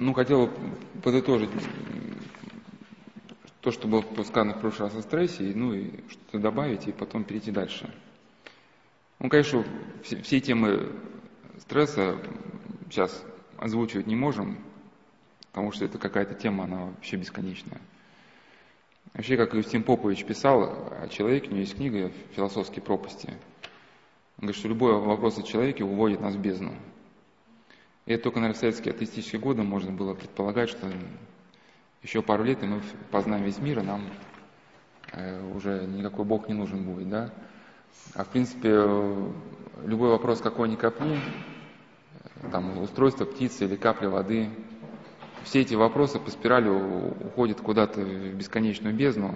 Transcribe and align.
Ну, 0.00 0.14
хотел 0.14 0.46
бы 0.46 0.52
подытожить 1.02 1.50
то, 3.60 3.70
что 3.70 3.86
было 3.86 4.02
сказано 4.24 4.54
в 4.54 4.60
прошлый 4.62 4.88
раз 4.88 4.96
о 4.96 5.02
стрессе, 5.02 5.52
ну 5.54 5.74
и 5.74 5.90
что-то 6.08 6.38
добавить, 6.38 6.88
и 6.88 6.92
потом 6.92 7.22
перейти 7.22 7.50
дальше. 7.50 7.92
Ну, 9.18 9.28
конечно, 9.28 9.62
все, 10.02 10.22
все 10.22 10.40
темы 10.40 10.90
стресса 11.58 12.16
сейчас 12.88 13.22
озвучивать 13.58 14.06
не 14.06 14.16
можем, 14.16 14.56
потому 15.52 15.70
что 15.70 15.84
это 15.84 15.98
какая-то 15.98 16.32
тема, 16.32 16.64
она 16.64 16.86
вообще 16.86 17.18
бесконечная. 17.18 17.82
Вообще, 19.12 19.36
как 19.36 19.52
Юстин 19.52 19.82
Попович 19.82 20.24
писал 20.24 20.94
о 21.02 21.08
человеке, 21.08 21.48
у 21.48 21.50
него 21.50 21.60
есть 21.60 21.76
книга 21.76 22.10
«Философские 22.36 22.82
пропасти». 22.82 23.28
Он 24.38 24.46
говорит, 24.46 24.56
что 24.56 24.68
любой 24.68 24.98
вопрос 24.98 25.36
о 25.36 25.42
человеке 25.42 25.84
уводит 25.84 26.22
нас 26.22 26.36
в 26.36 26.40
бездну. 26.40 26.72
И 28.06 28.12
это 28.12 28.24
только, 28.24 28.40
наверное, 28.40 28.56
в 28.56 28.60
советские 28.60 28.94
атеистические 28.94 29.40
годы 29.40 29.62
можно 29.62 29.92
было 29.92 30.14
предполагать, 30.14 30.70
что 30.70 30.90
еще 32.02 32.22
пару 32.22 32.44
лет, 32.44 32.62
и 32.62 32.66
мы 32.66 32.80
познаем 33.10 33.44
весь 33.44 33.58
мир, 33.58 33.80
и 33.80 33.82
нам 33.82 34.02
э, 35.12 35.52
уже 35.54 35.86
никакой 35.86 36.24
Бог 36.24 36.48
не 36.48 36.54
нужен 36.54 36.82
будет, 36.82 37.08
да. 37.08 37.32
А 38.14 38.24
в 38.24 38.28
принципе, 38.28 38.70
любой 39.84 40.08
вопрос, 40.08 40.40
какой 40.40 40.68
ни 40.68 40.76
копни, 40.76 41.18
там, 42.50 42.78
устройство 42.78 43.24
птицы 43.24 43.64
или 43.64 43.76
капля 43.76 44.08
воды, 44.08 44.48
все 45.44 45.60
эти 45.60 45.74
вопросы 45.74 46.18
по 46.18 46.30
спирали 46.30 46.68
уходят 46.68 47.60
куда-то 47.60 48.00
в 48.00 48.34
бесконечную 48.34 48.94
бездну. 48.94 49.34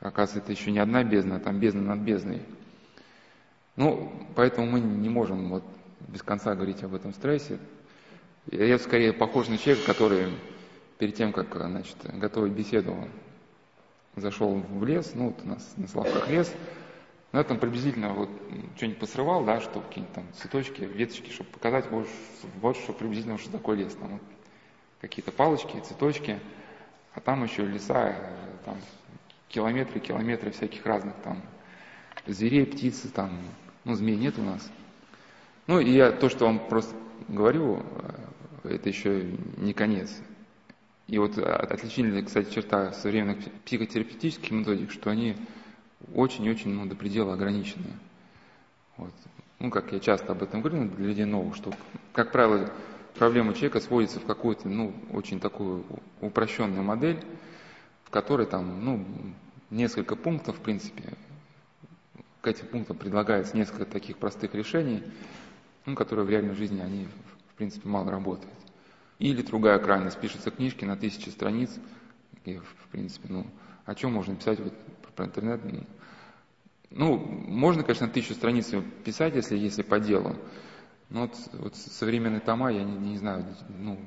Оказывается, 0.00 0.38
это 0.38 0.52
еще 0.52 0.70
не 0.70 0.78
одна 0.78 1.02
бездна, 1.02 1.36
а 1.36 1.40
там 1.40 1.58
бездна 1.58 1.82
над 1.82 2.00
бездной. 2.00 2.42
Ну, 3.76 4.12
поэтому 4.34 4.66
мы 4.70 4.80
не 4.80 5.08
можем 5.08 5.48
вот 5.48 5.64
без 6.08 6.22
конца 6.22 6.54
говорить 6.54 6.82
об 6.82 6.94
этом 6.94 7.12
стрессе. 7.12 7.58
Я 8.50 8.78
скорее 8.78 9.12
похож 9.12 9.48
на 9.48 9.58
человека, 9.58 9.86
который 9.86 10.28
перед 10.98 11.14
тем, 11.14 11.32
как 11.32 11.54
значит, 11.54 11.96
готовить 12.04 12.52
беседу, 12.52 12.96
зашел 14.14 14.54
в 14.54 14.84
лес, 14.84 15.12
ну 15.14 15.26
вот 15.26 15.44
у 15.44 15.48
нас 15.48 15.74
на 15.76 15.88
Славках 15.88 16.28
лес, 16.30 16.52
на 17.32 17.40
этом 17.40 17.58
приблизительно 17.58 18.14
вот 18.14 18.30
что-нибудь 18.76 18.98
посрывал, 18.98 19.44
да, 19.44 19.60
чтобы 19.60 19.86
какие-нибудь 19.86 20.14
там 20.14 20.24
цветочки, 20.34 20.82
веточки, 20.82 21.30
чтобы 21.30 21.50
показать 21.50 21.90
вот, 21.90 22.08
вот 22.60 22.76
что 22.76 22.92
приблизительно, 22.92 23.36
что 23.36 23.50
такое 23.50 23.76
лес. 23.76 23.94
Там 23.94 24.12
вот 24.12 24.22
какие-то 25.00 25.32
палочки, 25.32 25.78
цветочки, 25.80 26.40
а 27.14 27.20
там 27.20 27.44
еще 27.44 27.66
леса, 27.66 28.16
там 28.64 28.76
километры, 29.48 30.00
километры 30.00 30.50
всяких 30.50 30.86
разных 30.86 31.14
там 31.22 31.42
зверей, 32.26 32.66
птиц, 32.66 33.02
там, 33.14 33.38
ну, 33.84 33.94
змей 33.94 34.16
нет 34.16 34.38
у 34.38 34.42
нас. 34.42 34.70
Ну, 35.66 35.80
и 35.80 35.90
я 35.90 36.12
то, 36.12 36.28
что 36.28 36.46
вам 36.46 36.60
просто 36.68 36.94
говорю, 37.28 37.82
э, 38.62 38.74
это 38.74 38.88
еще 38.88 39.32
не 39.56 39.72
конец. 39.72 40.16
И 41.08 41.18
вот 41.18 41.38
отличительная, 41.38 42.22
кстати, 42.22 42.52
черта 42.52 42.92
современных 42.92 43.38
психотерапевтических 43.64 44.50
методик, 44.50 44.90
что 44.90 45.10
они 45.10 45.36
очень-очень 46.14 46.70
ну, 46.70 46.86
до 46.86 46.94
предела 46.96 47.34
ограничены. 47.34 47.86
Вот. 48.96 49.12
Ну, 49.58 49.70
как 49.70 49.92
я 49.92 50.00
часто 50.00 50.32
об 50.32 50.42
этом 50.42 50.60
говорю 50.60 50.88
для 50.88 51.06
людей 51.06 51.24
новых, 51.24 51.56
что, 51.56 51.72
как 52.12 52.32
правило, 52.32 52.70
проблема 53.18 53.54
человека 53.54 53.80
сводится 53.80 54.20
в 54.20 54.24
какую-то, 54.24 54.68
ну, 54.68 54.94
очень 55.12 55.40
такую 55.40 55.84
упрощенную 56.20 56.82
модель, 56.82 57.24
в 58.04 58.10
которой 58.10 58.46
там, 58.46 58.84
ну, 58.84 59.04
несколько 59.70 60.14
пунктов, 60.14 60.58
в 60.58 60.60
принципе, 60.60 61.14
к 62.40 62.46
этим 62.46 62.66
пунктам 62.66 62.96
предлагается 62.96 63.56
несколько 63.56 63.86
таких 63.86 64.18
простых 64.18 64.54
решений, 64.54 65.02
ну, 65.86 65.94
которые 65.94 66.26
в 66.26 66.30
реальной 66.30 66.54
жизни, 66.54 66.80
они, 66.80 67.06
в 67.50 67.54
принципе, 67.54 67.88
мало 67.88 68.10
работают. 68.10 68.52
Или 69.18 69.40
другая 69.42 69.78
крайность, 69.78 70.18
пишутся 70.18 70.50
книжки 70.50 70.84
на 70.84 70.96
тысячи 70.96 71.30
страниц, 71.30 71.70
и, 72.44 72.58
в 72.58 72.88
принципе, 72.90 73.28
ну, 73.30 73.46
о 73.86 73.94
чем 73.94 74.12
можно 74.12 74.34
писать 74.36 74.60
вот 74.60 74.74
про 75.14 75.24
интернет? 75.24 75.60
Ну, 76.90 77.16
можно, 77.16 77.82
конечно, 77.82 78.08
тысячу 78.08 78.34
страниц 78.34 78.72
писать, 79.04 79.34
если, 79.34 79.56
если 79.56 79.82
по 79.82 79.98
делу, 79.98 80.36
но 81.08 81.22
вот, 81.22 81.34
вот 81.52 81.76
современные 81.76 82.40
тома, 82.40 82.70
я 82.70 82.82
не, 82.82 82.96
не 83.10 83.16
знаю, 83.16 83.44
ну, 83.68 83.98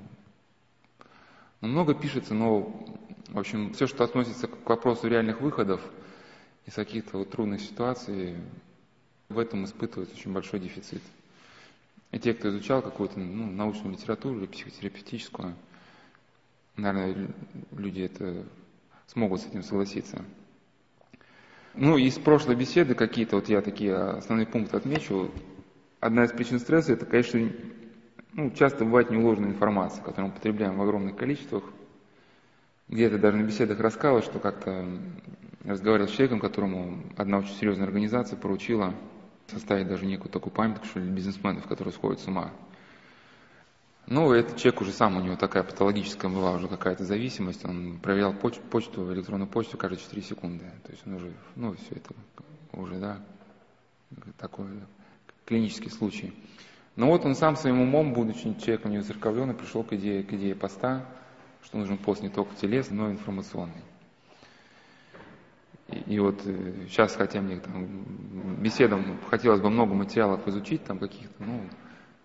ну, 1.61 1.67
много 1.67 1.93
пишется, 1.93 2.33
но, 2.33 2.85
в 3.29 3.39
общем, 3.39 3.73
все, 3.73 3.87
что 3.87 4.03
относится 4.03 4.47
к 4.47 4.69
вопросу 4.69 5.07
реальных 5.07 5.41
выходов 5.41 5.81
из 6.65 6.73
каких-то 6.73 7.17
вот 7.17 7.31
трудных 7.31 7.61
ситуаций, 7.61 8.35
в 9.27 9.37
этом 9.39 9.65
испытывают 9.65 10.11
очень 10.13 10.31
большой 10.33 10.59
дефицит. 10.59 11.01
И 12.11 12.19
те, 12.19 12.33
кто 12.33 12.49
изучал 12.49 12.81
какую-то 12.81 13.19
ну, 13.19 13.51
научную 13.51 13.93
литературу 13.93 14.39
или 14.39 14.47
психотерапевтическую, 14.47 15.55
наверное, 16.75 17.29
люди 17.71 18.01
это 18.01 18.45
смогут 19.07 19.41
с 19.41 19.47
этим 19.47 19.63
согласиться. 19.63 20.23
Ну, 21.75 21.97
из 21.97 22.17
прошлой 22.17 22.55
беседы 22.55 22.95
какие-то, 22.95 23.35
вот 23.35 23.47
я 23.47 23.61
такие 23.61 23.95
основные 23.95 24.47
пункты 24.47 24.77
отмечу. 24.77 25.31
Одна 25.99 26.23
из 26.23 26.31
причин 26.31 26.59
стресса– 26.59 26.93
это, 26.93 27.05
конечно, 27.05 27.47
ну, 28.33 28.49
часто 28.51 28.85
бывает 28.85 29.11
неуложенная 29.11 29.51
информация, 29.51 30.03
которую 30.03 30.29
мы 30.29 30.33
потребляем 30.33 30.77
в 30.77 30.81
огромных 30.81 31.15
количествах. 31.15 31.63
Где-то 32.87 33.19
даже 33.19 33.37
на 33.37 33.43
беседах 33.43 33.79
рассказывал, 33.79 34.23
что 34.23 34.39
как-то 34.39 34.87
разговаривал 35.63 36.07
с 36.07 36.11
человеком, 36.11 36.39
которому 36.39 37.03
одна 37.17 37.37
очень 37.37 37.53
серьезная 37.53 37.85
организация 37.85 38.37
поручила 38.37 38.95
составить 39.49 39.87
даже 39.87 40.05
некую 40.05 40.31
такую 40.31 40.53
памятку, 40.53 40.85
что 40.85 40.99
ли, 40.99 41.09
бизнесменов, 41.09 41.67
которые 41.67 41.93
сходят 41.93 42.19
с 42.19 42.27
ума. 42.27 42.51
Ну, 44.07 44.31
этот 44.31 44.57
человек 44.57 44.81
уже 44.81 44.91
сам, 44.91 45.17
у 45.17 45.21
него 45.21 45.35
такая 45.35 45.61
патологическая 45.61 46.31
была 46.31 46.53
уже 46.53 46.67
какая-то 46.67 47.05
зависимость, 47.05 47.63
он 47.63 47.99
проверял 47.99 48.33
почту, 48.33 48.61
почту 48.71 49.13
электронную 49.13 49.47
почту 49.47 49.77
каждые 49.77 49.99
4 49.99 50.21
секунды. 50.23 50.65
То 50.83 50.91
есть 50.91 51.05
он 51.05 51.13
уже, 51.13 51.31
ну, 51.55 51.73
все 51.73 51.95
это 51.95 52.15
уже, 52.73 52.95
да, 52.95 53.19
такой 54.39 54.67
клинический 55.45 55.91
случай. 55.91 56.33
Но 56.95 57.07
вот 57.07 57.23
он 57.23 57.35
сам 57.35 57.55
своим 57.55 57.81
умом, 57.81 58.13
будучи 58.13 58.53
человеком 58.59 58.91
невоцерковленным, 58.91 59.55
пришел 59.55 59.83
к 59.83 59.93
идее, 59.93 60.23
к 60.23 60.33
идее 60.33 60.55
поста, 60.55 61.05
что 61.63 61.77
нужен 61.77 61.97
пост 61.97 62.23
не 62.23 62.29
только 62.29 62.55
телесный, 62.55 62.97
но 62.97 63.09
и 63.09 63.13
информационный. 63.13 63.83
И, 65.91 66.19
вот 66.19 66.41
сейчас, 66.87 67.15
э, 67.15 67.17
хотя 67.17 67.41
мне 67.41 67.59
там 67.59 68.05
беседам 68.61 69.17
хотелось 69.29 69.61
бы 69.61 69.69
много 69.69 69.93
материалов 69.93 70.47
изучить, 70.47 70.83
там 70.83 70.99
каких-то, 70.99 71.43
ну, 71.43 71.61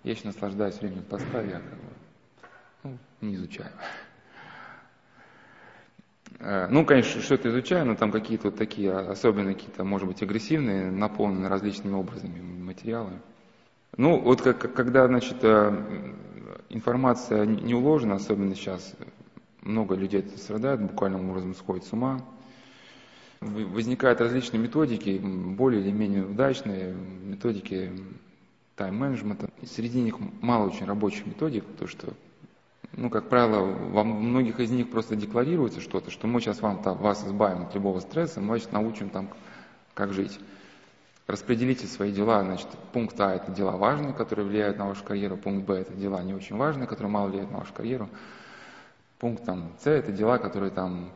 я 0.03 0.13
еще 0.13 0.27
наслаждаюсь 0.27 0.79
временем 0.81 1.05
поста, 1.05 1.41
я 1.41 1.61
как 1.61 1.63
бы, 1.63 2.49
ну, 2.83 2.99
не 3.23 3.35
изучаю. 3.37 3.71
Э, 6.41 6.67
ну, 6.69 6.85
конечно, 6.85 7.23
что-то 7.23 7.49
изучаю, 7.49 7.87
но 7.87 7.95
там 7.95 8.13
какие-то 8.13 8.49
вот 8.49 8.59
такие 8.59 8.93
особенные, 8.93 9.55
какие-то, 9.55 9.85
может 9.85 10.07
быть, 10.07 10.23
агрессивные, 10.23 10.91
наполненные 10.91 11.49
различными 11.49 11.95
образами 11.95 12.41
материалы. 12.41 13.13
Ну, 13.97 14.21
вот 14.21 14.43
как, 14.43 14.75
когда, 14.75 15.07
значит, 15.07 15.43
э, 15.43 16.15
информация 16.69 17.47
не 17.47 17.75
уложена, 17.75 18.17
особенно 18.17 18.55
сейчас, 18.55 18.95
много 19.63 19.95
людей 19.95 20.23
страдает, 20.37 20.83
буквально 20.83 21.19
образом 21.19 21.55
сходит 21.55 21.85
с 21.85 21.93
ума, 21.95 22.21
возникают 23.45 24.21
различные 24.21 24.61
методики, 24.61 25.19
более 25.19 25.83
или 25.83 25.91
менее 25.91 26.25
удачные 26.25 26.95
методики 26.95 27.93
тайм-менеджмента. 28.77 29.49
Среди 29.67 30.01
них 30.01 30.17
мало 30.41 30.67
очень 30.69 30.87
рабочих 30.87 31.27
методик, 31.27 31.65
потому 31.65 31.89
что, 31.89 32.15
ну, 32.93 33.11
как 33.11 33.29
правило, 33.29 33.61
во 33.65 34.05
многих 34.05 34.61
из 34.61 34.71
них 34.71 34.91
просто 34.91 35.17
декларируется 35.17 35.81
что-то, 35.81 36.11
что 36.11 36.27
мы 36.27 36.41
сейчас 36.41 36.61
вам, 36.61 36.83
там, 36.83 36.97
вас 36.99 37.25
избавим 37.27 37.63
от 37.63 37.75
любого 37.75 38.01
стресса, 38.01 38.41
мы 38.41 38.59
сейчас 38.59 38.73
научим 38.73 39.11
там, 39.11 39.29
как 39.95 40.13
жить. 40.13 40.41
Распределите 41.27 41.87
свои 41.87 42.13
дела, 42.13 42.43
значит, 42.45 42.69
пункт 42.93 43.19
А– 43.19 43.35
это 43.37 43.51
дела 43.51 43.77
важные, 43.79 44.13
которые 44.13 44.47
влияют 44.47 44.77
на 44.77 44.87
вашу 44.87 45.05
карьеру, 45.05 45.39
пункт 45.39 45.67
Б– 45.67 45.75
это 45.79 45.95
дела 45.95 46.23
не 46.23 46.35
очень 46.35 46.57
важные, 46.57 46.87
которые 46.87 47.11
мало 47.11 47.29
влияют 47.29 47.51
на 47.51 47.59
вашу 47.59 47.73
карьеру, 47.73 48.11
пункт 49.19 49.45
там, 49.45 49.73
С– 49.81 49.87
это 49.87 50.13
дела, 50.13 50.37
которые 50.37 50.71
там 50.71 51.11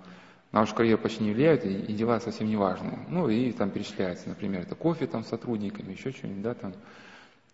на 0.52 0.60
вашу 0.60 0.74
карьеру 0.74 1.00
почти 1.00 1.24
не 1.24 1.32
влияют, 1.32 1.64
и, 1.64 1.74
и 1.74 1.92
дела 1.92 2.20
совсем 2.20 2.46
не 2.46 2.56
важные. 2.56 2.98
Ну, 3.08 3.28
и 3.28 3.52
там 3.52 3.70
перечисляется, 3.70 4.28
например, 4.28 4.62
это 4.62 4.74
кофе 4.74 5.06
там 5.06 5.24
с 5.24 5.28
сотрудниками, 5.28 5.92
еще 5.92 6.10
что-нибудь, 6.10 6.42
да, 6.42 6.54
там. 6.54 6.74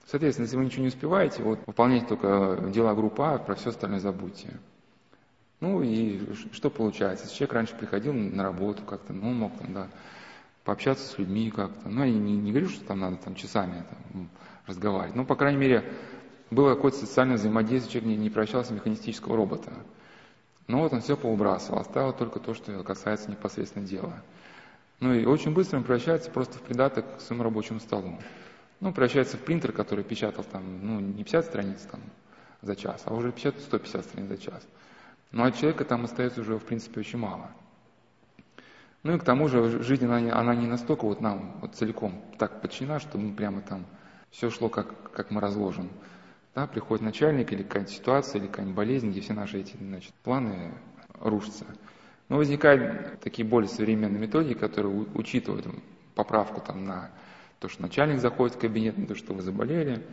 Соответственно, 0.07 0.45
если 0.45 0.57
вы 0.57 0.65
ничего 0.67 0.83
не 0.83 0.89
успеваете, 0.89 1.43
вот 1.43 1.61
выполняйте 1.67 2.07
только 2.07 2.71
дела 2.73 2.95
группы 2.95 3.23
А, 3.23 3.39
про 3.39 3.55
все 3.55 3.71
остальное 3.71 4.01
забудьте. 4.01 4.49
Ну 5.61 5.83
и 5.83 6.21
что 6.53 6.69
получается? 6.69 7.25
Если 7.25 7.39
человек 7.39 7.55
раньше 7.55 7.75
приходил 7.75 8.13
на 8.13 8.43
работу 8.43 8.83
как-то, 8.83 9.15
ну, 9.15 9.33
мог 9.33 9.57
там, 9.59 9.73
да, 9.73 9.89
пообщаться 10.63 11.07
с 11.07 11.19
людьми 11.19 11.51
как-то. 11.51 11.89
Ну, 11.89 12.05
я 12.05 12.13
не, 12.13 12.37
не 12.37 12.51
говорю, 12.51 12.69
что 12.69 12.85
там 12.85 13.01
надо 13.01 13.17
там 13.17 13.35
часами 13.35 13.85
там, 14.13 14.29
разговаривать. 14.67 15.17
Но, 15.17 15.25
по 15.25 15.37
крайней 15.37 15.59
мере, 15.59 15.85
было 16.51 16.75
какое-то 16.75 16.99
социальное 16.99 17.37
взаимодействие, 17.37 17.93
человек 17.93 18.19
не, 18.19 18.25
не 18.25 18.31
превращался 18.31 18.73
в 18.73 18.77
механистического 18.77 19.37
робота. 19.37 19.73
Но 20.67 20.81
вот 20.81 20.93
он 20.93 21.01
все 21.01 21.17
поубрасывал, 21.17 21.81
оставил 21.81 22.13
только 22.13 22.41
то, 22.41 22.55
что 22.55 22.83
касается 22.83 23.31
непосредственно 23.31 23.87
дела. 23.87 24.23
Ну 25.01 25.13
и 25.13 25.25
очень 25.27 25.53
быстро 25.53 25.79
он 25.79 25.85
превращается 25.85 26.31
просто 26.31 26.59
в 26.59 26.63
придаток 26.63 27.19
к 27.19 27.21
своему 27.21 27.45
рабочему 27.45 27.81
столу. 27.81 28.19
Ну, 28.81 28.93
превращается 28.93 29.37
в 29.37 29.41
принтер, 29.41 29.73
который 29.73 30.05
печатал 30.05 30.45
там, 30.45 30.87
ну, 30.87 31.01
не 31.01 31.25
50 31.25 31.45
страниц 31.45 31.81
там, 31.91 32.01
за 32.63 32.77
час, 32.77 33.03
а 33.05 33.15
уже 33.15 33.33
печатают 33.33 33.65
150 33.65 34.05
страниц 34.05 34.29
за 34.29 34.39
час. 34.39 34.67
Ну 35.33 35.45
а 35.45 35.53
человека 35.53 35.85
там 35.85 36.05
остается 36.05 36.41
уже, 36.41 36.59
в 36.59 36.65
принципе, 36.65 37.01
очень 37.01 37.19
мало. 37.19 37.51
Ну 39.03 39.15
и 39.15 39.19
к 39.19 39.25
тому 39.25 39.49
же 39.49 39.83
жизнь, 39.83 40.07
она, 40.07 40.39
она 40.39 40.55
не 40.55 40.67
настолько 40.67 41.05
вот 41.05 41.21
нам 41.21 41.59
вот 41.61 41.75
целиком 41.75 42.23
так 42.39 42.63
подчинена, 42.63 43.01
что 43.01 43.19
мы 43.19 43.35
прямо 43.35 43.61
там 43.61 43.85
все 44.31 44.49
шло, 44.51 44.69
как, 44.69 45.13
как 45.13 45.31
мы 45.31 45.41
разложим. 45.41 45.91
Да, 46.55 46.69
приходит 46.69 47.05
начальник 47.05 47.53
или 47.53 47.65
какая-нибудь 47.65 47.95
ситуация, 47.95 48.41
или 48.41 48.47
какая-нибудь 48.47 48.77
болезнь, 48.77 49.11
где 49.11 49.21
все 49.21 49.33
наши 49.33 49.59
эти 49.59 49.77
значит, 49.77 50.15
планы 50.23 50.73
рушатся. 51.19 51.67
Но 52.29 52.37
возникают 52.37 53.21
такие 53.21 53.47
более 53.47 53.69
современные 53.69 54.21
методики, 54.21 54.57
которые 54.57 54.95
учитывают 55.15 55.67
поправку 56.15 56.61
там, 56.61 56.85
на 56.85 57.11
то, 57.59 57.69
что 57.69 57.83
начальник 57.83 58.21
заходит 58.21 58.55
в 58.55 58.61
кабинет, 58.61 58.97
на 58.97 59.07
то, 59.07 59.17
что 59.17 59.35
вы 59.35 59.43
заболели. 59.43 60.07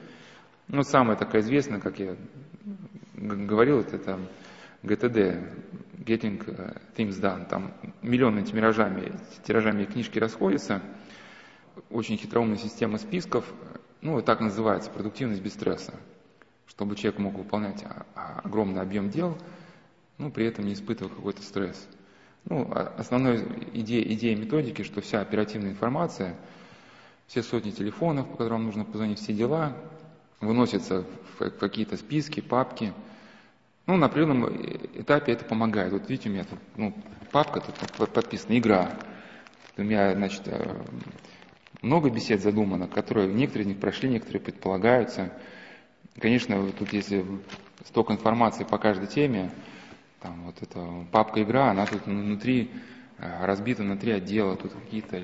Ну, 0.68 0.82
самая 0.82 1.16
такая 1.16 1.42
известная, 1.42 1.80
как 1.80 2.00
я 2.00 2.16
говорил, 3.14 3.80
это, 3.82 3.98
это 3.98 4.20
GTD, 4.82 5.48
Getting 6.00 6.76
Things 6.96 7.22
Done. 7.22 7.48
Там 7.48 7.74
миллионными 8.02 8.46
тиражами, 8.46 9.14
тиражами 9.46 9.86
книжки 9.86 10.18
расходятся. 10.18 10.82
Очень 11.92 12.18
хитроумная 12.18 12.58
система 12.58 12.98
списков. 12.98 13.46
Ну, 14.02 14.20
так 14.22 14.40
называется, 14.40 14.90
продуктивность 14.90 15.44
без 15.44 15.54
стресса. 15.54 15.94
Чтобы 16.68 16.96
человек 16.96 17.20
мог 17.20 17.36
выполнять 17.36 17.84
огромный 18.16 18.82
объем 18.82 19.10
дел, 19.10 19.38
ну, 20.18 20.32
при 20.32 20.46
этом 20.46 20.66
не 20.66 20.74
испытывая 20.74 21.14
какой-то 21.14 21.42
стресс. 21.42 21.88
Ну, 22.46 22.68
а 22.72 22.94
основной 22.98 23.46
идея, 23.74 24.04
идея 24.14 24.36
методики, 24.36 24.84
что 24.84 25.02
вся 25.02 25.22
оперативная 25.22 25.72
информация, 25.72 26.36
все 27.28 27.44
сотни 27.44 27.72
телефонов, 27.72 28.28
по 28.30 28.38
которым 28.38 28.66
нужно 28.66 28.84
позвонить, 28.84 29.20
все 29.20 29.34
дела, 29.34 29.78
выносятся 30.40 31.06
в 31.40 31.50
какие-то 31.52 31.98
списки, 31.98 32.40
папки. 32.42 32.94
Ну, 33.86 33.98
на 33.98 34.08
определенном 34.08 34.48
этапе 34.96 35.34
это 35.34 35.46
помогает. 35.46 35.94
Вот 35.94 36.10
видите, 36.10 36.30
у 36.30 36.32
меня 36.32 36.44
тут 36.44 36.60
ну, 36.78 36.94
папка, 37.32 37.62
тут 37.62 38.12
подписана 38.12 38.58
«Игра». 38.58 38.98
У 39.78 39.84
меня, 39.84 40.14
значит, 40.14 40.42
э, 40.46 40.84
много 41.82 42.10
бесед 42.10 42.42
задумано, 42.42 42.88
которые, 42.88 43.34
некоторые 43.34 43.64
из 43.64 43.68
них 43.70 43.80
прошли, 43.80 44.10
некоторые 44.10 44.42
предполагаются. 44.42 45.32
Конечно, 46.20 46.72
тут 46.72 46.94
если 46.94 47.26
столько 47.86 48.14
информации 48.14 48.64
по 48.64 48.78
каждой 48.78 49.08
теме, 49.08 49.52
там 50.20 50.44
вот 50.44 50.62
эта 50.62 51.06
папка 51.12 51.42
игра, 51.42 51.72
она 51.72 51.86
тут 51.86 52.06
внутри 52.06 52.70
э, 53.18 53.46
разбита 53.46 53.84
на 53.84 53.98
три 53.98 54.12
отдела, 54.12 54.56
тут 54.56 54.74
какие-то 54.74 55.22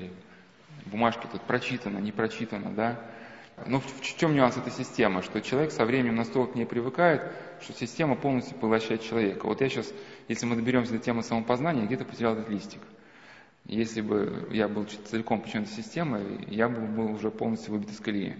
бумажки 0.86 1.26
тут 1.30 1.42
прочитано, 1.42 1.98
не 1.98 2.10
прочитано, 2.10 2.70
да. 2.70 3.00
Но 3.66 3.80
в, 3.80 3.86
в 3.86 4.16
чем 4.16 4.34
нюанс 4.34 4.56
этой 4.56 4.72
системы? 4.72 5.22
Что 5.22 5.40
человек 5.40 5.72
со 5.72 5.84
временем 5.84 6.16
настолько 6.16 6.52
к 6.52 6.56
ней 6.56 6.64
привыкает, 6.64 7.22
что 7.60 7.72
система 7.72 8.14
полностью 8.16 8.56
поглощает 8.56 9.02
человека. 9.02 9.46
Вот 9.46 9.60
я 9.60 9.68
сейчас, 9.68 9.92
если 10.28 10.46
мы 10.46 10.56
доберемся 10.56 10.92
до 10.92 10.98
темы 10.98 11.22
самопознания, 11.22 11.84
где-то 11.84 12.04
потерял 12.04 12.34
этот 12.34 12.48
листик. 12.48 12.80
Если 13.64 14.00
бы 14.00 14.48
я 14.50 14.68
был 14.68 14.84
целиком 14.84 15.42
подчинен 15.42 15.66
системой, 15.66 16.46
я 16.48 16.68
бы 16.68 16.80
был 16.86 17.12
уже 17.12 17.30
полностью 17.30 17.72
выбит 17.72 17.90
из 17.90 18.00
колеи. 18.00 18.36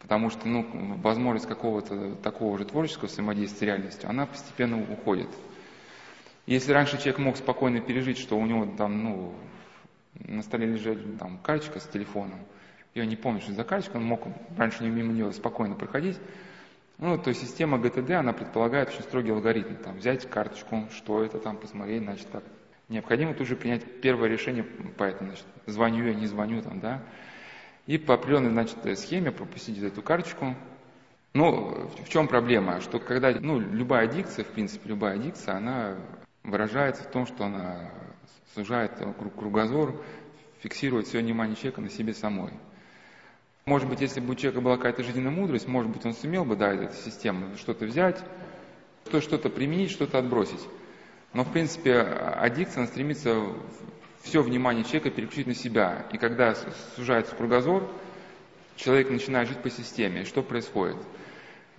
Потому 0.00 0.30
что 0.30 0.48
ну, 0.48 0.96
возможность 1.02 1.46
какого-то 1.46 2.16
такого 2.16 2.58
же 2.58 2.64
творческого 2.64 3.06
взаимодействия 3.06 3.58
с 3.58 3.62
реальностью, 3.62 4.10
она 4.10 4.26
постепенно 4.26 4.82
уходит. 4.82 5.28
Если 6.46 6.72
раньше 6.72 6.98
человек 6.98 7.18
мог 7.18 7.36
спокойно 7.36 7.80
пережить, 7.80 8.18
что 8.18 8.36
у 8.36 8.46
него 8.46 8.66
там, 8.76 9.04
ну, 9.04 9.34
на 10.14 10.42
столе 10.42 10.66
лежит 10.66 11.18
там 11.18 11.38
карточка 11.38 11.80
с 11.80 11.86
телефоном, 11.86 12.40
он 12.96 13.08
не 13.08 13.16
помнит, 13.16 13.42
что 13.42 13.52
за 13.52 13.62
карточка, 13.62 13.98
он 13.98 14.04
мог 14.04 14.26
раньше 14.56 14.84
мимо 14.84 15.12
нее 15.12 15.32
спокойно 15.32 15.76
проходить, 15.76 16.18
ну, 17.00 17.16
то 17.16 17.30
есть 17.30 17.40
система 17.40 17.78
ГТД, 17.78 18.10
она 18.10 18.34
предполагает 18.34 18.90
очень 18.90 19.00
строгий 19.00 19.30
алгоритм. 19.30 19.76
Там, 19.76 19.96
взять 19.96 20.28
карточку, 20.28 20.86
что 20.92 21.24
это 21.24 21.38
там, 21.38 21.56
посмотреть, 21.56 22.02
значит, 22.02 22.28
так. 22.30 22.44
Необходимо 22.90 23.32
тут 23.32 23.46
же 23.46 23.56
принять 23.56 24.02
первое 24.02 24.28
решение 24.28 24.64
по 24.64 25.04
этому, 25.04 25.30
значит, 25.30 25.46
звоню 25.64 26.06
я, 26.06 26.14
не 26.14 26.26
звоню, 26.26 26.60
там, 26.60 26.78
да. 26.80 27.02
И 27.86 27.98
по 27.98 28.14
определенной, 28.14 28.50
значит, 28.50 28.76
схеме 28.98 29.30
пропустить 29.30 29.78
эту 29.78 30.02
карточку, 30.02 30.54
ну, 31.32 31.88
в 32.04 32.08
чем 32.08 32.26
проблема? 32.26 32.80
Что 32.80 32.98
когда, 32.98 33.30
ну, 33.32 33.60
любая 33.60 34.06
дикция, 34.08 34.44
в 34.44 34.48
принципе, 34.48 34.88
любая 34.88 35.16
дикция, 35.18 35.56
она 35.56 35.96
выражается 36.42 37.04
в 37.04 37.10
том, 37.10 37.26
что 37.26 37.44
она 37.44 37.90
сужает 38.54 38.92
кругозор, 39.36 39.94
фиксирует 40.60 41.06
все 41.06 41.20
внимание 41.20 41.56
человека 41.56 41.80
на 41.80 41.90
себе 41.90 42.14
самой. 42.14 42.52
Может 43.64 43.88
быть, 43.88 44.00
если 44.00 44.20
бы 44.20 44.32
у 44.32 44.34
человека 44.34 44.60
была 44.60 44.76
какая-то 44.76 45.04
жизненная 45.04 45.30
мудрость, 45.30 45.68
может 45.68 45.90
быть, 45.90 46.04
он 46.04 46.14
сумел 46.14 46.44
бы, 46.44 46.56
да, 46.56 46.72
эту 46.72 46.96
систему 46.96 47.56
что-то 47.56 47.84
взять, 47.84 48.22
что-то 49.20 49.50
применить, 49.50 49.90
что-то 49.90 50.18
отбросить. 50.18 50.66
Но, 51.32 51.44
в 51.44 51.52
принципе, 51.52 52.00
аддикция, 52.00 52.80
она 52.80 52.86
стремится 52.88 53.40
все 54.22 54.42
внимание 54.42 54.84
человека 54.84 55.10
переключить 55.10 55.46
на 55.46 55.54
себя. 55.54 56.06
И 56.12 56.18
когда 56.18 56.54
сужается 56.96 57.34
кругозор, 57.34 57.90
человек 58.76 59.10
начинает 59.10 59.48
жить 59.48 59.62
по 59.62 59.70
системе. 59.70 60.24
Что 60.24 60.42
происходит? 60.42 60.96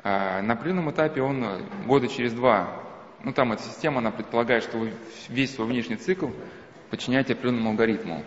А, 0.03 0.41
на 0.41 0.53
определенном 0.53 0.91
этапе 0.91 1.21
он 1.21 1.45
года 1.85 2.07
через 2.07 2.33
два 2.33 2.81
ну 3.23 3.33
там 3.33 3.51
эта 3.51 3.63
система, 3.63 3.99
она 3.99 4.11
предполагает, 4.11 4.63
что 4.63 4.77
вы 4.77 4.93
весь 5.29 5.53
свой 5.53 5.67
внешний 5.67 5.95
цикл 5.95 6.29
подчиняете 6.89 7.33
определенному 7.33 7.69
алгоритму. 7.71 8.23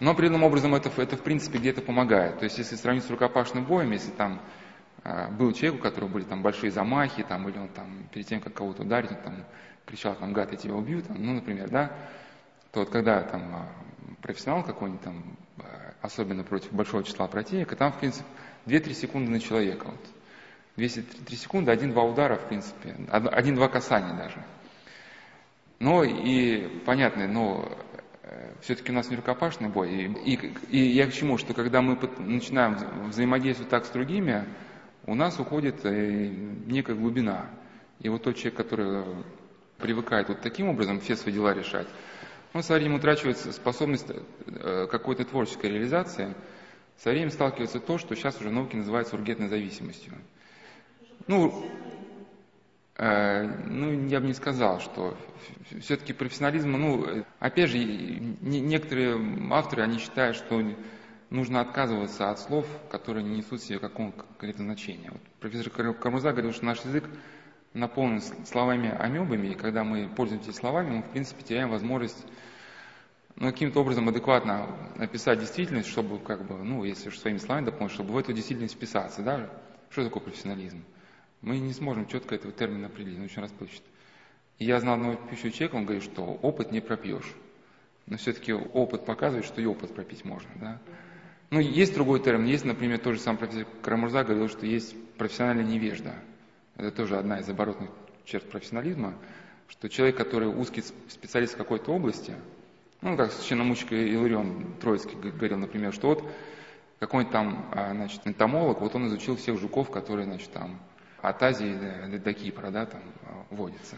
Но 0.00 0.10
определенным 0.10 0.42
образом 0.44 0.74
это, 0.74 0.90
это 1.00 1.16
в 1.16 1.22
принципе 1.22 1.58
где-то 1.58 1.80
помогает. 1.80 2.38
То 2.38 2.44
есть 2.44 2.58
если 2.58 2.74
сравнить 2.76 3.04
с 3.04 3.10
рукопашным 3.10 3.64
боем, 3.64 3.92
если 3.92 4.10
там 4.10 4.40
э, 5.04 5.30
был 5.30 5.52
человек, 5.52 5.80
у 5.80 5.82
которого 5.82 6.08
были 6.08 6.24
там 6.24 6.42
большие 6.42 6.72
замахи, 6.72 7.22
там, 7.22 7.48
или 7.48 7.58
он 7.58 7.68
там 7.68 8.08
перед 8.12 8.26
тем, 8.26 8.40
как 8.40 8.54
кого-то 8.54 8.82
ударить, 8.82 9.12
он 9.12 9.18
там 9.18 9.44
кричал, 9.86 10.16
там, 10.16 10.32
гад, 10.32 10.50
я 10.50 10.58
тебя 10.58 10.74
убью, 10.74 11.02
там, 11.02 11.16
ну, 11.24 11.34
например, 11.34 11.70
да, 11.70 11.92
то 12.72 12.80
вот 12.80 12.90
когда 12.90 13.22
там 13.22 13.68
профессионал 14.22 14.64
какой-нибудь 14.64 15.02
там, 15.02 15.36
особенно 16.00 16.42
против 16.42 16.72
большого 16.72 17.04
числа 17.04 17.28
противника, 17.28 17.76
там, 17.76 17.92
в 17.92 17.98
принципе, 17.98 18.26
2-3 18.66 18.92
секунды 18.94 19.30
на 19.30 19.40
человека. 19.40 19.86
Вот. 19.86 20.00
203 20.76 21.36
секунды, 21.36 21.70
один-два 21.70 22.02
удара, 22.02 22.36
в 22.36 22.48
принципе, 22.48 22.96
один-два 23.10 23.68
касания 23.68 24.16
даже. 24.16 24.42
Но 25.80 26.02
и 26.02 26.80
понятно, 26.86 27.28
но 27.28 27.68
э, 28.22 28.54
все-таки 28.62 28.90
у 28.90 28.94
нас 28.94 29.10
не 29.10 29.16
рукопашный 29.16 29.68
бой. 29.68 29.90
И, 29.90 30.34
и, 30.34 30.54
и 30.70 30.78
я 30.92 31.06
к 31.06 31.12
чему, 31.12 31.36
что 31.36 31.52
когда 31.52 31.82
мы 31.82 31.98
начинаем 32.18 33.08
взаимодействовать 33.08 33.70
так 33.70 33.84
с 33.84 33.90
другими, 33.90 34.46
у 35.06 35.14
нас 35.14 35.38
уходит 35.38 35.84
э, 35.84 36.28
некая 36.66 36.94
глубина. 36.94 37.50
И 38.00 38.08
вот 38.08 38.22
тот 38.22 38.36
человек, 38.36 38.56
который 38.56 39.04
привыкает 39.78 40.28
вот 40.28 40.40
таким 40.40 40.68
образом 40.68 41.00
все 41.00 41.16
свои 41.16 41.34
дела 41.34 41.52
решать, 41.52 41.88
он 42.52 42.62
со 42.62 42.74
временем 42.74 42.96
утрачивает 42.96 43.38
способность 43.38 44.06
э, 44.10 44.86
какой-то 44.90 45.24
творческой 45.24 45.70
реализации, 45.70 46.34
со 46.98 47.10
временем 47.10 47.30
сталкивается 47.30 47.80
то, 47.80 47.98
что 47.98 48.14
сейчас 48.14 48.38
уже 48.40 48.50
науки 48.50 48.76
называют 48.76 49.12
ургентной 49.12 49.48
зависимостью. 49.48 50.12
Ну, 51.26 51.64
э, 52.96 53.44
ну, 53.66 54.08
я 54.08 54.20
бы 54.20 54.26
не 54.26 54.34
сказал, 54.34 54.80
что 54.80 55.16
все-таки 55.80 56.12
профессионализм, 56.12 56.72
ну, 56.72 57.24
опять 57.38 57.70
же, 57.70 57.78
не, 57.78 58.60
некоторые 58.60 59.18
авторы, 59.50 59.82
они 59.82 59.98
считают, 59.98 60.36
что 60.36 60.62
нужно 61.30 61.60
отказываться 61.60 62.30
от 62.30 62.38
слов, 62.38 62.66
которые 62.90 63.24
не 63.24 63.38
несут 63.38 63.62
себе 63.62 63.78
какого-то 63.78 64.22
значения. 64.58 65.10
Вот 65.10 65.22
профессор 65.40 65.94
Кармуза 65.94 66.32
говорил, 66.32 66.52
что 66.52 66.66
наш 66.66 66.84
язык 66.84 67.04
наполнен 67.74 68.20
словами-амебами, 68.20 69.48
и 69.48 69.54
когда 69.54 69.84
мы 69.84 70.08
пользуемся 70.08 70.52
словами, 70.52 70.96
мы, 70.96 71.02
в 71.02 71.10
принципе, 71.10 71.42
теряем 71.42 71.70
возможность 71.70 72.26
ну, 73.36 73.50
каким-то 73.50 73.80
образом 73.80 74.08
адекватно 74.08 74.68
описать 74.98 75.40
действительность, 75.40 75.88
чтобы, 75.88 76.18
как 76.18 76.46
бы, 76.46 76.62
ну, 76.62 76.84
если 76.84 77.08
уж 77.08 77.18
своими 77.18 77.38
словами 77.38 77.66
дополнить, 77.66 77.94
чтобы 77.94 78.12
в 78.12 78.18
эту 78.18 78.32
действительность 78.32 78.74
вписаться, 78.74 79.22
да? 79.22 79.50
Что 79.90 80.04
такое 80.04 80.22
профессионализм? 80.22 80.84
Мы 81.40 81.58
не 81.58 81.72
сможем 81.72 82.06
четко 82.06 82.34
этого 82.34 82.52
термина 82.52 82.86
определить, 82.86 83.18
он 83.18 83.24
очень 83.24 83.42
расплывчат. 83.42 83.82
И 84.58 84.64
я 84.64 84.78
знал 84.80 84.94
одного 84.94 85.16
пьющего 85.16 85.50
человека, 85.50 85.76
он 85.76 85.84
говорит, 85.84 86.04
что 86.04 86.22
опыт 86.22 86.70
не 86.72 86.80
пропьешь. 86.80 87.34
Но 88.06 88.16
все-таки 88.16 88.52
опыт 88.52 89.06
показывает, 89.06 89.46
что 89.46 89.60
и 89.60 89.64
опыт 89.64 89.94
пропить 89.94 90.24
можно. 90.24 90.50
Да? 90.56 90.78
Ну, 91.50 91.60
есть 91.60 91.94
другой 91.94 92.20
термин. 92.20 92.46
Есть, 92.46 92.64
например, 92.64 92.98
тот 92.98 93.14
же 93.14 93.20
сам 93.20 93.36
профессор 93.36 93.66
Карамурза 93.82 94.24
говорил, 94.24 94.48
что 94.48 94.66
есть 94.66 94.94
профессиональная 95.16 95.64
невежда. 95.64 96.14
Это 96.76 96.90
тоже 96.90 97.16
одна 97.16 97.40
из 97.40 97.48
оборотных 97.48 97.90
черт 98.24 98.48
профессионализма, 98.48 99.14
что 99.68 99.88
человек, 99.88 100.16
который 100.16 100.48
узкий 100.48 100.82
специалист 101.08 101.54
в 101.54 101.58
какой-то 101.58 101.92
области, 101.92 102.34
ну, 103.00 103.16
как 103.16 103.32
священномучка 103.32 103.94
Иларион 103.94 104.74
Троицкий 104.80 105.18
говорил, 105.18 105.58
например, 105.58 105.92
что 105.92 106.08
вот 106.08 106.24
какой-нибудь 106.98 107.32
там, 107.32 107.68
а, 107.72 107.92
значит, 107.92 108.20
энтомолог, 108.26 108.80
вот 108.80 108.94
он 108.94 109.08
изучил 109.08 109.36
всех 109.36 109.58
жуков, 109.58 109.90
которые, 109.90 110.24
значит, 110.24 110.52
там 110.52 110.78
от 111.20 111.42
Азии 111.42 111.76
до 112.18 112.32
Кипра, 112.32 112.70
да, 112.70 112.86
там 112.86 113.02
а, 113.26 113.44
водится. 113.50 113.96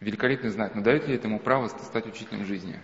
Великолепно 0.00 0.50
знать, 0.50 0.74
но 0.74 0.82
дает 0.82 1.08
ли 1.08 1.14
это 1.14 1.28
ему 1.28 1.38
право 1.38 1.68
стать 1.68 2.06
учителем 2.06 2.44
жизни? 2.44 2.78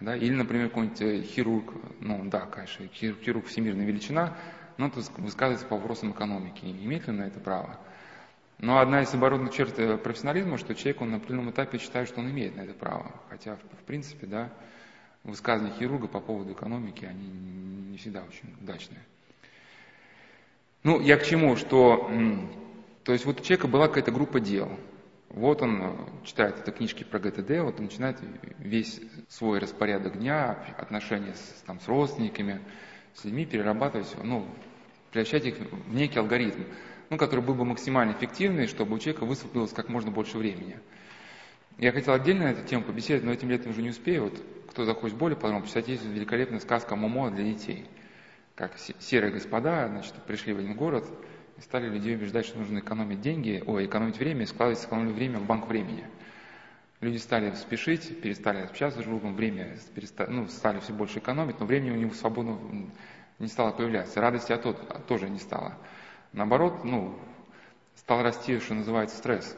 Да? 0.00 0.16
Или, 0.16 0.32
например, 0.32 0.68
какой-нибудь 0.68 1.02
э, 1.02 1.22
хирург, 1.22 1.72
ну 2.00 2.24
да, 2.30 2.40
конечно, 2.40 2.86
хирург 2.88 3.46
всемирная 3.46 3.84
величина, 3.84 4.36
но 4.76 4.90
тут 4.90 5.08
высказывается 5.18 5.66
по 5.66 5.76
вопросам 5.76 6.12
экономики. 6.12 6.64
Имеет 6.64 7.06
ли 7.06 7.12
на 7.12 7.24
это 7.24 7.40
право? 7.40 7.78
Но 8.58 8.78
одна 8.78 9.02
из 9.02 9.12
оборотных 9.12 9.52
черт 9.52 9.78
э, 9.78 9.96
профессионализма, 9.98 10.58
что 10.58 10.74
человек, 10.74 11.02
он 11.02 11.10
на 11.10 11.16
определенном 11.16 11.50
этапе 11.50 11.78
считает, 11.78 12.08
что 12.08 12.20
он 12.20 12.30
имеет 12.30 12.56
на 12.56 12.62
это 12.62 12.74
право. 12.74 13.10
Хотя, 13.28 13.56
в 13.56 13.84
принципе, 13.84 14.26
да, 14.26 14.52
высказывания 15.24 15.74
хирурга 15.76 16.06
по 16.06 16.20
поводу 16.20 16.52
экономики, 16.52 17.04
они 17.04 17.26
не 17.26 17.96
всегда 17.98 18.22
очень 18.22 18.54
удачные. 18.60 19.00
Ну, 20.82 21.00
я 21.00 21.16
к 21.16 21.24
чему, 21.24 21.56
что, 21.56 22.10
то 23.04 23.12
есть 23.12 23.24
вот 23.24 23.40
у 23.40 23.42
человека 23.42 23.68
была 23.68 23.88
какая-то 23.88 24.12
группа 24.12 24.38
дел. 24.38 24.70
Вот 25.30 25.62
он 25.62 25.82
э, 25.82 25.96
читает 26.24 26.60
это 26.60 26.70
книжки 26.70 27.02
про 27.02 27.18
ГТД, 27.18 27.60
вот 27.60 27.80
он 27.80 27.86
начинает 27.86 28.18
весь 28.58 29.00
свой 29.28 29.58
распорядок 29.58 30.18
дня, 30.18 30.52
отношения 30.78 31.34
с, 31.34 31.62
там, 31.66 31.80
с 31.80 31.88
родственниками, 31.88 32.60
с 33.14 33.24
людьми 33.24 33.46
перерабатывать, 33.46 34.14
ну, 34.22 34.46
превращать 35.10 35.46
их 35.46 35.56
в 35.58 35.94
некий 35.94 36.18
алгоритм 36.18 36.62
ну, 37.10 37.18
который 37.18 37.40
был 37.40 37.54
бы 37.54 37.64
максимально 37.64 38.12
эффективный, 38.12 38.66
чтобы 38.66 38.96
у 38.96 38.98
человека 38.98 39.24
высвободилось 39.24 39.72
как 39.72 39.88
можно 39.88 40.10
больше 40.10 40.38
времени. 40.38 40.78
Я 41.78 41.92
хотел 41.92 42.14
отдельно 42.14 42.44
на 42.44 42.48
эту 42.50 42.66
тему 42.66 42.84
побеседовать, 42.84 43.24
но 43.24 43.32
этим 43.32 43.50
летом 43.50 43.70
уже 43.72 43.82
не 43.82 43.90
успею. 43.90 44.24
Вот, 44.24 44.42
кто 44.70 44.84
захочет 44.84 45.16
более 45.16 45.36
подробно 45.36 45.62
почитать, 45.62 45.88
есть 45.88 46.04
великолепная 46.04 46.60
сказка 46.60 46.96
Момо 46.96 47.30
для 47.30 47.44
детей. 47.44 47.86
Как 48.54 48.78
серые 49.00 49.32
господа 49.32 49.88
значит, 49.88 50.14
пришли 50.26 50.52
в 50.52 50.58
один 50.58 50.74
город 50.74 51.04
и 51.56 51.60
стали 51.60 51.88
людей 51.88 52.16
убеждать, 52.16 52.46
что 52.46 52.58
нужно 52.58 52.78
экономить 52.78 53.20
деньги, 53.20 53.62
ой, 53.66 53.86
экономить 53.86 54.18
время 54.18 54.42
и 54.42 54.46
складывать 54.46 54.78
сэкономленное 54.80 55.14
время 55.14 55.38
в 55.40 55.46
банк 55.46 55.68
времени. 55.68 56.04
Люди 57.04 57.18
стали 57.18 57.54
спешить, 57.54 58.22
перестали 58.22 58.62
общаться 58.62 58.98
с 58.98 59.02
друг 59.02 59.18
другом, 59.20 59.36
время 59.36 59.76
перестали, 59.94 60.30
ну, 60.30 60.48
стали 60.48 60.80
все 60.80 60.94
больше 60.94 61.18
экономить, 61.18 61.60
но 61.60 61.66
времени 61.66 61.90
у 61.90 61.96
них 61.96 62.14
свободно 62.14 62.58
не 63.38 63.46
стало 63.46 63.72
появляться. 63.72 64.22
Радости 64.22 64.52
от 64.52 64.62
того 64.62 64.74
тоже 65.06 65.28
не 65.28 65.38
стало. 65.38 65.76
Наоборот, 66.32 66.82
ну, 66.82 67.14
стал 67.96 68.22
расти, 68.22 68.58
что 68.58 68.72
называется, 68.72 69.18
стресс. 69.18 69.54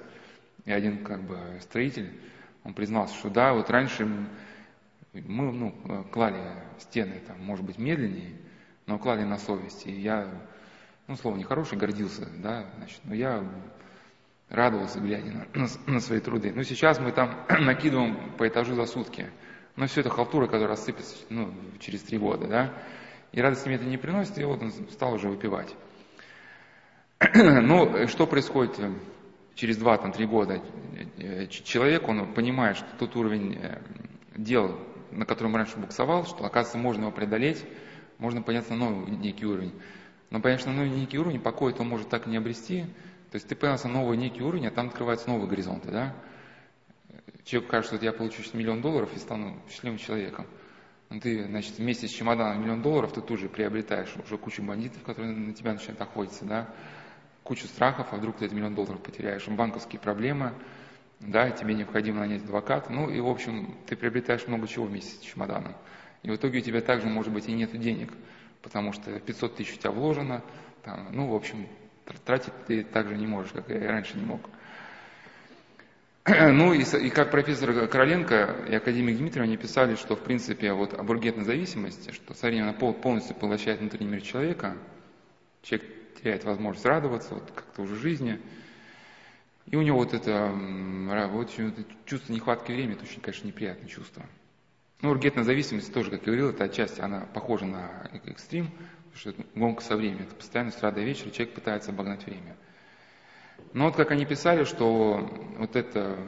И 0.64 0.72
один 0.72 1.04
как 1.04 1.22
бы 1.22 1.38
строитель, 1.60 2.20
он 2.64 2.74
признался, 2.74 3.14
что 3.14 3.30
да, 3.30 3.52
вот 3.52 3.70
раньше 3.70 4.06
мы 5.12 5.52
ну, 5.52 6.04
клали 6.10 6.42
стены, 6.80 7.20
там, 7.28 7.40
может 7.44 7.64
быть, 7.64 7.78
медленнее, 7.78 8.34
но 8.86 8.98
клали 8.98 9.22
на 9.22 9.38
совесть. 9.38 9.86
И 9.86 9.92
я, 9.92 10.28
ну, 11.06 11.14
слово 11.14 11.36
нехорошее, 11.36 11.78
гордился, 11.78 12.26
да, 12.42 12.66
значит, 12.76 12.98
но 13.04 13.14
я 13.14 13.44
радовался, 14.48 15.00
глядя 15.00 15.30
на, 15.54 15.62
на, 15.62 15.68
на 15.86 16.00
свои 16.00 16.20
труды. 16.20 16.52
Но 16.54 16.62
сейчас 16.62 17.00
мы 17.00 17.12
там 17.12 17.46
накидываем 17.48 18.32
по 18.36 18.46
этажу 18.46 18.74
за 18.74 18.86
сутки. 18.86 19.26
Но 19.76 19.86
все 19.86 20.00
это 20.00 20.10
халтура, 20.10 20.46
которая 20.46 20.68
рассыпется 20.68 21.16
ну, 21.28 21.52
через 21.80 22.02
три 22.02 22.18
года, 22.18 22.46
да. 22.46 22.74
И 23.32 23.40
радости 23.40 23.68
мне 23.68 23.76
это 23.76 23.84
не 23.84 23.98
приносит, 23.98 24.38
и 24.38 24.44
вот 24.44 24.62
он 24.62 24.72
стал 24.90 25.14
уже 25.14 25.28
выпивать. 25.28 25.74
Ну, 27.34 28.06
что 28.08 28.26
происходит 28.26 28.78
э, 28.78 28.92
через 29.54 29.78
2-3 29.78 30.26
года? 30.26 30.62
Э, 31.18 31.46
человек, 31.46 32.08
он 32.08 32.32
понимает, 32.32 32.76
что 32.76 32.86
тот 32.98 33.16
уровень 33.16 33.58
э, 33.60 33.80
дел, 34.36 34.78
на 35.10 35.26
котором 35.26 35.56
раньше 35.56 35.76
буксовал, 35.76 36.24
что, 36.24 36.44
оказывается, 36.44 36.78
можно 36.78 37.02
его 37.02 37.10
преодолеть, 37.10 37.64
можно 38.18 38.42
подняться 38.42 38.74
на 38.74 38.90
новый 38.90 39.10
некий 39.10 39.44
уровень. 39.44 39.72
Но, 40.30 40.40
конечно, 40.40 40.72
на 40.72 40.84
новый 40.84 40.98
некий 40.98 41.18
уровень 41.18 41.40
покой 41.40 41.74
он 41.78 41.88
может 41.88 42.08
так 42.08 42.26
и 42.26 42.30
не 42.30 42.36
обрести. 42.36 42.86
То 43.36 43.38
есть 43.38 43.48
ты 43.48 43.54
поднялся 43.54 43.86
новый 43.86 44.16
некий 44.16 44.42
уровень, 44.42 44.66
а 44.66 44.70
там 44.70 44.86
открываются 44.86 45.28
новые 45.28 45.46
горизонты, 45.46 45.90
да? 45.90 46.14
Человеку 47.44 47.70
кажется, 47.70 47.96
что 47.96 48.02
я 48.06 48.14
получу 48.14 48.40
миллион 48.54 48.80
долларов 48.80 49.10
и 49.14 49.18
стану 49.18 49.60
счастливым 49.68 49.98
человеком. 49.98 50.46
Но 51.10 51.20
ты, 51.20 51.44
значит, 51.44 51.76
вместе 51.76 52.08
с 52.08 52.12
чемоданом 52.12 52.62
миллион 52.62 52.80
долларов 52.80 53.12
ты 53.12 53.20
тут 53.20 53.38
же 53.38 53.50
приобретаешь 53.50 54.10
уже 54.24 54.38
кучу 54.38 54.62
бандитов, 54.62 55.02
которые 55.02 55.36
на 55.36 55.52
тебя 55.52 55.74
начинают 55.74 56.00
охотиться, 56.00 56.46
да? 56.46 56.70
кучу 57.42 57.66
страхов, 57.66 58.06
а 58.12 58.16
вдруг 58.16 58.38
ты 58.38 58.46
этот 58.46 58.56
миллион 58.56 58.74
долларов 58.74 59.02
потеряешь, 59.02 59.46
банковские 59.48 60.00
проблемы, 60.00 60.54
да, 61.20 61.50
тебе 61.50 61.74
необходимо 61.74 62.20
нанять 62.20 62.42
адвоката, 62.42 62.90
ну 62.90 63.10
и, 63.10 63.20
в 63.20 63.28
общем, 63.28 63.76
ты 63.86 63.96
приобретаешь 63.96 64.46
много 64.46 64.66
чего 64.66 64.86
вместе 64.86 65.14
с 65.14 65.20
чемоданом. 65.20 65.76
И 66.22 66.30
в 66.30 66.36
итоге 66.36 66.60
у 66.60 66.62
тебя 66.62 66.80
также, 66.80 67.06
может 67.06 67.34
быть, 67.34 67.50
и 67.50 67.52
нет 67.52 67.78
денег, 67.78 68.14
потому 68.62 68.94
что 68.94 69.20
500 69.20 69.56
тысяч 69.56 69.74
у 69.74 69.78
тебя 69.78 69.90
вложено, 69.90 70.42
там, 70.82 71.10
ну, 71.12 71.28
в 71.28 71.34
общем, 71.34 71.66
тратить 72.24 72.52
ты 72.66 72.84
также 72.84 73.16
не 73.16 73.26
можешь, 73.26 73.52
как 73.52 73.68
я 73.68 73.76
и 73.76 73.86
раньше 73.86 74.16
не 74.16 74.24
мог. 74.24 74.40
Ну 76.26 76.72
и, 76.72 76.82
и 76.82 77.10
как 77.10 77.30
профессор 77.30 77.86
Короленко 77.88 78.66
и 78.68 78.74
академик 78.74 79.16
Дмитриев, 79.16 79.44
они 79.44 79.56
писали, 79.56 79.94
что 79.94 80.16
в 80.16 80.22
принципе 80.22 80.72
вот 80.72 80.94
об 80.94 81.08
ургентной 81.08 81.44
зависимости, 81.44 82.10
что 82.10 82.34
со 82.34 82.48
временем 82.48 82.74
полностью 82.74 83.36
поглощает 83.36 83.80
внутренний 83.80 84.10
мир 84.10 84.22
человека, 84.22 84.76
человек 85.62 85.88
теряет 86.20 86.44
возможность 86.44 86.84
радоваться 86.84 87.34
вот 87.34 87.50
как-то 87.54 87.82
уже 87.82 87.96
жизни. 87.96 88.40
И 89.66 89.76
у 89.76 89.82
него 89.82 89.98
вот 89.98 90.14
это, 90.14 90.52
вот, 91.30 91.50
чувство 92.04 92.32
нехватки 92.32 92.72
времени, 92.72 92.94
это 92.94 93.04
очень, 93.04 93.20
конечно, 93.20 93.46
неприятное 93.46 93.88
чувство. 93.88 94.24
Ну, 95.02 95.10
ургентная 95.10 95.44
зависимость 95.44 95.92
тоже, 95.92 96.10
как 96.10 96.20
я 96.20 96.26
говорил, 96.26 96.50
это 96.50 96.64
отчасти 96.64 97.00
она 97.00 97.26
похожа 97.34 97.66
на 97.66 98.10
экстрим, 98.24 98.70
что 99.16 99.30
это 99.30 99.42
гонка 99.54 99.82
со 99.82 99.96
временем, 99.96 100.24
это 100.24 100.34
постоянно 100.34 100.70
с 100.70 100.76
утра 100.76 100.90
вечера 100.90 101.30
человек 101.30 101.54
пытается 101.54 101.90
обогнать 101.90 102.24
время. 102.26 102.56
Но 103.72 103.86
вот 103.86 103.96
как 103.96 104.10
они 104.10 104.24
писали, 104.26 104.64
что 104.64 105.28
вот 105.58 105.76
эта 105.76 106.18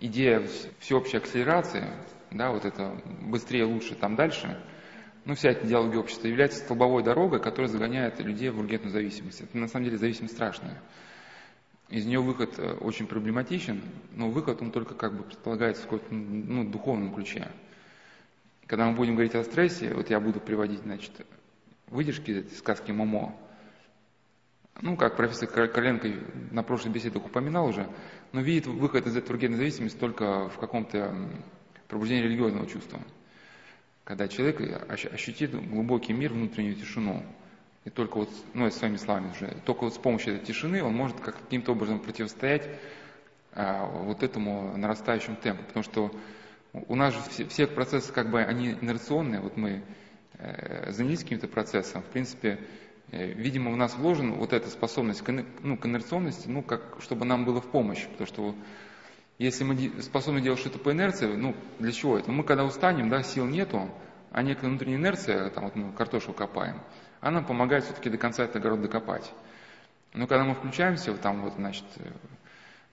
идея 0.00 0.42
всеобщей 0.80 1.16
акселерации, 1.16 1.84
да, 2.30 2.50
вот 2.50 2.64
это 2.64 3.00
быстрее, 3.22 3.64
лучше, 3.64 3.94
там 3.94 4.16
дальше– 4.16 4.62
ну, 5.28 5.34
вся 5.34 5.50
эта 5.50 5.66
идеология 5.66 6.00
общества 6.00 6.26
является 6.26 6.60
столбовой 6.60 7.02
дорогой, 7.02 7.38
которая 7.38 7.68
загоняет 7.68 8.18
людей 8.18 8.48
в 8.48 8.58
ургентную 8.58 8.92
зависимость. 8.92 9.42
Это 9.42 9.58
на 9.58 9.68
самом 9.68 9.84
деле 9.84 9.98
зависимость 9.98 10.32
страшная. 10.32 10.80
Из 11.90 12.06
нее 12.06 12.20
выход 12.20 12.58
э, 12.58 12.72
очень 12.80 13.06
проблематичен, 13.06 13.82
но 14.14 14.30
выход 14.30 14.62
он 14.62 14.70
только 14.70 14.94
как 14.94 15.14
бы 15.14 15.24
предполагается 15.24 15.82
в 15.82 15.84
каком-то 15.84 16.14
ну, 16.14 16.64
духовном 16.64 17.14
ключе. 17.14 17.46
Когда 18.66 18.86
мы 18.86 18.96
будем 18.96 19.16
говорить 19.16 19.34
о 19.34 19.44
стрессе, 19.44 19.92
вот 19.92 20.08
я 20.08 20.18
буду 20.18 20.40
приводить, 20.40 20.80
значит, 20.80 21.12
выдержки 21.90 22.30
этой 22.30 22.56
сказки 22.56 22.90
Момо. 22.92 23.34
Ну, 24.80 24.96
как 24.96 25.16
профессор 25.16 25.48
Короленко 25.48 26.08
на 26.52 26.62
прошлой 26.62 26.90
беседе 26.90 27.18
упоминал 27.18 27.66
уже, 27.66 27.88
но 28.32 28.40
видит 28.40 28.66
выход 28.66 29.06
из 29.06 29.16
этой 29.16 29.32
ургентной 29.32 29.58
зависимости 29.58 29.96
только 29.96 30.48
в 30.48 30.58
каком-то 30.58 31.14
пробуждении 31.88 32.22
религиозного 32.22 32.66
чувства 32.66 33.00
когда 34.08 34.26
человек 34.26 34.62
ощутит 35.12 35.50
глубокий 35.68 36.14
мир, 36.14 36.32
внутреннюю 36.32 36.76
тишину. 36.76 37.22
И 37.84 37.90
только 37.90 38.16
вот, 38.16 38.30
ну, 38.54 38.64
я 38.64 38.70
своими 38.70 38.96
словами 38.96 39.30
уже, 39.32 39.54
только 39.66 39.84
вот 39.84 39.92
с 39.92 39.98
помощью 39.98 40.36
этой 40.36 40.46
тишины 40.46 40.82
он 40.82 40.94
может 40.94 41.20
каким-то 41.20 41.72
образом 41.72 42.00
противостоять 42.00 42.66
а, 43.52 43.84
вот 43.84 44.22
этому 44.22 44.74
нарастающему 44.78 45.36
темпу. 45.36 45.62
Потому 45.64 45.82
что 45.82 46.10
у 46.72 46.94
нас 46.94 47.12
же 47.12 47.20
все, 47.28 47.46
все 47.48 47.66
процессы, 47.66 48.10
как 48.10 48.30
бы, 48.30 48.42
они 48.42 48.78
инерционные. 48.80 49.42
Вот 49.42 49.58
мы 49.58 49.82
занялись 50.88 51.22
каким-то 51.22 51.48
процессом. 51.48 52.02
В 52.02 52.06
принципе, 52.06 52.60
э, 53.10 53.32
видимо, 53.32 53.70
в 53.70 53.76
нас 53.76 53.94
вложена 53.96 54.34
вот 54.34 54.52
эта 54.52 54.68
способность 54.70 55.22
ну, 55.62 55.76
к 55.76 55.86
инерционности, 55.86 56.48
ну, 56.48 56.62
как, 56.62 56.98
чтобы 57.00 57.24
нам 57.24 57.44
было 57.44 57.60
в 57.60 57.70
помощь. 57.70 58.06
Потому 58.06 58.26
что 58.26 58.54
если 59.38 59.64
мы 59.64 60.02
способны 60.02 60.40
делать 60.40 60.60
что-то 60.60 60.78
по 60.78 60.92
инерции, 60.92 61.26
ну, 61.26 61.54
для 61.78 61.92
чего 61.92 62.18
это? 62.18 62.30
Мы 62.30 62.44
когда 62.44 62.64
устанем, 62.64 63.08
да, 63.08 63.22
сил 63.22 63.46
нету, 63.46 63.90
а 64.30 64.42
некая 64.42 64.68
внутренняя 64.68 64.98
инерция, 64.98 65.50
там 65.50 65.64
вот 65.64 65.76
мы 65.76 65.92
картошку 65.92 66.32
копаем, 66.32 66.80
она 67.20 67.42
помогает 67.42 67.84
все-таки 67.84 68.10
до 68.10 68.18
конца 68.18 68.44
этот 68.44 68.56
огород 68.56 68.82
докопать. 68.82 69.32
Но 70.14 70.26
когда 70.26 70.44
мы 70.44 70.54
включаемся, 70.54 71.12
вот 71.12 71.20
там 71.20 71.42
вот, 71.42 71.54
значит, 71.54 71.84
э, 71.96 72.02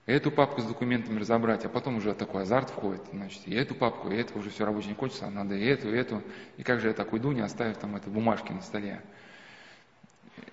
эту 0.06 0.30
папку 0.30 0.60
с 0.60 0.64
документами 0.64 1.18
разобрать, 1.18 1.64
а 1.64 1.68
потом 1.68 1.96
уже 1.96 2.14
такой 2.14 2.42
азарт 2.42 2.70
входит, 2.70 3.02
значит, 3.12 3.42
и 3.46 3.54
эту 3.54 3.74
папку, 3.74 4.10
и 4.10 4.16
это 4.16 4.38
уже 4.38 4.50
все 4.50 4.64
рабочее 4.64 4.90
не 4.90 4.96
кончится, 4.96 5.26
а 5.26 5.30
надо 5.30 5.54
и 5.56 5.64
эту, 5.64 5.92
и 5.92 5.98
эту, 5.98 6.22
и 6.56 6.62
как 6.62 6.80
же 6.80 6.88
я 6.88 6.94
так 6.94 7.12
уйду, 7.12 7.32
не 7.32 7.40
оставив 7.40 7.76
там 7.76 7.96
это 7.96 8.08
бумажки 8.08 8.52
на 8.52 8.62
столе. 8.62 9.02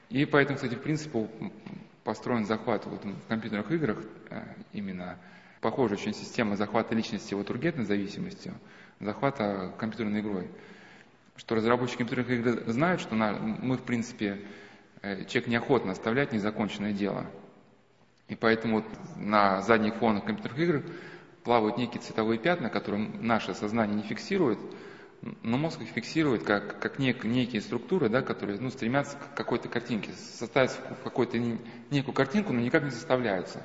И 0.10 0.26
поэтому, 0.26 0.56
кстати, 0.56 0.76
в 0.76 0.82
принципе, 0.82 1.30
построен 2.04 2.46
захват 2.46 2.86
вот 2.86 3.06
в 3.06 3.28
компьютерных 3.28 3.72
играх 3.72 4.00
э, 4.30 4.44
именно 4.74 5.18
похожая 5.62 5.98
очень 5.98 6.14
система 6.14 6.56
захвата 6.56 6.94
личности 6.94 7.34
вот 7.34 7.50
ургентной 7.50 7.86
зависимостью, 7.86 8.54
захвата 9.00 9.74
компьютерной 9.78 10.20
игрой. 10.20 10.50
Что 11.36 11.56
разработчики 11.56 12.00
компьютерных 12.00 12.32
игр 12.32 12.72
знают, 12.72 13.02
что 13.02 13.16
на, 13.16 13.34
мы, 13.34 13.78
в 13.78 13.84
принципе, 13.84 14.42
э, 15.02 15.26
человек 15.26 15.48
неохотно 15.48 15.92
оставляет 15.92 16.32
незаконченное 16.32 16.92
дело. 16.92 17.26
И 18.28 18.36
поэтому 18.36 18.84
на 19.18 19.62
задних 19.62 19.96
фонах 19.96 20.26
компьютерных 20.26 20.60
игр 20.60 20.84
плавают 21.44 21.78
некие 21.78 22.02
цветовые 22.02 22.40
пятна, 22.40 22.70
которые 22.70 23.10
наше 23.20 23.54
сознание 23.54 23.96
не 23.96 24.04
фиксирует, 24.04 24.60
но 25.42 25.58
мозг 25.58 25.82
их 25.82 25.90
фиксирует 25.90 26.44
как, 26.44 26.80
как 26.80 27.00
нек, 27.00 27.24
некие 27.24 27.62
структуры, 27.62 28.10
да, 28.10 28.22
которые 28.22 28.60
ну, 28.60 28.70
стремятся 28.70 29.18
к 29.18 29.36
какой-то 29.36 29.70
картинке, 29.70 30.12
составить 30.14 30.72
в 30.72 31.04
какую-то 31.04 31.38
некую 31.38 32.14
картинку, 32.14 32.54
но 32.54 32.60
никак 32.60 32.84
не 32.84 32.92
составляются. 32.92 33.62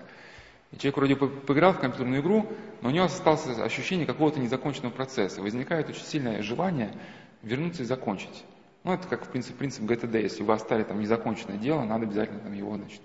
И 0.71 0.77
человек 0.77 0.97
вроде 0.97 1.17
бы 1.17 1.29
поиграл 1.29 1.73
в 1.73 1.81
компьютерную 1.81 2.21
игру, 2.21 2.53
но 2.83 2.91
у 2.91 2.93
него 2.93 3.07
осталось 3.07 3.47
ощущение 3.59 4.07
какого-то 4.07 4.39
незаконченного 4.39 4.93
процесса. 4.93 5.41
Возникает 5.41 5.89
очень 5.89 6.05
сильное 6.05 6.43
желание 6.43 6.93
вернуться 7.43 7.83
и 7.83 7.87
закончить. 7.87 8.45
Ну, 8.85 8.93
это 8.93 9.09
как, 9.09 9.25
в 9.25 9.31
принципе, 9.31 9.57
принцип 9.57 9.85
ГТД. 9.85 10.15
Если 10.17 10.43
вы 10.43 10.53
оставили 10.53 10.85
там 10.85 11.01
незаконченное 11.01 11.57
дело, 11.57 11.83
надо 11.85 12.05
обязательно 12.05 12.41
там 12.41 12.53
его, 12.53 12.77
значит, 12.77 13.01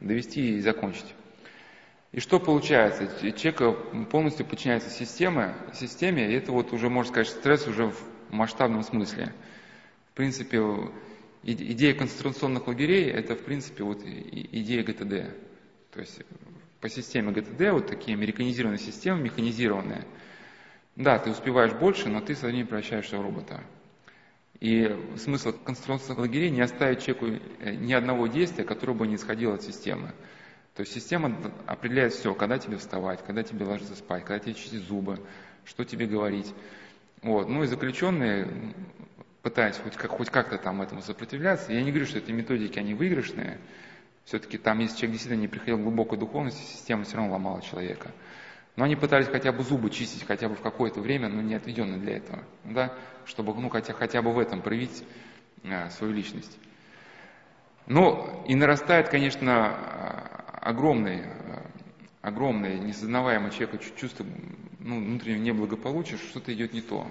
довести 0.00 0.56
и 0.56 0.60
закончить. 0.60 1.14
И 2.12 2.20
что 2.20 2.38
получается? 2.38 3.08
Человек 3.32 4.10
полностью 4.10 4.44
подчиняется 4.44 4.90
системе, 4.90 5.54
системе, 5.72 6.30
и 6.30 6.34
это 6.34 6.52
вот 6.52 6.72
уже, 6.72 6.90
можно 6.90 7.10
сказать, 7.10 7.28
стресс 7.28 7.66
уже 7.66 7.86
в 7.86 8.04
масштабном 8.30 8.82
смысле. 8.82 9.32
В 10.10 10.14
принципе, 10.14 10.60
идея 11.42 11.94
концентрационных 11.94 12.66
лагерей– 12.66 13.10
это, 13.10 13.34
в 13.34 13.40
принципе, 13.40 13.82
вот 13.82 14.02
идея 14.04 14.82
ГТД. 14.82 15.34
То 15.92 16.00
есть 16.00 16.20
по 16.80 16.88
системе 16.88 17.32
ГТД, 17.32 17.70
вот 17.72 17.86
такие 17.86 18.14
американизированные 18.14 18.78
системы, 18.78 19.22
механизированные. 19.22 20.04
Да, 20.96 21.18
ты 21.18 21.30
успеваешь 21.30 21.72
больше, 21.72 22.08
но 22.10 22.20
ты 22.20 22.34
со 22.34 22.46
временем 22.46 22.66
превращаешься 22.66 23.16
в 23.16 23.22
робота. 23.22 23.62
И 24.62 24.96
смысл 25.16 25.52
концентрационных 25.64 26.18
лагерей 26.18 26.48
не 26.50 26.60
оставить 26.60 27.02
человеку 27.02 27.42
э, 27.58 27.74
ни 27.74 27.92
одного 27.92 28.28
действия, 28.28 28.62
которое 28.62 28.92
бы 28.92 29.08
не 29.08 29.16
исходило 29.16 29.56
от 29.56 29.62
системы. 29.64 30.12
То 30.76 30.82
есть 30.82 30.92
система 30.92 31.36
определяет 31.66 32.12
все, 32.12 32.32
когда 32.32 32.58
тебе 32.58 32.76
вставать, 32.76 33.24
когда 33.26 33.42
тебе 33.42 33.64
ложиться 33.64 33.96
спать, 33.96 34.24
когда 34.24 34.38
тебе 34.38 34.54
чистить 34.54 34.84
зубы, 34.84 35.18
что 35.64 35.84
тебе 35.84 36.06
говорить. 36.06 36.54
Вот. 37.22 37.48
Ну 37.48 37.64
и 37.64 37.66
заключенные, 37.66 38.46
пытаясь 39.42 39.78
хоть, 39.78 39.96
как, 39.96 40.12
хоть 40.12 40.30
как-то 40.30 40.58
там 40.58 40.80
этому 40.80 41.02
сопротивляться, 41.02 41.72
я 41.72 41.82
не 41.82 41.90
говорю, 41.90 42.06
что 42.06 42.18
эти 42.18 42.30
методики, 42.30 42.78
они 42.78 42.94
выигрышные, 42.94 43.58
все-таки 44.26 44.58
там, 44.58 44.78
если 44.78 44.96
человек 44.96 45.14
действительно 45.14 45.40
не 45.40 45.48
приходил 45.48 45.78
к 45.78 45.82
глубокой 45.82 46.20
духовности, 46.20 46.62
система 46.62 47.02
все 47.02 47.16
равно 47.16 47.32
ломала 47.32 47.62
человека. 47.62 48.12
Но 48.76 48.84
они 48.84 48.96
пытались 48.96 49.28
хотя 49.28 49.52
бы 49.52 49.62
зубы 49.62 49.90
чистить 49.90 50.26
хотя 50.26 50.48
бы 50.48 50.54
в 50.54 50.62
какое-то 50.62 51.00
время, 51.00 51.28
но 51.28 51.42
не 51.42 51.54
отведенное 51.54 51.98
для 51.98 52.16
этого, 52.16 52.42
да, 52.64 52.94
чтобы 53.26 53.54
ну, 53.54 53.68
хотя, 53.68 53.92
хотя 53.92 54.22
бы 54.22 54.32
в 54.32 54.38
этом 54.38 54.62
проявить 54.62 55.04
э, 55.62 55.90
свою 55.90 56.14
личность. 56.14 56.58
Ну 57.86 58.44
и 58.46 58.54
нарастает, 58.54 59.08
конечно, 59.08 59.76
огромное, 60.60 61.64
огромное, 62.22 62.78
несознаваемое 62.78 63.50
человеку 63.50 63.78
чувство 63.96 64.24
ну, 64.78 65.04
внутреннего 65.04 65.42
неблагополучия, 65.42 66.16
что 66.16 66.28
что-то 66.28 66.54
идет 66.54 66.72
не 66.72 66.80
то. 66.80 67.06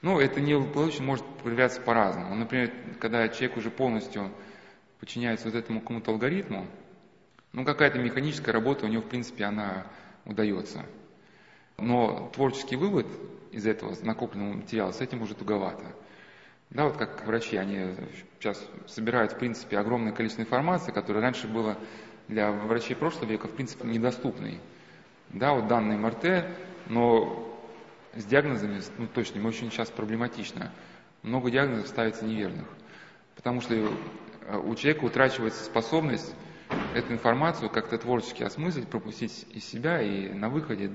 Ну, 0.00 0.20
это 0.20 0.40
неблагополучие 0.40 1.02
может 1.02 1.26
проявляться 1.42 1.80
по-разному. 1.80 2.34
Например, 2.34 2.72
когда 3.00 3.28
человек 3.28 3.56
уже 3.56 3.70
полностью 3.70 4.30
подчиняется 5.00 5.46
вот 5.46 5.56
этому 5.56 5.80
какому-то 5.80 6.12
алгоритму, 6.12 6.66
ну, 7.52 7.64
какая-то 7.64 7.98
механическая 7.98 8.52
работа 8.52 8.86
у 8.86 8.88
него, 8.88 9.02
в 9.02 9.08
принципе, 9.08 9.44
она 9.44 9.86
удается. 10.28 10.86
Но 11.78 12.30
творческий 12.34 12.76
вывод 12.76 13.06
из 13.50 13.66
этого 13.66 13.94
накопленного 14.02 14.54
материала, 14.54 14.92
с 14.92 15.00
этим 15.00 15.22
уже 15.22 15.34
туговато. 15.34 15.84
Да, 16.70 16.84
вот 16.84 16.96
как 16.96 17.26
врачи, 17.26 17.56
они 17.56 17.94
сейчас 18.38 18.62
собирают, 18.86 19.32
в 19.32 19.38
принципе, 19.38 19.78
огромное 19.78 20.12
количество 20.12 20.42
информации, 20.42 20.92
которое 20.92 21.20
раньше 21.20 21.48
было 21.48 21.78
для 22.28 22.52
врачей 22.52 22.94
прошлого 22.94 23.30
века, 23.30 23.48
в 23.48 23.52
принципе, 23.52 23.88
недоступный. 23.88 24.60
Да, 25.30 25.54
вот 25.54 25.66
данные 25.66 25.98
МРТ, 25.98 26.46
но 26.86 27.48
с 28.14 28.24
диагнозами, 28.24 28.82
ну, 28.98 29.06
точно, 29.06 29.46
очень 29.46 29.70
сейчас 29.70 29.90
проблематично. 29.90 30.72
Много 31.22 31.50
диагнозов 31.50 31.88
ставится 31.88 32.24
неверных. 32.24 32.66
Потому 33.34 33.60
что 33.60 33.74
э, 33.74 34.56
у 34.58 34.74
человека 34.74 35.04
утрачивается 35.04 35.64
способность 35.64 36.34
эту 36.94 37.12
информацию 37.12 37.70
как-то 37.70 37.98
творчески 37.98 38.42
осмыслить, 38.42 38.88
пропустить 38.88 39.46
из 39.50 39.64
себя 39.64 40.00
и 40.00 40.28
на 40.32 40.48
выходе 40.48 40.90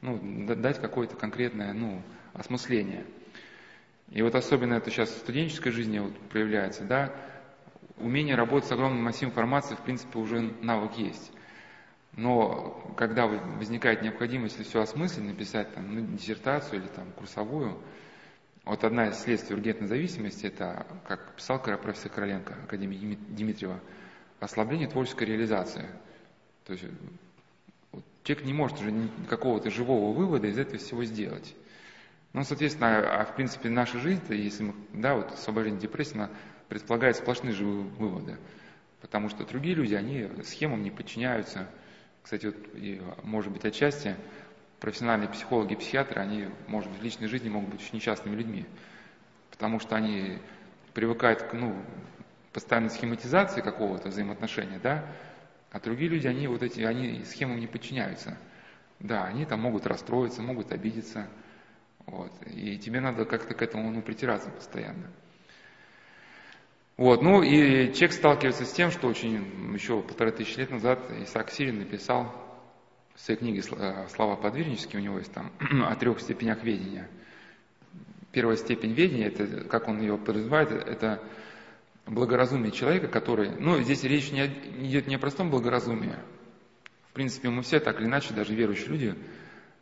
ну, 0.00 0.18
дать 0.56 0.80
какое-то 0.80 1.16
конкретное 1.16 1.72
ну, 1.72 2.02
осмысление. 2.32 3.04
И 4.10 4.22
вот 4.22 4.34
особенно 4.34 4.74
это 4.74 4.90
сейчас 4.90 5.10
в 5.10 5.18
студенческой 5.18 5.70
жизни 5.70 5.98
вот 5.98 6.16
проявляется, 6.28 6.84
да, 6.84 7.12
умение 7.98 8.36
работать 8.36 8.68
с 8.68 8.72
огромным 8.72 9.02
массивом 9.02 9.32
информации, 9.32 9.74
в 9.74 9.80
принципе, 9.80 10.18
уже 10.18 10.40
навык 10.62 10.92
есть. 10.94 11.32
Но 12.12 12.94
когда 12.96 13.26
возникает 13.26 14.02
необходимость 14.02 14.64
все 14.66 14.80
осмыслить, 14.80 15.24
написать 15.24 15.74
там, 15.74 15.94
ну, 15.94 16.16
диссертацию 16.16 16.80
или 16.80 16.88
там, 16.88 17.10
курсовую, 17.12 17.78
вот 18.64 18.84
одна 18.84 19.08
из 19.08 19.18
следствий 19.18 19.54
ургентной 19.54 19.86
зависимости, 19.86 20.46
это, 20.46 20.86
как 21.06 21.34
писал 21.34 21.60
профессор 21.60 22.10
Короленко, 22.10 22.54
Академии 22.64 23.18
Дмитриева, 23.28 23.80
ослабление 24.40 24.88
творческой 24.88 25.24
реализации. 25.24 25.86
То 26.64 26.72
есть 26.72 26.84
вот, 27.92 28.04
человек 28.24 28.44
не 28.44 28.52
может 28.52 28.80
уже 28.80 28.92
какого-то 29.28 29.70
живого 29.70 30.12
вывода 30.12 30.46
из 30.46 30.58
этого 30.58 30.78
всего 30.78 31.04
сделать. 31.04 31.54
Ну, 32.32 32.44
соответственно, 32.44 32.98
а, 32.98 33.22
а 33.22 33.24
в 33.24 33.34
принципе 33.34 33.70
наша 33.70 33.98
жизнь, 33.98 34.22
если 34.28 34.64
мы, 34.64 34.74
да, 34.92 35.14
вот 35.14 35.32
освобождение 35.32 35.80
депрессии, 35.80 36.16
она 36.16 36.30
предполагает 36.68 37.16
сплошные 37.16 37.54
живые 37.54 37.84
выводы. 37.84 38.36
Потому 39.00 39.28
что 39.28 39.44
другие 39.46 39.74
люди, 39.74 39.94
они 39.94 40.28
схемам 40.44 40.82
не 40.82 40.90
подчиняются. 40.90 41.68
Кстати, 42.22 42.46
вот, 42.46 42.56
и, 42.74 43.00
может 43.22 43.52
быть, 43.52 43.64
отчасти 43.64 44.16
профессиональные 44.80 45.28
психологи 45.28 45.74
и 45.74 45.76
психиатры, 45.76 46.20
они, 46.20 46.48
может 46.66 46.90
быть, 46.90 47.00
в 47.00 47.04
личной 47.04 47.28
жизни 47.28 47.48
могут 47.48 47.70
быть 47.70 47.80
очень 47.80 47.96
несчастными 47.96 48.34
людьми. 48.34 48.66
Потому 49.50 49.80
что 49.80 49.96
они 49.96 50.38
привыкают 50.92 51.42
к 51.42 51.52
ну, 51.54 51.74
постоянной 52.56 52.88
схематизации 52.88 53.60
какого-то 53.60 54.08
взаимоотношения, 54.08 54.80
да, 54.82 55.04
а 55.70 55.78
другие 55.78 56.08
люди, 56.08 56.26
они 56.26 56.48
вот 56.48 56.62
эти, 56.62 56.80
они 56.80 57.22
схемам 57.24 57.60
не 57.60 57.66
подчиняются. 57.66 58.38
Да, 58.98 59.24
они 59.24 59.44
там 59.44 59.60
могут 59.60 59.86
расстроиться, 59.86 60.40
могут 60.40 60.72
обидеться. 60.72 61.28
Вот. 62.06 62.32
И 62.46 62.78
тебе 62.78 63.00
надо 63.00 63.26
как-то 63.26 63.52
к 63.52 63.60
этому 63.60 63.90
ну, 63.90 64.00
притираться 64.00 64.48
постоянно. 64.48 65.12
Вот, 66.96 67.20
ну 67.20 67.42
и 67.42 67.92
человек 67.92 68.12
сталкивается 68.12 68.64
с 68.64 68.72
тем, 68.72 68.90
что 68.90 69.06
очень 69.06 69.74
еще 69.74 70.00
полторы 70.00 70.32
тысячи 70.32 70.58
лет 70.58 70.70
назад 70.70 70.98
Исаак 71.10 71.50
Сирин 71.50 71.80
написал 71.80 72.34
в 73.14 73.20
своей 73.20 73.38
книге 73.38 73.62
«Слова 73.62 74.36
подвижнические», 74.36 75.02
у 75.02 75.04
него 75.04 75.18
есть 75.18 75.30
там 75.30 75.52
о 75.84 75.94
трех 75.96 76.20
степенях 76.20 76.64
ведения. 76.64 77.06
Первая 78.32 78.56
степень 78.56 78.94
ведения, 78.94 79.26
это, 79.26 79.64
как 79.64 79.88
он 79.88 80.00
ее 80.00 80.16
подразумевает, 80.16 80.70
это 80.70 81.22
благоразумие 82.06 82.72
человека, 82.72 83.08
который... 83.08 83.50
Ну, 83.58 83.82
здесь 83.82 84.04
речь 84.04 84.30
не 84.30 84.46
идет 84.46 85.06
не 85.06 85.16
о 85.16 85.18
простом 85.18 85.50
благоразумии. 85.50 86.14
В 87.10 87.12
принципе, 87.12 87.48
мы 87.48 87.62
все 87.62 87.80
так 87.80 88.00
или 88.00 88.06
иначе, 88.06 88.34
даже 88.34 88.54
верующие 88.54 88.88
люди, 88.88 89.14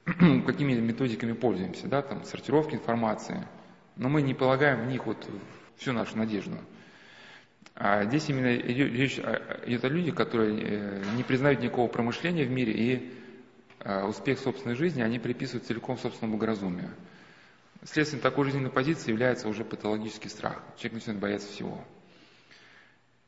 какими 0.47 0.75
методиками 0.75 1.33
пользуемся, 1.33 1.89
да, 1.89 2.03
там, 2.03 2.25
сортировки 2.25 2.75
информации. 2.75 3.47
Но 3.97 4.09
мы 4.09 4.23
не 4.23 4.35
полагаем 4.35 4.87
в 4.87 4.87
них 4.87 5.07
вот 5.07 5.29
всю 5.77 5.93
нашу 5.93 6.17
надежду. 6.17 6.57
А 7.77 8.05
здесь 8.05 8.29
именно 8.29 8.47
речь 8.47 9.19
идет 9.19 9.85
о 9.85 9.89
людях, 9.89 10.15
которые 10.15 10.61
э, 10.63 11.03
не 11.17 11.25
признают 11.25 11.61
никакого 11.61 11.89
промышления 11.89 12.45
в 12.45 12.51
мире 12.51 12.73
и 12.73 13.13
э, 13.81 14.05
успех 14.05 14.39
собственной 14.39 14.77
жизни 14.77 15.03
они 15.03 15.19
приписывают 15.19 15.67
целиком 15.67 15.99
собственному 15.99 16.37
благоразумию. 16.37 16.91
Следствием 17.83 18.23
такой 18.23 18.45
жизненной 18.45 18.71
позиции 18.71 19.11
является 19.11 19.49
уже 19.49 19.65
патологический 19.65 20.31
страх. 20.31 20.63
Человек 20.77 20.95
начинает 20.95 21.21
бояться 21.21 21.49
всего. 21.49 21.85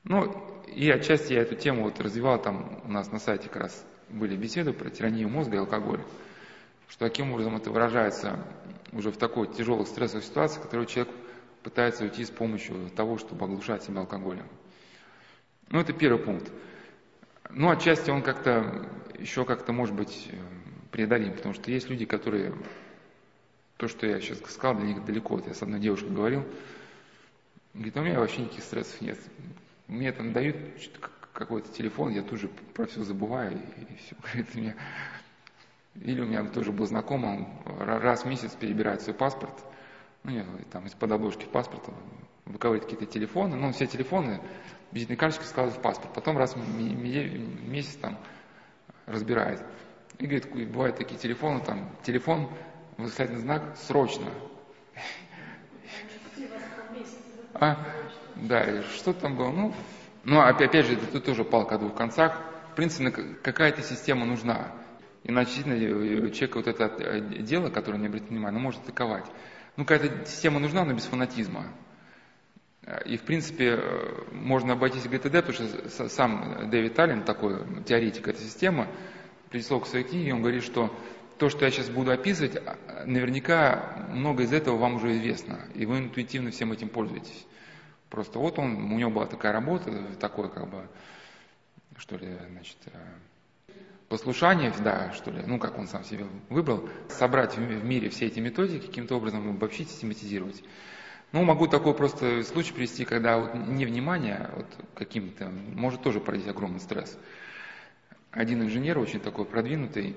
Ну, 0.09 0.33
и 0.69 0.88
отчасти 0.88 1.33
я 1.33 1.42
эту 1.42 1.57
тему 1.57 1.83
вот 1.83 2.01
развивал, 2.01 2.40
там 2.40 2.81
у 2.85 2.88
нас 2.88 3.11
на 3.11 3.19
сайте 3.19 3.49
как 3.49 3.62
раз 3.62 3.85
были 4.09 4.37
беседы 4.37 4.73
про 4.73 4.88
тиранию 4.88 5.29
мозга 5.29 5.57
и 5.57 5.59
алкоголь. 5.59 6.01
Что 6.88 7.09
таким 7.09 7.33
образом 7.33 7.57
это 7.57 7.71
выражается 7.71 8.38
уже 8.92 9.11
в 9.11 9.16
такой 9.16 9.53
тяжелых 9.53 9.88
стрессовых 9.88 10.25
ситуациях, 10.25 10.62
в 10.62 10.66
которой 10.66 10.87
человек 10.87 11.12
пытается 11.64 12.05
уйти 12.05 12.25
с 12.25 12.31
помощью 12.31 12.88
того, 12.90 13.19
чтобы 13.19 13.47
оглушать 13.47 13.83
себя 13.83 14.01
алкоголем. 14.01 14.47
Ну, 15.71 15.81
это 15.81 15.92
первый 15.92 16.23
пункт. 16.23 16.53
Ну, 17.51 17.69
отчасти 17.69 18.11
он 18.11 18.23
как-то, 18.23 18.88
еще 19.19 19.45
как-то, 19.45 19.73
может 19.73 19.97
быть, 19.97 20.29
э, 20.31 20.37
преодолим, 20.92 21.33
потому 21.33 21.53
что 21.53 21.69
есть 21.73 21.90
люди, 21.90 22.05
которые, 22.05 22.55
то, 23.77 23.88
что 23.88 24.07
я 24.07 24.21
сейчас 24.21 24.38
сказал, 24.38 24.77
для 24.77 24.87
них 24.87 25.05
далеко. 25.05 25.35
Вот 25.35 25.49
я 25.49 25.55
с 25.55 25.62
одной 25.62 25.81
девушкой 25.81 26.11
говорил, 26.11 26.45
говорит, 27.75 27.97
«А 27.97 28.01
у 28.01 28.05
меня 28.05 28.21
вообще 28.21 28.42
никаких 28.42 28.62
стрессов 28.62 29.01
нет. 29.01 29.19
Мне 29.88 30.12
там 30.12 30.33
дают 30.33 30.57
какой-то 31.33 31.72
телефон, 31.72 32.12
я 32.12 32.22
тут 32.22 32.40
же 32.40 32.49
про 32.49 32.87
все 32.87 33.03
забываю, 33.03 33.53
и 33.53 33.96
все. 33.96 34.16
Говорит, 34.22 34.55
мне... 34.55 34.77
Или 35.94 36.20
у 36.20 36.27
меня 36.27 36.44
тоже 36.44 36.72
был 36.72 36.87
знакомый, 36.87 37.46
он 37.64 37.81
раз 37.81 38.25
в 38.25 38.27
месяц 38.27 38.53
перебирает 38.53 39.01
свой 39.03 39.14
паспорт– 39.14 39.55
ну, 40.27 40.33
я, 40.33 40.44
там 40.72 40.85
из-под 40.87 41.12
обложки 41.12 41.44
паспорта 41.44 41.92
выковывает 42.46 42.83
какие-то 42.83 43.07
телефоны, 43.07 43.55
ну, 43.55 43.70
все 43.70 43.87
телефоны, 43.87 44.40
визитные 44.90 45.16
карточки 45.16 45.44
складывает 45.44 45.79
в 45.79 45.83
паспорт, 45.83 46.12
потом 46.14 46.37
раз 46.37 46.57
в 46.57 46.81
месяц 47.68 47.94
там 47.94 48.18
разбирает. 49.07 49.64
И 50.18 50.27
говорит, 50.27 50.72
бывают 50.72 50.96
такие 50.96 51.16
телефоны, 51.16 51.61
там, 51.61 51.88
телефон, 52.03 52.51
восклицательный 52.96 53.40
знак, 53.40 53.77
срочно. 53.77 54.27
А, 57.55 57.87
да, 58.37 58.83
что 58.94 59.12
там 59.12 59.37
было? 59.37 59.51
Ну, 59.51 59.75
ну 60.25 60.40
опять, 60.40 60.68
опять 60.68 60.87
же, 60.87 60.94
это 60.94 61.07
тут 61.07 61.25
тоже 61.25 61.44
палка 61.44 61.77
о 61.77 61.79
двух 61.79 61.94
концах. 61.94 62.40
В 62.72 62.77
принципе, 62.77 63.11
какая-то 63.42 63.83
система 63.83 64.27
нужна. 64.27 64.72
Иначе 65.25 65.62
человек 65.62 66.57
вот 66.57 66.68
это 66.68 66.85
э, 66.85 67.20
дело, 67.42 67.70
которое 67.70 67.99
не 67.99 68.07
обратит 68.07 68.29
внимания, 68.29 68.59
может 68.59 68.83
атаковать. 68.83 69.27
Ну, 69.77 69.85
какая-то 69.85 70.27
система 70.27 70.61
нужна, 70.61 70.85
но 70.85 70.94
без 70.94 71.05
фанатизма. 71.05 71.66
И, 73.05 73.16
в 73.16 73.22
принципе, 73.22 73.81
можно 74.31 74.75
обойтись 74.75 75.09
ГТД, 75.09 75.44
потому 75.44 75.53
что 75.53 76.09
сам 76.09 76.70
Дэвид 76.70 76.94
Таллин, 76.94 77.25
такой 77.25 77.59
теоретик 77.85 78.29
этой 78.29 78.40
системы, 78.40 78.87
предислов 79.51 79.85
к 79.85 79.87
своей 79.87 80.05
книге, 80.05 80.35
он 80.35 80.40
говорит, 80.40 80.62
что 80.62 80.94
то, 81.38 81.49
что 81.49 81.64
я 81.64 81.70
сейчас 81.72 81.90
буду 81.90 82.12
описывать, 82.12 82.62
наверняка 83.05 84.07
много 84.11 84.44
из 84.44 84.53
этого 84.53 84.77
вам 84.77 84.94
уже 84.94 85.16
известно, 85.18 85.66
и 85.75 85.85
вы 85.85 85.99
интуитивно 85.99 86.53
всем 86.53 86.72
этим 86.72 86.88
пользуетесь. 86.88 87.46
Просто 88.11 88.38
вот 88.38 88.59
он, 88.59 88.92
у 88.92 88.99
него 88.99 89.11
была 89.11 89.27
такая 89.27 89.53
работа, 89.53 89.90
такое 90.21 90.49
как 90.49 90.69
бы, 90.69 90.87
что 91.97 92.16
ли, 92.16 92.37
значит, 92.51 92.77
послушание, 94.09 94.73
да, 94.85 95.12
что 95.12 95.31
ли, 95.31 95.42
ну, 95.47 95.59
как 95.59 95.79
он 95.79 95.88
сам 95.88 96.05
себе 96.05 96.27
выбрал, 96.49 96.88
собрать 97.09 97.57
в 97.57 97.85
мире 97.85 98.09
все 98.11 98.27
эти 98.27 98.38
методики, 98.38 98.87
каким-то 98.87 99.16
образом 99.16 99.49
обобщить, 99.51 99.90
систематизировать. 99.90 100.62
Ну, 101.33 101.42
могу 101.42 101.66
такой 101.66 101.95
просто 101.95 102.45
случай 102.45 102.73
привести, 102.73 103.05
когда 103.05 103.38
вот 103.38 103.55
невнимание 103.55 104.49
вот 104.55 104.66
каким-то 104.95 105.51
может 105.75 106.01
тоже 106.03 106.21
породить 106.21 106.47
огромный 106.47 106.81
стресс. 106.81 107.19
Один 108.31 108.62
инженер, 108.62 108.99
очень 108.99 109.19
такой 109.19 109.45
продвинутый, 109.45 110.14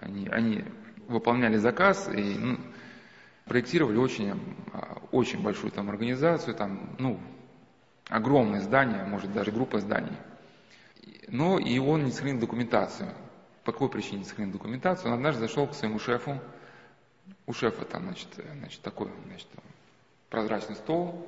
они, 0.00 0.28
они 0.28 0.64
выполняли 1.08 1.56
заказ 1.56 2.08
и 2.12 2.34
ну, 2.38 2.58
проектировали 3.44 3.96
очень, 3.96 4.40
очень 5.12 5.42
большую 5.42 5.70
там 5.70 5.90
организацию, 5.90 6.54
там, 6.54 6.96
ну, 6.98 7.20
огромное 8.08 8.60
здание, 8.60 9.04
может 9.04 9.32
даже 9.32 9.50
группа 9.52 9.80
зданий. 9.80 10.16
Но 11.28 11.58
и 11.58 11.78
он 11.78 12.04
не 12.04 12.12
сохранил 12.12 12.40
документацию. 12.40 13.10
По 13.64 13.72
какой 13.72 13.88
причине 13.88 14.18
не 14.18 14.24
сохранил 14.24 14.52
документацию? 14.52 15.10
Он 15.10 15.14
однажды 15.14 15.40
зашел 15.40 15.66
к 15.66 15.74
своему 15.74 15.98
шефу. 15.98 16.40
У 17.46 17.52
шефа 17.52 17.84
там, 17.84 18.04
значит, 18.04 18.28
значит 18.58 18.80
такой, 18.82 19.08
значит, 19.26 19.48
прозрачный 20.28 20.76
стол, 20.76 21.26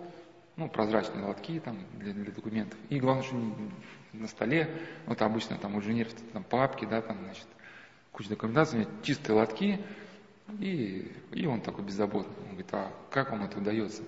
ну, 0.56 0.68
прозрачные 0.68 1.24
лотки 1.24 1.60
там 1.60 1.78
для, 1.94 2.12
для 2.12 2.32
документов. 2.32 2.78
И 2.90 2.98
главное, 2.98 3.24
что 3.24 3.36
на 4.12 4.26
столе, 4.26 4.70
вот 5.06 5.20
обычно 5.22 5.56
там 5.56 5.74
у 5.74 5.78
инженеров 5.78 6.12
там 6.32 6.44
папки, 6.44 6.84
да, 6.84 7.00
там, 7.00 7.18
значит, 7.24 7.46
куча 8.12 8.30
документации, 8.30 8.86
чистые 9.02 9.36
лотки, 9.36 9.80
и, 10.58 11.12
и 11.32 11.46
он 11.46 11.60
такой 11.60 11.84
беззаботный. 11.84 12.34
Он 12.42 12.48
говорит, 12.50 12.68
а 12.72 12.92
как 13.10 13.30
вам 13.30 13.44
это 13.44 13.58
удается? 13.58 14.02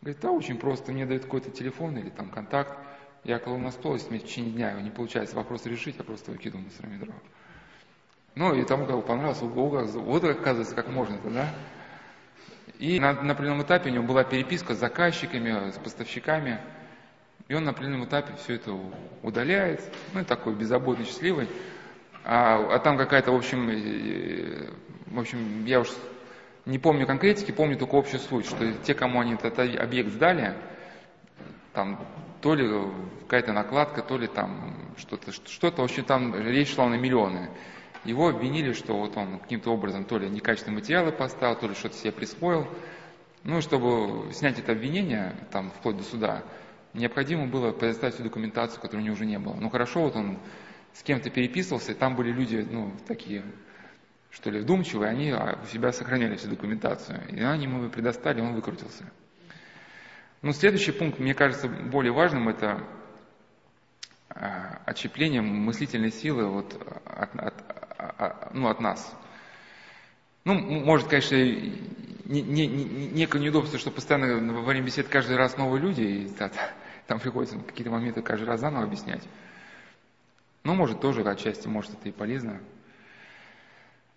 Говорит, 0.00 0.20
да, 0.20 0.30
очень 0.30 0.58
просто, 0.58 0.92
мне 0.92 1.06
дают 1.06 1.24
какой-то 1.24 1.50
телефон 1.50 1.96
или 1.98 2.10
там 2.10 2.30
контакт, 2.30 2.78
я 3.24 3.38
кладу 3.38 3.58
на 3.58 3.72
стол, 3.72 3.94
если 3.94 4.10
мне 4.10 4.20
в 4.20 4.24
течение 4.24 4.52
дня 4.52 4.70
его 4.70 4.80
не 4.80 4.90
получается 4.90 5.34
вопрос 5.34 5.66
решить, 5.66 5.96
я 5.98 6.04
просто 6.04 6.30
выкидываю 6.30 6.64
мусорное 6.64 6.96
ведро. 6.96 7.14
Ну, 8.36 8.54
и 8.54 8.64
тому, 8.64 8.86
кому 8.86 9.02
понравилось, 9.02 9.40
вот 9.40 10.24
оказывается, 10.24 10.74
как 10.74 10.88
можно-то, 10.88 11.30
да? 11.30 11.48
И 12.78 13.00
на, 13.00 13.14
на 13.14 13.32
определенном 13.32 13.62
этапе 13.62 13.90
у 13.90 13.92
него 13.92 14.04
была 14.04 14.22
переписка 14.22 14.74
с 14.74 14.78
заказчиками, 14.78 15.70
с 15.70 15.78
поставщиками, 15.78 16.60
и 17.48 17.54
он 17.54 17.64
на 17.64 17.70
определенном 17.70 18.04
этапе 18.04 18.34
все 18.44 18.54
это 18.54 18.78
удаляет, 19.22 19.82
ну, 20.12 20.20
и 20.20 20.24
такой 20.24 20.54
беззаботный, 20.54 21.06
счастливый. 21.06 21.48
А, 22.24 22.74
а 22.74 22.78
там 22.80 22.98
какая-то, 22.98 23.32
в 23.32 23.36
общем, 23.36 23.70
э, 23.70 24.68
в 25.06 25.18
общем, 25.18 25.64
я 25.64 25.80
уж 25.80 25.88
не 26.64 26.78
помню 26.78 27.06
конкретики, 27.06 27.52
помню 27.52 27.78
только 27.78 27.94
общий 27.94 28.18
случай, 28.18 28.48
что 28.48 28.72
те, 28.84 28.94
кому 28.94 29.20
они 29.20 29.34
этот 29.34 29.58
объект 29.58 30.10
сдали, 30.10 30.54
там 31.72 32.04
то 32.40 32.54
ли 32.54 32.68
какая-то 33.22 33.52
накладка, 33.52 34.02
то 34.02 34.18
ли 34.18 34.26
там 34.26 34.74
что-то, 34.96 35.32
что-то, 35.32 35.82
в 35.82 35.84
общем, 35.84 36.04
там 36.04 36.34
речь 36.34 36.74
шла 36.74 36.88
на 36.88 36.94
миллионы. 36.94 37.50
Его 38.04 38.28
обвинили, 38.28 38.72
что 38.72 38.96
вот 38.96 39.16
он 39.16 39.38
каким-то 39.38 39.70
образом 39.70 40.04
то 40.04 40.18
ли 40.18 40.28
некачественные 40.28 40.80
материалы 40.80 41.12
поставил, 41.12 41.56
то 41.56 41.66
ли 41.66 41.74
что-то 41.74 41.96
себе 41.96 42.12
присвоил. 42.12 42.68
Ну, 43.42 43.60
чтобы 43.60 44.32
снять 44.32 44.58
это 44.58 44.72
обвинение, 44.72 45.36
там, 45.52 45.70
вплоть 45.70 45.96
до 45.96 46.02
суда, 46.02 46.42
необходимо 46.94 47.46
было 47.46 47.72
предоставить 47.72 48.14
всю 48.14 48.24
документацию, 48.24 48.80
которой 48.80 49.00
у 49.00 49.04
него 49.04 49.14
уже 49.14 49.26
не 49.26 49.38
было. 49.38 49.54
Ну, 49.54 49.70
хорошо, 49.70 50.02
вот 50.02 50.16
он 50.16 50.38
с 50.92 51.02
кем-то 51.02 51.30
переписывался, 51.30 51.92
и 51.92 51.94
там 51.94 52.16
были 52.16 52.32
люди, 52.32 52.66
ну, 52.68 52.92
такие, 53.06 53.44
что 54.36 54.50
ли, 54.50 54.60
вдумчивые, 54.60 55.10
они 55.10 55.30
а, 55.30 55.58
у 55.62 55.66
себя 55.66 55.92
сохраняли 55.92 56.36
всю 56.36 56.48
документацию. 56.48 57.22
И 57.30 57.40
они 57.40 57.64
ему 57.64 57.88
предоставили, 57.88 58.42
он 58.42 58.54
выкрутился. 58.54 59.10
Ну, 60.42 60.52
следующий 60.52 60.92
пункт, 60.92 61.18
мне 61.18 61.32
кажется, 61.32 61.68
более 61.68 62.12
важным, 62.12 62.50
это 62.50 62.84
а, 64.28 64.82
отщепление 64.84 65.40
мыслительной 65.40 66.12
силы 66.12 66.48
вот 66.48 66.74
от, 67.06 67.34
от, 67.34 67.54
от, 68.18 68.54
ну, 68.54 68.68
от 68.68 68.78
нас. 68.78 69.16
Ну, 70.44 70.52
может, 70.54 71.08
конечно, 71.08 71.34
не, 71.34 72.42
не, 72.42 72.66
не, 72.66 73.08
некое 73.08 73.40
неудобство, 73.40 73.78
что 73.78 73.90
постоянно 73.90 74.52
во 74.52 74.60
время 74.60 74.84
бесед 74.84 75.08
каждый 75.08 75.36
раз 75.36 75.56
новые 75.56 75.80
люди, 75.80 76.02
и 76.02 76.28
да, 76.38 76.50
там 77.06 77.20
приходится 77.20 77.58
какие-то 77.58 77.90
моменты 77.90 78.20
каждый 78.20 78.44
раз 78.44 78.60
заново 78.60 78.84
объяснять. 78.84 79.26
Ну, 80.62 80.74
может, 80.74 81.00
тоже 81.00 81.22
отчасти, 81.22 81.68
может, 81.68 81.94
это 81.94 82.10
и 82.10 82.12
полезно. 82.12 82.60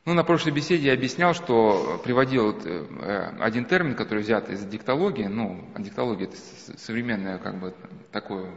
Ну, 0.09 0.15
на 0.15 0.23
прошлой 0.23 0.53
беседе 0.53 0.87
я 0.87 0.93
объяснял, 0.93 1.35
что 1.35 2.01
приводил 2.03 2.53
вот, 2.53 2.65
э, 2.65 3.31
один 3.41 3.65
термин, 3.65 3.93
который 3.93 4.23
взят 4.23 4.49
из 4.49 4.65
диктологии. 4.65 5.25
Ну, 5.25 5.63
диктология– 5.77 6.25
это 6.27 6.35
современная, 6.79 7.37
как 7.37 7.59
бы, 7.59 7.75
такое 8.11 8.51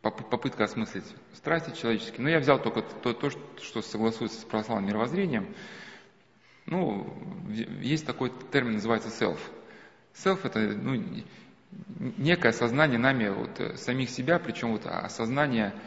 попытка 0.00 0.64
осмыслить 0.64 1.04
страсти 1.34 1.78
человеческие. 1.78 2.22
Но 2.22 2.30
я 2.30 2.38
взял 2.38 2.58
только 2.58 2.80
то, 2.80 3.12
то 3.12 3.28
что 3.28 3.82
согласуется 3.82 4.40
с 4.40 4.44
православным 4.44 4.88
мировоззрением. 4.88 5.54
Ну, 6.64 7.06
есть 7.82 8.06
такой 8.06 8.32
термин, 8.50 8.76
называется 8.76 9.10
self. 9.10 9.40
Self– 10.14 10.38
это 10.44 10.60
ну, 10.60 11.04
некое 12.16 12.48
осознание 12.48 12.98
нами 12.98 13.28
вот, 13.28 13.60
э, 13.60 13.76
самих 13.76 14.08
себя, 14.08 14.38
причем 14.38 14.72
вот 14.72 14.86
осознание– 14.86 15.74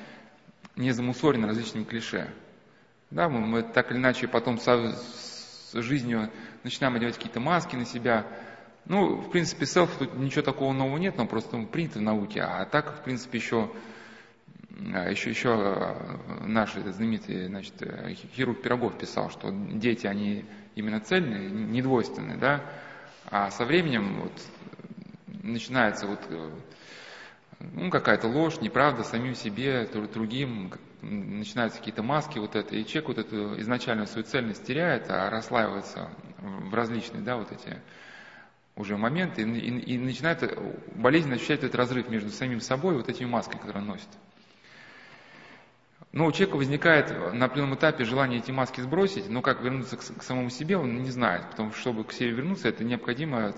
не 0.76 0.92
замусорены 0.92 1.48
различными 1.48 1.84
клише. 1.84 2.30
Да, 3.14 3.30
мы, 3.30 3.42
мы 3.42 3.62
так 3.62 3.92
или 3.92 4.00
иначе 4.00 4.28
потом 4.28 4.58
со, 4.58 4.92
с 4.92 5.72
жизнью 5.74 6.32
начинаем 6.64 6.96
одевать 6.96 7.16
какие-то 7.16 7.40
маски 7.40 7.76
на 7.76 7.86
себя. 7.86 8.26
Ну, 8.86 9.18
в 9.18 9.30
принципе, 9.30 9.68
селф 9.68 9.96
тут 10.00 10.18
ничего 10.18 10.42
такого 10.42 10.74
нового 10.74 10.98
нет, 10.98 11.16
но 11.16 11.28
просто 11.28 11.62
принято 11.62 12.00
в 12.00 12.02
науке. 12.02 12.42
А 12.42 12.66
так, 12.66 12.98
в 12.98 13.04
принципе, 13.04 13.38
еще, 13.38 13.70
еще, 14.72 15.30
еще 15.30 15.96
наш 16.42 16.74
знаменитый 16.74 17.46
значит, 17.46 17.76
хирург 18.36 18.64
Пирогов 18.64 18.98
писал, 18.98 19.30
что 19.30 19.52
дети, 19.52 20.08
они 20.08 20.46
именно 20.74 21.00
цельные, 21.00 21.52
недвойственные, 21.52 22.38
да, 22.38 22.66
а 23.28 23.52
со 23.52 23.64
временем 23.64 24.22
вот, 24.22 24.42
начинается 25.44 26.08
вот 26.08 26.20
ну, 27.72 27.90
какая-то 27.90 28.28
ложь, 28.28 28.60
неправда 28.60 29.04
самим 29.04 29.36
себе, 29.36 29.88
другим, 30.14 30.72
начинаются 31.02 31.80
какие-то 31.80 32.04
маски 32.04 32.40
вот 32.40 32.56
это, 32.56 32.76
и 32.76 32.86
человек 32.86 33.08
вот 33.08 33.18
эту 33.20 33.60
изначальную 33.60 34.08
свою 34.08 34.26
цельность 34.26 34.66
теряет, 34.66 35.10
а 35.10 35.30
расслаивается 35.30 36.10
в 36.40 36.74
различные, 36.74 37.24
да, 37.24 37.38
вот 37.38 37.52
эти 37.52 37.80
уже 38.76 38.98
моменты, 38.98 39.44
и, 39.44 39.46
и, 39.46 39.96
и 39.96 39.98
начинает 39.98 40.58
болезненно 40.96 41.36
ощущать 41.36 41.60
этот 41.60 41.76
разрыв 41.76 42.10
между 42.10 42.30
самим 42.32 42.60
собой 42.60 42.96
и 42.96 42.98
вот 42.98 43.10
этими 43.10 43.28
масками, 43.28 43.60
которые 43.60 43.82
он 43.82 43.90
носит. 43.90 44.10
Но 46.12 46.28
у 46.28 46.32
человека 46.32 46.58
возникает 46.58 47.34
на 47.34 47.46
определенном 47.46 47.76
этапе 47.76 48.04
желание 48.04 48.40
эти 48.40 48.52
маски 48.52 48.82
сбросить, 48.82 49.30
но 49.30 49.42
как 49.42 49.62
вернуться 49.62 49.98
к, 49.98 50.02
к 50.02 50.24
самому 50.24 50.50
себе, 50.50 50.78
он 50.78 51.02
не 51.02 51.10
знает, 51.10 51.50
потому 51.50 51.72
что 51.72 51.82
чтобы 51.82 52.04
к 52.04 52.12
себе 52.12 52.32
вернуться, 52.32 52.68
это 52.68 52.84
необходимо 52.84 53.54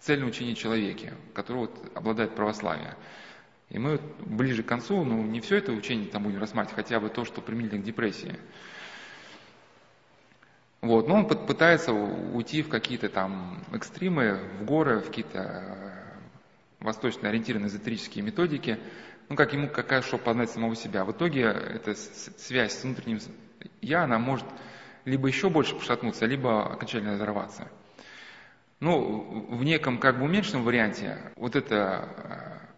цельное 0.00 0.28
учение 0.28 0.54
человеке, 0.54 1.14
который 1.34 1.58
вот 1.58 1.92
обладает 1.94 2.34
православием. 2.34 2.94
И 3.68 3.78
мы 3.78 4.00
ближе 4.18 4.62
к 4.62 4.66
концу, 4.66 5.04
ну, 5.04 5.22
не 5.22 5.40
все 5.40 5.56
это 5.56 5.72
учение 5.72 6.08
там 6.08 6.24
будем 6.24 6.40
рассматривать, 6.40 6.84
хотя 6.84 6.98
бы 6.98 7.08
то, 7.08 7.24
что 7.24 7.40
применительно 7.40 7.82
к 7.82 7.84
депрессии. 7.84 8.36
Вот, 10.80 11.06
но 11.06 11.16
он 11.16 11.26
пытается 11.28 11.92
уйти 11.92 12.62
в 12.62 12.68
какие-то 12.68 13.10
там 13.10 13.62
экстримы, 13.72 14.40
в 14.58 14.64
горы, 14.64 15.00
в 15.00 15.06
какие-то 15.06 15.38
э, 15.38 16.00
восточно 16.80 17.28
ориентированные 17.28 17.68
эзотерические 17.68 18.24
методики, 18.24 18.80
ну, 19.28 19.36
как 19.36 19.52
ему 19.52 19.68
какая 19.68 20.00
чтобы 20.02 20.24
познать 20.24 20.50
самого 20.50 20.74
себя. 20.74 21.04
В 21.04 21.12
итоге 21.12 21.42
эта 21.42 21.94
связь 21.94 22.72
с 22.72 22.82
внутренним 22.82 23.20
«я», 23.82 24.04
она 24.04 24.18
может 24.18 24.46
либо 25.04 25.28
еще 25.28 25.50
больше 25.50 25.76
пошатнуться, 25.76 26.24
либо 26.26 26.72
окончательно 26.72 27.14
взорваться. 27.14 27.68
Ну, 28.80 29.46
в 29.50 29.62
неком 29.62 29.98
как 29.98 30.18
бы 30.18 30.24
уменьшенном 30.24 30.64
варианте 30.64 31.32
вот 31.36 31.54
это 31.54 32.08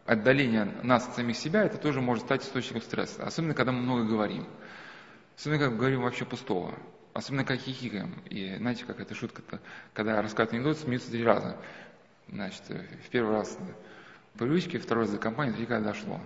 э, 0.07 0.13
отдаление 0.13 0.65
нас 0.83 1.07
от 1.07 1.15
самих 1.15 1.37
себя, 1.37 1.63
это 1.63 1.79
тоже 1.79 2.01
может 2.01 2.25
стать 2.25 2.43
источником 2.43 2.83
стресса. 2.83 3.25
Особенно, 3.25 3.55
когда 3.55 3.71
мы 3.71 3.83
много 3.83 4.05
говорим. 4.05 4.47
Особенно, 5.37 5.61
когда 5.61 5.77
говорим 5.77 6.03
вообще 6.03 6.25
пустого. 6.25 6.75
Особенно, 7.15 7.45
как 7.45 7.61
хихикаем. 7.61 8.21
И 8.29 8.57
знаете, 8.57 8.85
как 8.85 8.99
эта 8.99 9.15
шутка-то, 9.15 9.61
когда 9.95 10.21
рассказывают 10.21 10.55
анекдот, 10.55 10.79
смеются 10.79 11.11
три 11.11 11.23
раза. 11.23 11.57
Значит, 12.29 12.63
в 12.69 13.09
первый 13.11 13.37
раз 13.37 13.57
по 14.33 14.39
привычке, 14.45 14.79
второй 14.79 15.05
раз 15.05 15.13
за 15.13 15.19
компанию, 15.19 15.55
третий 15.55 15.73
раз 15.73 15.85
дошло. 15.85 16.21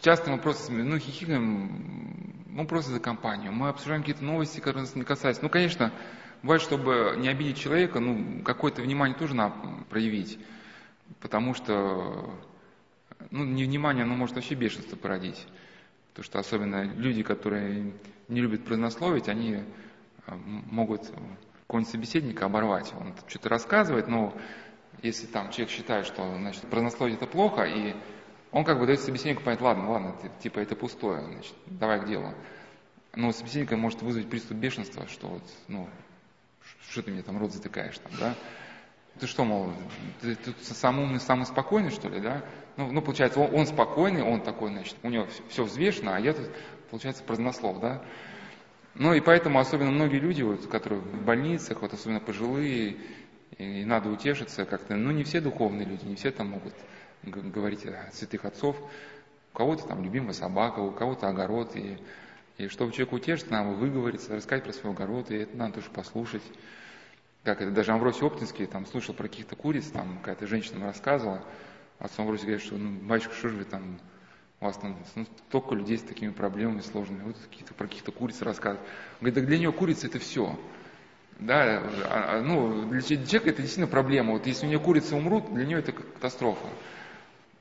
Часто 0.00 0.30
мы 0.30 0.38
просто 0.38 0.72
ну, 0.72 0.98
хихикаем, 0.98 2.44
ну, 2.46 2.66
просто 2.66 2.92
за 2.92 3.00
компанию. 3.00 3.52
Мы 3.52 3.68
обсуждаем 3.68 4.02
какие-то 4.02 4.24
новости, 4.24 4.60
которые 4.60 4.82
нас 4.82 4.94
не 4.94 5.02
касаются. 5.02 5.42
Ну, 5.42 5.50
конечно, 5.50 5.92
Бывает, 6.42 6.62
чтобы 6.62 7.16
не 7.18 7.28
обидеть 7.28 7.58
человека, 7.58 8.00
ну, 8.00 8.42
какое-то 8.42 8.80
внимание 8.80 9.16
тоже 9.16 9.34
надо 9.34 9.54
проявить, 9.90 10.38
потому 11.20 11.54
что, 11.54 12.34
ну, 13.30 13.44
невнимание, 13.44 14.04
оно 14.04 14.14
может 14.14 14.36
вообще 14.36 14.54
бешенство 14.54 14.96
породить. 14.96 15.46
Потому 16.10 16.24
что 16.24 16.38
особенно 16.38 16.84
люди, 16.94 17.22
которые 17.22 17.92
не 18.28 18.40
любят 18.40 18.64
празднословить, 18.64 19.28
они 19.28 19.62
а, 20.26 20.36
могут 20.36 21.10
какого-нибудь 21.66 21.92
собеседника 21.92 22.46
оборвать. 22.46 22.92
Он 22.98 23.14
что-то 23.28 23.48
рассказывает, 23.48 24.08
но 24.08 24.34
если 25.02 25.26
там 25.26 25.50
человек 25.50 25.70
считает, 25.70 26.06
что 26.06 26.36
значит, 26.36 26.62
празднословие 26.62 27.16
это 27.16 27.26
плохо, 27.26 27.62
и 27.62 27.94
он 28.50 28.64
как 28.64 28.78
бы 28.78 28.86
дает 28.86 29.00
собеседнику 29.00 29.42
понять, 29.42 29.60
ладно, 29.60 29.90
ладно, 29.90 30.16
ты, 30.20 30.30
типа 30.42 30.58
это 30.58 30.74
пустое, 30.74 31.22
значит, 31.22 31.54
давай 31.66 32.00
к 32.00 32.06
делу. 32.06 32.34
Но 33.14 33.30
собеседника 33.30 33.76
может 33.76 34.02
вызвать 34.02 34.28
приступ 34.28 34.56
бешенства, 34.56 35.06
что 35.06 35.28
вот, 35.28 35.42
ну, 35.68 35.88
что 36.90 37.02
ты 37.02 37.12
мне 37.12 37.22
там 37.22 37.38
рот 37.38 37.52
затыкаешь 37.52 37.98
там, 37.98 38.12
да? 38.18 38.34
Ты 39.18 39.26
что, 39.26 39.44
мол, 39.44 39.72
ты, 40.20 40.34
ты 40.34 40.52
самый 40.62 41.04
умный, 41.04 41.20
самый 41.20 41.46
спокойный, 41.46 41.90
что 41.90 42.08
ли, 42.08 42.20
да? 42.20 42.42
Ну, 42.76 42.90
ну 42.90 43.02
получается, 43.02 43.40
он, 43.40 43.54
он 43.54 43.66
спокойный, 43.66 44.22
он 44.22 44.40
такой, 44.40 44.70
значит, 44.70 44.96
у 45.02 45.08
него 45.08 45.26
все, 45.26 45.42
все 45.48 45.64
взвешено, 45.64 46.16
а 46.16 46.20
я 46.20 46.32
тут, 46.32 46.50
получается, 46.90 47.22
празднослов, 47.22 47.80
да? 47.80 48.02
Ну 48.94 49.14
и 49.14 49.20
поэтому 49.20 49.58
особенно 49.58 49.90
многие 49.90 50.18
люди, 50.18 50.42
вот, 50.42 50.66
которые 50.66 51.00
в 51.00 51.24
больницах, 51.24 51.80
вот 51.82 51.92
особенно 51.92 52.20
пожилые, 52.20 52.96
и 53.56 53.84
надо 53.84 54.08
утешиться 54.08 54.64
как-то, 54.64 54.96
ну 54.96 55.10
не 55.10 55.22
все 55.22 55.40
духовные 55.40 55.86
люди, 55.86 56.04
не 56.04 56.16
все 56.16 56.30
там 56.30 56.48
могут 56.48 56.74
говорить 57.22 57.86
о 57.86 58.10
святых 58.12 58.44
отцов, 58.44 58.76
у 59.52 59.56
кого-то 59.56 59.86
там 59.86 60.02
любимая 60.02 60.32
собака, 60.32 60.80
у 60.80 60.90
кого-то 60.90 61.28
огород, 61.28 61.76
и, 61.76 61.98
и 62.60 62.68
чтобы 62.68 62.92
человек 62.92 63.14
утешиться, 63.14 63.52
надо 63.52 63.70
выговориться, 63.70 64.36
рассказать 64.36 64.64
про 64.64 64.72
свой 64.72 64.92
огород, 64.92 65.30
и 65.30 65.36
это 65.36 65.56
надо 65.56 65.74
тоже 65.76 65.90
послушать. 65.90 66.42
Как 67.42 67.62
это, 67.62 67.70
даже 67.70 67.92
Амвросий 67.92 68.26
Оптинский 68.26 68.66
там 68.66 68.84
слушал 68.84 69.14
про 69.14 69.28
каких-то 69.28 69.56
куриц, 69.56 69.86
там 69.86 70.18
какая-то 70.18 70.46
женщина 70.46 70.84
рассказывала, 70.84 71.42
а 71.98 72.04
отцу 72.04 72.20
Амвросий 72.20 72.44
говорит, 72.44 72.62
что, 72.62 72.76
ну, 72.76 72.98
батюшка, 73.00 73.34
что 73.34 73.48
же 73.48 73.56
вы 73.56 73.64
там, 73.64 73.98
у 74.60 74.66
вас 74.66 74.76
там 74.76 74.94
ну, 75.14 75.26
столько 75.48 75.74
людей 75.74 75.96
с 75.96 76.02
такими 76.02 76.32
проблемами 76.32 76.80
сложными, 76.80 77.22
вот 77.22 77.36
какие-то, 77.48 77.72
про 77.72 77.86
каких-то 77.86 78.12
куриц 78.12 78.42
рассказывают. 78.42 78.86
Он 78.86 79.18
говорит, 79.20 79.34
так 79.36 79.46
для 79.46 79.58
нее 79.58 79.72
курица 79.72 80.08
это 80.08 80.18
все. 80.18 80.58
Да, 81.38 81.82
а, 82.04 82.36
а, 82.36 82.42
ну, 82.42 82.90
для 82.90 83.00
человека 83.00 83.48
это 83.48 83.62
действительно 83.62 83.86
проблема. 83.86 84.32
Вот 84.32 84.46
если 84.46 84.66
у 84.66 84.68
нее 84.68 84.78
курицы 84.78 85.16
умрут, 85.16 85.54
для 85.54 85.64
нее 85.64 85.78
это 85.78 85.92
катастрофа. 85.92 86.68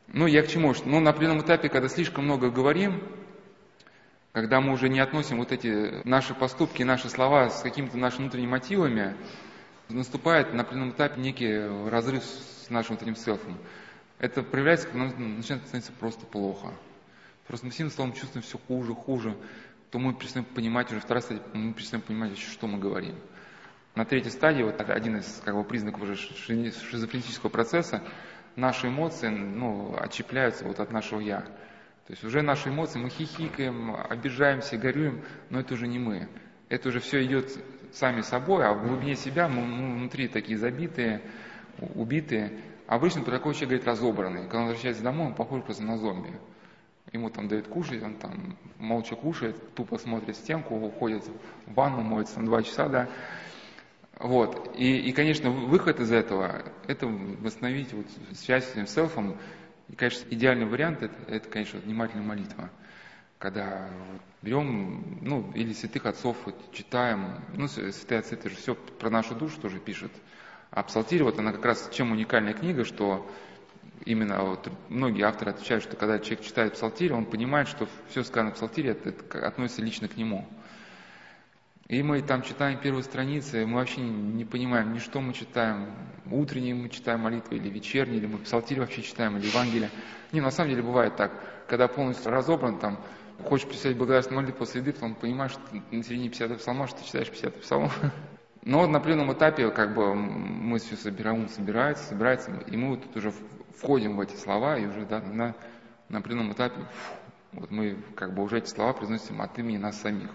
Ну, 0.08 0.28
я 0.28 0.42
к 0.42 0.50
чему? 0.50 0.74
Ну, 0.84 1.00
на 1.00 1.12
определенном 1.12 1.46
этапе, 1.46 1.70
когда 1.70 1.88
слишком 1.88 2.26
много 2.26 2.50
говорим, 2.50 3.02
когда 4.32 4.62
мы 4.62 4.74
уже 4.74 4.90
не 4.90 5.00
относим 5.00 5.38
вот 5.38 5.52
эти 5.52 6.06
наши 6.08 6.34
поступки, 6.34 6.84
наши 6.84 7.10
слова 7.10 7.50
с 7.50 7.62
какими-то 7.62 7.98
нашими 7.98 8.24
внутренними 8.24 8.52
мотивами, 8.52 9.16
наступает 9.90 10.54
на 10.54 10.62
определенном 10.62 10.92
этапе 10.92 11.20
некий 11.20 11.90
разрыв 11.90 12.24
с 12.24 12.70
нашим 12.70 12.96
вот 12.96 13.02
этим 13.02 13.16
селфом. 13.16 13.58
Это 14.20 14.44
проявляется, 14.44 14.88
когда 14.88 15.06
нам 15.06 15.38
начинает 15.38 15.66
становиться 15.66 15.92
просто 15.94 16.26
плохо. 16.26 16.74
Просто 17.48 17.66
мы 17.66 17.72
сильно 17.72 17.90
стало 17.90 18.12
чувствуем 18.12 18.44
все 18.44 18.60
хуже, 18.60 18.94
хуже, 18.94 19.36
то 19.90 19.98
мы 19.98 20.14
перестаем 20.14 20.46
понимать, 20.46 20.92
уже 20.92 21.00
вторая 21.00 21.24
стадия, 21.24 21.44
мы 21.54 21.74
перестаем 21.74 22.04
понимать, 22.04 22.38
что 22.38 22.68
мы 22.68 22.78
говорим. 22.78 23.16
На 23.96 24.06
третьей 24.06 24.30
стадии, 24.30 24.62
вот 24.62 24.80
один 24.80 25.18
из 25.18 25.42
как 25.44 25.56
бы, 25.56 25.64
признаков 25.64 26.04
уже 26.04 26.16
шизофренического 26.16 27.50
процесса, 27.50 28.04
наши 28.56 28.88
эмоции 28.88 29.30
ну, 29.30 29.96
отчепляются 29.98 30.66
вот 30.66 30.80
от 30.80 30.92
нашего 30.92 31.20
«я». 31.20 31.44
То 32.10 32.14
есть 32.14 32.24
уже 32.24 32.42
наши 32.42 32.70
эмоции, 32.70 32.98
мы 32.98 33.12
хихикаем, 33.12 33.96
обижаемся, 33.96 34.80
горюем, 34.80 35.22
но 35.52 35.60
это 35.60 35.76
уже 35.76 35.86
не 35.86 36.00
мы. 36.00 36.28
Это 36.68 36.90
уже 36.90 37.02
все 37.02 37.24
идет 37.24 37.56
сами 37.94 38.22
собой, 38.22 38.66
а 38.66 38.74
в 38.74 38.88
глубине 38.88 39.16
себя 39.16 39.48
мы, 39.48 39.62
мы 39.62 39.94
внутри 40.00 40.28
такие 40.28 40.58
забитые, 40.58 41.22
убитые. 41.78 42.62
Обычно 42.88 43.24
такой 43.24 43.54
человек 43.54 43.70
говорит 43.70 43.88
разобранный. 43.88 44.42
Когда 44.46 44.58
он 44.58 44.64
возвращается 44.70 45.04
домой, 45.04 45.28
он 45.28 45.36
похож 45.36 45.62
просто 45.62 45.84
на 45.84 46.00
зомби. 46.00 46.32
Ему 47.14 47.30
там 47.30 47.48
дают 47.48 47.68
кушать, 47.68 48.02
он 48.02 48.16
там 48.16 48.58
молча 48.80 49.16
кушает, 49.16 49.76
тупо 49.76 50.00
смотрит 50.00 50.36
стенку, 50.36 50.74
уходит 50.78 51.24
в 51.68 51.74
ванну, 51.76 52.02
моется 52.02 52.40
на 52.40 52.48
два 52.48 52.64
часа, 52.64 52.90
да, 52.90 53.08
вот. 54.20 54.76
И, 54.76 54.98
и, 54.98 55.12
конечно, 55.12 55.50
выход 55.52 56.00
из 56.00 56.12
этого– 56.12 56.64
это 56.88 57.06
восстановить 57.06 57.94
вот 57.94 58.06
связь 58.34 58.66
с 58.66 58.72
этим 58.72 58.88
селфом. 58.88 59.38
И, 59.90 59.96
конечно, 59.96 60.26
идеальный 60.30 60.66
вариант 60.66 61.02
это,– 61.02 61.16
это, 61.28 61.50
конечно, 61.50 61.80
внимательная 61.80 62.26
молитва. 62.26 62.70
Когда 63.38 63.90
берем, 64.42 65.20
ну, 65.22 65.52
или 65.56 65.74
святых 65.74 66.06
отцов 66.06 66.38
вот, 66.46 66.72
читаем, 66.74 67.42
ну, 67.56 67.68
святые 67.68 68.20
отцы, 68.20 68.36
это 68.36 68.50
же 68.50 68.56
все 68.56 68.76
про 68.76 69.10
нашу 69.10 69.36
душу 69.36 69.60
тоже 69.60 69.80
пишет. 69.80 70.12
А 70.72 70.84
Псалтирь, 70.84 71.24
вот 71.24 71.40
она 71.40 71.52
как 71.52 71.66
раз 71.66 71.90
чем 71.92 72.12
уникальная 72.12 72.54
книга, 72.54 72.86
что 72.86 73.30
именно 74.06 74.44
вот 74.44 74.70
многие 74.90 75.24
авторы 75.24 75.52
отвечают, 75.52 75.84
что 75.84 75.96
когда 75.96 76.20
человек 76.20 76.42
читает 76.42 76.74
Псалтирь, 76.74 77.14
он 77.14 77.26
понимает, 77.26 77.68
что 77.68 77.88
все 78.10 78.24
сказанное 78.24 78.52
в 78.52 78.56
Псалтире 78.56 78.92
это, 78.92 79.10
это 79.10 79.48
относится 79.48 79.82
лично 79.82 80.08
к 80.08 80.18
нему. 80.18 80.48
И 81.90 82.04
мы 82.04 82.22
там 82.22 82.44
читаем 82.44 82.78
первые 82.78 83.02
страницы, 83.02 83.66
мы 83.66 83.78
вообще 83.78 84.02
не 84.02 84.46
понимаем, 84.46 84.94
ни 84.94 85.00
что 85.00 85.22
мы 85.22 85.34
читаем, 85.34 85.88
утренние 86.30 86.76
мы 86.76 86.88
читаем 86.88 87.22
молитвы, 87.22 87.58
или 87.58 87.68
вечерние, 87.68 88.20
или 88.20 88.28
мы 88.28 88.38
псалтирь 88.38 88.80
вообще 88.80 89.02
читаем, 89.02 89.38
или 89.38 89.48
Евангелие. 89.48 89.90
Не, 90.32 90.40
на 90.40 90.52
самом 90.52 90.70
деле 90.70 90.84
бывает 90.84 91.16
так, 91.16 91.32
когда 91.68 91.88
полностью 91.88 92.32
разобран, 92.32 92.78
там, 92.78 93.00
хочешь 93.44 93.68
писать 93.68 93.98
благодарственную 93.98 94.44
молитву 94.44 94.60
после 94.60 94.82
еды, 94.82 94.94
потом 94.94 95.16
понимаешь, 95.16 95.54
что 95.54 95.62
на 95.90 96.04
середине 96.04 96.30
50 96.30 96.60
псалма, 96.60 96.86
что 96.86 97.00
ты 97.00 97.06
читаешь 97.06 97.30
50 97.32 97.62
псалмов. 97.62 98.00
Но 98.62 98.86
на 98.86 99.00
определенном 99.00 99.34
этапе 99.34 99.72
как 99.72 99.96
бы 99.96 100.14
мы 100.14 100.78
все 100.78 100.96
собираем, 100.96 101.50
собирается, 101.50 102.04
собирается, 102.04 102.52
и 102.68 102.78
мы 102.78 102.90
вот 102.90 103.04
тут 103.04 103.16
уже 103.16 103.34
входим 103.76 104.16
в 104.16 104.22
эти 104.22 104.36
слова, 104.36 104.78
и 104.78 104.86
уже 104.86 105.08
да, 105.08 105.22
на, 105.22 105.56
на 106.08 106.20
определенном 106.20 106.54
этапе 106.54 106.82
вот 107.54 107.72
мы 107.72 107.98
как 108.16 108.36
бы 108.36 108.44
уже 108.44 108.60
эти 108.60 108.70
слова 108.70 108.94
произносим 108.94 109.42
от 109.42 109.58
имени 109.58 109.78
нас 109.78 110.00
самих. 110.00 110.30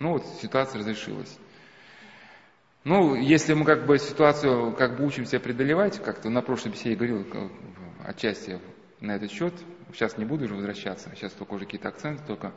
Ну 0.00 0.12
вот 0.12 0.24
ситуация 0.40 0.78
разрешилась. 0.78 1.38
Ну, 2.84 3.14
если 3.14 3.52
мы 3.52 3.66
как 3.66 3.84
бы 3.84 3.98
ситуацию 3.98 4.72
как 4.72 4.96
бы 4.96 5.04
учимся 5.04 5.38
преодолевать, 5.38 6.02
как-то 6.02 6.30
на 6.30 6.40
прошлой 6.40 6.70
беседе 6.72 6.96
говорил 6.96 7.26
отчасти 8.02 8.58
на 9.00 9.16
этот 9.16 9.30
счет, 9.30 9.52
сейчас 9.92 10.16
не 10.16 10.24
буду 10.24 10.46
уже 10.46 10.54
возвращаться, 10.54 11.10
сейчас 11.14 11.32
только 11.32 11.52
уже 11.52 11.66
какие-то 11.66 11.88
акценты 11.88 12.22
только, 12.26 12.54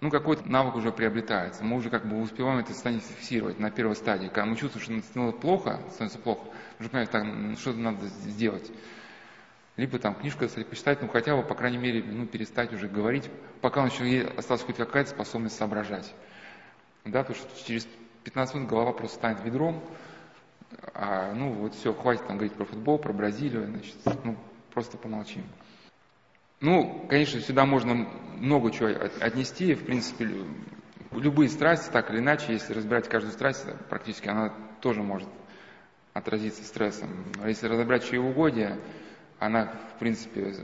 ну, 0.00 0.10
какой-то 0.10 0.50
навык 0.50 0.74
уже 0.74 0.90
приобретается. 0.90 1.62
Мы 1.62 1.76
уже 1.76 1.90
как 1.90 2.08
бы 2.08 2.20
успеваем 2.20 2.58
это 2.58 2.72
состояние 2.72 3.06
фиксировать 3.06 3.60
на 3.60 3.70
первой 3.70 3.94
стадии. 3.94 4.26
Когда 4.26 4.46
мы 4.46 4.56
чувствуем, 4.56 5.00
что 5.00 5.08
становится 5.08 5.40
плохо, 5.40 5.80
становится 5.90 6.18
плохо, 6.18 6.48
уже 6.80 6.88
понимаем, 6.88 7.08
так, 7.08 7.58
что-то 7.60 7.78
надо 7.78 8.06
сделать. 8.06 8.68
Либо 9.76 10.00
там 10.00 10.16
книжку 10.16 10.44
почитать, 10.68 11.00
ну, 11.02 11.08
хотя 11.08 11.36
бы, 11.36 11.44
по 11.44 11.54
крайней 11.54 11.78
мере, 11.78 12.02
ну, 12.02 12.26
перестать 12.26 12.72
уже 12.72 12.88
говорить, 12.88 13.30
пока 13.60 13.82
у 13.82 13.84
нас 13.84 13.94
еще 13.94 14.26
осталась 14.36 14.62
хоть 14.64 14.76
какая-то 14.76 15.10
способность 15.10 15.56
соображать. 15.56 16.12
Да, 17.04 17.22
потому 17.22 17.36
что 17.36 17.66
через 17.66 17.86
15 18.24 18.54
минут 18.54 18.68
голова 18.68 18.92
просто 18.92 19.16
станет 19.16 19.42
ведром, 19.44 19.82
а, 20.94 21.32
ну 21.34 21.52
вот 21.52 21.74
все, 21.74 21.92
хватит 21.92 22.26
там 22.26 22.36
говорить 22.36 22.54
про 22.56 22.64
футбол, 22.64 22.98
про 22.98 23.12
Бразилию, 23.12 23.66
значит, 23.66 23.94
ну 24.24 24.36
просто 24.72 24.96
помолчим. 24.96 25.44
Ну, 26.60 27.06
конечно, 27.08 27.40
сюда 27.40 27.66
можно 27.66 28.08
много 28.38 28.70
чего 28.70 28.88
отнести, 29.20 29.74
в 29.74 29.84
принципе, 29.84 30.30
любые 31.12 31.50
страсти, 31.50 31.90
так 31.90 32.10
или 32.10 32.18
иначе, 32.20 32.52
если 32.52 32.72
разбирать 32.72 33.08
каждую 33.08 33.32
страсть, 33.32 33.66
практически 33.90 34.28
она 34.28 34.54
тоже 34.80 35.02
может 35.02 35.28
отразиться 36.14 36.64
стрессом. 36.64 37.10
А 37.42 37.48
если 37.48 37.66
разобрать 37.66 38.08
чревоугодие, 38.08 38.78
она, 39.38 39.66
в 39.94 39.98
принципе, 39.98 40.54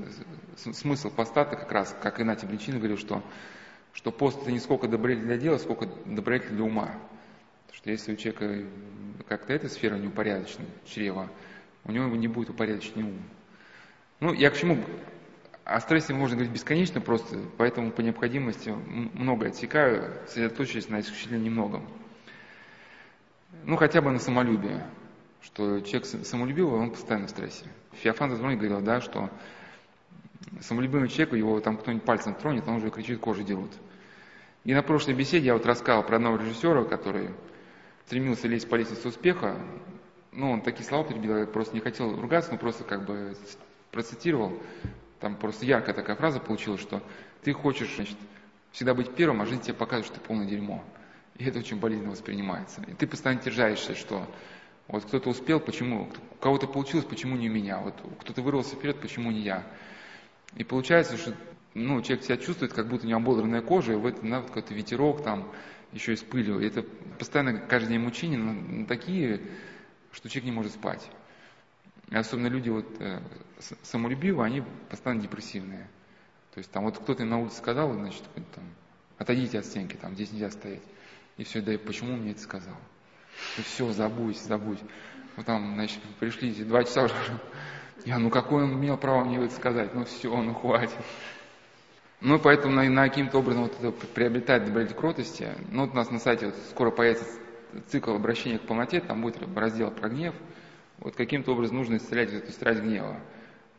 смысл 0.56 1.10
поста 1.10 1.44
как 1.44 1.70
раз, 1.70 1.94
как 2.00 2.20
Игнатий 2.20 2.48
Бличин 2.48 2.78
говорил, 2.78 2.96
что 2.96 3.22
что 3.92 4.12
пост 4.12 4.40
это 4.42 4.52
не 4.52 4.60
сколько 4.60 4.88
добродетель 4.88 5.26
для 5.26 5.38
дела, 5.38 5.58
сколько 5.58 5.86
добродетель 6.06 6.54
для 6.54 6.64
ума. 6.64 6.94
Потому 7.66 7.76
что 7.76 7.90
если 7.90 8.12
у 8.12 8.16
человека 8.16 8.66
как-то 9.28 9.52
эта 9.52 9.68
сфера 9.68 9.96
неупорядочена, 9.96 10.66
чрева, 10.84 11.30
у 11.84 11.92
него 11.92 12.06
не 12.16 12.28
будет 12.28 12.50
упорядоченный 12.50 13.04
ум. 13.04 13.22
Ну, 14.20 14.32
я 14.32 14.50
к 14.50 14.56
чему? 14.56 14.78
О 15.64 15.80
стрессе 15.80 16.12
можно 16.12 16.36
говорить 16.36 16.52
бесконечно 16.52 17.00
просто, 17.00 17.38
поэтому 17.56 17.92
по 17.92 18.00
необходимости 18.00 18.70
много 18.70 19.46
отсекаю, 19.46 20.12
сосредоточиваясь 20.26 20.88
на 20.88 21.00
исключительно 21.00 21.38
немногом. 21.38 21.86
Ну, 23.64 23.76
хотя 23.76 24.02
бы 24.02 24.10
на 24.10 24.18
самолюбие, 24.18 24.84
что 25.42 25.80
человек 25.80 26.06
самолюбивый, 26.26 26.80
он 26.80 26.90
постоянно 26.90 27.28
в 27.28 27.30
стрессе. 27.30 27.66
Феофан 27.92 28.30
Зазвоник 28.30 28.58
говорил, 28.58 28.80
да, 28.80 29.00
что 29.00 29.30
самолюбивый 30.60 31.08
человек, 31.08 31.34
его 31.34 31.60
там 31.60 31.76
кто-нибудь 31.76 32.04
пальцем 32.04 32.34
тронет, 32.34 32.66
он 32.66 32.76
уже 32.76 32.90
кричит, 32.90 33.20
кожу 33.20 33.42
дерут. 33.42 33.72
И 34.64 34.74
на 34.74 34.82
прошлой 34.82 35.14
беседе 35.14 35.46
я 35.46 35.54
вот 35.54 35.64
рассказал 35.66 36.04
про 36.04 36.16
одного 36.16 36.36
режиссера, 36.36 36.84
который 36.84 37.30
стремился 38.06 38.48
лезть 38.48 38.68
по 38.68 38.74
лестнице 38.74 39.08
успеха. 39.08 39.56
Ну, 40.32 40.50
он 40.50 40.62
такие 40.62 40.84
слова 40.84 41.04
перебил, 41.04 41.36
я 41.36 41.46
просто 41.46 41.74
не 41.74 41.80
хотел 41.80 42.20
ругаться, 42.20 42.52
но 42.52 42.58
просто 42.58 42.84
как 42.84 43.06
бы 43.06 43.34
процитировал. 43.90 44.52
Там 45.18 45.36
просто 45.36 45.66
яркая 45.66 45.94
такая 45.94 46.16
фраза 46.16 46.40
получилась, 46.40 46.80
что 46.80 47.02
ты 47.42 47.52
хочешь, 47.52 47.94
значит, 47.96 48.16
всегда 48.72 48.94
быть 48.94 49.14
первым, 49.14 49.42
а 49.42 49.46
жизнь 49.46 49.62
тебе 49.62 49.74
покажет, 49.74 50.06
что 50.06 50.14
ты 50.16 50.20
полное 50.20 50.46
дерьмо. 50.46 50.84
И 51.36 51.44
это 51.44 51.58
очень 51.58 51.78
болезненно 51.78 52.10
воспринимается. 52.10 52.82
И 52.86 52.92
ты 52.94 53.06
постоянно 53.06 53.42
держаешься, 53.42 53.94
что 53.94 54.26
вот 54.88 55.04
кто-то 55.04 55.30
успел, 55.30 55.60
почему, 55.60 56.10
у 56.32 56.34
кого-то 56.36 56.66
получилось, 56.66 57.06
почему 57.06 57.36
не 57.36 57.48
у 57.48 57.52
меня, 57.52 57.78
вот 57.78 57.94
кто-то 58.20 58.42
вырвался 58.42 58.76
вперед, 58.76 59.00
почему 59.00 59.30
не 59.30 59.40
я. 59.40 59.66
И 60.56 60.64
получается, 60.64 61.16
что 61.16 61.34
ну, 61.74 62.02
человек 62.02 62.24
себя 62.24 62.36
чувствует, 62.36 62.72
как 62.72 62.88
будто 62.88 63.06
у 63.06 63.08
него 63.08 63.20
ободранная 63.20 63.62
кожа, 63.62 63.92
и 63.92 63.96
в 63.96 64.06
этом 64.06 64.30
да, 64.30 64.42
какой-то 64.42 64.74
ветерок 64.74 65.22
там, 65.22 65.50
еще 65.92 66.12
и 66.12 66.16
с 66.16 66.22
пылью. 66.22 66.60
И 66.60 66.66
это 66.66 66.82
постоянно 67.18 67.58
каждый 67.58 67.90
день 67.90 68.00
мучения, 68.00 68.38
но 68.38 68.86
такие, 68.86 69.40
что 70.12 70.28
человек 70.28 70.46
не 70.46 70.52
может 70.52 70.72
спать. 70.72 71.08
И 72.10 72.16
особенно 72.16 72.48
люди 72.48 72.70
вот 72.70 72.86
э, 72.98 73.20
самолюбивые, 73.82 74.46
они 74.46 74.62
постоянно 74.88 75.22
депрессивные. 75.22 75.88
То 76.52 76.58
есть 76.58 76.70
там 76.72 76.84
вот 76.84 76.98
кто-то 76.98 77.24
на 77.24 77.38
улице 77.38 77.58
сказал, 77.58 77.92
значит, 77.94 78.24
там, 78.54 78.64
отойдите 79.18 79.60
от 79.60 79.66
стенки, 79.66 79.94
там 79.94 80.14
здесь 80.14 80.32
нельзя 80.32 80.50
стоять. 80.50 80.82
И 81.36 81.44
все, 81.44 81.60
да 81.60 81.72
и 81.72 81.76
почему 81.76 82.16
мне 82.16 82.32
это 82.32 82.40
сказал? 82.40 82.76
И 83.56 83.62
все, 83.62 83.90
забудь, 83.92 84.36
забудь. 84.38 84.80
Вот 85.36 85.46
там, 85.46 85.74
значит, 85.74 86.00
пришли 86.18 86.52
два 86.64 86.82
часа 86.82 87.04
уже. 87.04 87.14
Я, 88.04 88.18
ну 88.18 88.30
какой 88.30 88.64
он 88.64 88.74
имел 88.74 88.96
право 88.96 89.24
мне 89.24 89.36
это 89.36 89.54
сказать? 89.54 89.94
Ну 89.94 90.04
все, 90.04 90.34
ну 90.34 90.54
хватит. 90.54 90.96
Ну, 92.20 92.38
поэтому 92.38 92.74
на, 92.74 92.88
на 92.88 93.08
каким-то 93.08 93.38
образом 93.38 93.62
вот 93.62 93.76
это 93.78 93.92
приобретает 93.92 94.66
добродетель 94.66 94.96
кротости. 94.96 95.48
Ну, 95.70 95.82
вот 95.82 95.92
у 95.92 95.96
нас 95.96 96.10
на 96.10 96.18
сайте 96.18 96.46
вот 96.46 96.54
скоро 96.68 96.90
появится 96.90 97.24
цикл 97.88 98.14
обращения 98.14 98.58
к 98.58 98.62
полноте, 98.62 99.00
там 99.00 99.22
будет 99.22 99.38
раздел 99.56 99.90
про 99.90 100.10
гнев. 100.10 100.34
Вот 100.98 101.16
каким-то 101.16 101.52
образом 101.52 101.78
нужно 101.78 101.96
исцелять 101.96 102.30
эту 102.32 102.52
страсть 102.52 102.80
гнева. 102.80 103.18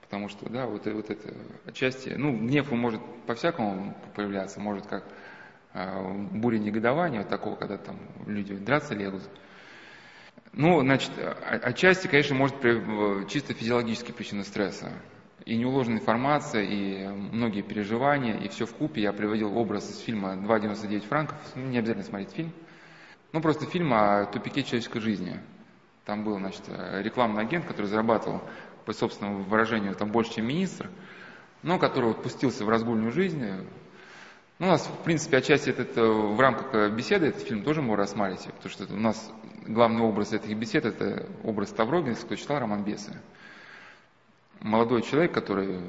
Потому 0.02 0.28
что, 0.28 0.50
да, 0.50 0.66
вот, 0.66 0.88
вот 0.88 1.10
это 1.10 1.34
отчасти, 1.66 2.10
ну, 2.18 2.36
гнев 2.36 2.72
он 2.72 2.80
может 2.80 3.02
по-всякому 3.28 3.96
появляться, 4.16 4.60
может 4.60 4.88
как 4.88 5.04
э, 5.74 6.14
буря 6.32 6.58
негодования, 6.58 7.20
вот 7.20 7.30
такого, 7.30 7.56
когда 7.56 7.78
там 7.78 7.98
люди 8.26 8.56
драться 8.56 8.96
лезут. 8.96 9.22
Ну, 10.54 10.82
значит, 10.82 11.12
отчасти, 11.46 12.08
конечно, 12.08 12.36
может 12.36 12.56
чисто 13.30 13.54
физиологические 13.54 14.14
причины 14.14 14.44
стресса. 14.44 14.92
И 15.46 15.58
неуложенная 15.58 16.00
информация, 16.00 16.64
и 16.64 17.08
многие 17.08 17.62
переживания, 17.62 18.38
и 18.38 18.50
все 18.50 18.66
в 18.66 18.74
купе. 18.74 19.02
Я 19.02 19.14
приводил 19.14 19.58
образ 19.58 19.90
из 19.90 20.00
фильма 20.00 20.34
«2,99 20.34 21.08
франков». 21.08 21.38
Ну, 21.56 21.68
не 21.68 21.78
обязательно 21.78 22.06
смотреть 22.06 22.32
фильм. 22.32 22.52
Ну, 23.32 23.42
просто 23.42 23.66
фильм 23.66 23.94
о 23.94 24.26
тупике 24.26 24.64
человеческой 24.64 25.00
жизни. 25.00 25.40
Там 26.06 26.26
был, 26.26 26.38
значит, 26.38 26.64
рекламный 26.68 27.44
агент, 27.44 27.66
который 27.66 27.86
зарабатывал, 27.86 28.42
по 28.86 28.94
собственному 28.94 29.44
выражению, 29.44 29.96
там 29.96 30.12
больше, 30.12 30.34
чем 30.34 30.48
министр, 30.48 30.90
но 31.64 31.80
который 31.80 32.14
пустился 32.14 32.66
в 32.66 32.70
разгульную 32.70 33.12
жизнь. 33.12 33.42
Ну, 34.60 34.68
у 34.68 34.70
нас, 34.70 34.86
в 34.86 35.04
принципе, 35.04 35.38
отчасти 35.38 35.70
этот, 35.70 35.98
э, 35.98 36.04
в 36.04 36.40
рамках 36.40 36.92
беседы 36.92 37.28
этот 37.28 37.42
фильм 37.44 37.64
тоже 37.64 37.82
можно 37.82 38.04
рассматривать, 38.04 38.54
потому 38.54 38.70
что 38.70 38.94
у 38.94 38.98
нас 38.98 39.32
главный 39.66 40.02
образ 40.02 40.34
этих 40.34 40.58
бесед– 40.58 40.86
это 40.86 41.28
образ 41.44 41.70
Ставрогинца, 41.70 42.26
кто 42.26 42.36
читал 42.36 42.60
роман 42.60 42.84
«Бесы». 42.84 43.14
Молодой 44.60 45.02
человек, 45.02 45.34
который 45.34 45.82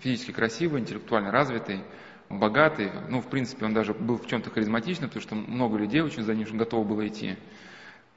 физически 0.00 0.32
красивый, 0.32 0.80
интеллектуально 0.80 1.30
развитый, 1.30 1.84
богатый, 2.28 2.90
ну, 3.08 3.20
в 3.20 3.28
принципе, 3.28 3.66
он 3.66 3.74
даже 3.74 3.94
был 3.94 4.18
в 4.18 4.26
чем-то 4.26 4.50
харизматичным, 4.50 5.08
потому 5.08 5.22
что 5.22 5.34
много 5.36 5.76
людей 5.76 6.00
очень 6.00 6.24
за 6.24 6.34
ним 6.34 6.56
готово 6.56 6.84
было 6.84 7.06
идти, 7.06 7.36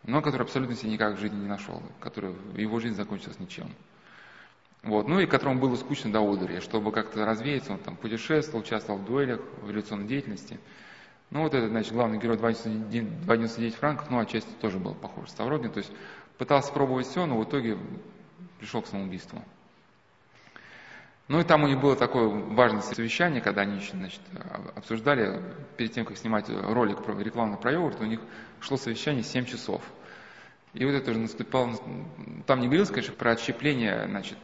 но 0.03 0.21
который 0.21 0.43
абсолютно 0.43 0.75
себе 0.75 0.91
никак 0.91 1.15
в 1.15 1.19
жизни 1.19 1.37
не 1.37 1.47
нашел, 1.47 1.83
который, 1.99 2.33
его 2.55 2.79
жизнь 2.79 2.95
закончилась 2.95 3.39
ничем. 3.39 3.69
Вот, 4.81 5.07
ну 5.07 5.19
и 5.19 5.27
которому 5.27 5.59
было 5.59 5.75
скучно 5.75 6.11
до 6.11 6.21
одури, 6.21 6.59
чтобы 6.61 6.91
как-то 6.91 7.25
развеяться, 7.25 7.73
он 7.73 7.79
там 7.79 7.95
путешествовал, 7.95 8.61
участвовал 8.61 8.99
в 8.99 9.05
дуэлях, 9.05 9.41
в 9.61 9.69
революционной 9.69 10.07
деятельности– 10.07 10.59
ну 11.31 11.43
вот 11.43 11.53
этот, 11.53 11.69
значит, 11.69 11.93
главный 11.93 12.17
герой 12.17 12.37
2,99 12.37 13.71
франков, 13.71 14.09
ну 14.09 14.19
отчасти 14.19 14.49
тоже 14.61 14.79
был 14.79 14.95
похож 14.95 15.29
Ставрогин, 15.29 15.71
то 15.71 15.79
есть 15.79 15.91
пытался 16.37 16.73
пробовать 16.73 17.07
все, 17.07 17.25
но 17.25 17.37
в 17.37 17.43
итоге 17.43 17.77
пришел 18.59 18.81
к 18.81 18.87
самоубийству. 18.87 19.43
Ну 21.27 21.39
и 21.39 21.43
там 21.43 21.63
у 21.63 21.67
них 21.67 21.79
было 21.79 21.95
такое 21.95 22.27
важное 22.27 22.81
совещание, 22.81 23.39
когда 23.39 23.61
они 23.61 23.79
значит, 23.91 24.21
обсуждали, 24.75 25.39
перед 25.77 25.93
тем, 25.93 26.03
как 26.03 26.17
снимать 26.17 26.49
ролик 26.49 27.03
про 27.03 27.15
рекламный 27.19 27.57
про 27.57 27.71
йогурт, 27.71 28.01
у 28.01 28.05
них 28.05 28.19
шло 28.61 28.77
совещание 28.77 29.21
7 29.21 29.45
часов. 29.45 29.83
И 30.73 30.83
вот 30.85 30.93
это 30.93 31.11
уже 31.11 31.19
наступало, 31.19 31.75
там 32.47 32.61
не 32.61 32.65
говорилось, 32.65 32.89
конечно, 32.89 33.13
про 33.13 33.31
отщепление, 33.31 34.07
значит, 34.07 34.39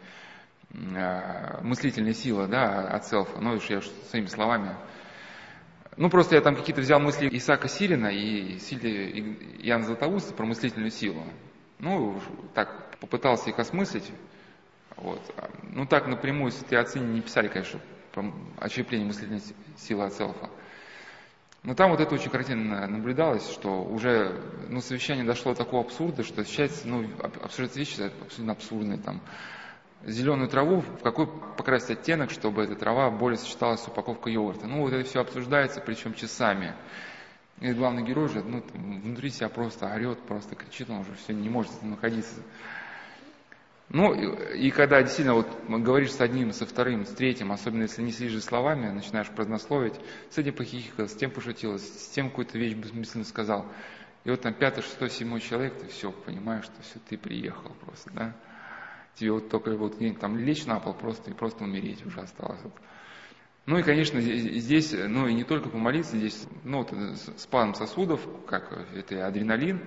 э, 0.74 1.62
мыслительной 1.64 2.14
силы, 2.14 2.48
да, 2.48 2.88
от 2.88 3.08
селфа, 3.08 3.40
но 3.40 3.54
уж 3.54 3.66
я 3.66 3.82
своими 4.10 4.28
словами 4.28 4.76
ну, 5.98 6.10
просто 6.10 6.36
я 6.36 6.42
там 6.42 6.56
какие-то 6.56 6.82
взял 6.82 7.00
мысли 7.00 7.30
Исаака 7.32 7.68
Сирина 7.68 8.08
и 8.08 8.60
Сильди 8.60 9.38
Яна 9.60 9.86
Златоуста 9.86 10.34
про 10.34 10.46
мыслительную 10.46 10.92
силу. 10.92 11.24
Ну, 11.80 12.20
так 12.54 12.98
попытался 13.00 13.50
их 13.50 13.60
осмыслить. 13.60 14.12
Вот. 14.98 15.22
Ну, 15.64 15.86
так 15.86 16.08
напрямую, 16.08 16.52
если 16.52 16.66
ты 16.66 16.76
оцени, 16.76 17.16
не 17.16 17.22
писали, 17.22 17.48
конечно, 17.48 17.80
про 18.12 18.32
отщепление 18.60 19.08
мыслительной 19.08 19.42
силы 19.78 20.06
от 20.06 20.14
селфа. 20.14 20.50
Но 21.64 21.74
там 21.74 21.92
вот 21.92 22.00
это 22.00 22.14
очень 22.14 22.30
картинно 22.30 22.86
наблюдалось, 22.88 23.50
что 23.52 23.84
уже 23.84 24.40
ну, 24.70 24.82
совещание 24.82 25.26
дошло 25.26 25.54
до 25.54 25.60
такого 25.60 25.84
абсурда, 25.84 26.24
что 26.24 26.46
сейчас 26.46 26.84
ну, 26.86 27.10
обсуждать 27.20 27.76
вещи 27.76 28.02
абсолютно 28.22 28.52
абсурдные. 28.52 29.00
Там, 29.00 29.22
зеленую 30.04 30.50
траву, 30.50 30.82
в 30.82 31.02
какой 31.02 31.28
покрасить 31.58 31.92
оттенок, 31.92 32.32
чтобы 32.32 32.64
эта 32.64 32.76
трава 32.76 33.10
более 33.10 33.38
сочеталась 33.38 33.82
с 33.82 33.88
упаковкой 33.88 34.34
йогурта. 34.34 34.68
Ну, 34.68 34.82
вот 34.82 34.94
это 34.94 35.08
все 35.08 35.22
обсуждается, 35.22 35.82
причем 35.82 36.14
часами. 36.14 36.76
И 37.62 37.72
главный 37.72 38.04
герой 38.04 38.28
же 38.30 38.44
ну, 38.44 38.64
внутри 38.74 39.30
себя 39.30 39.50
просто 39.50 39.88
орет, 39.94 40.20
просто 40.24 40.56
кричит, 40.56 40.90
он 40.90 41.00
уже 41.00 41.14
все 41.16 41.34
не 41.34 41.50
может 41.50 41.72
находиться. 41.82 42.42
Ну, 43.90 44.14
и, 44.14 44.68
и 44.68 44.72
когда 44.72 45.02
действительно 45.02 45.36
вот 45.36 45.48
говоришь 45.70 46.12
с 46.12 46.20
одним, 46.20 46.52
со 46.52 46.66
вторым, 46.66 47.06
с 47.06 47.12
третьим, 47.12 47.52
особенно 47.52 47.84
если 47.84 48.02
не 48.02 48.12
следишь 48.12 48.44
словами, 48.44 48.90
начинаешь 48.90 49.30
празднословить, 49.30 49.94
с 50.32 50.38
этим 50.38 50.54
похихикал, 50.54 51.08
с 51.08 51.14
тем 51.14 51.32
пошутил, 51.32 51.78
с 51.78 52.10
тем 52.10 52.30
какую-то 52.30 52.58
вещь 52.58 52.74
бессмысленно 52.74 53.26
сказал. 53.26 53.66
И 54.24 54.32
вот 54.32 54.42
там 54.42 54.54
пятый, 54.54 54.82
шестой, 54.82 55.12
седьмой 55.12 55.40
человек, 55.40 55.78
ты 55.78 55.88
все 55.88 56.12
понимаешь, 56.12 56.66
что 56.66 56.82
все, 56.82 57.00
ты 57.08 57.18
приехал 57.18 57.72
просто, 57.86 58.10
да? 58.12 58.36
Тебе 59.16 59.32
вот 59.32 59.50
только 59.50 59.76
вот 59.76 59.98
там 60.20 60.38
лечь 60.38 60.66
на 60.66 60.80
пол 60.80 60.94
просто 60.94 61.32
и 61.32 61.34
просто 61.34 61.64
умереть 61.64 62.06
уже 62.06 62.20
осталось. 62.22 62.62
Ну 63.66 63.80
и, 63.80 63.84
конечно, 63.84 64.22
здесь, 64.22 64.94
ну 64.94 65.28
и 65.28 65.34
не 65.34 65.44
только 65.44 65.70
помолиться, 65.70 66.18
здесь, 66.18 66.46
ну 66.64 66.80
вот 66.80 66.94
спадом 67.38 67.74
сосудов, 67.74 68.22
как 68.48 68.72
это 68.94 69.16
и 69.16 69.18
адреналин, 69.18 69.82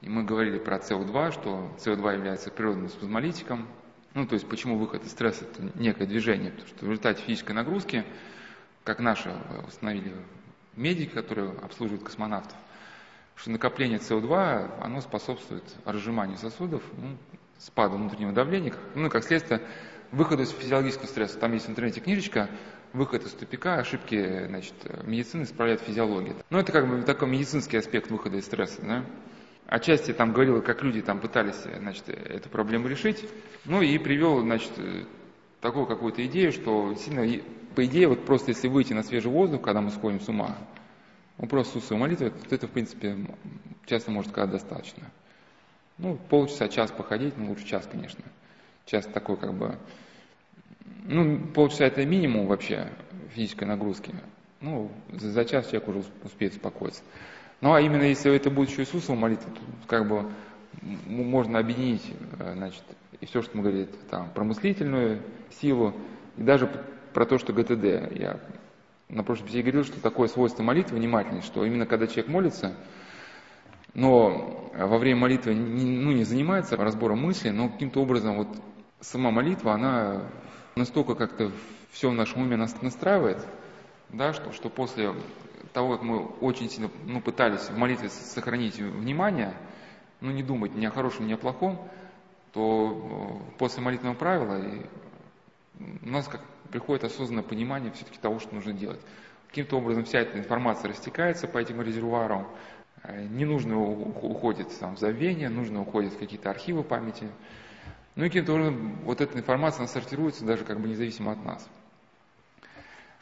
и 0.00 0.08
мы 0.08 0.24
говорили 0.24 0.58
про 0.58 0.78
СО2, 0.78 1.32
что 1.32 1.76
СО2 1.78 2.14
является 2.14 2.50
природным 2.50 2.88
спазмолитиком, 2.88 3.68
ну 4.14 4.26
то 4.26 4.34
есть 4.34 4.48
почему 4.48 4.78
выход 4.78 5.04
из 5.04 5.10
стресса– 5.10 5.44
это 5.52 5.78
некое 5.78 6.06
движение, 6.06 6.52
потому 6.52 6.68
что 6.68 6.86
в 6.86 6.88
результате 6.88 7.22
физической 7.22 7.52
нагрузки, 7.52 8.04
как 8.82 8.98
наши 8.98 9.30
установили 9.66 10.14
медики, 10.74 11.10
которые 11.10 11.50
обслуживают 11.50 12.04
космонавтов, 12.04 12.56
что 13.36 13.50
накопление 13.50 13.98
СО2, 13.98 14.80
оно 14.82 15.02
способствует 15.02 15.64
разжиманию 15.84 16.38
сосудов, 16.38 16.82
ну, 16.96 17.18
спаду 17.62 17.96
внутреннего 17.96 18.32
давления, 18.32 18.74
ну 18.94 19.06
и 19.06 19.10
как 19.10 19.24
следствие 19.24 19.60
выходу 20.10 20.42
из 20.42 20.50
физиологического 20.50 21.06
стресса. 21.06 21.38
Там 21.38 21.52
есть 21.52 21.66
в 21.66 21.70
интернете 21.70 22.00
книжечка 22.00 22.48
«Выход 22.92 23.24
из 23.24 23.32
тупика. 23.32 23.76
Ошибки 23.76 24.46
значит, 24.46 24.74
медицины 25.04 25.44
исправляет 25.44 25.80
физиология». 25.80 26.34
Ну 26.50 26.58
это 26.58 26.72
как 26.72 26.88
бы 26.88 27.02
такой 27.02 27.28
медицинский 27.28 27.78
аспект 27.78 28.10
выхода 28.10 28.36
из 28.36 28.44
стресса. 28.44 28.82
Да? 28.82 29.04
Отчасти 29.66 30.12
там 30.12 30.32
говорил, 30.32 30.60
как 30.60 30.82
люди 30.82 31.00
там 31.00 31.18
пытались 31.18 31.62
значит, 31.78 32.08
эту 32.08 32.50
проблему 32.50 32.88
решить. 32.88 33.26
Ну 33.64 33.80
и 33.80 33.96
привел 33.98 34.40
значит, 34.40 34.72
такую 35.60 35.86
какую-то 35.86 36.24
идею, 36.26 36.52
что 36.52 36.94
сильно, 36.96 37.42
по 37.74 37.86
идее, 37.86 38.08
вот 38.08 38.26
просто 38.26 38.50
если 38.50 38.68
выйти 38.68 38.92
на 38.92 39.02
свежий 39.02 39.30
воздух, 39.30 39.62
когда 39.62 39.80
мы 39.80 39.90
сходим 39.90 40.20
с 40.20 40.28
ума, 40.28 40.58
ну 41.38 41.46
просто 41.46 41.80
с 41.80 41.90
молитвы, 41.90 42.30
то 42.30 42.54
это, 42.54 42.66
в 42.66 42.70
принципе, 42.70 43.16
часто 43.86 44.10
может 44.10 44.30
сказать 44.30 44.50
достаточно. 44.50 45.10
Ну, 45.98 46.18
полчаса, 46.28 46.68
час 46.68 46.90
походить, 46.90 47.34
ну, 47.36 47.50
лучше 47.50 47.66
час, 47.66 47.88
конечно. 47.90 48.24
Час 48.86 49.06
такой, 49.06 49.36
как 49.36 49.54
бы, 49.54 49.78
ну, 51.04 51.38
полчаса 51.54 51.84
это 51.84 52.04
минимум 52.04 52.46
вообще 52.46 52.88
физической 53.34 53.64
нагрузки. 53.64 54.14
Ну, 54.60 54.90
за, 55.10 55.30
за 55.30 55.44
час 55.44 55.66
человек 55.66 55.88
уже 55.88 56.04
успеет 56.24 56.52
успокоиться. 56.52 57.02
Ну, 57.60 57.72
а 57.72 57.80
именно 57.80 58.02
если 58.02 58.34
это 58.34 58.50
будет 58.50 58.70
еще 58.70 58.82
Иисусова 58.82 59.16
молитва, 59.16 59.50
то 59.52 59.60
как 59.86 60.08
бы 60.08 60.30
можно 61.06 61.58
объединить, 61.58 62.04
э, 62.38 62.54
значит, 62.54 62.82
и 63.20 63.26
все, 63.26 63.42
что 63.42 63.56
мы 63.56 63.62
говорили, 63.62 63.88
там, 64.10 64.30
про 64.30 64.42
мыслительную 64.44 65.22
силу, 65.60 65.94
и 66.36 66.42
даже 66.42 66.68
про 67.12 67.26
то, 67.26 67.38
что 67.38 67.52
ГТД. 67.52 68.16
Я 68.18 68.40
на 69.08 69.22
прошлом 69.22 69.46
беседе 69.46 69.62
говорил, 69.62 69.84
что 69.84 70.00
такое 70.00 70.28
свойство 70.28 70.62
молитвы, 70.62 70.96
внимательность, 70.96 71.46
что 71.46 71.64
именно 71.64 71.86
когда 71.86 72.06
человек 72.06 72.28
молится, 72.28 72.74
но 73.94 74.70
во 74.74 74.98
время 74.98 75.20
молитвы 75.20 75.54
не, 75.54 75.84
ну, 75.84 76.12
не 76.12 76.24
занимается 76.24 76.76
разбором 76.76 77.22
мысли, 77.22 77.50
но 77.50 77.68
каким-то 77.68 78.00
образом 78.00 78.36
вот 78.36 78.48
сама 79.00 79.30
молитва, 79.30 79.74
она 79.74 80.22
настолько 80.76 81.14
как-то 81.14 81.52
все 81.90 82.10
в 82.10 82.14
нашем 82.14 82.42
уме 82.42 82.56
нас 82.56 82.80
настраивает, 82.80 83.46
да, 84.08 84.32
что, 84.32 84.52
что 84.52 84.70
после 84.70 85.12
того, 85.72 85.96
как 85.96 86.02
мы 86.02 86.26
очень 86.40 86.70
сильно 86.70 86.90
ну, 87.04 87.20
пытались 87.20 87.68
в 87.68 87.76
молитве 87.76 88.08
сохранить 88.08 88.78
внимание, 88.78 89.54
ну 90.20 90.30
не 90.30 90.42
думать 90.42 90.74
ни 90.74 90.86
о 90.86 90.90
хорошем, 90.90 91.26
ни 91.26 91.32
о 91.34 91.36
плохом, 91.36 91.78
то 92.52 93.40
э, 93.52 93.58
после 93.58 93.82
молитвенного 93.82 94.16
правила 94.16 94.62
у 95.78 96.08
нас 96.08 96.28
как 96.28 96.42
приходит 96.70 97.04
осознанное 97.04 97.42
понимание 97.42 97.92
все-таки 97.92 98.18
того, 98.18 98.38
что 98.38 98.54
нужно 98.54 98.72
делать. 98.72 99.00
Каким-то 99.48 99.76
образом 99.76 100.04
вся 100.04 100.20
эта 100.20 100.38
информация 100.38 100.90
растекается 100.90 101.46
по 101.46 101.58
этим 101.58 101.82
резервуарам, 101.82 102.46
не 103.08 103.44
нужно 103.44 103.80
уходит 103.80 104.68
там, 104.78 104.96
в 104.96 104.98
забвение, 104.98 105.48
нужно 105.48 105.80
уходит 105.80 106.12
в 106.12 106.18
какие-то 106.18 106.50
архивы 106.50 106.82
памяти. 106.82 107.28
Ну 108.14 108.24
и 108.24 108.28
каким-то 108.28 108.52
образом 108.52 109.00
вот 109.04 109.20
эта 109.20 109.38
информация 109.38 109.80
она 109.80 109.88
сортируется 109.88 110.44
даже 110.44 110.64
как 110.64 110.80
бы 110.80 110.88
независимо 110.88 111.32
от 111.32 111.44
нас. 111.44 111.68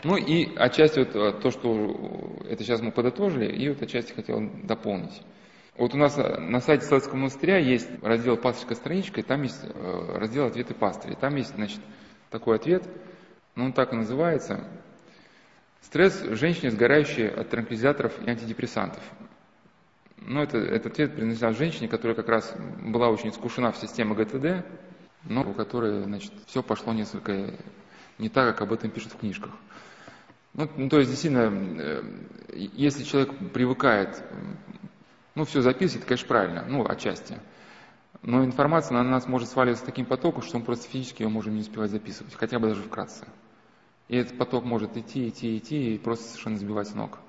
Ну 0.03 0.17
и 0.17 0.55
отчасти 0.57 0.99
вот 0.99 1.15
э, 1.15 1.41
то, 1.41 1.51
что 1.51 2.41
это 2.49 2.65
сейчас 2.65 2.81
мы 2.81 2.91
подытожили, 2.91 3.47
и 3.55 3.69
вот 3.69 3.83
отчасти 3.83 4.13
хотел 4.13 4.41
дополнить. 4.65 5.23
Вот 5.77 5.95
у 5.95 5.99
нас 5.99 6.17
на 6.17 6.61
сайте 6.61 6.87
Сладского 6.87 7.17
монастыря 7.17 7.59
есть 7.59 7.89
раздел 8.03 8.37
«Пастырская 8.37 8.77
страничка», 8.77 9.21
и 9.21 9.23
там 9.23 9.43
есть 9.43 9.63
раздел 9.75 10.47
«Ответы 10.47 10.75
пастыря». 10.75 11.15
Там 11.15 11.37
есть, 11.37 11.55
значит, 11.55 11.81
такой 12.31 12.57
ответ, 12.57 12.83
ну 13.55 13.67
он 13.67 13.73
так 13.73 13.93
и 13.93 13.97
называется– 13.97 14.65
Стресс 15.83 16.23
женщине, 16.23 16.71
сгорающей 16.71 17.29
от 17.29 17.49
транквилизаторов 17.51 18.13
и 18.23 18.31
антидепрессантов. 18.31 19.03
Ну, 20.21 20.41
это, 20.43 20.59
этот 20.59 20.93
ответ 20.93 21.15
принадлежал 21.15 21.55
женщине, 21.55 21.89
которая 21.89 22.15
как 22.15 22.29
раз 22.29 22.55
была 22.83 23.09
очень 23.09 23.31
искушена 23.31 23.73
в 23.73 23.77
системе 23.77 24.15
ГТД, 24.15 24.67
но 25.25 25.43
у 25.43 25.55
которой, 25.55 26.03
значит, 26.03 26.33
все 26.47 26.63
пошло 26.63 26.93
несколько 26.93 27.55
не 28.19 28.29
так, 28.29 28.55
как 28.55 28.63
об 28.63 28.73
этом 28.73 28.91
пишут 28.91 29.13
в 29.13 29.19
книжках. 29.19 29.51
Ну, 30.55 30.69
ну 30.77 30.89
то 30.89 30.99
есть, 30.99 31.11
действительно, 31.11 31.51
э, 31.81 32.03
если 32.49 33.05
человек 33.05 33.33
привыкает, 33.53 34.23
ну, 35.35 35.45
все 35.45 35.63
записывать, 35.63 36.07
конечно, 36.07 36.29
правильно, 36.29 36.65
ну, 36.69 36.85
отчасти. 36.87 37.39
Но 38.23 38.45
информация 38.45 38.95
на 38.95 39.03
нас 39.03 39.27
может 39.27 39.49
сваливаться 39.49 39.87
таким 39.87 40.05
потоком, 40.05 40.43
что 40.43 40.59
мы 40.59 40.65
просто 40.65 40.89
физически 40.89 41.23
ее 41.23 41.29
можем 41.29 41.55
не 41.55 41.61
успевать 41.61 41.91
записывать, 41.91 42.35
хотя 42.35 42.59
бы 42.59 42.69
даже 42.69 42.83
вкратце. 42.83 43.25
И 44.09 44.17
этот 44.17 44.37
поток 44.37 44.65
может 44.65 44.97
идти, 44.97 45.29
идти, 45.29 45.57
идти 45.57 45.95
и 45.95 45.99
просто 45.99 46.27
совершенно 46.27 46.59
сбивать 46.59 46.95
ног. 46.95 47.21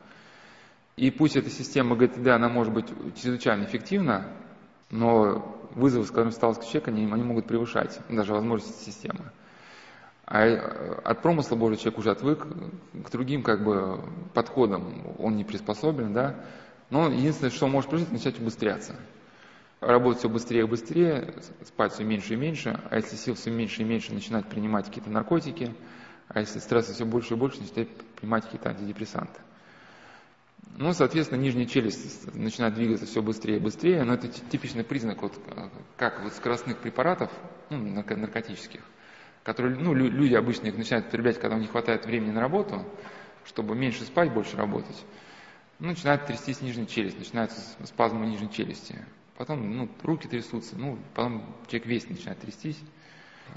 И 1.02 1.10
пусть 1.10 1.36
эта 1.36 1.50
система 1.50 1.96
ГТД, 1.96 2.28
она 2.28 2.48
может 2.48 2.72
быть 2.72 2.86
чрезвычайно 3.20 3.64
эффективна, 3.64 4.28
но 4.92 5.68
вызовы, 5.74 6.06
с 6.06 6.10
которыми 6.10 6.30
сталкивается 6.30 6.72
человек, 6.72 6.90
они, 6.90 7.12
они 7.12 7.24
могут 7.24 7.48
превышать 7.48 8.00
даже 8.08 8.34
возможности 8.34 8.86
системы. 8.86 9.32
А 10.28 10.46
э, 10.46 11.02
от 11.04 11.24
промысла 11.24 11.56
Божий 11.56 11.78
человек 11.78 11.98
уже 11.98 12.12
отвык 12.12 12.46
к 12.46 13.10
другим 13.10 13.42
как 13.42 13.64
бы 13.64 14.00
подходам, 14.36 15.16
он 15.18 15.38
не 15.38 15.44
приспособлен, 15.44 16.14
да. 16.14 16.36
Но 16.92 17.10
единственное, 17.10 17.50
что 17.50 17.68
может 17.68 17.90
прожить, 17.90 18.12
начать 18.12 18.40
убыстряться. 18.40 18.96
Работать 19.80 20.20
все 20.20 20.30
быстрее 20.30 20.60
и 20.60 20.68
быстрее, 20.68 21.34
спать 21.66 21.94
все 21.94 22.04
меньше 22.04 22.36
и 22.36 22.38
меньше, 22.38 22.80
а 22.92 22.98
если 22.98 23.16
сил 23.16 23.34
все 23.34 23.50
меньше 23.50 23.82
и 23.82 23.86
меньше, 23.86 24.14
начинать 24.14 24.46
принимать 24.46 24.86
какие-то 24.86 25.10
наркотики– 25.10 25.74
а 26.34 26.40
если 26.40 26.60
стресса 26.60 26.94
все 26.94 27.06
больше 27.06 27.34
и 27.34 27.38
больше, 27.38 27.60
начинает 27.60 27.90
принимать 28.16 28.46
какие-то 28.46 28.70
антидепрессанты. 28.70 29.40
Ну, 30.78 30.94
соответственно, 30.94 31.40
нижняя 31.40 31.66
челюсть 31.66 32.34
начинает 32.34 32.74
двигаться 32.74 33.06
все 33.06 33.22
быстрее 33.22 33.58
и 33.58 33.60
быстрее, 33.60 34.04
но 34.04 34.14
это 34.14 34.28
типичный 34.28 34.84
признак, 34.84 35.22
вот, 35.22 35.34
как 35.98 36.24
вот 36.24 36.34
скоростных 36.34 36.78
препаратов, 36.78 37.32
ну, 37.70 37.78
наркотических, 37.78 38.82
которые 39.44 39.78
ну, 39.78 39.94
люди 39.94 40.34
обычно 40.34 40.68
их 40.68 40.78
начинают 40.78 41.08
употреблять, 41.08 41.40
когда 41.40 41.56
у 41.56 41.60
них 41.60 41.72
хватает 41.72 42.06
времени 42.06 42.32
на 42.32 42.42
работу, 42.42 42.86
чтобы 43.46 43.76
меньше 43.76 44.04
спать, 44.04 44.34
больше 44.34 44.58
работать. 44.58 45.04
Ну, 45.80 45.90
начинает 45.90 46.26
трястись 46.26 46.62
нижняя 46.62 46.86
челюсть, 46.86 47.20
начинается 47.20 47.60
спазмы 47.86 48.26
нижней 48.28 48.52
челюсти. 48.52 49.04
Потом 49.38 49.76
ну, 49.76 49.90
руки 50.04 50.28
трясутся, 50.28 50.78
ну, 50.78 51.00
потом 51.16 51.56
человек 51.68 51.88
весь 51.88 52.10
начинает 52.10 52.40
трястись. 52.40 52.80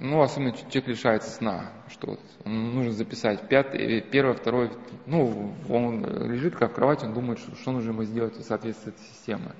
Ну, 0.00 0.20
особенно 0.20 0.52
человек 0.52 0.88
лишается 0.88 1.30
сна, 1.30 1.72
что 1.88 2.12
вот, 2.12 2.20
нужно 2.44 2.92
записать 2.92 3.48
пятое, 3.48 4.00
первое, 4.00 4.34
второе, 4.34 4.72
ну, 5.06 5.54
он 5.68 6.04
лежит 6.30 6.56
как 6.56 6.72
в 6.72 6.74
кровати, 6.74 7.04
он 7.04 7.14
думает, 7.14 7.38
что, 7.38 7.54
что 7.54 7.72
нужно 7.72 7.90
ему 7.90 8.04
сделать 8.04 8.36
в 8.36 8.42
соответствии 8.42 8.90
с 8.90 8.94
этой 8.94 9.04
системой. 9.04 9.52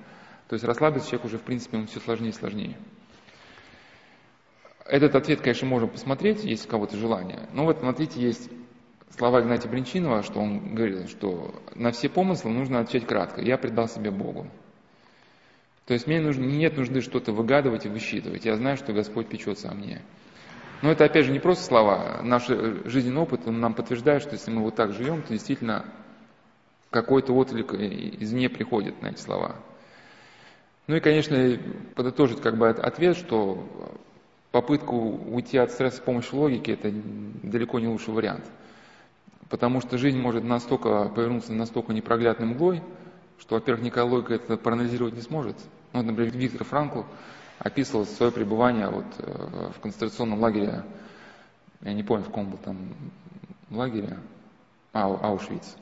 То 0.47 0.53
есть 0.53 0.65
расслабиться 0.65 1.09
человек 1.09 1.25
уже, 1.25 1.37
в 1.37 1.43
принципе, 1.43 1.77
ему 1.77 1.87
все 1.87 1.99
сложнее 1.99 2.29
и 2.29 2.33
сложнее. 2.33 2.77
Этот 4.85 5.15
ответ, 5.15 5.41
конечно, 5.41 5.67
можно 5.67 5.87
посмотреть, 5.87 6.43
есть 6.43 6.65
у 6.67 6.69
кого-то 6.69 6.97
желание. 6.97 7.49
Но 7.53 7.63
вот, 7.63 7.79
смотрите, 7.79 8.21
есть 8.21 8.49
слова 9.17 9.41
Игнатия 9.41 9.69
Бринчинова, 9.69 10.21
что 10.21 10.39
он 10.39 10.75
говорил, 10.75 11.07
что 11.07 11.55
на 11.73 11.91
все 11.91 12.09
помыслы 12.09 12.51
нужно 12.51 12.79
отвечать 12.79 13.07
кратко. 13.07 13.41
Я 13.41 13.57
предал 13.57 13.87
себе 13.87 14.11
Богу. 14.11 14.47
То 15.85 15.93
есть 15.93 16.07
мне 16.07 16.19
нужно, 16.19 16.43
нет 16.43 16.77
нужды 16.77 17.01
что-то 17.01 17.31
выгадывать 17.31 17.85
и 17.85 17.89
высчитывать. 17.89 18.45
Я 18.45 18.55
знаю, 18.55 18.77
что 18.77 18.93
Господь 18.93 19.27
печется 19.27 19.69
о 19.69 19.73
мне. 19.73 20.01
Но 20.81 20.91
это, 20.91 21.05
опять 21.05 21.25
же, 21.25 21.31
не 21.31 21.39
просто 21.39 21.63
слова. 21.63 22.19
Наш 22.21 22.47
жизненный 22.47 23.21
опыт 23.21 23.41
он 23.47 23.59
нам 23.59 23.73
подтверждает, 23.73 24.21
что 24.21 24.33
если 24.33 24.51
мы 24.51 24.61
вот 24.61 24.75
так 24.75 24.93
живем, 24.93 25.21
то 25.21 25.33
действительно 25.33 25.85
какой-то 26.89 27.33
отклик 27.33 27.73
извне 27.73 28.49
приходит 28.49 29.01
на 29.01 29.07
эти 29.07 29.19
слова. 29.19 29.55
Ну 30.87 30.95
и, 30.95 30.99
конечно, 30.99 31.37
подытожить 31.95 32.41
как 32.41 32.57
бы 32.57 32.69
ответ, 32.69 33.17
что 33.17 33.67
попытку 34.51 34.95
уйти 34.95 35.57
от 35.57 35.71
стресса 35.71 35.97
с 35.97 35.99
помощью 35.99 36.37
логики– 36.39 36.71
это 36.71 36.91
далеко 37.43 37.79
не 37.79 37.87
лучший 37.87 38.13
вариант. 38.13 38.45
Потому 39.49 39.81
что 39.81 39.97
жизнь 39.97 40.19
может 40.19 40.43
настолько 40.43 41.09
повернуться 41.09 41.53
настолько 41.53 41.93
непроглядной 41.93 42.47
мглой, 42.47 42.81
что, 43.39 43.55
во-первых, 43.55 43.83
никакая 43.83 44.05
логика 44.05 44.35
это 44.35 44.57
проанализировать 44.57 45.13
не 45.13 45.21
сможет. 45.21 45.57
Ну, 45.91 45.99
вот, 45.99 46.05
например, 46.05 46.35
Виктор 46.37 46.65
Франкл 46.65 47.01
описывал 47.65 48.05
свое 48.05 48.31
пребывание 48.31 48.87
вот 48.89 49.05
э, 49.17 49.71
в 49.75 49.79
концентрационном 49.79 50.39
лагере, 50.39 50.83
я 51.81 51.93
не 51.93 52.03
помню, 52.03 52.23
в 52.23 52.27
каком 52.27 52.51
был 52.51 52.59
там 52.59 52.93
лагере, 53.71 54.19
Ау, 54.93 55.17
Аушвиц. 55.19 55.75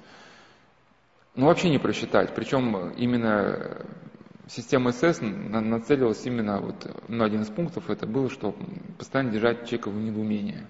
Ну, 1.36 1.48
вообще 1.48 1.70
не 1.70 1.80
просчитать. 1.80 2.34
Причем 2.34 2.92
именно 2.92 3.86
система 4.48 4.94
СС 4.94 5.20
нацелилась 5.20 6.26
именно, 6.26 6.62
вот, 6.62 6.90
ну, 7.10 7.26
один 7.26 7.42
из 7.42 7.50
пунктов 7.50 7.90
это 7.90 8.08
было, 8.08 8.30
что 8.30 8.56
постоянно 8.98 9.32
держать 9.32 9.66
человека 9.66 9.90
в 9.90 9.98
недоумении, 9.98 10.66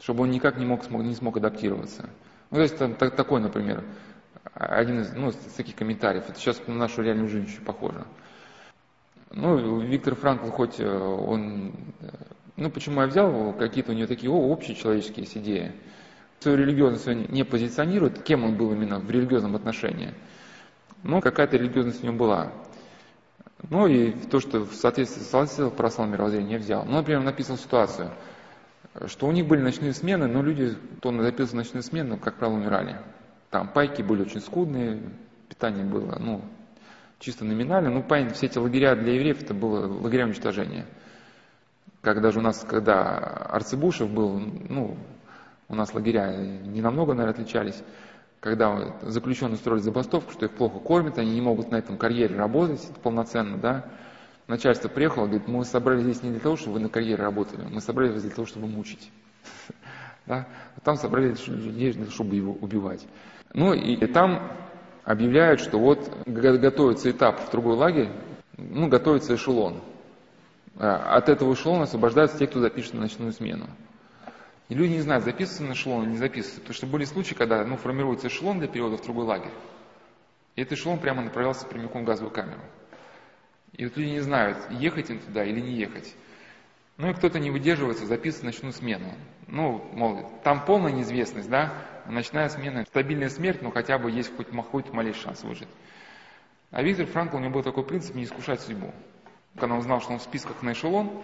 чтобы 0.00 0.24
он 0.24 0.30
никак 0.30 0.56
не, 0.58 0.66
мог, 0.66 0.90
не 0.90 1.14
смог 1.14 1.36
адаптироваться. 1.36 2.10
Ну, 2.50 2.56
то 2.56 2.62
есть 2.62 2.76
там, 2.76 2.94
так, 2.96 3.14
такой, 3.14 3.40
например, 3.40 3.84
один 4.54 5.02
из, 5.02 5.12
ну, 5.12 5.28
из 5.28 5.36
таких 5.56 5.76
комментариев. 5.76 6.28
Это 6.28 6.36
сейчас 6.36 6.60
на 6.66 6.74
нашу 6.74 7.02
реальную 7.02 7.28
жизнь 7.28 7.46
очень 7.46 7.64
похоже. 7.64 8.04
Ну, 9.34 9.80
Виктор 9.80 10.14
Франкл, 10.14 10.48
хоть 10.50 10.78
э, 10.78 10.86
он... 10.86 11.72
Э, 12.00 12.08
ну, 12.56 12.70
почему 12.70 13.00
я 13.00 13.06
взял, 13.06 13.54
какие-то 13.54 13.92
у 13.92 13.94
него 13.94 14.06
такие 14.06 14.30
общие 14.30 14.76
человеческие 14.76 15.26
идеи. 15.26 15.72
Свою 16.40 16.58
религиозность 16.58 17.08
он 17.08 17.26
не 17.30 17.44
позиционирует, 17.44 18.22
кем 18.22 18.44
он 18.44 18.56
был 18.56 18.72
именно 18.72 18.98
в 18.98 19.10
религиозном 19.10 19.56
отношении. 19.56 20.12
Но 21.02 21.20
какая-то 21.20 21.56
религиозность 21.56 22.02
у 22.02 22.06
него 22.06 22.16
была. 22.16 22.52
Ну 23.70 23.86
и 23.86 24.10
то, 24.10 24.40
что 24.40 24.64
в 24.64 24.74
соответствии 24.74 25.22
с 25.22 25.70
православным 25.70 26.14
мировоззрением 26.14 26.50
я 26.50 26.58
взял. 26.58 26.84
Ну, 26.84 26.92
например, 26.92 27.22
написал 27.22 27.56
ситуацию, 27.56 28.10
что 29.06 29.26
у 29.26 29.32
них 29.32 29.46
были 29.46 29.62
ночные 29.62 29.94
смены, 29.94 30.26
но 30.26 30.42
люди, 30.42 30.76
кто 30.98 31.12
записывал 31.22 31.58
ночные 31.58 31.82
смены, 31.82 32.18
как 32.18 32.34
правило, 32.34 32.56
умирали. 32.56 32.96
Там 33.50 33.68
пайки 33.68 34.02
были 34.02 34.22
очень 34.22 34.40
скудные, 34.40 35.00
питание 35.48 35.84
было, 35.84 36.16
ну, 36.18 36.42
чисто 37.22 37.44
номинально. 37.44 37.90
Ну, 37.90 38.02
понятно, 38.02 38.34
все 38.34 38.46
эти 38.46 38.58
лагеря 38.58 38.96
для 38.96 39.14
евреев, 39.14 39.42
это 39.42 39.54
было 39.54 39.86
лагеря 39.86 40.26
уничтожения. 40.26 40.86
Как 42.00 42.20
даже 42.20 42.40
у 42.40 42.42
нас, 42.42 42.64
когда 42.68 43.16
Арцебушев 43.48 44.10
был, 44.10 44.38
ну, 44.38 44.96
у 45.68 45.74
нас 45.74 45.94
лагеря 45.94 46.36
не 46.36 46.82
намного, 46.82 47.14
наверное, 47.14 47.40
отличались, 47.40 47.80
когда 48.40 48.96
заключенные 49.02 49.54
устроили 49.54 49.82
забастовку, 49.82 50.32
что 50.32 50.46
их 50.46 50.52
плохо 50.52 50.80
кормят, 50.80 51.18
они 51.18 51.32
не 51.32 51.40
могут 51.40 51.70
на 51.70 51.76
этом 51.76 51.96
карьере 51.96 52.36
работать 52.36 52.80
полноценно, 53.04 53.56
да, 53.56 53.84
начальство 54.48 54.88
приехало, 54.88 55.26
говорит, 55.26 55.46
мы 55.46 55.64
собрали 55.64 56.02
здесь 56.02 56.24
не 56.24 56.30
для 56.30 56.40
того, 56.40 56.56
чтобы 56.56 56.74
вы 56.74 56.80
на 56.80 56.88
карьере 56.88 57.22
работали, 57.22 57.64
мы 57.70 57.80
собрали 57.80 58.10
вас 58.10 58.22
для 58.22 58.32
того, 58.32 58.46
чтобы 58.46 58.66
мучить. 58.66 59.10
Да? 60.24 60.46
Там 60.84 60.94
собрали 60.94 61.34
людей 61.48 62.06
чтобы 62.10 62.36
его 62.36 62.52
убивать. 62.52 63.04
Ну 63.54 63.74
и 63.74 64.06
там 64.06 64.52
объявляют, 65.04 65.60
что 65.60 65.78
вот 65.78 66.10
готовится 66.26 67.10
этап 67.10 67.40
в 67.40 67.50
другой 67.50 67.76
лагерь, 67.76 68.08
ну, 68.56 68.88
готовится 68.88 69.34
эшелон. 69.34 69.80
А, 70.76 71.16
от 71.16 71.28
этого 71.28 71.52
эшелона 71.54 71.84
освобождаются 71.84 72.38
те, 72.38 72.46
кто 72.46 72.60
запишет 72.60 72.94
на 72.94 73.00
ночную 73.00 73.32
смену. 73.32 73.68
И 74.68 74.74
люди 74.74 74.92
не 74.92 75.00
знают, 75.00 75.24
записываются 75.24 75.64
на 75.64 75.72
эшелон 75.72 76.04
или 76.04 76.10
не 76.12 76.18
записываются. 76.18 76.60
Потому 76.60 76.74
что 76.74 76.86
были 76.86 77.04
случаи, 77.04 77.34
когда 77.34 77.64
ну, 77.64 77.76
формируется 77.76 78.28
эшелон 78.28 78.58
для 78.58 78.68
перевода 78.68 78.96
в 78.96 79.02
другой 79.02 79.24
лагерь. 79.24 79.52
И 80.56 80.62
этот 80.62 80.78
эшелон 80.78 80.98
прямо 80.98 81.22
направлялся 81.22 81.66
прямиком 81.66 82.02
в 82.02 82.06
газовую 82.06 82.32
камеру. 82.32 82.60
И 83.72 83.84
вот 83.84 83.96
люди 83.96 84.10
не 84.10 84.20
знают, 84.20 84.58
ехать 84.70 85.10
им 85.10 85.18
туда 85.18 85.44
или 85.44 85.60
не 85.60 85.72
ехать. 85.72 86.14
Ну 86.98 87.10
и 87.10 87.14
кто-то 87.14 87.38
не 87.38 87.50
выдерживается, 87.50 88.06
записывает 88.06 88.54
ночную 88.54 88.72
смену. 88.72 89.12
Ну, 89.48 89.84
мол, 89.92 90.30
там 90.44 90.64
полная 90.64 90.92
неизвестность, 90.92 91.48
да, 91.48 91.72
ночная 92.06 92.48
смена, 92.48 92.84
стабильная 92.86 93.28
смерть, 93.28 93.62
но 93.62 93.70
хотя 93.70 93.98
бы 93.98 94.10
есть 94.10 94.34
хоть, 94.36 94.48
хоть 94.70 94.92
малейший 94.92 95.22
шанс 95.22 95.42
выжить. 95.42 95.68
А 96.70 96.82
Виктор 96.82 97.06
Франкл, 97.06 97.36
у 97.36 97.40
него 97.40 97.52
был 97.52 97.62
такой 97.62 97.84
принцип 97.84 98.14
не 98.14 98.24
искушать 98.24 98.60
судьбу. 98.60 98.92
Когда 99.58 99.74
он 99.74 99.82
знал, 99.82 100.00
что 100.00 100.12
он 100.12 100.18
в 100.18 100.22
списках 100.22 100.62
на 100.62 100.72
эшелон, 100.72 101.22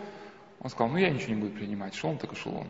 он 0.61 0.71
сказал, 0.71 0.89
ну 0.89 0.99
я 0.99 1.11
ничего 1.11 1.35
не 1.35 1.41
буду 1.41 1.53
принимать, 1.55 1.95
эшелон 1.95 2.19
так 2.19 2.33
эшелон. 2.33 2.69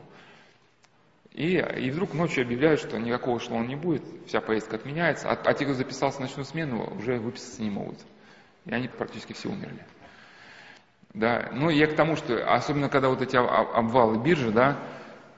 И, 1.32 1.56
и 1.56 1.90
вдруг 1.90 2.14
ночью 2.14 2.44
объявляют, 2.44 2.80
что 2.80 2.98
никакого 2.98 3.38
эшелона 3.38 3.66
не 3.66 3.76
будет, 3.76 4.02
вся 4.26 4.40
поездка 4.40 4.76
отменяется, 4.76 5.30
а, 5.30 5.32
а 5.32 5.54
те, 5.54 5.64
кто 5.64 5.74
записался 5.74 6.20
на 6.20 6.26
ночную 6.26 6.44
смену, 6.44 6.96
уже 6.96 7.18
выписаться 7.18 7.62
не 7.62 7.70
могут. 7.70 7.98
И 8.64 8.72
они 8.72 8.88
практически 8.88 9.32
все 9.32 9.48
умерли. 9.48 9.84
Да, 11.14 11.48
ну 11.52 11.70
я 11.70 11.86
к 11.86 11.96
тому, 11.96 12.16
что 12.16 12.44
особенно 12.52 12.88
когда 12.88 13.08
вот 13.08 13.22
эти 13.22 13.36
обвалы 13.36 14.22
биржи, 14.22 14.50
да, 14.50 14.78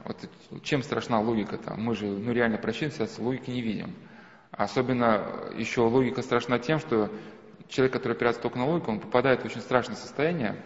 вот 0.04 0.62
чем 0.62 0.82
страшна 0.82 1.20
логика-то? 1.20 1.74
Мы 1.76 1.94
же 1.94 2.06
ну, 2.06 2.32
реально 2.32 2.58
прощаемся, 2.58 3.08
логики 3.18 3.50
не 3.50 3.60
видим. 3.60 3.94
Особенно 4.50 5.50
еще 5.56 5.82
логика 5.82 6.22
страшна 6.22 6.58
тем, 6.58 6.78
что 6.78 7.10
человек, 7.68 7.92
который 7.92 8.12
опирается 8.12 8.42
только 8.42 8.58
на 8.58 8.66
логику, 8.66 8.90
он 8.90 9.00
попадает 9.00 9.42
в 9.42 9.44
очень 9.44 9.60
страшное 9.60 9.96
состояние, 9.96 10.56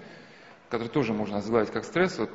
которое 0.71 0.91
тоже 0.91 1.13
можно 1.13 1.37
называть 1.37 1.71
как 1.71 1.85
стресс. 1.85 2.19
Вот 2.19 2.31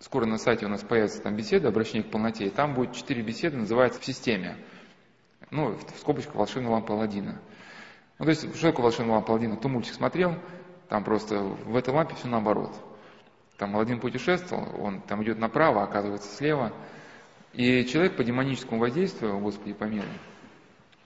скоро 0.00 0.26
на 0.26 0.38
сайте 0.38 0.66
у 0.66 0.68
нас 0.68 0.82
появится 0.82 1.22
там 1.22 1.36
беседа, 1.36 1.68
обращение 1.68 2.02
к 2.02 2.10
полноте, 2.10 2.46
и 2.46 2.50
там 2.50 2.74
будет 2.74 2.92
четыре 2.92 3.22
беседы, 3.22 3.56
называется 3.56 4.00
«В 4.00 4.04
системе». 4.04 4.56
Ну, 5.50 5.76
в 5.76 5.98
скобочках 5.98 6.34
«Волшебная 6.34 6.70
лампа 6.70 6.94
Аладдина». 6.94 7.40
Ну, 8.18 8.24
то 8.24 8.30
есть, 8.30 8.56
что 8.56 8.68
такое 8.68 8.84
«Волшебная 8.84 9.14
лампа 9.14 9.30
Аладдина»? 9.32 9.56
Кто 9.56 9.68
мультик 9.68 9.94
смотрел, 9.94 10.36
там 10.88 11.04
просто 11.04 11.38
в 11.40 11.76
этой 11.76 11.94
лампе 11.94 12.14
все 12.16 12.28
наоборот. 12.28 12.72
Там 13.58 13.76
Аладдин 13.76 14.00
путешествовал, 14.00 14.80
он 14.82 15.00
там 15.02 15.22
идет 15.22 15.38
направо, 15.38 15.84
оказывается 15.84 16.34
слева. 16.34 16.72
И 17.52 17.84
человек 17.84 18.16
по 18.16 18.24
демоническому 18.24 18.80
воздействию, 18.80 19.38
Господи, 19.38 19.74
помилуй, 19.74 20.08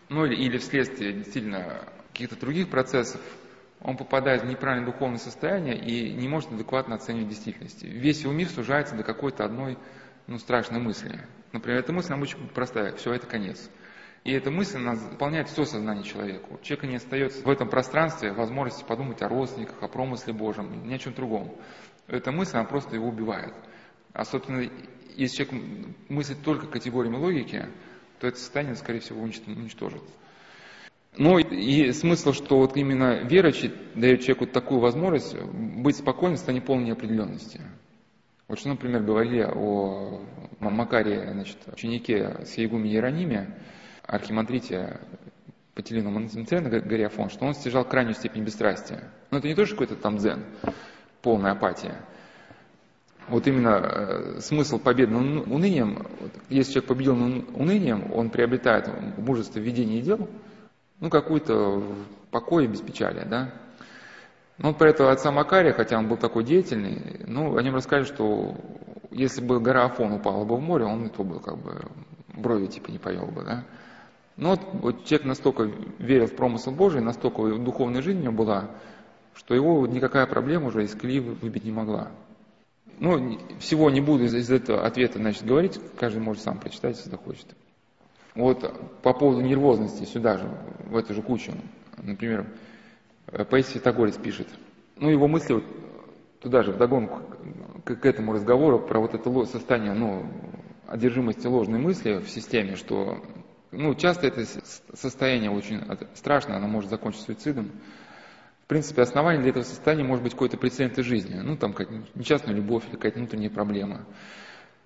ну 0.08 0.24
или, 0.24 0.34
или 0.34 0.56
вследствие 0.56 1.12
действительно 1.12 1.84
каких-то 2.12 2.36
других 2.36 2.70
процессов, 2.70 3.20
он 3.80 3.96
попадает 3.96 4.42
в 4.42 4.46
неправильное 4.46 4.90
духовное 4.90 5.18
состояние 5.18 5.78
и 5.78 6.12
не 6.14 6.26
может 6.26 6.50
адекватно 6.50 6.96
оценивать 6.96 7.28
действительность. 7.28 7.82
Весь 7.82 8.22
его 8.22 8.32
мир 8.32 8.48
сужается 8.48 8.96
до 8.96 9.04
какой-то 9.04 9.44
одной 9.44 9.78
ну, 10.26 10.38
страшной 10.38 10.80
мысли. 10.80 11.20
Например, 11.52 11.80
эта 11.80 11.92
мысль 11.92 12.10
нам 12.10 12.22
очень 12.22 12.48
простая, 12.48 12.94
все, 12.96 13.12
это 13.12 13.26
конец. 13.26 13.70
И 14.24 14.32
эта 14.32 14.50
мысль 14.50 14.78
она 14.78 14.96
заполняет 14.96 15.48
все 15.48 15.64
сознание 15.64 16.04
человека. 16.04 16.46
У 16.50 16.58
человека 16.58 16.86
не 16.86 16.96
остается 16.96 17.42
в 17.42 17.48
этом 17.48 17.68
пространстве 17.68 18.32
возможности 18.32 18.84
подумать 18.84 19.22
о 19.22 19.28
родственниках, 19.28 19.82
о 19.82 19.88
промысле 19.88 20.32
Божьем, 20.32 20.86
ни 20.86 20.92
о 20.92 20.98
чем 20.98 21.14
другом. 21.14 21.54
Эта 22.08 22.32
мысль, 22.32 22.56
она 22.56 22.64
просто 22.64 22.96
его 22.96 23.08
убивает. 23.08 23.54
А, 24.14 24.24
собственно, 24.24 24.68
если 25.14 25.44
человек 25.44 25.64
мыслит 26.08 26.42
только 26.42 26.66
категориями 26.66 27.16
логики, 27.16 27.66
то 28.18 28.26
это 28.26 28.38
состояние, 28.38 28.76
скорее 28.76 29.00
всего, 29.00 29.20
уничтожит. 29.20 30.02
Ну 31.16 31.38
и 31.38 31.92
смысл, 31.92 32.32
что 32.32 32.58
вот 32.58 32.76
именно 32.76 33.22
вера 33.24 33.52
дает 33.94 34.20
человеку 34.20 34.46
такую 34.46 34.80
возможность 34.80 35.36
быть 35.36 35.96
спокойным 35.96 36.36
в 36.36 36.38
состоянии 36.38 36.64
полной 36.64 36.86
неопределенности. 36.86 37.60
Вот 38.46 38.58
что, 38.58 38.68
например, 38.68 39.02
говорили 39.02 39.42
о 39.42 40.22
Макаре, 40.60 41.32
значит, 41.32 41.58
ученике 41.66 42.44
с 42.44 42.54
Егуме 42.54 42.90
Иерониме, 42.90 43.58
архимандрите 44.04 45.00
по 45.74 45.82
телевизору 45.82 46.18
на 46.18 46.80
горе 46.80 47.06
Афон, 47.06 47.28
что 47.28 47.44
он 47.44 47.54
стяжал 47.54 47.84
крайнюю 47.84 48.14
степень 48.14 48.44
бесстрастия. 48.44 49.12
Но 49.30 49.38
это 49.38 49.48
не 49.48 49.54
тоже 49.54 49.72
какой-то 49.72 49.96
там 49.96 50.16
дзен, 50.16 50.44
полная 51.22 51.52
апатия. 51.52 51.96
Вот 53.28 53.46
именно 53.46 53.80
э, 53.82 54.40
смысл 54.40 54.78
победы 54.78 55.12
над 55.12 55.46
унынием, 55.46 56.06
вот, 56.20 56.32
если 56.48 56.72
человек 56.72 56.88
победил 56.88 57.16
над 57.16 57.44
унынием, 57.54 58.12
он 58.12 58.30
приобретает 58.30 58.88
мужество 59.18 59.58
в 59.58 59.62
ведении 59.62 60.00
дел, 60.00 60.28
ну, 61.00 61.10
какой-то 61.10 61.82
покой 62.30 62.64
и 62.64 62.68
беспечалие, 62.68 63.26
да. 63.26 63.52
Ну, 64.56 64.68
вот 64.68 64.78
про 64.78 64.88
этого 64.88 65.12
отца 65.12 65.30
Макария, 65.30 65.72
хотя 65.72 65.98
он 65.98 66.08
был 66.08 66.16
такой 66.16 66.42
деятельный, 66.42 67.20
ну, 67.26 67.56
о 67.56 67.62
нем 67.62 67.74
рассказали, 67.74 68.04
что 68.04 68.56
если 69.10 69.40
бы 69.40 69.60
гора 69.60 69.84
Афон 69.84 70.12
упала 70.12 70.44
бы 70.44 70.56
в 70.56 70.60
море, 70.60 70.84
он 70.84 71.06
и 71.06 71.10
то 71.10 71.22
был 71.22 71.40
как 71.40 71.58
бы 71.58 71.82
брови 72.34 72.66
типа 72.66 72.90
не 72.90 72.98
повел 72.98 73.26
бы, 73.26 73.42
да. 73.42 73.64
Но 74.36 74.50
вот, 74.50 74.60
вот 74.72 75.04
человек 75.04 75.26
настолько 75.26 75.70
верил 75.98 76.26
в 76.26 76.34
промысел 76.36 76.72
Божий, 76.72 77.00
настолько 77.00 77.42
духовная 77.56 78.02
жизнь 78.02 78.20
у 78.20 78.22
него 78.22 78.32
была, 78.32 78.70
что 79.38 79.54
его 79.54 79.86
никакая 79.86 80.26
проблема 80.26 80.66
уже 80.66 80.84
из 80.84 80.94
колеи 80.94 81.20
выбить 81.20 81.64
не 81.64 81.70
могла. 81.70 82.08
Ну, 82.98 83.38
всего 83.60 83.88
не 83.88 84.00
буду 84.00 84.24
из, 84.24 84.34
из 84.34 84.50
этого 84.50 84.84
ответа, 84.84 85.18
значит, 85.18 85.46
говорить, 85.46 85.80
каждый 85.96 86.18
может 86.18 86.42
сам 86.42 86.58
прочитать, 86.58 86.96
если 86.96 87.10
захочет. 87.10 87.46
Вот 88.34 89.00
по 89.02 89.12
поводу 89.12 89.40
нервозности, 89.40 90.04
сюда 90.04 90.38
же, 90.38 90.50
в 90.86 90.96
эту 90.96 91.14
же 91.14 91.22
кучу, 91.22 91.52
например, 91.98 92.46
Паисий 93.48 93.74
Святогорец 93.74 94.16
пишет, 94.16 94.48
ну, 94.96 95.08
его 95.08 95.28
мысли 95.28 95.54
вот 95.54 95.64
туда 96.40 96.64
же, 96.64 96.72
вдогонку 96.72 97.20
к, 97.84 97.94
к 97.94 98.06
этому 98.06 98.32
разговору 98.32 98.80
про 98.80 98.98
вот 98.98 99.14
это 99.14 99.44
состояние, 99.44 99.92
ну, 99.92 100.26
одержимости 100.88 101.46
ложной 101.46 101.78
мысли 101.78 102.14
в 102.14 102.28
системе, 102.28 102.74
что, 102.74 103.22
ну, 103.70 103.94
часто 103.94 104.26
это 104.26 104.44
состояние 104.94 105.52
очень 105.52 105.80
страшное, 106.14 106.56
оно 106.56 106.66
может 106.66 106.90
закончиться 106.90 107.26
суицидом. 107.26 107.70
Принципе, 108.68 109.00
основанием 109.00 109.40
для 109.40 109.50
этого 109.50 109.64
состояния 109.64 110.04
может 110.04 110.22
быть 110.22 110.32
какой-то 110.32 110.58
прецедент 110.58 110.98
жизни, 110.98 111.36
ну, 111.36 111.56
там, 111.56 111.72
какая-то 111.72 112.06
несчастная 112.14 112.54
любовь 112.54 112.84
или 112.86 112.96
какая-то 112.96 113.18
внутренняя 113.18 113.48
проблема. 113.48 114.04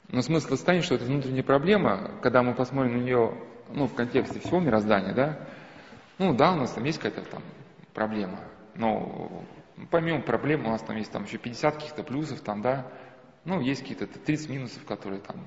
Но 0.07 0.22
смысл 0.22 0.51
состояния, 0.51 0.85
что 0.85 0.95
это 0.95 1.05
внутренняя 1.05 1.43
проблема, 1.43 2.12
когда 2.22 2.45
мы 2.45 2.55
посмотрим 2.55 2.99
на 2.99 3.03
нее 3.03 3.35
ну, 3.70 3.89
в 3.89 3.95
контексте 3.95 4.39
всего 4.39 4.61
мироздания, 4.61 5.12
да, 5.12 5.49
ну 6.18 6.33
да, 6.33 6.53
у 6.53 6.57
нас 6.57 6.70
там 6.70 6.85
есть 6.85 7.01
какая-то 7.01 7.28
там 7.28 7.43
проблема, 7.93 8.39
но 8.76 9.45
помимо 9.91 10.22
проблем 10.22 10.64
у 10.64 10.70
нас 10.70 10.83
там 10.83 10.97
есть 10.97 11.11
там 11.11 11.24
еще 11.24 11.39
50 11.39 11.74
каких-то 11.74 12.05
плюсов, 12.05 12.41
там, 12.41 12.62
да, 12.62 12.87
ну, 13.45 13.61
есть 13.61 13.80
какие-то 13.80 14.07
30 14.07 14.49
минусов, 14.49 14.85
которые 14.85 15.20
там, 15.22 15.45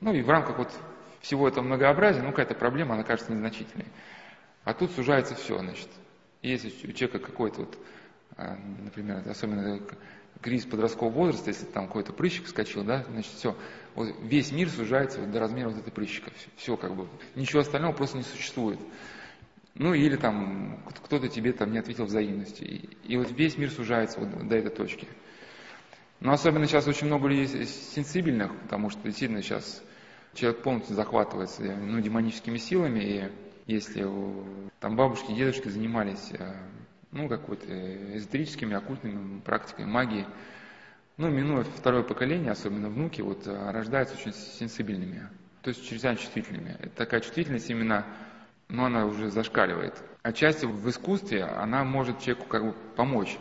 ну, 0.00 0.14
и 0.14 0.22
в 0.22 0.30
рамках 0.30 0.56
вот 0.56 0.72
всего 1.20 1.46
этого 1.48 1.64
многообразия, 1.64 2.22
ну, 2.22 2.30
какая-то 2.30 2.54
проблема, 2.54 2.94
она 2.94 3.04
кажется 3.04 3.30
незначительной. 3.30 3.88
А 4.64 4.72
тут 4.72 4.90
сужается 4.92 5.34
все, 5.34 5.58
значит. 5.58 5.88
Если 6.42 6.68
у 6.88 6.92
человека 6.92 7.20
какой-то 7.20 7.60
вот, 7.60 7.78
а, 8.36 8.56
например, 8.56 9.22
особенно 9.28 9.80
кризис 10.40 10.66
подросткового 10.66 11.14
возраста, 11.14 11.50
если 11.50 11.66
там 11.66 11.86
какой-то 11.86 12.12
прыщик 12.12 12.46
вскочил, 12.46 12.82
да, 12.84 13.04
значит, 13.10 13.32
все, 13.32 13.56
вот 13.94 14.08
весь 14.22 14.50
мир 14.50 14.68
сужается 14.68 15.20
вот 15.20 15.30
до 15.30 15.38
размера 15.38 15.68
вот 15.68 15.78
этой 15.78 15.92
прыщика. 15.92 16.30
Все, 16.36 16.48
все 16.56 16.76
как 16.76 16.96
бы, 16.96 17.08
ничего 17.36 17.60
остального 17.60 17.92
просто 17.92 18.18
не 18.18 18.24
существует. 18.24 18.80
Ну 19.74 19.94
или 19.94 20.16
там 20.16 20.82
кто-то 21.04 21.28
тебе 21.28 21.52
там 21.52 21.72
не 21.72 21.78
ответил 21.78 22.04
взаимности. 22.04 22.64
И, 22.64 23.12
и 23.12 23.16
вот 23.16 23.30
весь 23.30 23.56
мир 23.56 23.70
сужается 23.70 24.20
вот 24.20 24.48
до 24.48 24.56
этой 24.56 24.70
точки. 24.70 25.06
Но 26.20 26.32
особенно 26.32 26.66
сейчас 26.66 26.86
очень 26.86 27.06
много 27.06 27.28
людей 27.28 27.66
сенсибельных, 27.66 28.54
потому 28.62 28.90
что 28.90 29.02
действительно 29.02 29.42
сейчас 29.42 29.82
человек 30.34 30.62
полностью 30.62 30.94
захватывается 30.94 31.62
ну, 31.62 32.00
демоническими 32.00 32.58
силами, 32.58 33.00
и 33.00 33.32
если 33.66 34.06
там 34.80 34.96
бабушки, 34.96 35.32
дедушки 35.32 35.68
занимались 35.68 36.30
э, 36.32 36.54
ну, 37.12 37.28
какой-то 37.28 38.16
эзотерическими, 38.16 38.74
оккультными 38.74 39.40
практиками, 39.40 39.86
магией. 39.86 40.26
Ну, 41.18 41.28
минуя 41.28 41.62
второе 41.62 42.02
поколение, 42.02 42.52
особенно 42.52 42.88
внуки, 42.88 43.20
вот, 43.20 43.42
а, 43.46 43.70
рождаются 43.70 44.16
очень 44.16 44.32
сенсибильными, 44.32 45.28
то 45.60 45.68
есть 45.68 45.86
чрезвычайно 45.86 46.16
чувствительными. 46.16 46.76
Это 46.80 46.90
такая 46.96 47.20
чувствительность 47.20 47.68
именно, 47.70 48.06
ну, 48.68 48.84
она 48.84 49.04
уже 49.06 49.30
зашкаливает. 49.30 50.02
Отчасти 50.22 50.64
в 50.64 50.88
искусстве 50.88 51.44
она 51.44 51.84
может 51.84 52.20
человеку 52.20 52.48
как 52.48 52.64
бы 52.64 52.72
помочь. 52.96 53.38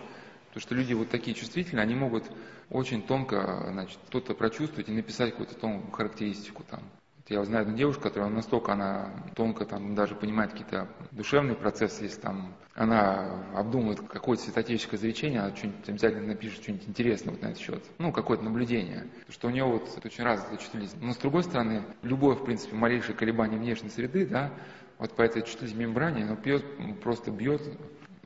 Потому 0.50 0.62
что 0.62 0.76
люди 0.76 0.94
вот 0.94 1.10
такие 1.10 1.34
чувствительные, 1.34 1.84
они 1.84 1.96
могут 1.96 2.26
очень 2.70 3.02
тонко, 3.02 3.70
значит, 3.72 3.98
что-то 4.10 4.34
прочувствовать 4.34 4.90
и 4.90 4.92
написать 4.92 5.32
какую-то 5.32 5.56
тонкую 5.56 5.92
характеристику 5.92 6.64
там. 6.70 6.82
Я 7.28 7.44
знаю 7.46 7.64
одну 7.64 7.78
девушку, 7.78 8.04
которая 8.04 8.30
настолько 8.30 8.74
она 8.74 9.10
тонко 9.36 9.66
там 9.66 9.96
даже 9.96 10.16
понимает 10.16 10.52
какие-то 10.52 10.88
душевные 11.12 11.56
процессы, 11.56 12.04
если 12.04 12.20
там 12.20 12.54
она 12.74 13.44
обдумывает 13.54 14.02
какое-то 14.02 14.44
святотеческое 14.44 15.00
изречение, 15.00 15.42
она 15.42 15.56
что-нибудь 15.56 15.90
обязательно 15.90 16.28
напишет 16.28 16.64
что-нибудь 16.64 16.88
интересное 16.88 17.32
вот 17.32 17.42
на 17.42 17.48
этот 17.48 17.60
счет. 17.60 17.84
Ну, 18.00 18.12
какое-то 18.12 18.44
наблюдение. 18.44 19.08
Что 19.30 19.48
у 19.48 19.52
нее 19.52 19.66
вот 19.66 19.88
очень 20.04 20.24
развитая 20.24 20.58
чувствительность. 20.58 21.02
Но 21.02 21.14
с 21.14 21.18
другой 21.18 21.44
стороны, 21.44 21.84
любое, 22.02 22.36
в 22.36 22.44
принципе, 22.44 22.76
малейшее 22.76 23.16
колебание 23.16 23.60
внешней 23.60 23.90
среды, 23.90 24.26
да, 24.26 24.52
вот 24.98 25.14
по 25.14 25.22
этой 25.22 25.42
чувствительной 25.42 25.86
мембране, 25.86 26.24
оно 26.24 26.36
бьет, 26.36 26.64
просто 27.02 27.32
бьет, 27.32 27.62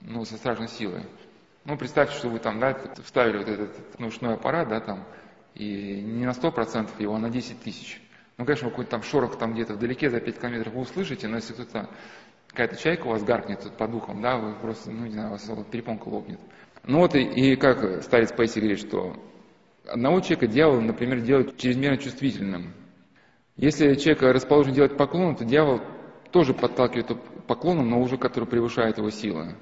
ну, 0.01 0.25
со 0.25 0.35
страшной 0.37 0.67
силой. 0.67 1.03
Ну, 1.63 1.77
представьте, 1.77 2.15
что 2.15 2.29
вы 2.29 2.39
там, 2.39 2.59
да, 2.59 2.77
вставили 3.03 3.37
вот 3.37 3.47
этот 3.47 3.99
наушной 3.99 4.35
аппарат, 4.35 4.69
да, 4.69 4.79
там, 4.79 5.03
и 5.55 6.01
не 6.01 6.25
на 6.25 6.31
100% 6.31 6.89
его, 6.99 7.15
а 7.15 7.19
на 7.19 7.29
10 7.29 7.61
тысяч. 7.61 8.01
Ну, 8.38 8.45
конечно, 8.45 8.69
какой-то 8.69 8.91
там 8.91 9.03
шорох 9.03 9.38
там 9.38 9.53
где-то 9.53 9.75
вдалеке 9.75 10.09
за 10.09 10.19
5 10.19 10.39
километров 10.39 10.73
вы 10.73 10.81
услышите, 10.81 11.27
но 11.27 11.38
если 11.38 11.53
кто-то, 11.53 11.89
какая-то 12.47 12.75
чайка 12.75 13.07
у 13.07 13.11
вас 13.11 13.23
гаркнет 13.23 13.61
тут 13.61 13.77
по 13.77 13.88
духам, 13.88 14.21
да, 14.21 14.38
вы 14.38 14.53
просто, 14.55 14.91
ну, 14.91 15.05
не 15.05 15.11
знаю, 15.11 15.29
у 15.29 15.31
вас 15.31 15.49
перепонка 15.71 16.07
лопнет. 16.07 16.39
Ну 16.83 16.99
вот 16.99 17.15
и, 17.15 17.21
и 17.21 17.55
как 17.55 18.03
старец 18.03 18.31
Пейси 18.31 18.59
говорит, 18.59 18.79
что 18.79 19.15
Одного 19.88 20.19
человека 20.19 20.47
дьявол, 20.47 20.81
например, 20.81 21.21
делает 21.21 21.57
чрезмерно 21.57 21.97
чувствительным. 21.97 22.73
Если 23.55 23.93
человек 23.95 24.23
расположен 24.23 24.73
делать 24.73 24.97
поклон, 24.97 25.36
то 25.36 25.45
дьявол 25.45 25.81
тоже 26.31 26.53
подталкивает 26.53 27.07
поклоном, 27.47 27.89
но 27.89 28.01
уже 28.01 28.17
который 28.17 28.45
превышает 28.45 28.97
его 28.97 29.09
силы. 29.11 29.55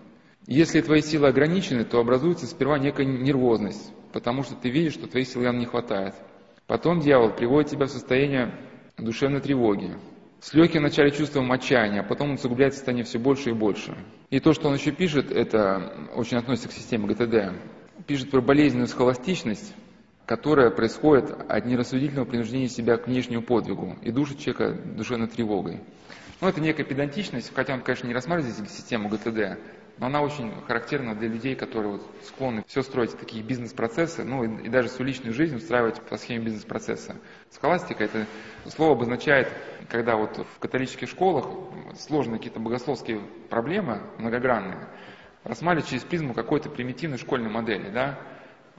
Если 0.47 0.81
твои 0.81 1.01
силы 1.01 1.27
ограничены, 1.27 1.83
то 1.83 1.99
образуется 1.99 2.47
сперва 2.47 2.79
некая 2.79 3.05
нервозность, 3.05 3.93
потому 4.13 4.43
что 4.43 4.55
ты 4.55 4.69
видишь, 4.69 4.93
что 4.93 5.07
твоих 5.07 5.27
сил 5.27 5.41
не 5.53 5.65
хватает. 5.65 6.15
Потом 6.67 7.01
дьявол 7.01 7.31
приводит 7.31 7.71
тебя 7.71 7.85
в 7.85 7.89
состояние 7.89 8.53
душевной 8.97 9.41
тревоги, 9.41 9.91
с 10.39 10.53
легким 10.53 10.81
вначале 10.81 11.11
чувством 11.11 11.51
отчаяния, 11.51 12.01
а 12.01 12.03
потом 12.03 12.29
он 12.29 12.35
усугубляет 12.35 12.73
состояние 12.73 13.05
все 13.05 13.19
больше 13.19 13.51
и 13.51 13.53
больше. 13.53 13.97
И 14.29 14.39
то, 14.39 14.53
что 14.53 14.67
он 14.67 14.75
еще 14.75 14.91
пишет, 14.91 15.31
это 15.31 16.09
очень 16.15 16.37
относится 16.37 16.69
к 16.69 16.73
системе 16.73 17.07
ГТД. 17.07 17.53
Пишет 18.07 18.29
про 18.29 18.41
болезненную 18.41 18.87
схоластичность, 18.87 19.73
которая 20.25 20.69
происходит 20.69 21.31
от 21.47 21.65
нерассудительного 21.65 22.25
принуждения 22.25 22.67
себя 22.67 22.97
к 22.97 23.07
внешнему 23.07 23.41
подвигу 23.41 23.97
и 24.01 24.11
душит 24.11 24.39
человека 24.39 24.77
душевной 24.95 25.27
тревогой. 25.27 25.81
Ну, 26.41 26.47
это 26.47 26.59
некая 26.59 26.83
педантичность, 26.83 27.51
хотя 27.53 27.73
он, 27.73 27.81
конечно, 27.81 28.07
не 28.07 28.13
рассматривает 28.13 28.53
здесь 28.53 28.71
систему 28.71 29.07
ГТД, 29.09 29.59
она 29.99 30.21
очень 30.21 30.51
характерна 30.67 31.15
для 31.15 31.27
людей, 31.27 31.55
которые 31.55 31.93
вот 31.93 32.01
склонны 32.23 32.63
все 32.67 32.81
строить 32.81 33.17
такие 33.17 33.43
бизнес-процессы, 33.43 34.23
ну 34.23 34.43
и, 34.43 34.65
и 34.65 34.69
даже 34.69 34.89
свою 34.89 35.07
личную 35.07 35.33
жизнь 35.33 35.55
устраивать 35.55 36.01
по 36.01 36.17
схеме 36.17 36.45
бизнес-процесса. 36.45 37.17
Схоластика 37.51 38.03
это 38.03 38.25
слово 38.65 38.93
обозначает, 38.93 39.51
когда 39.89 40.15
вот 40.15 40.37
в 40.37 40.59
католических 40.59 41.07
школах 41.09 41.45
сложные 41.95 42.37
какие-то 42.37 42.59
богословские 42.59 43.21
проблемы, 43.49 44.01
многогранные, 44.17 44.87
рассматривать 45.43 45.89
через 45.89 46.03
призму 46.03 46.33
какой-то 46.33 46.69
примитивной 46.69 47.17
школьной 47.17 47.49
модели, 47.49 47.89
да, 47.89 48.19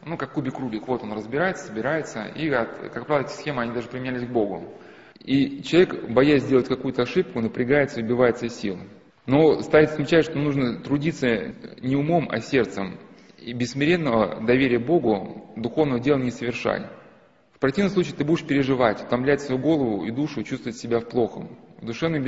ну, 0.04 0.16
как 0.18 0.32
кубик 0.32 0.58
Рубик, 0.58 0.86
вот 0.86 1.02
он 1.02 1.12
разбирается, 1.12 1.66
собирается, 1.66 2.26
и, 2.26 2.50
как 2.50 3.06
правило, 3.06 3.26
эти 3.26 3.32
схемы, 3.32 3.62
они 3.62 3.72
даже 3.72 3.88
применялись 3.88 4.26
к 4.26 4.30
Богу. 4.30 4.74
И 5.18 5.62
человек, 5.62 6.10
боясь 6.10 6.42
сделать 6.42 6.68
какую-то 6.68 7.02
ошибку, 7.02 7.40
напрягается, 7.40 8.00
выбивается 8.00 8.46
из 8.46 8.56
сил. 8.56 8.78
Но 9.26 9.60
стоит 9.62 9.90
замечать, 9.90 10.26
что 10.26 10.38
нужно 10.38 10.80
трудиться 10.80 11.54
не 11.80 11.96
умом, 11.96 12.28
а 12.30 12.40
сердцем. 12.40 12.98
И 13.38 13.52
без 13.52 13.72
смиренного 13.72 14.44
доверия 14.44 14.78
Богу 14.78 15.52
духовного 15.56 16.00
дела 16.00 16.18
не 16.18 16.30
совершай. 16.30 16.86
В 17.52 17.58
противном 17.58 17.92
случае 17.92 18.14
ты 18.14 18.24
будешь 18.24 18.44
переживать, 18.44 19.02
утомлять 19.02 19.40
свою 19.40 19.60
голову 19.60 20.04
и 20.04 20.10
душу, 20.10 20.42
чувствовать 20.42 20.76
себя 20.76 21.00
в 21.00 21.08
плохом. 21.08 21.58
В 21.80 21.86
душевном 21.86 22.22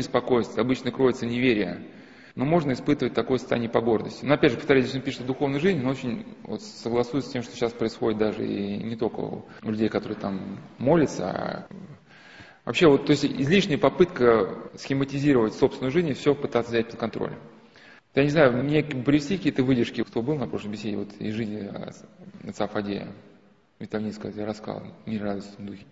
обычно 0.56 0.90
кроется 0.90 1.26
неверие. 1.26 1.86
Но 2.34 2.44
можно 2.44 2.72
испытывать 2.72 3.14
такое 3.14 3.38
состояние 3.38 3.70
по 3.70 3.80
гордости. 3.80 4.24
Но 4.24 4.34
опять 4.34 4.52
же, 4.52 4.58
повторяю, 4.58 4.84
здесь 4.84 4.96
он 4.96 5.02
пишет 5.02 5.22
о 5.22 5.24
духовной 5.24 5.58
жизни, 5.58 5.80
но 5.80 5.90
очень 5.90 6.26
вот, 6.42 6.60
согласуюсь 6.60 7.24
с 7.24 7.30
тем, 7.30 7.42
что 7.42 7.56
сейчас 7.56 7.72
происходит 7.72 8.18
даже 8.18 8.46
и 8.46 8.76
не 8.76 8.94
только 8.94 9.20
у 9.20 9.44
людей, 9.62 9.88
которые 9.88 10.18
там 10.18 10.60
молятся, 10.76 11.30
а 11.30 11.66
Вообще, 12.66 12.88
вот, 12.88 13.06
то 13.06 13.12
есть 13.12 13.24
излишняя 13.24 13.78
попытка 13.78 14.68
схематизировать 14.74 15.54
собственную 15.54 15.92
жизнь 15.92 16.08
и 16.08 16.14
все 16.14 16.34
пытаться 16.34 16.72
взять 16.72 16.88
под 16.90 16.98
контроль. 16.98 17.32
Я 18.16 18.24
не 18.24 18.30
знаю, 18.30 18.64
мне 18.64 18.82
привести 18.82 19.36
какие-то 19.36 19.62
выдержки, 19.62 20.02
кто 20.02 20.20
был 20.20 20.34
на 20.34 20.48
прошлой 20.48 20.70
беседе, 20.70 20.96
вот 20.96 21.12
из 21.20 21.34
жизни 21.34 21.70
отца 22.46 22.66
Фадея. 22.66 23.08
Витальницкого 23.78 24.32
я 24.32 24.46
рассказал, 24.46 24.82
мир 25.04 25.22
радости 25.22 25.54
в 25.58 25.64
духе. 25.64 25.84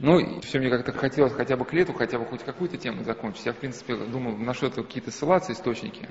Ну, 0.00 0.40
все 0.40 0.58
мне 0.58 0.70
как-то 0.70 0.92
хотелось 0.92 1.34
хотя 1.34 1.56
бы 1.56 1.64
к 1.64 1.72
лету, 1.72 1.92
хотя 1.92 2.18
бы 2.18 2.24
хоть 2.24 2.42
какую-то 2.42 2.78
тему 2.78 3.04
закончить. 3.04 3.46
Я, 3.46 3.52
в 3.52 3.58
принципе, 3.58 3.96
думал, 3.96 4.36
на 4.38 4.54
что-то 4.54 4.82
какие-то 4.82 5.12
ссылаться, 5.12 5.52
источники. 5.52 6.08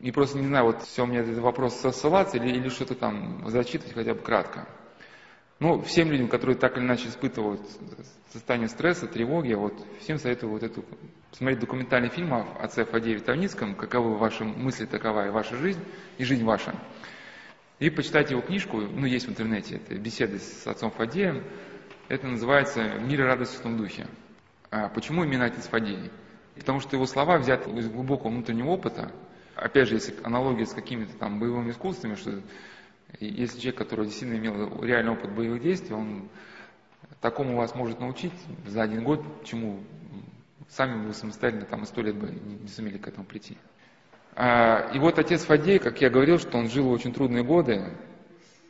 И 0.00 0.10
просто 0.10 0.38
не 0.38 0.46
знаю, 0.46 0.66
вот 0.66 0.82
все 0.82 1.02
у 1.02 1.06
меня 1.06 1.20
этот 1.20 1.38
вопрос 1.38 1.74
ссылаться 1.74 2.38
или, 2.38 2.48
или 2.48 2.68
что-то 2.70 2.94
там 2.94 3.42
зачитывать 3.50 3.92
хотя 3.94 4.14
бы 4.14 4.20
кратко. 4.20 4.66
Ну, 5.60 5.80
всем 5.82 6.10
людям, 6.10 6.28
которые 6.28 6.56
так 6.56 6.76
или 6.76 6.84
иначе 6.84 7.08
испытывают 7.08 7.60
состояние 8.32 8.68
стресса, 8.68 9.06
тревоги, 9.06 9.52
вот 9.54 9.74
всем 10.00 10.18
советую 10.18 10.50
вот 10.50 10.62
эту, 10.64 10.84
посмотреть 11.30 11.60
документальный 11.60 12.08
фильм 12.08 12.34
о 12.34 12.42
отце 12.60 12.84
Фадееве 12.84 13.20
Тавницком, 13.20 13.76
каковы 13.76 14.16
ваши 14.16 14.44
мысли, 14.44 14.86
такова 14.86 15.28
и 15.28 15.30
ваша 15.30 15.56
жизнь, 15.56 15.80
и 16.18 16.24
жизнь 16.24 16.44
ваша. 16.44 16.74
И 17.78 17.88
почитать 17.88 18.32
его 18.32 18.40
книжку, 18.40 18.80
ну, 18.80 19.06
есть 19.06 19.26
в 19.26 19.30
интернете, 19.30 19.76
это 19.76 19.96
беседы 19.96 20.38
с 20.38 20.66
отцом 20.66 20.90
Фадеем, 20.90 21.44
это 22.08 22.26
называется 22.26 22.82
«Мир 23.00 23.20
и 23.20 23.24
радость 23.24 23.54
в 23.54 23.62
том 23.62 23.76
духе». 23.76 24.08
А 24.70 24.88
почему 24.88 25.22
именно 25.22 25.44
отец 25.44 25.68
Фадей? 25.68 26.10
Потому 26.56 26.80
что 26.80 26.96
его 26.96 27.06
слова 27.06 27.38
взяты 27.38 27.70
из 27.70 27.88
глубокого 27.88 28.30
внутреннего 28.30 28.70
опыта, 28.70 29.12
опять 29.54 29.88
же, 29.88 29.94
если 29.94 30.14
аналогия 30.24 30.66
с 30.66 30.74
какими-то 30.74 31.16
там 31.16 31.38
боевыми 31.38 31.70
искусствами, 31.70 32.16
что 32.16 32.42
если 33.20 33.58
человек, 33.58 33.78
который 33.78 34.06
действительно 34.06 34.38
имел 34.38 34.82
реальный 34.82 35.12
опыт 35.12 35.34
боевых 35.34 35.62
действий, 35.62 35.94
он 35.94 36.28
такому 37.20 37.56
вас 37.56 37.74
может 37.74 38.00
научить 38.00 38.32
за 38.66 38.82
один 38.82 39.04
год, 39.04 39.22
чему 39.44 39.80
сами 40.68 41.06
вы 41.06 41.14
самостоятельно 41.14 41.66
там 41.66 41.82
и 41.82 41.86
сто 41.86 42.02
лет 42.02 42.16
бы 42.16 42.28
не, 42.28 42.56
не 42.56 42.68
сумели 42.68 42.98
к 42.98 43.08
этому 43.08 43.24
прийти. 43.24 43.56
А, 44.34 44.90
и 44.92 44.98
вот 44.98 45.18
отец 45.18 45.44
Фадей, 45.44 45.78
как 45.78 46.00
я 46.00 46.10
говорил, 46.10 46.38
что 46.38 46.58
он 46.58 46.68
жил 46.68 46.88
в 46.88 46.92
очень 46.92 47.12
трудные 47.12 47.44
годы, 47.44 47.92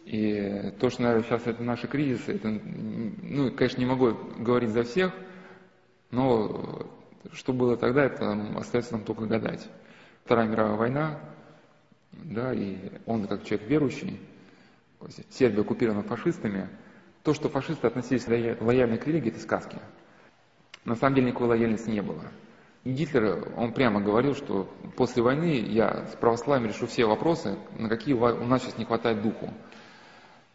и 0.05 0.72
то, 0.78 0.90
что, 0.90 1.03
наверное, 1.03 1.24
сейчас 1.24 1.47
это 1.47 1.62
наши 1.62 1.86
кризисы, 1.86 2.34
это, 2.34 2.49
ну, 2.51 3.51
конечно, 3.53 3.80
не 3.80 3.86
могу 3.86 4.12
говорить 4.38 4.70
за 4.70 4.82
всех, 4.82 5.12
но 6.11 6.86
что 7.32 7.55
было 7.55 7.76
тогда, 7.76 8.05
это 8.05 8.32
остается 8.57 8.92
нам 8.92 9.05
только 9.05 9.24
гадать. 9.24 9.66
Вторая 10.24 10.47
мировая 10.47 10.76
война, 10.76 11.20
да, 12.12 12.53
и 12.53 12.76
он 13.07 13.26
как 13.26 13.45
человек 13.45 13.66
верующий, 13.68 14.20
Сербия 15.30 15.62
оккупирована 15.62 16.02
фашистами, 16.02 16.68
то, 17.22 17.34
что 17.34 17.48
фашисты 17.48 17.86
относились 17.86 18.26
лояльно 18.26 18.98
к 18.98 19.07
религии, 19.07 19.30
это 19.30 19.40
сказки. 19.40 19.78
На 20.84 20.94
самом 20.94 21.16
деле 21.16 21.28
никакой 21.28 21.48
лояльности 21.48 21.88
не 21.88 22.02
было. 22.02 22.22
И 22.84 22.92
Гитлер, 22.92 23.52
он 23.57 23.72
прямо 23.72 24.00
говорил, 24.02 24.34
что 24.34 24.68
после 24.96 25.22
войны 25.22 25.64
я 25.66 26.07
с 26.07 26.16
православием 26.16 26.68
решу 26.68 26.86
все 26.86 27.07
вопросы, 27.07 27.59
на 27.78 27.88
какие 27.88 28.14
у 28.14 28.44
нас 28.44 28.62
сейчас 28.62 28.76
не 28.76 28.84
хватает 28.84 29.22
духу. 29.22 29.50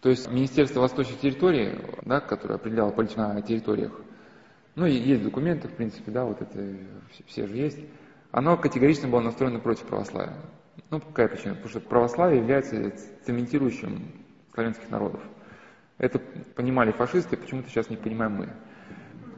То 0.01 0.09
есть 0.09 0.29
Министерство 0.31 0.81
восточных 0.81 1.19
территорий, 1.19 1.79
да, 2.03 2.19
которое 2.19 2.55
определяло 2.55 2.91
политику 2.91 3.21
на 3.21 3.41
территориях, 3.41 3.99
ну 4.75 4.85
и 4.85 4.93
есть 4.93 5.23
документы, 5.23 5.67
в 5.67 5.75
принципе, 5.75 6.11
да, 6.11 6.23
вот 6.23 6.41
это 6.41 6.77
все 7.25 7.47
же 7.47 7.55
есть, 7.55 7.79
оно 8.31 8.55
категорично 8.57 9.07
было 9.07 9.21
настроено 9.21 9.59
против 9.59 9.87
православия. 9.87 10.37
Ну, 10.91 11.01
какая 11.01 11.27
причина? 11.27 11.55
Потому 11.55 11.69
что 11.69 11.79
православие 11.81 12.39
является 12.39 12.91
цементирующим 13.25 14.13
славянских 14.59 14.89
народов. 14.89 15.21
Это 15.97 16.19
понимали 16.55 16.91
фашисты, 16.91 17.37
почему-то 17.37 17.69
сейчас 17.69 17.89
не 17.89 17.95
понимаем 17.95 18.33
мы. 18.33 18.49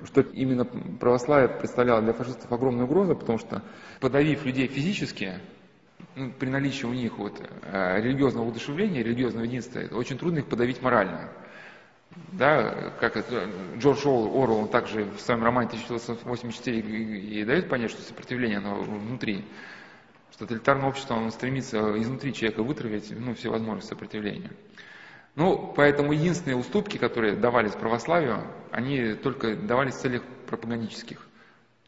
Что 0.06 0.22
именно 0.22 0.66
православие 0.66 1.50
представляло 1.50 2.02
для 2.02 2.14
фашистов 2.14 2.52
огромную 2.52 2.86
угрозу, 2.86 3.16
потому 3.16 3.38
что 3.38 3.62
подавив 4.00 4.46
людей 4.46 4.68
физически, 4.68 5.40
ну, 6.16 6.32
при 6.32 6.50
наличии 6.50 6.86
у 6.86 6.94
них 6.94 7.20
вот, 7.20 7.40
э, 7.64 8.02
религиозного 8.02 8.48
удушевления, 8.48 9.04
религиозного 9.04 9.46
единства, 9.46 9.82
очень 9.92 10.18
трудно 10.18 10.40
их 10.40 10.48
подавить 10.48 10.82
морально. 10.82 11.30
Да, 12.34 12.92
как 13.00 13.16
это, 13.16 13.48
Джордж 13.78 14.06
Орвелл, 14.06 14.68
также 14.68 15.06
в 15.06 15.20
своем 15.20 15.44
романе 15.44 15.68
1984 15.68 16.80
и 16.80 17.46
дает 17.46 17.70
понять, 17.70 17.92
что 17.92 18.02
сопротивление 18.02 18.58
оно 18.58 18.82
внутри, 18.82 19.46
что 20.32 20.46
тоталитарное 20.46 20.90
общество 20.90 21.16
оно 21.16 21.30
стремится 21.30 21.80
изнутри 22.02 22.34
человека 22.34 22.64
вытравить 22.64 23.14
ну, 23.18 23.34
все 23.36 23.50
возможности 23.50 23.92
сопротивления. 23.92 24.52
Ну, 25.36 25.74
поэтому 25.76 26.12
единственные 26.12 26.58
уступки, 26.58 26.98
которые 26.98 27.36
давались 27.36 27.72
православию, 27.72 28.44
они 28.72 29.14
только 29.14 29.56
давались 29.56 29.96
в 29.96 30.02
целях 30.02 30.24
пропагандических. 30.48 31.26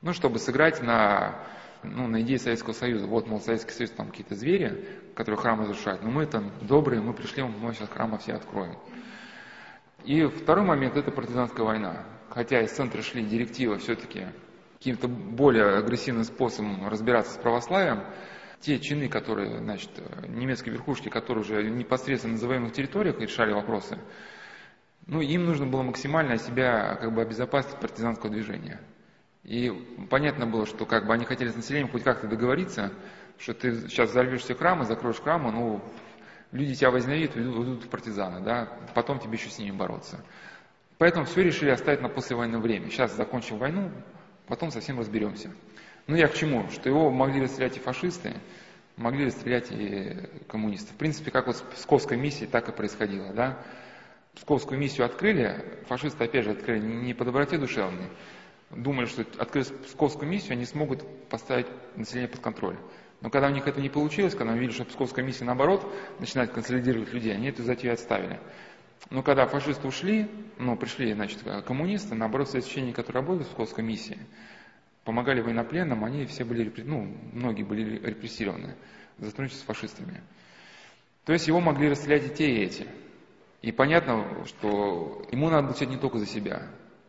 Ну, 0.02 0.14
чтобы 0.14 0.40
сыграть 0.40 0.82
на, 0.82 1.36
ну, 1.84 2.08
на 2.08 2.22
идее 2.22 2.40
Советского 2.40 2.74
Союза. 2.74 3.06
Вот, 3.06 3.28
мол, 3.28 3.42
Советский 3.42 3.72
Союз 3.72 3.92
там 3.92 4.10
какие-то 4.10 4.36
звери, 4.36 4.88
которые 5.16 5.40
храмы 5.40 5.64
разрушают, 5.64 6.04
но 6.04 6.10
мы 6.10 6.26
там 6.26 6.52
добрые, 6.62 7.02
мы 7.02 7.14
пришли, 7.14 7.44
мы 7.44 7.74
сейчас 7.74 7.90
храмы 7.90 8.18
все 8.18 8.34
откроем. 8.34 8.78
И 10.06 10.26
второй 10.26 10.66
момент– 10.66 10.98
это 10.98 11.12
партизанская 11.12 11.66
война. 11.66 12.04
Хотя 12.30 12.62
из 12.62 12.72
центра 12.72 13.02
шли 13.02 13.24
директивы 13.24 13.78
все-таки 13.78 14.28
каким-то 14.78 15.08
более 15.08 15.78
агрессивным 15.78 16.24
способом 16.24 16.88
разбираться 16.90 17.34
с 17.34 17.38
православием, 17.38 18.04
те 18.64 18.80
чины, 18.80 19.10
которые, 19.10 19.60
значит, 19.60 19.90
немецкой 20.28 20.70
верхушки, 20.70 21.10
которые 21.10 21.44
уже 21.44 21.70
непосредственно 21.70 22.34
на 22.34 22.40
завоеванных 22.40 22.72
территориях 22.74 23.20
решали 23.20 23.52
вопросы, 23.52 24.00
ну, 25.06 25.20
им 25.20 25.46
нужно 25.46 25.66
было 25.66 25.84
максимально 25.84 26.38
себя 26.38 26.96
как 26.96 27.14
бы 27.14 27.22
обезопасить 27.22 27.78
партизанского 27.78 28.32
движения. 28.32 28.80
И 29.44 29.70
понятно 30.10 30.48
было, 30.48 30.66
что 30.66 30.86
как 30.86 31.06
бы 31.06 31.14
они 31.14 31.26
хотели 31.26 31.50
с 31.50 31.56
населением 31.56 31.92
хоть 31.92 32.04
как-то 32.04 32.28
договориться, 32.28 32.94
что 33.38 33.54
ты 33.54 33.90
сейчас 33.90 34.12
взорвешь 34.12 34.42
все 34.42 34.56
храмы, 34.56 34.86
закроешь 34.86 35.20
храмы, 35.20 35.52
ну, 35.52 35.84
люди 36.54 36.74
тебя 36.76 36.90
возненавидят, 36.90 37.36
ведут 37.36 37.84
в 37.84 37.90
партизаны, 37.90 38.40
да, 38.40 38.70
потом 38.96 39.20
тебе 39.20 39.34
еще 39.34 39.50
с 39.50 39.60
ними 39.60 39.76
бороться. 39.76 40.24
Поэтому 40.98 41.26
все 41.26 41.44
решили 41.44 41.72
оставить 41.72 42.02
на 42.02 42.08
послевоенное 42.08 42.62
время. 42.62 42.90
Сейчас 42.90 43.14
закончим 43.14 43.58
войну, 43.58 43.92
потом 44.48 44.72
совсем 44.72 45.00
разберемся. 45.00 45.52
Ну 46.08 46.16
я 46.16 46.28
к 46.28 46.34
чему? 46.34 46.70
Что 46.70 46.90
его 46.90 47.10
могли 47.10 47.42
расстрелять 47.42 47.78
и 47.78 47.80
фашисты, 47.80 48.34
могли 48.98 49.26
расстрелять 49.26 49.72
и 49.72 50.18
коммунистов. 50.48 50.96
В 50.96 50.98
принципе, 50.98 51.32
как 51.32 51.48
вот 51.48 51.58
с 51.58 51.62
Псковской 51.62 52.18
миссией 52.18 52.48
так 52.48 52.68
и 52.70 52.72
происходило, 52.72 53.34
да. 53.34 53.58
Псковскую 54.36 54.80
миссию 54.80 55.06
открыли, 55.06 55.64
фашисты 55.88 56.24
опять 56.24 56.44
же 56.44 56.52
открыли 56.52 56.80
не 56.80 57.14
по 57.14 57.24
доброте 57.24 57.58
душевной, 57.58 58.10
думали, 58.72 59.06
что 59.06 59.26
открыв 59.38 59.72
Псковскую 59.84 60.28
миссию, 60.28 60.54
они 60.54 60.66
смогут 60.66 61.06
поставить 61.30 61.68
население 61.96 62.28
под 62.28 62.42
контроль. 62.42 62.78
Но 63.22 63.30
когда 63.30 63.48
у 63.48 63.52
них 63.52 63.68
это 63.68 63.80
не 63.80 63.90
получилось, 63.90 64.34
когда 64.34 64.52
они 64.52 64.60
увидели, 64.60 64.76
что 64.76 64.86
Псковская 64.86 65.24
миссия, 65.24 65.46
наоборот, 65.46 65.90
начинает 66.20 66.52
консолидировать 66.52 67.14
людей, 67.14 67.34
они 67.34 67.48
эту 67.48 67.64
затею 67.64 67.94
отставили. 67.94 68.40
Но 69.10 69.22
когда 69.22 69.46
фашисты 69.46 69.88
ушли, 69.88 70.30
ну, 70.58 70.76
пришли, 70.76 71.14
значит, 71.14 71.40
коммунисты, 71.66 72.16
наоборот, 72.16 72.50
священники, 72.50 72.96
которые 72.96 73.22
работали 73.22 73.44
в 73.44 73.50
Псковской 73.50 73.84
миссии, 73.84 74.20
помогали 75.04 75.42
военнопленным, 75.42 76.04
они 76.04 76.26
все 76.26 76.44
были, 76.44 76.72
ну, 76.84 77.16
многие 77.34 77.64
были 77.64 78.00
репрессированы 78.06 78.76
за 79.18 79.30
сотрудничество 79.30 79.74
с 79.74 79.76
фашистами. 79.76 80.22
То 81.26 81.34
есть 81.34 81.48
его 81.48 81.60
могли 81.60 81.90
расстрелять 81.90 82.26
и 82.26 82.34
те, 82.34 82.50
и 82.50 82.64
эти. 82.64 82.88
И 83.62 83.72
понятно, 83.72 84.46
что 84.46 85.26
ему 85.32 85.50
надо 85.50 85.70
отвечать 85.70 85.90
не 85.90 85.98
только 85.98 86.20
за 86.20 86.26
себя, 86.26 86.64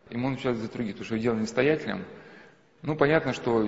ему 0.09 0.29
надо 0.29 0.39
отвечать 0.39 0.57
за 0.57 0.71
других, 0.71 0.93
потому 0.93 1.05
что 1.05 1.19
дело 1.19 1.35
настоятелем. 1.35 2.05
Ну, 2.81 2.95
понятно, 2.95 3.33
что 3.33 3.67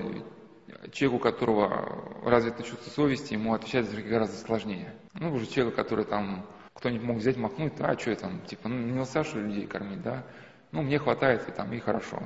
человеку, 0.91 1.17
у 1.17 1.19
которого 1.19 2.21
развито 2.23 2.63
чувство 2.63 2.89
совести, 2.89 3.33
ему 3.33 3.53
отвечать 3.53 3.85
за 3.85 3.91
других 3.91 4.11
гораздо 4.11 4.37
сложнее. 4.37 4.93
Ну, 5.13 5.33
уже 5.33 5.47
человек, 5.47 5.75
который 5.75 6.05
там, 6.05 6.45
кто-нибудь 6.73 7.05
мог 7.05 7.17
взять, 7.17 7.37
махнуть, 7.37 7.73
а 7.79 7.97
что 7.97 8.11
я 8.11 8.15
там, 8.15 8.41
типа, 8.41 8.69
ну, 8.69 8.75
не 8.77 9.05
Сашу 9.05 9.41
людей 9.41 9.67
кормить, 9.67 10.01
да? 10.01 10.23
Ну, 10.71 10.81
мне 10.81 10.99
хватает, 10.99 11.47
и 11.49 11.51
там, 11.51 11.73
и 11.73 11.79
хорошо. 11.79 12.21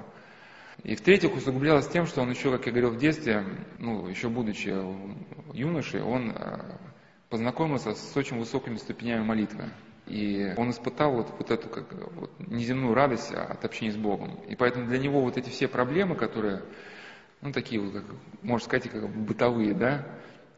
И 0.83 0.95
в-третьих, 0.95 1.35
усугублялось 1.35 1.87
тем, 1.87 2.05
что 2.05 2.21
он 2.21 2.31
еще, 2.31 2.51
как 2.51 2.65
я 2.65 2.71
говорил 2.71 2.91
в 2.91 2.97
детстве, 2.97 3.45
ну, 3.77 4.07
еще 4.07 4.29
будучи 4.29 4.73
юношей, 5.53 6.01
он 6.01 6.31
э, 6.31 6.77
познакомился 7.29 7.93
с 7.93 8.17
очень 8.17 8.39
высокими 8.39 8.77
ступенями 8.77 9.23
молитвы. 9.23 9.69
И 10.07 10.53
он 10.57 10.71
испытал 10.71 11.13
вот, 11.13 11.33
вот 11.37 11.51
эту 11.51 11.69
как, 11.69 11.85
вот, 12.15 12.31
неземную 12.39 12.93
радость 12.93 13.31
от 13.31 13.63
общения 13.63 13.91
с 13.91 13.95
Богом. 13.95 14.39
И 14.49 14.55
поэтому 14.55 14.87
для 14.87 14.97
него 14.97 15.21
вот 15.21 15.37
эти 15.37 15.49
все 15.49 15.67
проблемы, 15.67 16.15
которые, 16.15 16.63
ну, 17.41 17.51
такие 17.51 17.79
вот, 17.79 17.93
как, 17.93 18.05
можно 18.41 18.65
сказать, 18.65 18.89
как 18.89 19.07
бытовые, 19.09 19.73
да, 19.73 20.07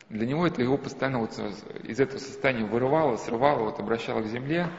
для 0.10 0.26
него 0.26 0.46
это 0.46 0.62
его 0.62 0.78
постоянно 0.78 1.20
вот 1.20 1.32
из 1.84 2.00
этого 2.00 2.20
состояния 2.20 2.66
вырывало, 2.66 3.18
срывало, 3.18 3.66
вот, 3.66 3.80
обращало 3.80 4.22
к 4.22 4.28
земле. 4.28 4.70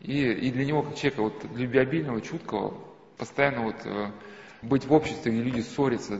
И, 0.00 0.20
и 0.20 0.50
для 0.50 0.66
него, 0.66 0.82
как 0.82 0.96
человека 0.96 1.22
вот, 1.22 1.44
любвеобильного, 1.56 2.20
чуткого, 2.20 2.78
постоянно 3.16 3.62
вот 3.62 3.76
э, 3.84 4.10
быть 4.68 4.86
в 4.86 4.92
обществе, 4.92 5.32
где 5.32 5.42
люди 5.42 5.60
ссорятся, 5.60 6.18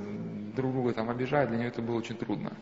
друг 0.54 0.72
друга 0.72 0.92
там 0.92 1.10
обижают, 1.10 1.50
для 1.50 1.58
него 1.58 1.68
это 1.68 1.82
было 1.82 1.96
очень 1.96 2.16
трудно. 2.16 2.52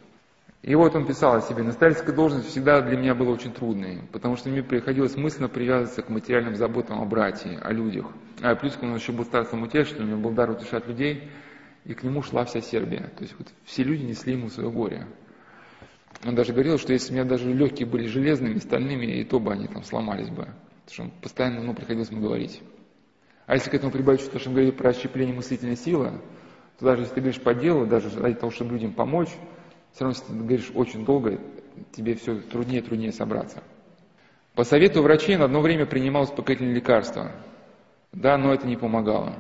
И 0.63 0.77
вот 0.77 0.95
он 0.95 1.07
писал 1.07 1.35
о 1.35 1.41
себе, 1.41 1.65
наставительская 1.65 2.15
должность 2.15 2.49
всегда 2.49 2.81
для 2.81 2.97
меня 2.97 3.17
была 3.17 3.33
очень 3.33 3.53
трудной, 3.53 4.03
потому 4.13 4.37
что 4.37 4.49
мне 4.49 4.63
приходилось 4.63 5.17
мысленно 5.17 5.49
привязываться 5.49 6.03
к 6.03 6.09
материальным 6.09 6.55
заботам 6.55 7.01
о 7.01 7.05
братьях, 7.05 7.65
о 7.65 7.73
людях. 7.73 8.07
А 8.41 8.55
плюс 8.55 8.79
он 8.81 8.95
еще 8.95 9.11
был 9.11 9.25
старцем 9.25 9.65
утешителем, 9.65 10.05
у 10.05 10.09
него 10.11 10.21
был 10.21 10.31
дар 10.31 10.51
утешать 10.51 10.87
людей, 10.87 11.29
и 11.85 11.95
к 11.95 12.05
нему 12.05 12.23
шла 12.23 12.45
вся 12.45 12.61
Сербия. 12.61 13.11
То 13.17 13.25
есть 13.25 13.35
вот 13.37 13.49
все 13.65 13.83
люди 13.83 14.05
несли 14.05 14.35
ему 14.35 14.51
свое 14.51 14.71
горе. 14.71 15.09
Он 16.25 16.37
даже 16.37 16.53
говорил, 16.53 16.79
что 16.79 16.93
если 16.93 17.11
у 17.11 17.15
меня 17.17 17.25
даже 17.25 17.53
легкие 17.53 17.89
были 17.89 18.07
железными, 18.07 18.59
стальными, 18.59 19.07
и 19.07 19.25
то 19.25 19.41
бы 19.41 19.53
они 19.53 19.67
там 19.67 19.83
сломались 19.83 20.29
бы. 20.29 20.47
Потому 20.85 20.93
что 20.93 21.03
он 21.03 21.11
постоянно 21.11 21.63
ну, 21.63 21.75
приходилось 21.75 22.11
ему 22.11 22.23
говорить. 22.23 22.63
А 23.47 23.55
если 23.55 23.71
к 23.71 23.75
этому 23.75 23.91
прибавить, 23.91 24.21
что 24.21 24.39
он 24.49 24.55
говорит 24.55 24.77
про 24.77 24.91
расщепление 24.91 25.35
мыслительной 25.35 25.77
силы, 25.77 26.13
то 26.79 26.85
даже 26.85 27.03
если 27.03 27.15
ты 27.15 27.21
говоришь 27.21 27.41
по 27.41 27.55
делу, 27.55 27.87
даже 27.87 28.09
ради 28.19 28.37
того, 28.37 28.53
чтобы 28.53 28.73
людям 28.73 28.93
помочь, 28.93 29.31
все 29.93 30.05
равно, 30.05 30.19
если 30.19 30.33
ты 30.33 30.39
говоришь 30.39 30.71
очень 30.75 31.05
долго, 31.05 31.39
тебе 31.93 32.15
все 32.15 32.37
труднее 32.37 32.81
и 32.81 32.85
труднее 32.85 33.13
собраться. 33.13 33.63
По 34.55 34.65
совету 34.65 35.03
врачей 35.03 35.37
на 35.37 35.47
одно 35.47 35.61
время 35.61 35.87
принимал 35.87 36.25
успокоительные 36.25 36.75
лекарства. 36.75 37.33
Да, 38.13 38.37
но 38.37 38.53
это 38.53 38.67
не 38.67 38.77
помогало. 38.77 39.35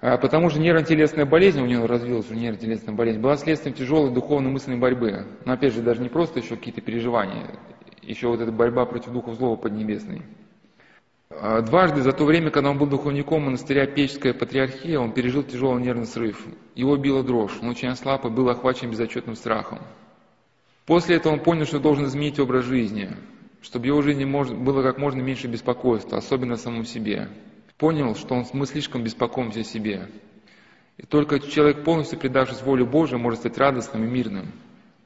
А 0.00 0.18
потому 0.18 0.50
что 0.50 0.60
нервно-телесная 0.60 1.26
болезнь, 1.26 1.60
у 1.60 1.66
него 1.66 1.86
развилась 1.86 2.26
уже 2.26 2.36
нервно-телесная 2.36 2.94
болезнь, 2.94 3.20
была 3.20 3.36
следствием 3.36 3.74
тяжелой 3.74 4.12
духовной 4.12 4.50
мысленной 4.50 4.78
борьбы. 4.78 5.26
Но 5.44 5.52
опять 5.52 5.74
же, 5.74 5.82
даже 5.82 6.02
не 6.02 6.08
просто 6.08 6.40
еще 6.40 6.56
какие-то 6.56 6.80
переживания, 6.80 7.46
еще 8.02 8.28
вот 8.28 8.40
эта 8.40 8.52
борьба 8.52 8.84
против 8.86 9.12
духов 9.12 9.36
злого 9.36 9.56
поднебесной. 9.56 10.22
А 11.28 11.60
дважды 11.60 12.02
за 12.02 12.12
то 12.12 12.24
время, 12.24 12.50
когда 12.50 12.70
он 12.70 12.78
был 12.78 12.86
духовником 12.86 13.42
монастыря 13.42 13.86
Печская 13.86 14.32
Патриархия, 14.32 14.98
он 15.00 15.12
пережил 15.12 15.42
тяжелый 15.42 15.82
нервный 15.82 16.06
срыв. 16.06 16.46
Его 16.76 16.96
била 16.96 17.24
дрожь, 17.24 17.58
он 17.60 17.68
очень 17.68 17.88
ослаб 17.88 18.24
и 18.24 18.30
был 18.30 18.48
охвачен 18.48 18.90
безотчетным 18.90 19.34
страхом. 19.34 19.80
После 20.86 21.16
этого 21.16 21.32
он 21.32 21.40
понял, 21.40 21.66
что 21.66 21.80
должен 21.80 22.04
изменить 22.04 22.38
образ 22.38 22.64
жизни, 22.64 23.16
чтобы 23.60 23.86
его 23.86 24.02
жизни 24.02 24.24
было 24.24 24.82
как 24.82 24.98
можно 24.98 25.20
меньше 25.20 25.48
беспокойства, 25.48 26.18
особенно 26.18 26.54
о 26.54 26.58
самом 26.58 26.84
себе. 26.84 27.28
Понял, 27.76 28.14
что 28.14 28.36
он, 28.36 28.46
мы 28.52 28.66
слишком 28.66 29.02
беспокоимся 29.02 29.60
о 29.60 29.64
себе. 29.64 30.08
И 30.96 31.02
только 31.02 31.40
человек, 31.40 31.82
полностью 31.84 32.20
предавшись 32.20 32.62
воле 32.62 32.84
Божией, 32.84 33.20
может 33.20 33.40
стать 33.40 33.58
радостным 33.58 34.04
и 34.04 34.06
мирным. 34.06 34.52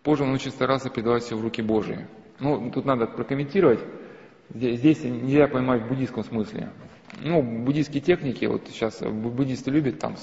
Позже 0.02 0.24
он 0.24 0.32
очень 0.32 0.50
старался 0.50 0.90
передавать 0.90 1.24
все 1.24 1.34
в 1.34 1.42
руки 1.42 1.62
Божии. 1.62 2.06
Ну, 2.38 2.70
тут 2.70 2.84
надо 2.84 3.06
прокомментировать. 3.06 3.80
Здесь 4.52 5.04
нельзя 5.04 5.46
понимать 5.46 5.82
в 5.82 5.88
буддийском 5.88 6.24
смысле. 6.24 6.70
Ну, 7.20 7.42
буддийские 7.42 8.00
техники, 8.00 8.44
вот 8.46 8.66
сейчас 8.68 9.00
буддисты 9.00 9.70
любят 9.70 9.98
там 9.98 10.16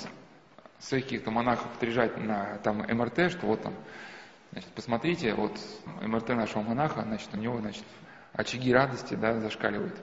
своих 0.80 1.06
каких-то 1.06 1.32
монахов 1.32 1.68
отрежать 1.76 2.18
на 2.18 2.58
там 2.58 2.80
МРТ, 2.80 3.32
что 3.32 3.48
вот 3.48 3.62
там, 3.62 3.74
значит, 4.52 4.70
посмотрите, 4.72 5.34
вот 5.34 5.58
МРТ 6.02 6.30
нашего 6.30 6.62
монаха, 6.62 7.04
значит, 7.04 7.30
у 7.34 7.38
него, 7.38 7.60
значит, 7.60 7.84
очаги 8.34 8.74
радости, 8.74 9.14
да, 9.16 9.40
зашкаливают. 9.40 9.96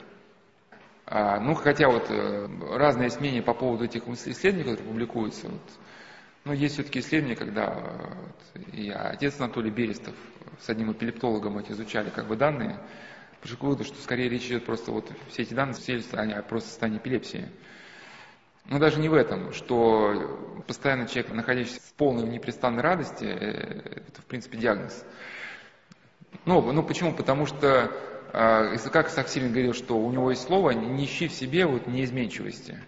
А, 1.06 1.38
ну, 1.38 1.54
хотя 1.54 1.88
вот 1.88 2.06
э, 2.08 2.48
разные 2.72 3.10
мнения 3.20 3.42
по 3.42 3.52
поводу 3.52 3.84
этих 3.84 4.08
исследований, 4.08 4.64
которые 4.64 4.86
публикуются. 4.86 5.48
Вот. 5.48 5.60
Но 6.44 6.54
есть 6.54 6.74
все-таки 6.74 7.00
исследования, 7.00 7.36
когда 7.36 7.74
вот, 7.74 8.62
и 8.72 8.90
отец 8.90 9.38
Анатолий 9.38 9.70
Берестов 9.70 10.14
с 10.60 10.68
одним 10.70 10.92
эпилептологом 10.92 11.58
эти 11.58 11.72
изучали 11.72 12.08
как 12.08 12.26
бы 12.26 12.36
данные, 12.36 12.80
пришел 13.44 13.58
к 13.58 13.62
выводу, 13.62 13.84
что 13.84 14.00
скорее 14.00 14.30
речь 14.30 14.46
идет 14.46 14.64
просто 14.64 14.90
вот 14.90 15.12
все 15.28 15.42
эти 15.42 15.52
данные 15.52 15.74
свидетельствуют 15.74 16.32
о 16.32 16.42
просто 16.42 16.70
состоянии 16.70 16.98
эпилепсии. 16.98 17.50
Но 18.64 18.78
даже 18.78 18.98
не 18.98 19.10
в 19.10 19.12
этом, 19.12 19.52
что 19.52 20.62
постоянно 20.66 21.06
человек, 21.06 21.30
находящийся 21.30 21.82
в 21.82 21.92
полной 21.92 22.26
непрестанной 22.26 22.82
радости, 22.82 23.24
э, 23.24 24.00
это 24.08 24.22
в 24.22 24.24
принципе 24.24 24.56
диагноз. 24.56 25.04
Ну, 26.46 26.72
ну 26.72 26.82
почему? 26.82 27.12
Потому 27.12 27.44
что, 27.44 27.92
э, 28.32 28.78
как 28.90 29.10
Саксилин 29.10 29.50
говорил, 29.52 29.74
что 29.74 29.98
у 29.98 30.10
него 30.10 30.30
есть 30.30 30.44
слово 30.44 30.70
«не 30.70 31.04
ищи 31.04 31.28
в 31.28 31.32
себе 31.32 31.66
вот 31.66 31.86
неизменчивости». 31.86 32.80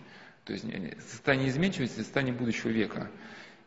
То 0.45 0.55
есть 0.55 0.65
состояние 1.11 1.51
изменчивости, 1.51 1.99
состояние 1.99 2.35
будущего 2.35 2.71
века. 2.71 3.11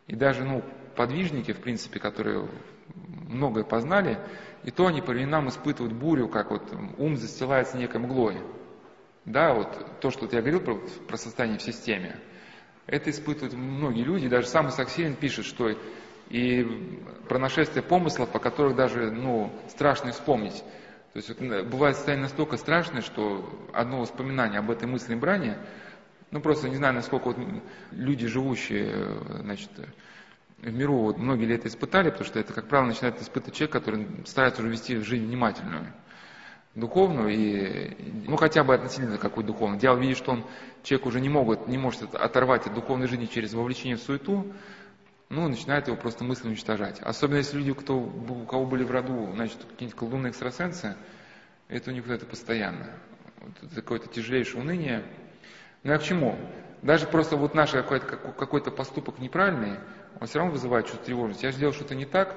И 0.08 0.16
даже 0.16 0.44
ну, 0.44 0.64
подвижники, 0.96 1.52
в 1.52 1.60
принципе, 1.60 2.00
которые 2.00 2.50
многое 2.96 3.64
познали, 3.64 4.20
и 4.64 4.72
то 4.72 4.88
они 4.88 5.02
по 5.02 5.12
временам 5.12 5.50
испытывают 5.50 5.94
бурю, 5.94 6.28
как 6.28 6.52
вот 6.52 6.64
ум 6.98 7.18
застилается 7.18 7.78
некой 7.78 8.02
мглой. 8.02 8.38
Да, 9.26 9.54
вот 9.54 10.00
то, 10.02 10.12
что 10.12 10.22
вот 10.22 10.34
я 10.34 10.42
говорил 10.42 10.62
про, 10.62 10.76
про 11.08 11.18
состояние 11.18 11.60
в 11.60 11.64
системе, 11.64 12.20
это 12.88 13.12
испытывают 13.12 13.54
многие 13.54 14.04
люди, 14.04 14.28
даже 14.28 14.48
сам 14.48 14.70
Исааксилин 14.70 15.16
пишет, 15.16 15.46
что 15.46 15.70
и 16.30 17.00
про 17.28 17.40
нашествие 17.40 17.84
помыслов, 17.84 18.36
о 18.36 18.40
которых 18.40 18.76
даже 18.76 19.12
ну, 19.12 19.52
страшно 19.68 20.12
вспомнить. 20.12 20.64
То 21.14 21.18
есть 21.18 21.30
вот, 21.30 21.66
бывает 21.68 21.96
состояние 21.96 22.24
настолько 22.24 22.58
страшное, 22.58 23.02
что 23.02 23.50
одно 23.74 24.00
воспоминание 24.00 24.60
об 24.60 24.70
этой 24.70 24.88
мысли 24.88 25.16
брани, 25.16 25.58
ну 26.32 26.40
просто 26.40 26.70
не 26.70 26.76
знаю, 26.76 26.94
насколько 26.94 27.30
вот 27.30 27.38
люди, 27.92 28.28
живущие 28.28 28.94
значит, 29.42 29.72
в 30.62 30.74
миру 30.74 30.96
вот 30.98 31.18
многие 31.18 31.46
ли 31.46 31.56
это 31.56 31.68
испытали, 31.68 32.10
потому 32.10 32.26
что 32.26 32.40
это, 32.40 32.54
как 32.54 32.68
правило, 32.68 32.88
начинает 32.88 33.22
испытывать 33.22 33.56
человек, 33.56 33.74
который 33.74 34.08
старается 34.26 34.62
уже 34.62 34.72
вести 34.72 34.98
жизнь 34.98 35.26
внимательную, 35.26 35.94
духовную, 36.76 37.30
и, 37.30 37.96
ну, 38.28 38.36
хотя 38.36 38.64
бы 38.64 38.74
относительно 38.74 39.18
какой 39.18 39.44
духовный. 39.44 39.80
Дьявол 39.80 40.00
видит, 40.00 40.18
что 40.18 40.32
он, 40.32 40.46
человек 40.84 41.08
уже 41.08 41.22
не, 41.22 41.30
могут, 41.30 41.68
не 41.68 41.78
может 41.78 42.14
оторвать 42.14 42.68
от 42.68 42.74
духовной 42.74 43.08
жизни 43.08 43.26
через 43.26 43.54
вовлечение 43.54 43.98
в 43.98 44.02
суету, 44.02 44.54
ну, 45.30 45.48
начинает 45.48 45.88
его 45.88 45.96
просто 45.96 46.24
мысленно 46.24 46.50
уничтожать. 46.50 47.00
Особенно 47.02 47.38
если 47.38 47.58
люди, 47.58 47.74
кто, 47.74 47.98
у 47.98 48.46
кого 48.46 48.66
были 48.66 48.84
в 48.84 48.92
роду, 48.92 49.30
значит, 49.36 49.58
какие-нибудь 49.70 49.98
колдуны 49.98 50.28
экстрасенсы, 50.28 50.96
это 51.68 51.92
у 51.92 51.94
них 51.94 52.08
это 52.10 52.26
постоянно. 52.26 52.88
Вот, 53.40 53.74
какое-то 53.76 54.08
тяжелейшее 54.08 54.62
уныние. 54.62 55.04
Ну, 55.84 55.94
а 55.94 56.00
к 56.00 56.04
чему? 56.04 56.38
Даже 56.82 57.06
просто 57.06 57.38
вот 57.38 57.54
наш 57.54 57.72
какой-то, 57.72 58.06
какой-то 58.06 58.72
поступок 58.72 59.20
неправильный, 59.20 59.78
он 60.20 60.28
все 60.28 60.40
равно 60.40 60.54
вызывает 60.54 60.86
чувство 60.86 61.06
тревожности. 61.06 61.46
Я 61.46 61.52
сделал 61.52 61.74
что-то 61.74 61.96
не 61.96 62.06
так, 62.06 62.36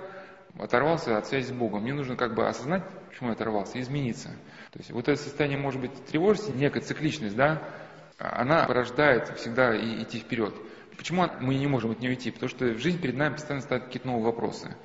оторвался 0.58 1.16
от 1.18 1.26
связи 1.26 1.46
с 1.46 1.52
Богом. 1.52 1.82
Мне 1.82 1.94
нужно 1.94 2.16
как 2.16 2.34
бы 2.34 2.46
осознать, 2.46 2.84
почему 3.08 3.28
я 3.28 3.34
оторвался, 3.34 3.78
и 3.78 3.80
измениться. 3.80 4.28
То 4.72 4.78
есть 4.78 4.90
вот 4.90 5.08
это 5.08 5.20
состояние 5.20 5.58
может 5.58 5.80
быть 5.80 5.92
тревожности, 6.06 6.56
некая 6.56 6.80
цикличность, 6.80 7.36
да, 7.36 7.62
она 8.18 8.64
порождает 8.66 9.36
всегда 9.38 9.74
и 9.74 10.02
идти 10.02 10.18
вперед. 10.18 10.54
Почему 10.96 11.26
мы 11.40 11.54
не 11.54 11.66
можем 11.66 11.90
от 11.92 12.00
нее 12.00 12.14
идти? 12.14 12.30
Потому 12.30 12.48
что 12.48 12.66
в 12.66 12.78
жизнь 12.78 13.00
перед 13.00 13.16
нами 13.16 13.32
постоянно 13.32 13.62
ставят 13.62 13.84
какие-то 13.84 14.08
новые 14.08 14.26
вопросы. 14.26 14.76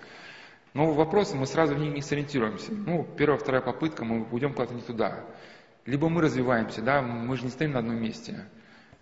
новые 0.73 0.95
вопросы, 0.95 1.35
мы 1.35 1.45
сразу 1.45 1.75
в 1.75 1.79
них 1.79 1.93
не 1.93 2.01
сориентируемся. 2.01 2.71
Ну, 2.71 3.07
первая, 3.17 3.37
вторая 3.37 3.61
попытка, 3.61 4.05
мы 4.05 4.27
уйдем 4.31 4.53
куда-то 4.53 4.73
не 4.73 4.81
туда. 4.81 5.25
Либо 5.85 6.09
мы 6.09 6.21
развиваемся, 6.21 6.81
да, 6.81 7.01
мы 7.01 7.37
же 7.37 7.43
не 7.43 7.49
стоим 7.49 7.71
на 7.71 7.79
одном 7.79 8.01
месте. 8.01 8.45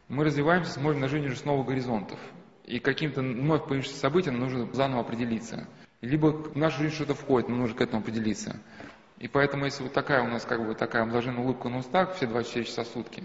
Мы 0.07 0.23
развиваемся, 0.23 0.71
смотрим 0.71 1.01
на 1.01 1.07
жизнь 1.07 1.25
уже 1.25 1.35
с 1.35 1.45
новых 1.45 1.67
горизонтов. 1.67 2.19
И 2.65 2.79
каким-то 2.79 3.21
вновь 3.21 3.67
появившимся 3.67 3.99
событиям 3.99 4.39
нужно 4.39 4.67
заново 4.73 5.01
определиться. 5.01 5.67
Либо 6.01 6.27
в 6.27 6.57
нашу 6.57 6.83
жизнь 6.83 6.95
что-то 6.95 7.13
входит, 7.13 7.49
нам 7.49 7.59
нужно 7.59 7.77
к 7.77 7.81
этому 7.81 8.01
определиться. 8.01 8.59
И 9.19 9.27
поэтому, 9.27 9.65
если 9.65 9.83
вот 9.83 9.93
такая 9.93 10.23
у 10.23 10.27
нас 10.27 10.45
как 10.45 10.65
бы 10.65 10.73
такая 10.75 11.05
блаженная 11.05 11.43
улыбка 11.43 11.69
на 11.69 11.77
устах 11.77 12.15
все 12.15 12.27
24 12.27 12.65
часа 12.65 12.83
в 12.83 12.87
сутки, 12.87 13.23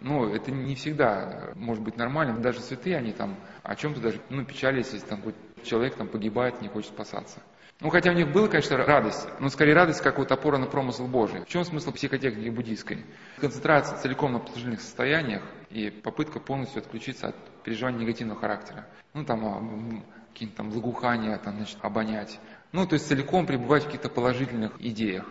ну, 0.00 0.32
это 0.32 0.52
не 0.52 0.74
всегда 0.76 1.52
может 1.56 1.82
быть 1.82 1.96
нормально. 1.96 2.38
Даже 2.38 2.60
святые, 2.60 2.96
они 2.96 3.12
там 3.12 3.36
о 3.62 3.74
чем-то 3.74 4.00
даже, 4.00 4.20
ну, 4.30 4.44
печались, 4.44 4.92
если 4.92 5.06
там 5.06 5.22
человек 5.64 5.96
там 5.96 6.06
погибает, 6.06 6.62
не 6.62 6.68
хочет 6.68 6.92
спасаться. 6.92 7.40
Ну, 7.80 7.90
хотя 7.90 8.10
у 8.10 8.14
них 8.14 8.32
была, 8.32 8.48
конечно, 8.48 8.76
радость, 8.76 9.28
но 9.38 9.48
скорее 9.50 9.74
радость, 9.74 10.00
как 10.00 10.18
вот 10.18 10.32
опора 10.32 10.58
на 10.58 10.66
промысел 10.66 11.06
Божий. 11.06 11.42
В 11.42 11.46
чем 11.46 11.64
смысл 11.64 11.92
психотехники 11.92 12.48
буддийской? 12.48 13.04
Концентрация 13.40 13.98
целиком 13.98 14.32
на 14.32 14.40
положительных 14.40 14.80
состояниях 14.80 15.42
и 15.70 15.90
попытка 15.90 16.40
полностью 16.40 16.80
отключиться 16.80 17.28
от 17.28 17.36
переживаний 17.68 18.00
негативного 18.00 18.40
характера. 18.40 18.86
Ну, 19.12 19.24
там, 19.24 19.44
а, 19.44 20.02
какие-то 20.32 20.56
там 20.56 20.70
благоухания, 20.70 21.36
там, 21.36 21.56
значит, 21.56 21.76
обонять. 21.82 22.40
Ну, 22.72 22.86
то 22.86 22.94
есть 22.94 23.06
целиком 23.06 23.46
пребывать 23.46 23.82
в 23.82 23.86
каких-то 23.86 24.08
положительных 24.08 24.72
идеях. 24.80 25.26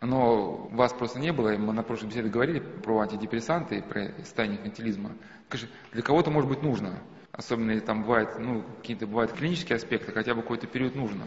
Но 0.00 0.68
вас 0.72 0.92
просто 0.92 1.20
не 1.20 1.32
было, 1.32 1.54
и 1.54 1.58
мы 1.58 1.72
на 1.72 1.84
прошлой 1.84 2.08
беседе 2.08 2.28
говорили 2.28 2.58
про 2.58 3.00
антидепрессанты 3.00 3.78
и 3.78 3.82
про 3.82 4.12
состояние 4.18 4.58
инфантилизма. 4.58 5.12
Скажи, 5.48 5.68
для 5.92 6.02
кого-то 6.02 6.30
может 6.30 6.48
быть 6.48 6.62
нужно, 6.62 6.98
особенно 7.30 7.78
там 7.80 8.02
бывает, 8.02 8.30
ну, 8.38 8.64
какие-то 8.80 9.06
бывают 9.06 9.32
клинические 9.32 9.76
аспекты, 9.76 10.10
хотя 10.10 10.34
бы 10.34 10.42
какой-то 10.42 10.66
период 10.66 10.96
нужно. 10.96 11.24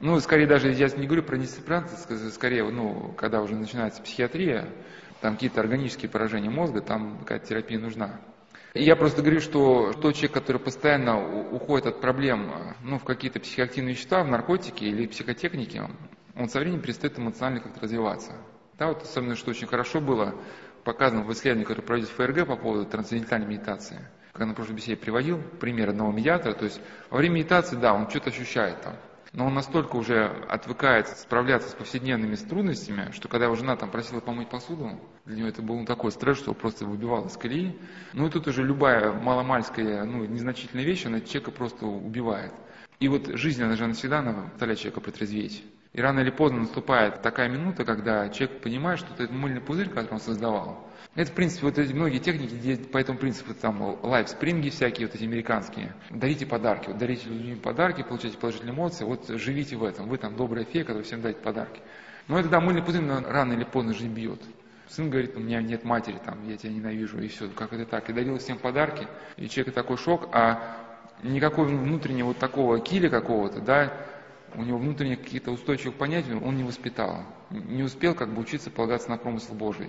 Ну, 0.00 0.18
скорее 0.20 0.46
даже, 0.46 0.72
я 0.72 0.88
не 0.88 1.06
говорю 1.06 1.22
про 1.22 1.36
антидепрессанты, 1.36 2.30
скорее, 2.30 2.68
ну, 2.68 3.12
когда 3.16 3.42
уже 3.42 3.54
начинается 3.54 4.02
психиатрия, 4.02 4.68
там 5.20 5.34
какие-то 5.34 5.60
органические 5.60 6.10
поражения 6.10 6.50
мозга, 6.50 6.80
там 6.80 7.18
какая-то 7.18 7.46
терапия 7.46 7.78
нужна. 7.78 8.18
Я 8.80 8.94
просто 8.94 9.22
говорю, 9.22 9.40
что 9.40 9.92
тот 9.92 10.14
человек, 10.14 10.34
который 10.34 10.58
постоянно 10.60 11.50
уходит 11.50 11.88
от 11.88 12.00
проблем 12.00 12.76
ну, 12.84 13.00
в 13.00 13.04
какие-то 13.04 13.40
психоактивные 13.40 13.94
вещества, 13.94 14.22
в 14.22 14.28
наркотики 14.28 14.84
или 14.84 15.08
психотехники, 15.08 15.82
он 16.36 16.48
со 16.48 16.60
временем 16.60 16.80
перестает 16.80 17.18
эмоционально 17.18 17.60
как-то 17.60 17.80
развиваться. 17.80 18.34
Да, 18.78 18.86
вот 18.86 19.02
особенно, 19.02 19.34
что 19.34 19.50
очень 19.50 19.66
хорошо 19.66 20.00
было 20.00 20.32
показано 20.84 21.24
в 21.24 21.32
исследовании, 21.32 21.64
которое 21.64 21.84
проводится 21.84 22.14
в 22.14 22.16
ФРГ 22.18 22.46
по 22.46 22.54
поводу 22.54 22.86
трансцендентальной 22.86 23.48
медитации. 23.48 23.98
Когда 24.30 24.46
на 24.46 24.54
прошлой 24.54 24.74
беседе 24.74 24.96
приводил 24.96 25.42
пример 25.58 25.88
одного 25.88 26.12
медиатора, 26.12 26.54
то 26.54 26.64
есть 26.64 26.80
во 27.10 27.18
время 27.18 27.34
медитации, 27.40 27.74
да, 27.74 27.94
он 27.94 28.08
что-то 28.08 28.30
ощущает 28.30 28.80
там, 28.82 28.94
но 29.32 29.46
он 29.46 29.54
настолько 29.54 29.96
уже 29.96 30.26
отвыкает 30.48 31.08
справляться 31.08 31.68
с 31.68 31.74
повседневными 31.74 32.34
трудностями, 32.34 33.10
что 33.12 33.28
когда 33.28 33.46
его 33.46 33.54
жена 33.54 33.76
там 33.76 33.90
просила 33.90 34.20
помыть 34.20 34.48
посуду, 34.48 34.98
для 35.24 35.36
него 35.36 35.48
это 35.48 35.62
был 35.62 35.84
такой 35.84 36.12
стресс, 36.12 36.38
что 36.38 36.54
просто 36.54 36.86
выбивал 36.86 37.26
из 37.26 37.36
колеи. 37.36 37.78
Ну 38.14 38.26
и 38.26 38.30
тут 38.30 38.46
уже 38.46 38.62
любая 38.62 39.12
маломальская, 39.12 40.04
ну, 40.04 40.24
незначительная 40.24 40.84
вещь, 40.84 41.06
она 41.06 41.20
человека 41.20 41.50
просто 41.50 41.86
убивает. 41.86 42.52
И 43.00 43.08
вот 43.08 43.26
жизнь, 43.26 43.62
она 43.62 43.76
же 43.76 43.86
навсегда 43.86 44.22
заставляет 44.22 44.78
человека 44.78 45.00
протрезветь. 45.00 45.64
И 45.92 46.00
рано 46.00 46.20
или 46.20 46.30
поздно 46.30 46.60
наступает 46.60 47.22
такая 47.22 47.48
минута, 47.48 47.84
когда 47.84 48.28
человек 48.28 48.60
понимает, 48.60 49.00
что 49.00 49.12
этот 49.14 49.30
мыльный 49.30 49.60
пузырь, 49.60 49.88
который 49.88 50.12
он 50.12 50.20
создавал, 50.20 50.88
это, 51.14 51.32
в 51.32 51.34
принципе, 51.34 51.66
вот 51.66 51.78
эти 51.78 51.92
многие 51.92 52.18
техники 52.18 52.76
по 52.76 52.98
этому 52.98 53.18
принципу, 53.18 53.54
там, 53.54 53.98
лайфспринги 54.02 54.68
всякие, 54.68 55.06
вот 55.06 55.16
эти 55.16 55.24
американские. 55.24 55.94
Дарите 56.10 56.46
подарки, 56.46 56.88
вот 56.88 56.98
дарите 56.98 57.28
людям 57.28 57.58
подарки, 57.58 58.02
получайте 58.02 58.38
положительные 58.38 58.74
эмоции, 58.74 59.04
вот 59.04 59.26
живите 59.28 59.76
в 59.76 59.84
этом. 59.84 60.08
Вы 60.08 60.18
там 60.18 60.36
добрая 60.36 60.64
фея, 60.64 60.84
которая 60.84 61.02
всем 61.02 61.22
дает 61.22 61.42
подарки. 61.42 61.80
Но 62.28 62.38
это, 62.38 62.48
да, 62.48 62.60
мыльный 62.60 62.82
пузырь 62.82 63.04
рано 63.04 63.54
или 63.54 63.64
поздно 63.64 63.94
жизнь 63.94 64.12
бьет. 64.12 64.40
Сын 64.88 65.10
говорит, 65.10 65.36
у 65.36 65.40
меня 65.40 65.60
нет 65.60 65.84
матери, 65.84 66.18
там, 66.24 66.46
я 66.48 66.56
тебя 66.56 66.72
ненавижу, 66.72 67.18
и 67.20 67.28
все, 67.28 67.48
как 67.48 67.72
это 67.72 67.84
так. 67.84 68.08
И 68.08 68.12
дарил 68.12 68.38
всем 68.38 68.58
подарки, 68.58 69.06
и 69.36 69.48
человек 69.48 69.74
такой 69.74 69.96
шок, 69.96 70.28
а 70.32 70.76
никакой 71.22 71.66
внутреннего 71.66 72.28
вот 72.28 72.38
такого 72.38 72.78
киля 72.80 73.10
какого-то, 73.10 73.60
да, 73.60 73.92
у 74.54 74.62
него 74.62 74.78
внутренние 74.78 75.16
какие-то 75.16 75.50
устойчивых 75.50 75.96
понятий 75.96 76.32
он 76.32 76.56
не 76.56 76.64
воспитал. 76.64 77.24
Не 77.50 77.82
успел 77.82 78.14
как 78.14 78.32
бы 78.32 78.40
учиться 78.40 78.70
полагаться 78.70 79.10
на 79.10 79.16
промысл 79.16 79.54
Божий. 79.54 79.88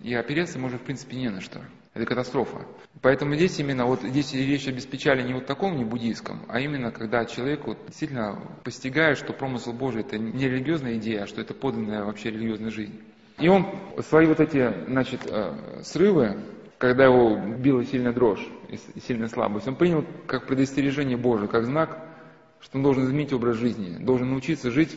И 0.00 0.14
опереться 0.14 0.58
можно, 0.58 0.78
в 0.78 0.82
принципе, 0.82 1.16
не 1.16 1.28
на 1.28 1.40
что. 1.40 1.62
Это 1.94 2.06
катастрофа. 2.06 2.66
Поэтому 3.00 3.36
здесь 3.36 3.58
именно, 3.60 3.86
вот 3.86 4.02
здесь 4.02 4.34
речь 4.34 4.66
об 4.66 4.74
беспечали 4.74 5.22
не 5.22 5.32
вот 5.32 5.46
таком, 5.46 5.76
не 5.76 5.84
буддийском, 5.84 6.40
а 6.48 6.58
именно, 6.58 6.90
когда 6.90 7.24
человек 7.24 7.66
вот 7.66 7.78
действительно 7.86 8.40
постигает, 8.64 9.16
что 9.16 9.32
промысл 9.32 9.72
Божий 9.72 10.00
это 10.00 10.18
не 10.18 10.48
религиозная 10.48 10.96
идея, 10.96 11.22
а 11.22 11.26
что 11.26 11.40
это 11.40 11.54
подлинная 11.54 12.04
вообще 12.04 12.30
религиозная 12.30 12.70
жизнь. 12.70 13.00
И 13.38 13.48
он 13.48 13.66
свои 14.00 14.26
вот 14.26 14.40
эти, 14.40 14.72
значит, 14.88 15.20
э, 15.26 15.82
срывы, 15.82 16.40
когда 16.78 17.04
его 17.04 17.36
била 17.36 17.84
сильная 17.84 18.12
дрожь 18.12 18.46
и 18.68 19.00
сильная 19.00 19.28
слабость, 19.28 19.68
он 19.68 19.76
принял 19.76 20.04
как 20.26 20.46
предостережение 20.46 21.16
Божие, 21.16 21.48
как 21.48 21.64
знак, 21.64 22.13
что 22.64 22.78
он 22.78 22.82
должен 22.82 23.04
изменить 23.04 23.32
образ 23.32 23.56
жизни, 23.56 23.98
должен 23.98 24.30
научиться 24.30 24.70
жить, 24.70 24.96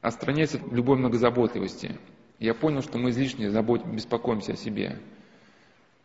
отстраняясь 0.00 0.54
от 0.54 0.72
любой 0.72 0.96
многозаботливости. 0.96 1.98
Я 2.38 2.54
понял, 2.54 2.80
что 2.80 2.96
мы 2.96 3.10
излишне 3.10 3.50
забот, 3.50 3.84
беспокоимся 3.84 4.52
о 4.52 4.56
себе. 4.56 4.96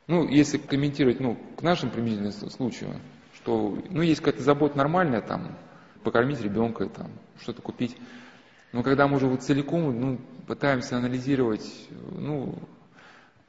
Ну, 0.08 0.28
если 0.28 0.58
комментировать, 0.58 1.20
ну, 1.20 1.38
к 1.56 1.62
нашим 1.62 1.92
применительным 1.92 2.32
случаю, 2.32 2.96
что, 3.36 3.78
ну, 3.90 4.02
есть 4.02 4.22
какая-то 4.22 4.42
забота 4.42 4.76
нормальная, 4.76 5.22
там, 5.22 5.56
покормить 6.04 6.42
ребенка, 6.42 6.88
там, 6.88 7.12
что-то 7.40 7.62
купить. 7.62 7.96
Но 8.72 8.82
когда 8.82 9.08
мы 9.08 9.18
уже 9.18 9.28
вот 9.28 9.44
целиком, 9.44 10.00
ну, 10.00 10.20
пытаемся 10.48 10.98
анализировать, 10.98 11.88
ну, 12.12 12.58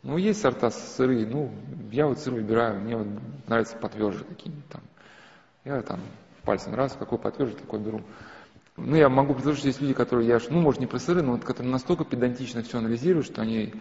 ну, 0.03 0.18
есть 0.18 0.43
сорта 0.43 0.70
сырые, 0.70 1.26
ну, 1.26 1.51
я 1.91 2.07
вот 2.07 2.18
сыр 2.18 2.35
выбираю, 2.35 2.80
мне 2.80 2.97
вот 2.97 3.07
нравятся 3.47 3.76
потверже 3.78 4.24
какие-нибудь 4.24 4.68
там. 4.68 4.83
Я 5.64 5.80
там 5.80 6.01
пальцем 6.45 6.74
раз, 6.74 6.97
какой 6.99 7.18
потверже, 7.18 7.55
такой 7.55 7.80
беру. 7.80 8.03
Ну, 8.76 8.97
я 8.97 9.09
могу 9.09 9.34
предложить, 9.34 9.64
есть 9.64 9.80
люди, 9.80 9.93
которые, 9.93 10.28
я, 10.28 10.40
ну, 10.49 10.61
может, 10.61 10.80
не 10.80 10.86
про 10.86 10.99
сыры, 10.99 11.22
но 11.22 11.32
вот, 11.32 11.45
которые 11.45 11.72
настолько 11.72 12.05
педантично 12.05 12.62
все 12.62 12.78
анализируют, 12.78 13.26
что 13.26 13.43
они 13.43 13.74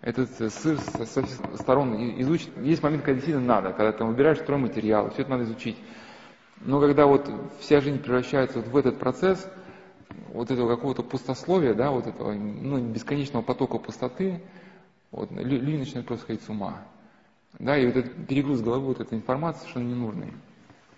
этот 0.00 0.30
сыр 0.30 0.78
со, 0.78 1.04
со 1.04 1.22
всех 1.22 1.38
сторон 1.56 1.94
изучат. 2.20 2.48
Есть 2.62 2.82
момент, 2.82 3.02
когда 3.02 3.14
действительно 3.14 3.46
надо, 3.46 3.72
когда 3.72 3.92
ты 3.92 4.02
выбираешь 4.04 4.38
стройматериалы, 4.38 5.10
все 5.10 5.22
это 5.22 5.30
надо 5.30 5.44
изучить. 5.44 5.76
Но 6.60 6.80
когда 6.80 7.06
вот 7.06 7.30
вся 7.60 7.80
жизнь 7.80 7.98
превращается 7.98 8.60
вот 8.60 8.68
в 8.68 8.76
этот 8.76 8.98
процесс, 8.98 9.46
вот 10.32 10.50
этого 10.50 10.74
какого-то 10.74 11.02
пустословия, 11.02 11.74
да, 11.74 11.90
вот 11.90 12.06
этого, 12.06 12.32
ну, 12.32 12.78
бесконечного 12.78 13.42
потока 13.42 13.78
пустоты, 13.78 14.40
вот, 15.10 15.30
люди 15.32 15.76
начинают 15.76 16.06
просто 16.06 16.24
сходить 16.24 16.42
с 16.42 16.48
ума. 16.48 16.78
Да, 17.58 17.76
и 17.76 17.86
вот 17.86 17.96
этот 17.96 18.26
перегруз 18.26 18.60
головы, 18.60 18.86
вот 18.86 19.00
эта 19.00 19.14
информация 19.14 19.60
совершенно 19.60 19.88
ненужная. 19.88 20.30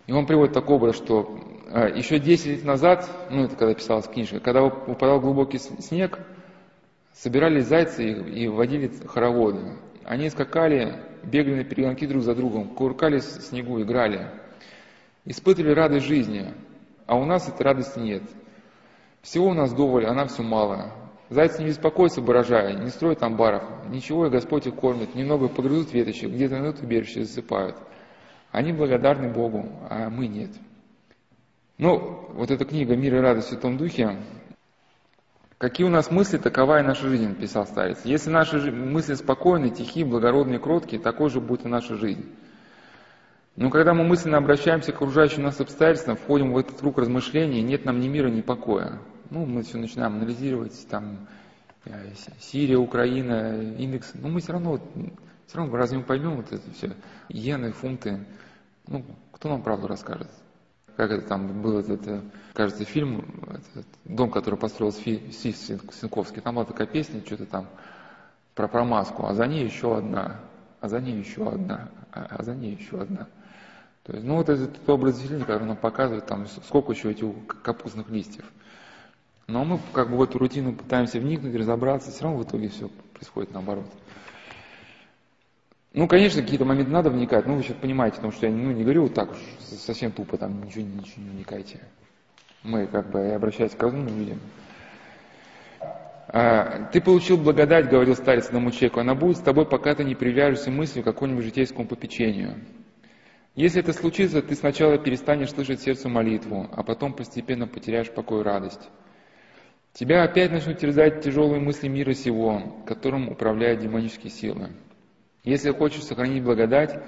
И 0.07 0.13
он 0.13 0.27
приводит 0.27 0.55
такой 0.55 0.77
образ, 0.77 0.97
что 0.97 1.39
э, 1.69 1.97
еще 1.97 2.19
10 2.19 2.47
лет 2.47 2.65
назад, 2.65 3.09
ну 3.31 3.45
это 3.45 3.57
когда 3.57 3.75
писалась 3.75 4.07
книжка, 4.07 4.41
когда 4.41 4.65
упадал 4.65 5.21
глубокий 5.21 5.59
снег, 5.59 6.19
собирались 7.13 7.67
зайцы 7.67 8.11
и, 8.11 8.49
водили 8.49 8.91
хороводы. 9.07 9.77
Они 10.05 10.29
скакали, 10.31 10.97
бегали 11.23 11.57
на 11.57 11.65
перегонки 11.65 12.07
друг 12.07 12.23
за 12.23 12.35
другом, 12.35 12.69
куркались 12.69 13.25
в 13.25 13.43
снегу, 13.43 13.81
играли. 13.81 14.31
Испытывали 15.25 15.73
радость 15.73 16.07
жизни, 16.07 16.53
а 17.07 17.17
у 17.17 17.25
нас 17.25 17.49
этой 17.49 17.63
радости 17.63 18.01
нет. 18.01 18.23
Всего 19.21 19.49
у 19.49 19.55
нас 19.55 19.73
доволь, 19.73 20.05
она 20.07 20.27
все 20.27 20.43
мало. 20.43 20.93
Зайцы 21.31 21.63
не 21.63 21.69
беспокоятся, 21.69 22.21
баражая, 22.21 22.75
не 22.75 22.91
строят 22.91 23.23
амбаров, 23.23 23.63
ничего, 23.89 24.27
и 24.27 24.31
Господь 24.31 24.67
их 24.67 24.75
кормит, 24.75 25.15
немного 25.15 25.49
погрызут 25.49 25.93
веточек, 25.93 26.31
где-то 26.31 26.59
найдут 26.59 26.83
убежище, 26.83 27.25
засыпают. 27.25 27.77
Они 28.53 28.73
благодарны 28.73 29.33
Богу, 29.33 29.69
а 29.91 30.09
мы 30.09 30.29
нет. 30.29 30.51
Ну, 31.79 32.29
вот 32.35 32.51
эта 32.51 32.65
книга 32.65 32.95
«Мир 32.95 33.17
и 33.17 33.19
радость 33.19 33.49
в 33.49 33.51
Святом 33.51 33.77
Духе», 33.77 34.17
Какие 35.63 35.87
у 35.87 35.91
нас 35.91 36.11
мысли, 36.11 36.39
такова 36.39 36.81
и 36.81 36.83
наша 36.83 37.07
жизнь, 37.07 37.37
писал 37.37 37.67
старец. 37.67 38.01
Если 38.03 38.31
наши 38.31 38.73
мысли 38.73 39.15
спокойны, 39.15 39.71
тихие, 39.71 40.05
благородные, 40.05 40.59
кроткие, 40.59 41.01
такой 41.01 41.31
же 41.31 41.41
будет 41.41 41.65
и 41.65 41.69
наша 41.69 41.95
жизнь. 41.95 42.27
Но 43.55 43.71
когда 43.71 43.95
мы 43.95 44.03
мысленно 44.03 44.39
обращаемся 44.39 44.91
к 44.91 44.97
окружающим 44.97 45.45
нас 45.45 45.61
обстоятельствам, 45.61 46.17
входим 46.17 46.53
в 46.53 46.59
этот 46.59 46.81
круг 46.81 46.99
размышлений, 46.99 47.63
нет 47.63 47.85
нам 47.85 48.01
ни 48.01 48.09
мира, 48.09 48.29
ни 48.29 48.41
покоя. 48.41 48.99
Ну, 49.31 49.47
мы 49.47 49.63
все 49.63 49.79
начинаем 49.79 50.15
анализировать, 50.17 50.85
там, 50.91 51.29
э, 51.85 52.11
Сирия, 52.41 52.79
Украина, 52.79 53.55
индекс. 53.79 54.11
Но 54.15 54.31
мы 54.31 54.41
все 54.41 54.55
равно, 54.55 54.81
все 55.53 55.59
равно 55.59 55.77
разве 55.77 55.99
мы 55.99 56.05
поймем 56.05 56.37
вот 56.37 56.51
это 56.51 56.71
все, 56.71 56.97
иены, 57.29 57.73
фунты. 57.73 58.25
Ну, 58.87 59.05
кто 59.33 59.51
нам 59.51 59.63
правду 59.63 59.87
расскажет? 59.87 60.31
Как 60.97 61.11
это 61.11 61.29
там 61.29 61.61
был 61.61 61.79
этот, 61.79 62.25
кажется, 62.55 62.87
фильм, 62.87 63.23
этот, 63.51 63.87
дом, 64.07 64.31
который 64.31 64.59
построил 64.59 64.93
Стив 64.93 65.31
Синковский, 65.35 66.41
там 66.41 66.55
была 66.55 66.65
такая 66.65 66.87
песня, 66.87 67.21
что-то 67.23 67.45
там 67.45 67.69
про 68.55 68.67
промазку, 68.67 69.27
а 69.27 69.35
за 69.35 69.47
ней 69.47 69.63
еще 69.63 69.95
одна, 69.95 70.41
а 70.81 70.89
за 70.89 71.03
ней 71.03 71.19
еще 71.19 71.47
одна, 71.47 71.91
а, 72.13 72.29
а 72.31 72.43
за 72.43 72.55
ней 72.55 72.75
еще 72.75 73.03
одна. 73.03 73.29
То 74.05 74.15
есть, 74.15 74.25
ну 74.25 74.37
вот 74.37 74.49
этот 74.49 74.89
образ 74.89 75.19
зелени, 75.19 75.43
который 75.43 75.67
нам 75.67 75.77
показывает, 75.77 76.25
там, 76.25 76.47
сколько 76.47 76.93
еще 76.93 77.11
этих 77.11 77.27
капустных 77.63 78.09
листьев. 78.09 78.47
Но 79.49 79.67
мы 79.67 79.81
как 79.93 80.09
бы 80.09 80.17
в 80.17 80.23
эту 80.23 80.39
рутину 80.39 80.73
пытаемся 80.73 81.21
вникнуть, 81.21 81.55
разобраться, 81.55 82.11
все 82.11 82.25
равно 82.25 82.39
в 82.39 82.45
итоге 82.45 82.71
все 82.71 82.89
происходит 83.13 83.53
наоборот. 83.53 83.85
Ну, 85.95 86.09
конечно, 86.09 86.41
какие-то 86.41 86.65
моменты 86.65 86.91
надо 86.91 87.11
вникать, 87.11 87.47
но 87.47 87.55
вы 87.55 87.63
сейчас 87.63 87.77
понимаете, 87.77 88.17
потому 88.17 88.33
что 88.33 88.47
я 88.47 88.53
ну, 88.53 88.73
не 88.73 88.83
говорю 88.83 89.03
вот 89.03 89.15
так 89.15 89.33
уж 89.33 89.39
совсем 89.61 90.11
тупо, 90.11 90.39
там, 90.39 90.65
ничего, 90.65 90.85
ничего 90.85 91.23
не 91.23 91.31
вникайте. 91.31 91.81
Мы 92.63 92.87
как 92.87 93.11
бы 93.11 93.33
обращаясь 93.33 93.73
к 93.73 93.83
разумным 93.83 94.19
людям. 94.19 94.41
А, 96.29 96.89
ты 96.93 97.03
получил 97.03 97.37
благодать, 97.37 97.91
говорил 97.91 98.17
старец 98.17 98.47
одному 98.47 98.71
человеку, 98.71 99.01
она 99.01 99.15
будет 99.15 99.37
с 99.37 99.41
тобой, 99.41 99.67
пока 99.67 99.95
ты 99.95 100.03
не 100.03 100.15
привяжешься 100.15 100.71
мыслью 100.71 101.03
к 101.03 101.07
какому-нибудь 101.07 101.45
житейскому 101.45 101.87
попечению. 101.87 102.55
Если 103.55 103.81
это 103.81 103.93
случится, 103.93 104.41
ты 104.41 104.55
сначала 104.55 104.97
перестанешь 104.97 105.51
слышать 105.51 105.83
сердцу 105.83 106.09
молитву, 106.09 106.71
а 106.73 106.83
потом 106.83 107.13
постепенно 107.13 107.67
потеряешь 107.67 108.11
покой 108.11 108.41
и 108.41 108.45
радость. 108.45 108.89
Тебя 109.93 110.23
опять 110.23 110.53
начнут 110.53 110.79
терзать 110.79 111.23
тяжелые 111.23 111.61
мысли 111.61 111.87
мира 111.87 112.15
сего, 112.15 112.83
которым 112.87 113.29
управляют 113.29 113.81
демонические 113.81 114.31
силы. 114.31 114.71
Если 115.45 115.73
хочешь 115.73 116.05
сохранить 116.05 116.45
благодать, 116.45 117.03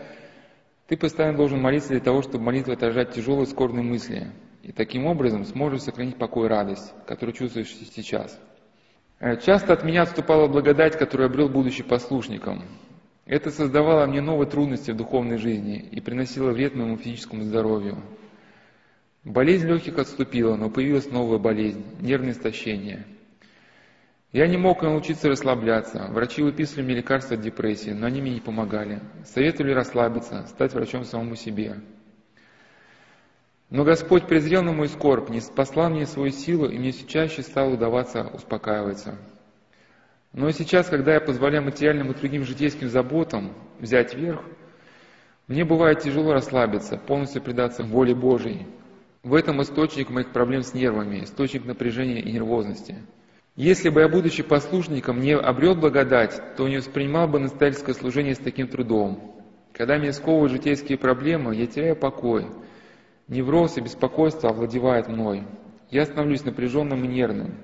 ты 0.89 0.97
постоянно 0.97 1.37
должен 1.37 1.61
молиться 1.61 1.91
для 1.91 2.01
того, 2.01 2.23
чтобы 2.23 2.45
молитва 2.45 2.75
отражать 2.75 3.13
тяжелые 3.13 3.47
скорбные 3.47 3.85
мысли, 3.85 4.33
и 4.63 4.73
таким 4.73 5.07
образом 5.07 5.45
сможешь 5.45 5.83
сохранить 5.83 6.17
покой 6.17 6.47
и 6.47 6.49
радость, 6.51 6.93
которую 7.07 7.35
чувствуешь 7.35 7.75
сейчас. 7.95 8.39
Э, 9.21 9.37
часто 9.41 9.73
от 9.73 9.85
меня 9.85 10.03
отступала 10.03 10.49
благодать, 10.49 10.99
которую 10.99 11.27
обрел 11.29 11.49
будучи 11.49 11.85
послушником. 11.85 12.65
Это 13.25 13.51
создавало 13.51 14.07
мне 14.07 14.21
новые 14.21 14.51
трудности 14.51 14.91
в 14.91 14.97
духовной 14.97 15.39
жизни 15.39 15.79
и 15.79 16.01
приносило 16.01 16.51
вред 16.51 16.75
моему 16.75 16.97
физическому 16.97 17.43
здоровью. 17.43 18.03
Болезнь 19.23 19.67
легких 19.67 19.97
отступила, 19.99 20.57
но 20.57 20.69
появилась 20.69 21.11
новая 21.11 21.39
болезнь– 21.39 21.85
нервное 22.01 22.33
истощение. 22.33 23.07
Я 24.35 24.49
не 24.49 24.57
мог 24.57 24.83
научиться 24.83 25.29
расслабляться. 25.29 26.09
Врачи 26.11 26.43
выписывали 26.43 26.83
мне 26.83 26.97
лекарства 26.97 27.37
от 27.37 27.41
депрессии, 27.41 27.91
но 27.91 28.07
они 28.07 28.21
мне 28.21 28.35
не 28.35 28.41
помогали. 28.41 29.01
Советовали 29.25 29.71
расслабиться, 29.71 30.45
стать 30.49 30.75
врачом 30.75 31.05
самому 31.05 31.37
себе. 31.37 31.77
Но 33.71 33.85
Господь 33.85 34.27
презрел 34.27 34.65
на 34.65 34.73
мой 34.73 34.89
скорбь, 34.89 35.31
не 35.31 35.41
спасла 35.41 35.89
мне 35.89 36.05
свою 36.05 36.33
силу, 36.33 36.67
и 36.67 36.77
мне 36.77 36.91
все 36.91 37.07
чаще 37.07 37.43
стало 37.43 37.75
удаваться 37.75 38.25
успокаиваться. 38.27 39.17
Но 40.33 40.51
сейчас, 40.51 40.89
когда 40.89 41.15
я 41.15 41.21
позволяю 41.21 41.63
материальным 41.63 42.11
и 42.11 42.15
другим 42.17 42.43
житейским 42.43 42.89
заботам 42.89 43.53
взять 43.79 44.17
верх, 44.17 44.41
мне 45.47 45.65
бывает 45.65 46.01
тяжело 46.01 46.33
расслабиться, 46.33 46.97
полностью 46.97 47.41
предаться 47.41 47.85
воле 47.85 48.17
Божьей, 48.17 48.67
в 49.23 49.33
этом 49.33 49.63
источник 49.63 50.11
моих 50.11 50.33
проблем 50.33 50.65
с 50.65 50.75
нервами, 50.75 51.23
источник 51.23 51.65
напряжения 51.65 52.21
и 52.21 52.33
нервозности. 52.33 52.97
Если 53.57 53.89
бы 53.89 54.01
я, 54.01 54.09
будучи 54.09 54.43
послушником, 54.43 55.21
не 55.21 55.33
обрел 55.37 55.77
благодать, 55.77 56.41
то 56.57 56.67
не 56.67 56.79
воспринимал 56.79 57.29
бы 57.29 57.39
настоятельское 57.39 57.95
служение 57.95 58.35
с 58.35 58.39
таким 58.39 58.67
трудом. 58.67 59.37
Когда 59.73 59.97
меня 59.97 60.13
сковывают 60.13 60.53
житейские 60.53 60.99
проблемы, 60.99 61.55
я 61.55 61.67
теряю 61.67 61.95
покой. 61.95 62.47
Невроз 63.29 63.77
и 63.77 63.81
беспокойство 63.81 64.51
овладевают 64.51 65.07
мной. 65.07 65.45
Я 65.91 66.05
становлюсь 66.05 66.45
напряженным 66.45 67.05
и 67.05 67.09
нервным. 67.09 67.55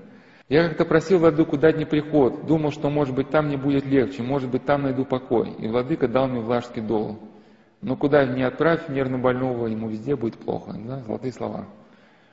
Я 0.48 0.68
как-то 0.68 0.84
просил 0.84 1.18
Владыку 1.18 1.58
дать 1.58 1.76
мне 1.76 1.86
приход, 1.86 2.46
думал, 2.46 2.70
что, 2.70 2.88
может 2.88 3.14
быть, 3.14 3.30
там 3.30 3.46
мне 3.46 3.56
будет 3.56 3.84
легче, 3.84 4.22
может 4.22 4.48
быть, 4.48 4.64
там 4.64 4.82
найду 4.82 5.04
покой. 5.04 5.54
И 5.58 5.66
Владыка 5.66 6.06
дал 6.06 6.28
мне 6.28 6.40
влажский 6.40 6.82
дол. 6.82 7.18
Но 7.82 7.96
куда 7.96 8.24
ни 8.24 8.42
отправь 8.42 8.88
нервно 8.88 9.18
больного, 9.18 9.66
ему 9.66 9.88
везде 9.88 10.14
будет 10.14 10.36
плохо. 10.36 10.72
Да? 10.72 11.00
Золотые 11.00 11.32
слова. 11.32 11.66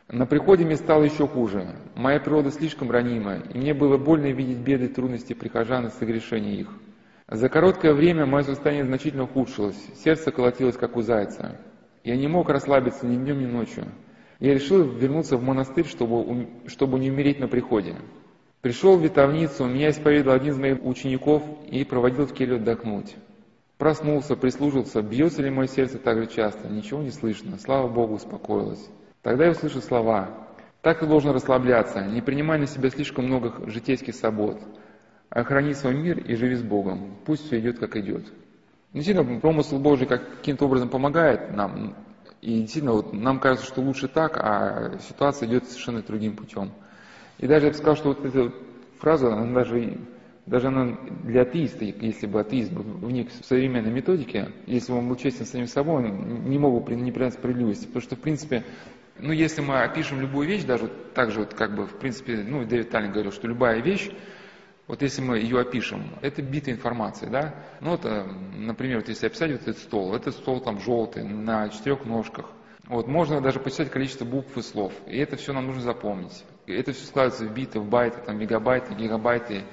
На 0.09 0.25
приходе 0.25 0.63
мне 0.63 0.77
стало 0.77 1.03
еще 1.03 1.27
хуже. 1.27 1.75
Моя 1.95 2.21
природа 2.21 2.49
слишком 2.49 2.89
ранима, 2.89 3.39
и 3.53 3.57
мне 3.57 3.73
было 3.73 3.97
больно 3.97 4.27
видеть 4.31 4.59
беды 4.59 4.85
и 4.85 4.87
трудности 4.87 5.33
прихожан 5.33 5.87
и 5.87 5.89
согрешения 5.89 6.53
их. 6.53 6.69
За 7.29 7.49
короткое 7.49 7.93
время 7.93 8.25
мое 8.25 8.43
состояние 8.43 8.85
значительно 8.85 9.23
ухудшилось, 9.23 9.75
сердце 10.01 10.31
колотилось, 10.31 10.77
как 10.77 10.95
у 10.95 11.01
зайца. 11.01 11.59
Я 12.05 12.15
не 12.15 12.29
мог 12.29 12.47
расслабиться 12.47 13.05
ни 13.05 13.17
днем, 13.17 13.41
ни 13.41 13.45
ночью. 13.47 13.83
Я 14.39 14.53
решил 14.53 14.83
вернуться 14.83 15.35
в 15.35 15.43
монастырь, 15.43 15.85
чтобы, 15.85 16.47
чтобы 16.67 16.99
не 16.99 17.11
умереть 17.11 17.41
на 17.41 17.49
приходе. 17.49 17.95
Пришел 18.61 18.97
в 18.97 19.03
Витовницу, 19.03 19.65
меня 19.65 19.89
исповедовал 19.89 20.37
один 20.37 20.53
из 20.53 20.57
моих 20.57 20.85
учеников 20.85 21.43
и 21.69 21.83
проводил 21.83 22.27
в 22.27 22.33
келью 22.33 22.55
отдохнуть. 22.55 23.17
Проснулся, 23.77 24.37
прислужился, 24.37 25.01
бьется 25.01 25.41
ли 25.41 25.49
мое 25.49 25.67
сердце 25.67 25.99
так 25.99 26.17
же 26.17 26.27
часто, 26.27 26.69
ничего 26.69 27.03
не 27.03 27.11
слышно, 27.11 27.57
слава 27.59 27.89
Богу, 27.89 28.13
успокоилось. 28.13 28.89
Тогда 29.21 29.45
я 29.45 29.51
услышу 29.51 29.81
слова, 29.81 30.29
так 30.81 30.99
ты 30.99 31.05
должен 31.05 31.31
расслабляться, 31.31 32.05
не 32.05 32.21
принимай 32.21 32.59
на 32.59 32.67
себя 32.67 32.89
слишком 32.89 33.25
много 33.25 33.69
житейских 33.69 34.15
забот, 34.15 34.59
охрани 35.29 35.73
свой 35.73 35.95
мир 35.95 36.19
и 36.19 36.35
живи 36.35 36.55
с 36.55 36.61
Богом, 36.61 37.15
пусть 37.25 37.45
все 37.45 37.59
идет, 37.59 37.79
как 37.79 37.95
идет. 37.97 38.25
Действительно, 38.93 39.39
промысл 39.39 39.79
Божий 39.79 40.07
каким-то 40.07 40.65
образом 40.65 40.89
помогает 40.89 41.53
нам, 41.55 41.95
и 42.41 42.61
действительно, 42.61 42.93
вот, 42.93 43.13
нам 43.13 43.39
кажется, 43.39 43.67
что 43.67 43.81
лучше 43.81 44.07
так, 44.07 44.37
а 44.37 44.97
ситуация 44.99 45.49
идет 45.49 45.65
совершенно 45.65 46.01
другим 46.01 46.35
путем. 46.35 46.71
И 47.39 47.47
даже 47.47 47.65
я 47.65 47.71
бы 47.71 47.77
сказал, 47.77 47.95
что 47.95 48.09
вот 48.09 48.23
эта 48.23 48.53
фраза, 48.99 49.33
она 49.33 49.53
даже 49.53 49.97
даже 50.47 50.67
она 50.69 50.97
для 51.23 51.41
атеиста, 51.41 51.83
если 51.83 52.25
бы 52.25 52.39
атеист 52.39 52.71
был 52.71 52.83
вник 52.83 53.29
в 53.29 53.45
современной 53.45 53.91
методике, 53.91 54.49
если 54.65 54.93
он 54.93 55.09
был 55.09 55.17
честен 55.17 55.45
с 55.45 55.49
самим 55.49 55.67
собой, 55.67 55.95
он 55.95 56.49
не 56.49 56.57
мог 56.57 56.85
бы 56.85 56.95
не 56.95 57.11
принять 57.11 57.33
справедливости. 57.33 57.85
Потому 57.85 58.01
что, 58.01 58.15
в 58.15 58.19
принципе, 58.19 58.63
ну, 59.19 59.31
если 59.31 59.61
мы 59.61 59.81
опишем 59.81 60.21
любую 60.21 60.47
вещь, 60.47 60.63
даже 60.63 60.87
так 61.13 61.31
же, 61.31 61.41
вот, 61.41 61.53
как 61.53 61.75
бы, 61.75 61.85
в 61.85 61.97
принципе, 61.97 62.37
ну, 62.37 62.65
Дэвид 62.65 62.89
Таллин 62.89 63.11
говорил, 63.11 63.31
что 63.31 63.47
любая 63.47 63.81
вещь, 63.81 64.09
вот 64.87 65.01
если 65.01 65.21
мы 65.21 65.39
ее 65.39 65.59
опишем, 65.59 66.15
это 66.21 66.41
битая 66.41 66.75
информация, 66.75 67.29
да? 67.29 67.55
Ну, 67.81 67.91
вот, 67.91 68.05
э, 68.05 68.23
например, 68.55 68.99
вот 68.99 69.09
если 69.09 69.27
описать 69.27 69.51
вот 69.51 69.61
этот 69.61 69.77
стол, 69.79 70.15
этот 70.15 70.33
стол 70.35 70.61
там 70.61 70.79
желтый, 70.79 71.23
на 71.23 71.67
четырех 71.69 72.05
ножках. 72.05 72.45
Вот, 72.87 73.07
можно 73.07 73.41
даже 73.41 73.59
посчитать 73.59 73.91
количество 73.91 74.23
букв 74.23 74.55
и 74.57 74.61
слов. 74.61 74.93
И 75.07 75.17
это 75.17 75.35
все 75.35 75.51
нам 75.51 75.67
нужно 75.67 75.81
запомнить. 75.81 76.45
И 76.67 76.73
это 76.73 76.93
все 76.93 77.05
складывается 77.05 77.45
в 77.45 77.53
биты, 77.53 77.81
в 77.81 77.89
байты, 77.89 78.21
там, 78.25 78.39
мегабайты, 78.39 78.93
гигабайты. 78.93 79.63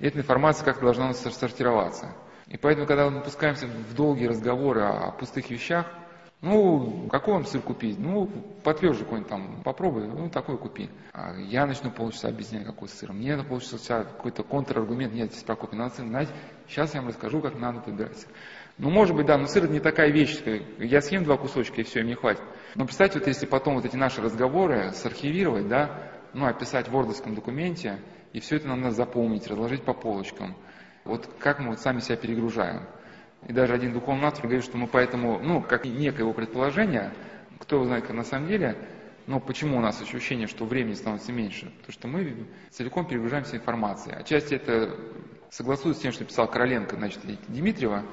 И 0.00 0.06
эта 0.06 0.18
информация 0.18 0.66
как-то 0.66 0.82
должна 0.82 1.06
у 1.06 1.08
нас 1.08 1.20
сортироваться. 1.20 2.14
И 2.46 2.58
поэтому, 2.58 2.86
когда 2.86 3.08
мы 3.08 3.22
пускаемся 3.22 3.66
в 3.66 3.94
долгие 3.94 4.26
разговоры 4.26 4.82
о 4.82 5.12
пустых 5.12 5.48
вещах, 5.50 5.86
ну, 6.40 7.08
какой 7.10 7.34
вам 7.34 7.46
сыр 7.46 7.60
купить? 7.60 7.98
Ну, 7.98 8.30
потверже 8.62 9.00
какой-нибудь 9.00 9.28
там, 9.28 9.62
попробуй, 9.64 10.06
ну, 10.06 10.30
такой 10.30 10.56
купи. 10.56 10.88
А 11.12 11.34
я 11.36 11.66
начну 11.66 11.90
полчаса 11.90 12.28
объяснять, 12.28 12.64
какой 12.64 12.88
сыр. 12.88 13.12
Мне 13.12 13.34
на 13.34 13.42
полчаса 13.42 14.04
какой-то 14.04 14.44
контраргумент, 14.44 15.12
нет, 15.12 15.32
здесь 15.32 15.42
Прокопий, 15.42 15.76
надо 15.76 15.94
сыр, 15.96 16.06
знаете, 16.06 16.32
сейчас 16.68 16.94
я 16.94 17.00
вам 17.00 17.08
расскажу, 17.08 17.40
как 17.40 17.58
надо 17.58 17.80
подбирать 17.80 18.18
сыр. 18.18 18.30
Ну, 18.78 18.90
может 18.90 19.16
быть, 19.16 19.26
да, 19.26 19.36
но 19.36 19.46
сыр 19.46 19.64
это 19.64 19.72
не 19.72 19.80
такая 19.80 20.12
вещь, 20.12 20.38
я 20.78 21.00
съем 21.00 21.24
два 21.24 21.36
кусочка 21.36 21.80
и 21.80 21.84
все, 21.84 22.00
и 22.00 22.02
мне 22.04 22.14
хватит. 22.14 22.42
Но 22.76 22.84
представьте, 22.84 23.18
вот 23.18 23.26
если 23.26 23.46
потом 23.46 23.74
вот 23.74 23.84
эти 23.84 23.96
наши 23.96 24.22
разговоры 24.22 24.92
сархивировать, 24.92 25.66
да, 25.66 26.12
ну, 26.34 26.46
описать 26.46 26.86
в 26.86 26.92
вордовском 26.92 27.34
документе, 27.34 27.98
и 28.32 28.38
все 28.38 28.56
это 28.56 28.68
нам 28.68 28.82
надо 28.82 28.94
запомнить, 28.94 29.48
разложить 29.48 29.82
по 29.82 29.94
полочкам. 29.94 30.54
Вот 31.04 31.28
как 31.40 31.58
мы 31.58 31.70
вот 31.70 31.80
сами 31.80 31.98
себя 31.98 32.16
перегружаем. 32.16 32.82
И 33.48 33.52
даже 33.52 33.72
один 33.72 33.94
духовный 33.94 34.26
автор 34.26 34.42
говорит, 34.42 34.64
что 34.64 34.76
мы 34.76 34.86
поэтому, 34.86 35.40
ну, 35.40 35.62
как 35.62 35.86
некое 35.86 36.20
его 36.20 36.34
предположение, 36.34 37.12
кто 37.58 37.82
знает, 37.84 38.06
как 38.06 38.14
на 38.14 38.24
самом 38.24 38.46
деле, 38.46 38.76
но 39.26 39.40
почему 39.40 39.78
у 39.78 39.80
нас 39.80 40.00
ощущение, 40.00 40.46
что 40.46 40.66
времени 40.66 40.94
становится 40.94 41.32
меньше? 41.32 41.72
Потому 41.80 41.92
что 41.92 42.08
мы 42.08 42.46
целиком 42.70 43.06
перегружаемся 43.06 43.56
информацией. 43.56 44.16
Отчасти 44.16 44.54
это 44.54 44.94
согласуется 45.50 46.00
с 46.00 46.02
тем, 46.02 46.12
что 46.12 46.24
писал 46.26 46.46
Короленко, 46.46 46.96
значит, 46.96 47.20
Дмитриева, 47.48 48.04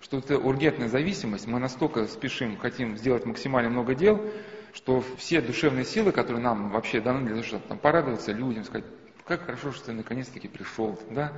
что 0.00 0.18
это 0.18 0.38
ургентная 0.38 0.88
зависимость, 0.88 1.48
мы 1.48 1.58
настолько 1.58 2.06
спешим, 2.06 2.56
хотим 2.56 2.96
сделать 2.96 3.26
максимально 3.26 3.70
много 3.70 3.96
дел, 3.96 4.24
что 4.72 5.02
все 5.18 5.40
душевные 5.40 5.84
силы, 5.84 6.12
которые 6.12 6.42
нам 6.42 6.70
вообще 6.70 7.00
даны 7.00 7.22
для 7.22 7.30
того, 7.30 7.42
чтобы 7.42 7.64
там, 7.66 7.78
порадоваться 7.78 8.30
людям, 8.30 8.62
сказать, 8.62 8.84
как 9.24 9.42
хорошо, 9.46 9.72
что 9.72 9.86
ты 9.86 9.92
наконец-таки 9.92 10.46
пришел, 10.46 10.96
да, 11.10 11.32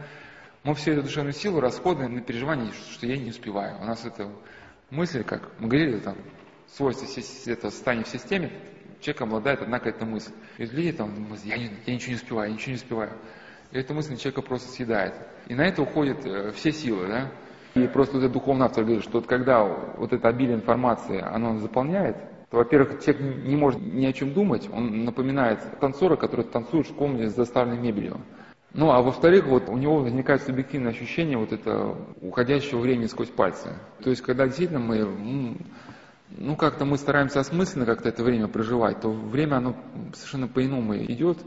мы 0.69 0.75
всю 0.75 0.93
эту 0.93 1.03
душевную 1.05 1.33
силу 1.33 1.61
расходуем 1.61 2.15
на 2.15 2.21
переживание, 2.21 2.71
что 2.91 3.07
я 3.07 3.17
не 3.17 3.31
успеваю. 3.31 3.81
У 3.81 3.87
нас 3.87 4.05
это 4.05 4.31
мысль, 4.91 5.25
как 5.25 5.51
мы 5.59 5.69
говорили, 5.69 5.99
там, 5.99 6.15
свойство 6.67 7.07
этого 7.51 7.71
состояния 7.71 8.05
в 8.05 8.09
системе, 8.09 8.53
человек 9.01 9.23
обладает, 9.23 9.63
однако, 9.63 9.89
эта 9.89 10.05
мысль. 10.05 10.31
Из 10.59 10.71
людей 10.71 10.93
там, 10.93 11.11
я, 11.45 11.57
не, 11.57 11.71
я 11.87 11.95
ничего 11.95 12.11
не 12.11 12.17
успеваю, 12.17 12.51
я 12.51 12.55
ничего 12.55 12.73
не 12.73 12.77
успеваю. 12.77 13.13
И 13.73 13.79
эта 13.79 13.95
мысль 13.95 14.15
человека 14.19 14.43
просто 14.43 14.69
съедает. 14.69 15.15
И 15.47 15.55
на 15.55 15.63
это 15.63 15.81
уходят 15.81 16.27
э, 16.27 16.53
все 16.53 16.71
силы, 16.71 17.07
да. 17.07 17.33
И 17.75 17.87
просто 17.87 18.17
вот 18.17 18.25
этот 18.25 18.35
духовный 18.35 18.67
автор 18.67 18.85
говорит, 18.85 19.05
что 19.05 19.21
вот 19.21 19.27
когда 19.27 19.65
вот 19.65 20.13
это 20.13 20.29
обилие 20.29 20.57
информации, 20.57 21.19
оно 21.19 21.57
заполняет, 21.61 22.19
то, 22.51 22.59
во-первых, 22.59 23.03
человек 23.03 23.47
не 23.47 23.57
может 23.57 23.81
ни 23.81 24.05
о 24.05 24.13
чем 24.13 24.35
думать, 24.35 24.69
он 24.71 25.07
напоминает 25.07 25.61
танцора, 25.81 26.17
который 26.17 26.45
танцует 26.45 26.89
в 26.89 26.95
комнате 26.95 27.31
с 27.31 27.35
заставленной 27.35 27.79
мебелью. 27.79 28.21
Ну, 28.75 28.91
а 28.91 29.01
во-вторых, 29.01 29.47
вот 29.47 29.69
у 29.69 29.77
него 29.77 29.99
возникает 29.99 30.43
субъективное 30.43 30.93
ощущение 30.93 31.39
вот 31.39 31.53
это 31.53 31.97
уходящего 32.21 32.81
времени 32.81 33.07
сквозь 33.07 33.31
пальцы. 33.31 33.77
То 34.03 34.11
есть, 34.11 34.23
когда 34.23 34.47
действительно 34.47 34.81
мы 34.81 35.57
ну, 36.31 36.57
как-то 36.57 36.85
мы 36.85 36.99
стараемся 36.99 37.41
осмысленно 37.41 37.87
как-то 37.87 38.11
это 38.11 38.23
время 38.23 38.49
проживать, 38.49 39.01
то 39.01 39.11
время, 39.11 39.57
оно 39.57 39.77
совершенно 40.15 40.49
по-иному 40.49 40.97
идет. 40.97 41.39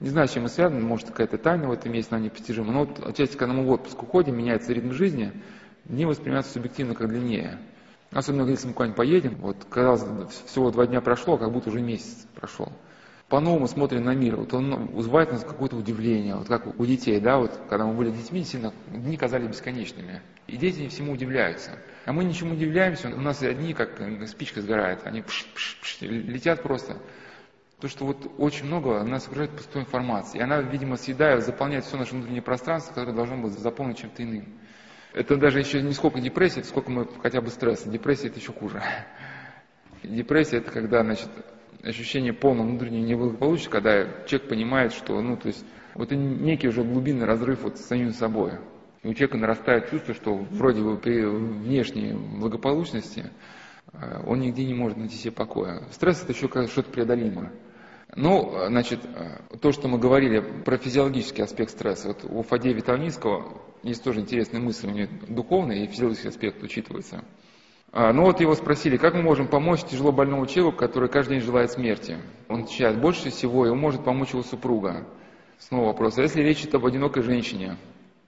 Не 0.00 0.08
знаю, 0.08 0.26
с 0.26 0.32
чем 0.32 0.46
это 0.46 0.54
связано, 0.54 0.80
может, 0.80 1.08
какая-то 1.08 1.38
тайна 1.38 1.68
в 1.68 1.72
этом 1.72 1.92
есть, 1.92 2.10
она 2.10 2.20
непостижима. 2.20 2.72
Но 2.72 2.86
вот 2.86 2.98
отчасти, 3.06 3.36
когда 3.36 3.54
мы 3.54 3.64
в 3.64 3.70
отпуск 3.70 4.02
уходим, 4.02 4.36
меняется 4.36 4.72
ритм 4.72 4.92
жизни, 4.92 5.32
дни 5.84 6.06
воспринимаются 6.06 6.52
субъективно 6.52 6.94
как 6.94 7.08
длиннее. 7.08 7.60
Особенно, 8.10 8.48
если 8.48 8.68
мы 8.68 8.74
куда-нибудь 8.74 8.96
поедем, 8.96 9.36
вот, 9.36 9.64
казалось, 9.70 10.42
всего 10.46 10.70
два 10.70 10.86
дня 10.86 11.00
прошло, 11.00 11.36
как 11.36 11.52
будто 11.52 11.68
уже 11.68 11.80
месяц 11.80 12.26
прошел. 12.34 12.72
По-новому 13.32 13.66
смотрим 13.66 14.04
на 14.04 14.14
мир, 14.14 14.36
вот 14.36 14.52
он 14.52 14.88
вызывает 14.88 15.32
нас 15.32 15.42
какое-то 15.42 15.76
удивление, 15.76 16.36
вот 16.36 16.48
как 16.48 16.78
у 16.78 16.84
детей, 16.84 17.18
да, 17.18 17.38
вот, 17.38 17.58
когда 17.70 17.86
мы 17.86 17.94
были 17.94 18.10
детьми, 18.10 18.44
сильно 18.44 18.74
дни 18.88 19.16
казались 19.16 19.48
бесконечными. 19.48 20.20
И 20.48 20.58
дети 20.58 20.86
всему 20.88 21.12
удивляются. 21.12 21.70
А 22.04 22.12
мы 22.12 22.24
ничему 22.24 22.52
удивляемся, 22.52 23.08
у 23.08 23.22
нас 23.22 23.40
одни, 23.42 23.72
как 23.72 23.98
спичка 24.28 24.60
сгорает, 24.60 25.06
они 25.06 25.22
пш 25.22 25.46
-пш 25.56 26.02
-пш, 26.02 26.06
летят 26.06 26.62
просто. 26.62 26.98
То, 27.80 27.88
что 27.88 28.04
вот 28.04 28.30
очень 28.36 28.66
много 28.66 29.02
нас 29.02 29.24
окружает 29.24 29.52
пустой 29.52 29.80
информации. 29.80 30.36
И 30.36 30.42
она, 30.42 30.60
видимо, 30.60 30.98
съедает, 30.98 31.42
заполняет 31.42 31.86
все 31.86 31.96
наше 31.96 32.12
внутреннее 32.12 32.42
пространство, 32.42 32.92
которое 32.92 33.16
должно 33.16 33.38
быть 33.38 33.54
заполнено 33.54 33.96
чем-то 33.96 34.22
иным. 34.22 34.44
Это 35.14 35.36
даже 35.36 35.58
еще 35.58 35.80
не 35.80 35.94
сколько 35.94 36.20
депрессия, 36.20 36.62
сколько 36.64 36.90
мы 36.90 37.08
хотя 37.22 37.40
бы 37.40 37.48
стресса. 37.48 37.88
Депрессия 37.88 38.26
это 38.28 38.40
еще 38.40 38.52
хуже. 38.52 38.82
Депрессия 40.02 40.58
это 40.58 40.70
когда, 40.70 41.02
значит, 41.02 41.30
ощущение 41.82 42.32
полного 42.32 42.66
внутреннего 42.66 43.06
неблагополучия, 43.06 43.70
когда 43.70 44.04
человек 44.26 44.48
понимает, 44.48 44.92
что, 44.92 45.20
ну, 45.20 45.36
то 45.36 45.48
есть, 45.48 45.64
вот 45.94 46.10
некий 46.10 46.68
уже 46.68 46.82
глубинный 46.82 47.26
разрыв 47.26 47.62
вот 47.62 47.78
с 47.78 47.84
самим 47.84 48.12
собой. 48.12 48.52
И 49.02 49.08
у 49.08 49.14
человека 49.14 49.36
нарастает 49.36 49.90
чувство, 49.90 50.14
что 50.14 50.34
вроде 50.34 50.82
бы 50.82 50.96
при 50.96 51.24
внешней 51.24 52.12
благополучности 52.12 53.30
э, 53.92 54.22
он 54.26 54.40
нигде 54.40 54.64
не 54.64 54.74
может 54.74 54.96
найти 54.96 55.16
себе 55.16 55.32
покоя. 55.32 55.82
Стресс 55.90 56.22
это 56.22 56.32
еще 56.32 56.48
что-то 56.48 56.90
преодолимое. 56.90 57.52
Ну, 58.14 58.52
значит, 58.68 59.00
э, 59.04 59.56
то, 59.60 59.72
что 59.72 59.88
мы 59.88 59.98
говорили 59.98 60.40
про 60.40 60.76
физиологический 60.76 61.42
аспект 61.42 61.70
стресса. 61.70 62.08
Вот 62.08 62.24
у 62.24 62.42
Фадея 62.42 62.74
Витальницкого 62.74 63.60
есть 63.82 64.04
тоже 64.04 64.20
интересная 64.20 64.60
мысль, 64.60 64.88
у 64.88 64.90
него 64.90 65.08
духовный 65.28 65.84
и 65.84 65.86
физиологический 65.88 66.28
аспект 66.28 66.62
учитывается. 66.62 67.24
А, 67.94 68.10
ну 68.14 68.22
вот 68.22 68.40
его 68.40 68.54
спросили, 68.54 68.96
как 68.96 69.12
мы 69.12 69.20
можем 69.20 69.48
помочь 69.48 69.84
тяжело 69.84 70.12
больному 70.12 70.46
человеку, 70.46 70.78
который 70.78 71.10
каждый 71.10 71.36
день 71.36 71.44
желает 71.44 71.72
смерти? 71.72 72.16
Он 72.48 72.62
отвечает, 72.62 72.98
больше 72.98 73.28
всего 73.28 73.66
ему 73.66 73.76
может 73.76 74.02
помочь 74.02 74.30
его 74.30 74.42
супруга. 74.42 75.06
Снова 75.58 75.88
вопрос, 75.88 76.16
а 76.16 76.22
если 76.22 76.40
речь 76.40 76.62
идет 76.62 76.76
об 76.76 76.86
одинокой 76.86 77.22
женщине? 77.22 77.76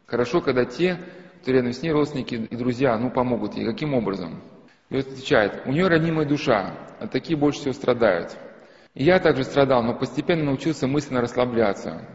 Хорошо, 0.06 0.42
когда 0.42 0.66
те, 0.66 0.98
кто 1.40 1.50
рядом 1.50 1.72
с 1.72 1.82
ней, 1.82 1.92
родственники 1.92 2.34
и 2.34 2.56
друзья, 2.56 2.98
ну 2.98 3.10
помогут 3.10 3.54
ей. 3.54 3.64
Каким 3.64 3.94
образом? 3.94 4.42
И 4.90 4.96
вот 4.96 5.06
отвечает, 5.06 5.62
у 5.64 5.72
нее 5.72 5.88
ранимая 5.88 6.26
душа, 6.26 6.74
а 7.00 7.06
такие 7.06 7.38
больше 7.38 7.60
всего 7.60 7.72
страдают. 7.72 8.36
И 8.92 9.02
я 9.02 9.18
также 9.18 9.44
страдал, 9.44 9.82
но 9.82 9.94
постепенно 9.94 10.44
научился 10.44 10.86
мысленно 10.86 11.22
расслабляться. 11.22 12.06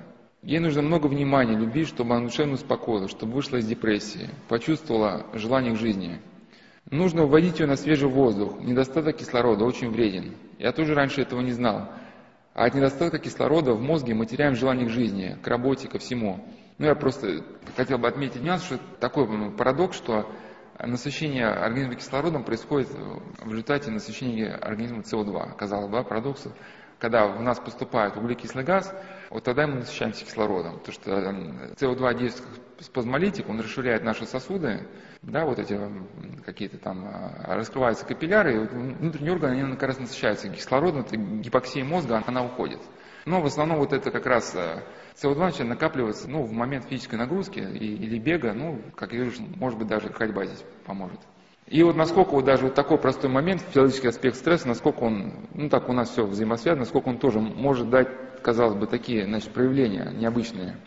Ей 0.44 0.60
нужно 0.60 0.84
много 0.84 1.08
внимания, 1.08 1.58
любви, 1.58 1.86
чтобы 1.86 2.14
она 2.14 2.26
душевно 2.28 2.54
успокоилась, 2.54 3.10
чтобы 3.10 3.34
вышла 3.34 3.58
из 3.58 3.66
депрессии, 3.66 4.30
почувствовала 4.48 5.26
желание 5.34 5.74
к 5.74 5.78
жизни. 5.78 6.22
Нужно 6.92 7.24
уводить 7.24 7.60
ее 7.60 7.68
на 7.68 7.76
свежий 7.76 8.10
воздух. 8.10 8.60
Недостаток 8.60 9.18
кислорода 9.18 9.64
очень 9.64 9.92
вреден. 9.92 10.36
Я 10.58 10.72
тоже 10.72 10.96
раньше 10.96 11.22
этого 11.22 11.42
не 11.42 11.52
знал. 11.52 11.90
А 12.56 12.66
от 12.66 12.74
недостатка 12.74 13.20
кислорода 13.20 13.74
в 13.74 13.82
мозге 13.82 14.16
мы 14.16 14.26
теряем 14.26 14.56
желание 14.56 14.88
к 14.88 14.90
жизни, 14.90 15.38
к 15.44 15.48
работе, 15.48 15.88
ко 15.88 16.00
всему. 16.00 16.44
Ну, 16.80 16.88
я 16.88 16.96
просто 16.96 17.44
хотел 17.78 18.00
бы 18.00 18.08
отметить 18.08 18.42
нюанс, 18.42 18.64
что 18.64 18.80
такой 19.00 19.52
парадокс, 19.52 19.98
что 19.98 20.30
насыщение 20.80 21.48
организма 21.48 21.96
кислородом 21.96 22.44
происходит 22.44 22.90
в 22.90 23.50
результате 23.50 23.92
насыщения 23.92 24.56
организма 24.56 25.02
СО2. 25.02 25.56
Казалось 25.58 25.92
бы, 25.92 26.04
парадокс. 26.04 26.48
Когда 26.98 27.28
в 27.28 27.42
нас 27.42 27.60
поступает 27.60 28.18
углекислый 28.18 28.66
газ, 28.66 28.94
вот 29.30 29.44
тогда 29.44 29.68
мы 29.68 29.76
насыщаемся 29.76 30.26
кислородом. 30.26 30.80
Потому 30.80 30.94
что 30.94 31.86
СО2 31.86 32.18
действует 32.18 32.50
как 32.78 32.86
спазмолитик, 32.86 33.48
он 33.48 33.60
расширяет 33.60 34.04
наши 34.04 34.26
сосуды, 34.26 34.88
да, 35.22 35.46
вот 35.46 35.60
эти 35.60 35.78
какие-то 36.46 36.78
там 36.78 37.06
а, 37.06 37.56
раскрываются 37.56 38.06
капилляры, 38.06 38.56
и 38.56 38.60
внутренние 38.60 39.34
органы, 39.34 39.62
они 39.62 39.74
как 39.74 39.84
раз 39.90 40.00
насыщаются 40.00 40.50
кислородом, 40.50 41.02
это 41.02 41.18
гипоксия 41.18 41.84
мозга, 41.84 42.24
она 42.26 42.44
уходит. 42.44 42.80
Но 43.26 43.42
в 43.42 43.46
основном 43.46 43.80
вот 43.80 43.92
это 43.92 44.12
как 44.12 44.26
раз 44.26 44.56
э, 44.56 44.82
СО2 45.22 45.38
начинает 45.38 45.70
накапливаться 45.70 46.30
ну, 46.30 46.44
в 46.44 46.52
момент 46.52 46.86
физической 46.86 47.16
нагрузки 47.16 47.60
или 47.60 48.18
бега, 48.18 48.54
ну, 48.54 48.82
как 48.96 49.12
я 49.12 49.20
вижу, 49.20 49.44
может 49.58 49.78
быть, 49.78 49.90
даже 49.90 50.12
ходьба 50.12 50.46
здесь 50.46 50.64
поможет. 50.86 51.20
И 51.68 51.84
вот 51.84 51.96
насколько 51.96 52.32
вот 52.32 52.46
даже 52.46 52.64
вот 52.64 52.74
такой 52.74 52.98
простой 52.98 53.30
момент, 53.30 53.62
физиологический 53.62 54.10
аспект 54.10 54.38
стресса, 54.38 54.68
насколько 54.68 55.02
он, 55.02 55.48
ну 55.54 55.70
так 55.70 55.88
у 55.90 55.94
нас 55.94 56.10
все 56.10 56.26
взаимосвязано, 56.26 56.82
насколько 56.82 57.10
он 57.10 57.20
тоже 57.20 57.40
может 57.40 57.90
дать, 57.90 58.08
казалось 58.42 58.76
бы, 58.76 58.88
такие 58.88 59.26
значит, 59.26 59.52
проявления 59.52 60.12
необычные. 60.12 60.78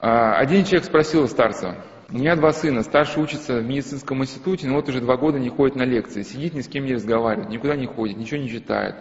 А, 0.00 0.34
один 0.36 0.64
человек 0.64 0.86
спросил 0.86 1.28
старца, 1.28 1.84
у 2.10 2.16
меня 2.16 2.36
два 2.36 2.52
сына, 2.52 2.82
старший 2.82 3.22
учится 3.22 3.58
в 3.58 3.66
медицинском 3.66 4.22
институте, 4.22 4.66
но 4.66 4.76
вот 4.76 4.88
уже 4.88 5.00
два 5.00 5.16
года 5.18 5.38
не 5.38 5.50
ходит 5.50 5.76
на 5.76 5.82
лекции, 5.82 6.22
сидит, 6.22 6.54
ни 6.54 6.62
с 6.62 6.68
кем 6.68 6.86
не 6.86 6.94
разговаривает, 6.94 7.50
никуда 7.50 7.76
не 7.76 7.86
ходит, 7.86 8.16
ничего 8.16 8.40
не 8.40 8.48
читает. 8.48 8.96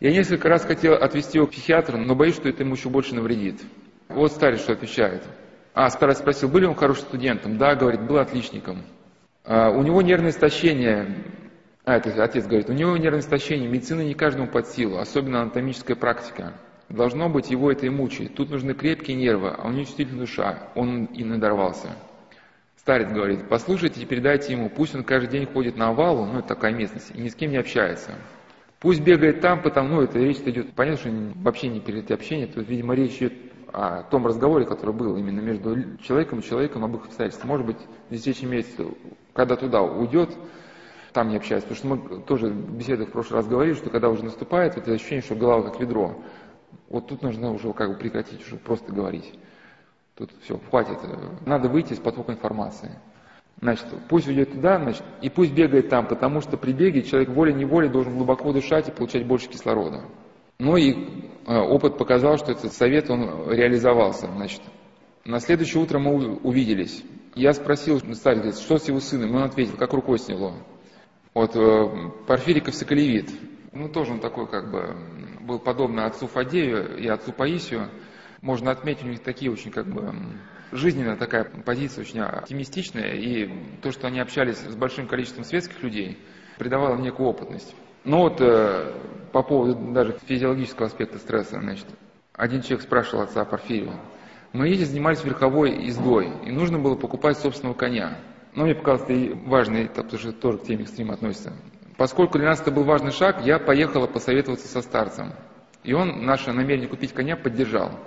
Я 0.00 0.12
несколько 0.12 0.48
раз 0.48 0.64
хотел 0.64 0.94
отвезти 0.94 1.38
его 1.38 1.46
к 1.46 1.50
психиатру, 1.50 1.98
но 1.98 2.14
боюсь, 2.14 2.36
что 2.36 2.48
это 2.48 2.62
ему 2.62 2.74
еще 2.74 2.88
больше 2.88 3.14
навредит. 3.14 3.60
Вот 4.08 4.32
старец 4.32 4.60
что 4.60 4.72
отвечает. 4.72 5.22
А, 5.74 5.90
старец 5.90 6.18
спросил, 6.18 6.48
был 6.48 6.60
ли 6.60 6.66
он 6.66 6.74
хорошим 6.74 7.04
студентом? 7.04 7.58
Да, 7.58 7.74
говорит, 7.74 8.06
был 8.06 8.16
отличником. 8.16 8.82
А, 9.44 9.70
у 9.70 9.82
него 9.82 10.00
нервное 10.00 10.30
истощение. 10.30 11.16
А, 11.84 11.96
это 11.96 12.22
отец 12.22 12.46
говорит, 12.46 12.70
у 12.70 12.72
него 12.72 12.96
нервное 12.96 13.20
истощение, 13.20 13.68
медицина 13.68 14.00
не 14.00 14.14
каждому 14.14 14.48
под 14.48 14.68
силу, 14.68 14.98
особенно 14.98 15.42
анатомическая 15.42 15.96
практика. 15.96 16.54
Должно 16.88 17.28
быть, 17.28 17.50
его 17.50 17.70
это 17.70 17.84
и 17.84 17.90
мучает. 17.90 18.34
Тут 18.34 18.48
нужны 18.50 18.72
крепкие 18.72 19.16
нервы, 19.18 19.50
а 19.50 19.66
у 19.66 19.70
него 19.70 19.84
чувствительная 19.84 20.20
душа. 20.20 20.70
Он 20.74 21.04
и 21.04 21.22
надорвался. 21.24 21.88
Старец 22.88 23.12
говорит, 23.12 23.40
послушайте 23.50 24.00
и 24.00 24.06
передайте 24.06 24.54
ему, 24.54 24.70
пусть 24.70 24.94
он 24.94 25.04
каждый 25.04 25.28
день 25.28 25.44
ходит 25.44 25.76
на 25.76 25.90
овалу, 25.90 26.24
ну 26.24 26.38
это 26.38 26.48
такая 26.48 26.72
местность, 26.72 27.10
и 27.14 27.20
ни 27.20 27.28
с 27.28 27.34
кем 27.34 27.50
не 27.50 27.58
общается. 27.58 28.12
Пусть 28.80 29.02
бегает 29.02 29.42
там, 29.42 29.60
потому, 29.60 29.96
ну, 29.96 30.00
это 30.00 30.18
речь 30.18 30.38
идет, 30.38 30.72
понятно, 30.72 30.98
что 30.98 31.10
вообще 31.42 31.68
не 31.68 31.80
перед 31.80 32.10
общение, 32.10 32.46
тут, 32.46 32.66
видимо, 32.66 32.94
речь 32.94 33.18
идет 33.18 33.34
о 33.74 34.04
том 34.04 34.26
разговоре, 34.26 34.64
который 34.64 34.94
был 34.94 35.18
именно 35.18 35.40
между 35.40 35.98
человеком 35.98 36.38
и 36.38 36.42
человеком 36.42 36.82
об 36.82 36.96
их 36.96 37.04
обстоятельствах. 37.04 37.46
Может 37.46 37.66
быть, 37.66 37.76
здесь 38.08 38.26
речь 38.26 38.42
имеется, 38.42 38.86
когда 39.34 39.56
туда 39.56 39.82
уйдет, 39.82 40.34
там 41.12 41.28
не 41.28 41.36
общается. 41.36 41.68
Потому 41.68 41.98
что 41.98 42.14
мы 42.14 42.22
тоже 42.22 42.46
в 42.46 42.74
беседах 42.74 43.08
в 43.10 43.12
прошлый 43.12 43.40
раз 43.40 43.46
говорили, 43.46 43.74
что 43.74 43.90
когда 43.90 44.08
уже 44.08 44.24
наступает, 44.24 44.78
это 44.78 44.92
ощущение, 44.92 45.20
что 45.20 45.34
голова 45.34 45.70
как 45.70 45.78
ведро. 45.78 46.22
Вот 46.88 47.06
тут 47.08 47.20
нужно 47.20 47.52
уже 47.52 47.70
как 47.74 47.90
бы 47.90 47.96
прекратить, 47.96 48.46
уже 48.46 48.56
просто 48.56 48.94
говорить. 48.94 49.38
Тут 50.18 50.32
все, 50.42 50.58
хватит. 50.68 50.98
Надо 51.46 51.68
выйти 51.68 51.92
из 51.92 52.00
потока 52.00 52.32
информации. 52.32 52.98
Значит, 53.60 53.86
пусть 54.08 54.26
уйдет 54.26 54.52
туда, 54.52 54.78
значит, 54.78 55.04
и 55.22 55.30
пусть 55.30 55.52
бегает 55.52 55.88
там, 55.88 56.08
потому 56.08 56.40
что 56.40 56.56
при 56.56 56.72
беге 56.72 57.02
человек 57.02 57.28
волей-неволей 57.28 57.88
должен 57.88 58.16
глубоко 58.16 58.52
дышать 58.52 58.88
и 58.88 58.92
получать 58.92 59.24
больше 59.26 59.48
кислорода. 59.48 60.02
Ну 60.58 60.76
и 60.76 60.92
э, 61.46 61.56
опыт 61.56 61.98
показал, 61.98 62.36
что 62.36 62.50
этот 62.50 62.72
совет, 62.72 63.10
он 63.10 63.48
реализовался. 63.48 64.26
Значит, 64.26 64.60
на 65.24 65.38
следующее 65.38 65.82
утро 65.82 66.00
мы 66.00 66.36
увиделись. 66.38 67.04
Я 67.36 67.52
спросил 67.52 68.00
старик, 68.14 68.54
что 68.54 68.78
с 68.78 68.88
его 68.88 68.98
сыном, 68.98 69.36
он 69.36 69.44
ответил, 69.44 69.76
как 69.76 69.92
рукой 69.92 70.18
сняло. 70.18 70.54
Вот 71.32 71.54
э, 71.54 72.10
Порфириков 72.26 72.74
Соколевит, 72.74 73.30
ну 73.72 73.88
тоже 73.88 74.12
он 74.12 74.20
такой 74.20 74.48
как 74.48 74.72
бы 74.72 74.96
был 75.42 75.60
подобный 75.60 76.06
отцу 76.06 76.26
Фадею 76.26 76.98
и 76.98 77.06
отцу 77.06 77.32
Паисию. 77.32 77.88
Можно 78.40 78.70
отметить, 78.70 79.04
у 79.04 79.08
них 79.08 79.22
такие 79.22 79.50
очень 79.50 79.70
как 79.70 79.86
бы 79.86 80.14
жизненная 80.72 81.16
такая 81.16 81.44
позиция 81.44 82.02
очень 82.02 82.20
оптимистичная, 82.20 83.14
и 83.14 83.50
то, 83.82 83.90
что 83.90 84.06
они 84.06 84.20
общались 84.20 84.58
с 84.58 84.76
большим 84.76 85.06
количеством 85.06 85.44
светских 85.44 85.82
людей, 85.82 86.18
придавало 86.58 86.96
некую 86.96 87.28
опытность. 87.28 87.74
Но 88.04 88.22
вот 88.22 88.40
э, 88.40 88.94
по 89.32 89.42
поводу 89.42 89.92
даже 89.92 90.18
физиологического 90.26 90.86
аспекта 90.86 91.18
стресса, 91.18 91.60
значит, 91.60 91.86
один 92.34 92.62
человек 92.62 92.82
спрашивал 92.82 93.24
отца 93.24 93.44
Порфирия, 93.44 93.94
мы 94.52 94.68
ездили, 94.68 94.86
занимались 94.86 95.24
верховой 95.24 95.84
ездой, 95.84 96.32
и 96.46 96.50
нужно 96.50 96.78
было 96.78 96.94
покупать 96.94 97.38
собственного 97.38 97.74
коня. 97.74 98.18
Но 98.54 98.64
мне 98.64 98.74
показалось, 98.74 99.10
это 99.10 99.36
важный 99.46 99.88
потому 99.88 100.18
что 100.18 100.32
тоже 100.32 100.58
к 100.58 100.62
теме 100.62 100.84
экстрима 100.84 101.14
относится. 101.14 101.52
Поскольку 101.96 102.38
для 102.38 102.48
нас 102.48 102.60
это 102.60 102.70
был 102.70 102.84
важный 102.84 103.12
шаг, 103.12 103.44
я 103.44 103.58
поехала 103.58 104.06
посоветоваться 104.06 104.68
со 104.68 104.80
старцем. 104.82 105.32
И 105.82 105.92
он 105.92 106.24
наше 106.24 106.52
намерение 106.52 106.88
купить 106.88 107.12
коня 107.12 107.36
поддержал. 107.36 107.98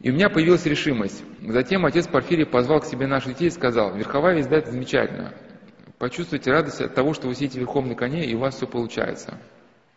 И 0.00 0.10
у 0.10 0.14
меня 0.14 0.30
появилась 0.30 0.64
решимость. 0.64 1.24
Затем 1.42 1.84
отец 1.84 2.06
Порфирий 2.06 2.46
позвал 2.46 2.80
к 2.80 2.84
себе 2.84 3.06
наших 3.06 3.32
детей 3.32 3.48
и 3.48 3.50
сказал, 3.50 3.96
верховая 3.96 4.38
езда 4.38 4.58
это 4.58 4.70
замечательно. 4.70 5.34
Почувствуйте 5.98 6.52
радость 6.52 6.80
от 6.80 6.94
того, 6.94 7.14
что 7.14 7.26
вы 7.26 7.34
сидите 7.34 7.58
верхом 7.58 7.88
на 7.88 7.96
коне 7.96 8.24
и 8.24 8.34
у 8.34 8.38
вас 8.38 8.54
все 8.54 8.68
получается. 8.68 9.38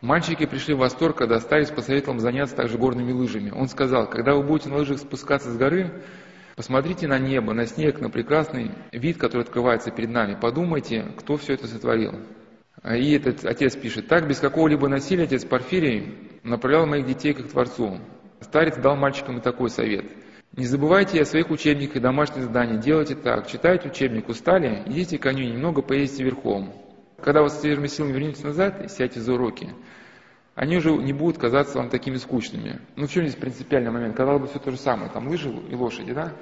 Мальчики 0.02 0.48
пришли 0.48 0.74
в 0.74 0.80
восторг, 0.80 1.18
когда 1.18 1.36
остались 1.36 1.70
по 1.70 1.84
советам 1.84 2.20
заняться 2.20 2.56
также 2.56 2.80
горными 2.80 3.12
лыжами. 3.12 3.52
Он 3.52 3.68
сказал, 3.68 4.10
когда 4.10 4.34
вы 4.34 4.42
будете 4.42 4.70
на 4.70 4.78
лыжах 4.78 4.98
спускаться 4.98 5.52
с 5.52 5.58
горы, 5.58 6.02
посмотрите 6.56 7.08
на 7.08 7.20
небо, 7.20 7.54
на 7.54 7.68
снег, 7.68 8.00
на 8.02 8.10
прекрасный 8.10 8.72
вид, 8.92 9.18
который 9.18 9.44
открывается 9.44 9.92
перед 9.92 10.10
нами. 10.10 10.36
Подумайте, 10.42 11.06
кто 11.20 11.38
все 11.38 11.54
это 11.54 11.68
сотворил. 11.68 12.16
И 12.84 13.14
этот 13.14 13.46
отец 13.46 13.76
пишет, 13.76 14.08
так 14.08 14.28
без 14.28 14.40
какого-либо 14.40 14.88
насилия 14.88 15.26
отец 15.26 15.46
Порфирий 15.46 16.18
направлял 16.42 16.88
моих 16.88 17.06
детей 17.06 17.36
к 17.36 17.48
Творцу. 17.48 18.00
Старец 18.42 18.76
дал 18.78 18.96
мальчикам 18.96 19.38
и 19.38 19.42
такой 19.42 19.70
совет. 19.70 20.06
Не 20.58 20.66
забывайте 20.66 21.22
о 21.22 21.26
своих 21.26 21.50
учебниках 21.50 21.96
и 21.96 22.00
домашних 22.00 22.44
заданиях, 22.44 22.82
делайте 22.82 23.16
так. 23.16 23.48
Читайте 23.48 23.88
учебник, 23.88 24.28
устали, 24.28 24.84
идите 24.86 25.18
к 25.18 25.22
коню, 25.22 25.46
немного 25.46 25.82
поездите 25.82 26.26
верхом. 26.26 26.74
Когда 27.22 27.42
вы 27.42 27.50
с 27.50 27.60
свежими 27.62 27.88
силами 27.88 28.12
вернетесь 28.12 28.44
назад 28.44 28.84
и 28.84 28.90
сядьте 28.90 29.22
за 29.22 29.34
уроки, 29.34 29.74
они 30.56 30.78
уже 30.78 30.92
не 30.92 31.14
будут 31.14 31.38
казаться 31.38 31.78
вам 31.78 31.90
такими 31.90 32.18
скучными. 32.18 32.82
Ну, 32.98 33.08
в 33.08 33.12
чем 33.12 33.24
здесь 33.26 33.40
принципиальный 33.40 33.92
момент? 33.92 34.18
Казалось 34.18 34.42
бы, 34.42 34.48
все 34.48 34.60
то 34.60 34.72
же 34.72 34.78
самое, 34.78 35.10
там 35.10 35.30
лыжи 35.30 35.50
и 35.50 35.76
лошади, 35.76 36.14
да? 36.14 36.34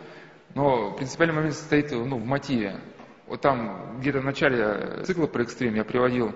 Но 0.55 0.93
принципиальный 0.93 1.35
момент 1.35 1.53
состоит 1.53 1.91
ну, 1.91 2.17
в 2.17 2.25
мотиве. 2.25 2.77
Вот 3.27 3.41
там 3.41 3.99
где-то 3.99 4.21
в 4.21 4.25
начале 4.25 5.03
цикла 5.03 5.27
про 5.27 5.43
экстрим 5.43 5.75
я 5.75 5.83
приводил 5.83 6.33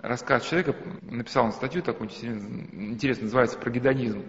рассказ 0.00 0.44
человека, 0.44 0.74
написал 1.02 1.44
он 1.44 1.52
статью 1.52 1.82
такую 1.82 2.10
интересную, 2.10 3.26
называется 3.26 3.58
«Про 3.58 3.70
гедонизм», 3.70 4.24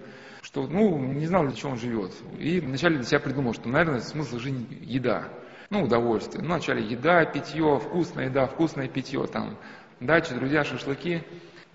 что, 0.47 0.65
ну, 0.65 0.97
не 0.97 1.25
знал, 1.25 1.43
для 1.43 1.53
чего 1.53 1.71
он 1.71 1.77
живет. 1.77 2.13
И 2.39 2.61
вначале 2.61 2.95
для 2.95 3.03
себя 3.03 3.19
придумал, 3.19 3.53
что, 3.53 3.67
наверное, 3.67 3.99
смысл 3.99 4.39
жизни– 4.39 4.65
еда. 4.81 5.27
Ну, 5.69 5.83
удовольствие. 5.83 6.41
Ну, 6.41 6.51
вначале 6.51 6.81
еда, 6.87 7.25
питье, 7.25 7.77
вкусная 7.79 8.27
еда, 8.27 8.47
вкусное 8.47 8.87
питье, 8.87 9.27
там, 9.27 9.57
дача, 9.99 10.33
друзья, 10.35 10.63
шашлыки. 10.63 11.21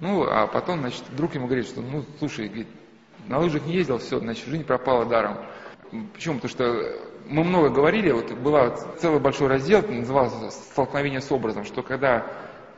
Ну, 0.01 0.23
а 0.23 0.47
потом, 0.47 0.81
значит, 0.81 1.05
друг 1.15 1.35
ему 1.35 1.49
говорит, 1.49 1.67
что, 1.67 1.83
ну, 1.83 2.03
слушай, 2.19 2.47
говорит, 2.49 2.69
на 3.27 3.41
лыжах 3.41 3.67
не 3.67 3.75
ездил, 3.75 3.99
все, 3.99 4.19
значит, 4.21 4.47
жизнь 4.47 4.65
пропала 4.65 5.05
даром. 5.05 5.37
Почему? 6.15 6.37
Потому 6.37 6.51
что 6.51 6.97
мы 7.29 7.45
много 7.45 7.69
говорили, 7.69 8.11
вот 8.11 8.33
была 8.33 8.71
целый 8.97 9.21
большой 9.21 9.49
раздел, 9.49 9.83
назывался 9.87 10.51
«Столкновение 10.51 11.21
с 11.21 11.31
образом», 11.31 11.65
что 11.65 11.83
когда 11.83 12.27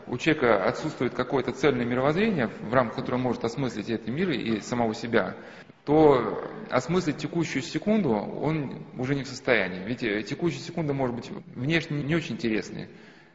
у 0.08 0.18
человека 0.18 0.64
отсутствует 0.64 1.14
какое-то 1.14 1.52
цельное 1.52 1.84
мировоззрение, 1.84 2.48
в 2.48 2.74
рамках 2.74 2.96
которого 2.96 3.20
может 3.20 3.44
осмыслить 3.44 3.88
этот 3.88 4.08
мир 4.08 4.30
и 4.30 4.60
самого 4.60 4.92
себя, 4.92 5.36
то 5.85 6.43
осмыслить 6.70 7.19
текущую 7.19 7.62
секунду 7.62 8.11
он 8.11 8.86
уже 8.97 9.15
не 9.15 9.23
в 9.23 9.28
состоянии. 9.28 9.85
Ведь 9.85 10.02
э, 10.02 10.23
текущая 10.23 10.61
секунда 10.61 10.94
может 10.94 11.15
быть 11.15 11.31
внешне 11.55 12.02
не 12.02 12.15
очень 12.15 12.36
интересной. 12.36 12.89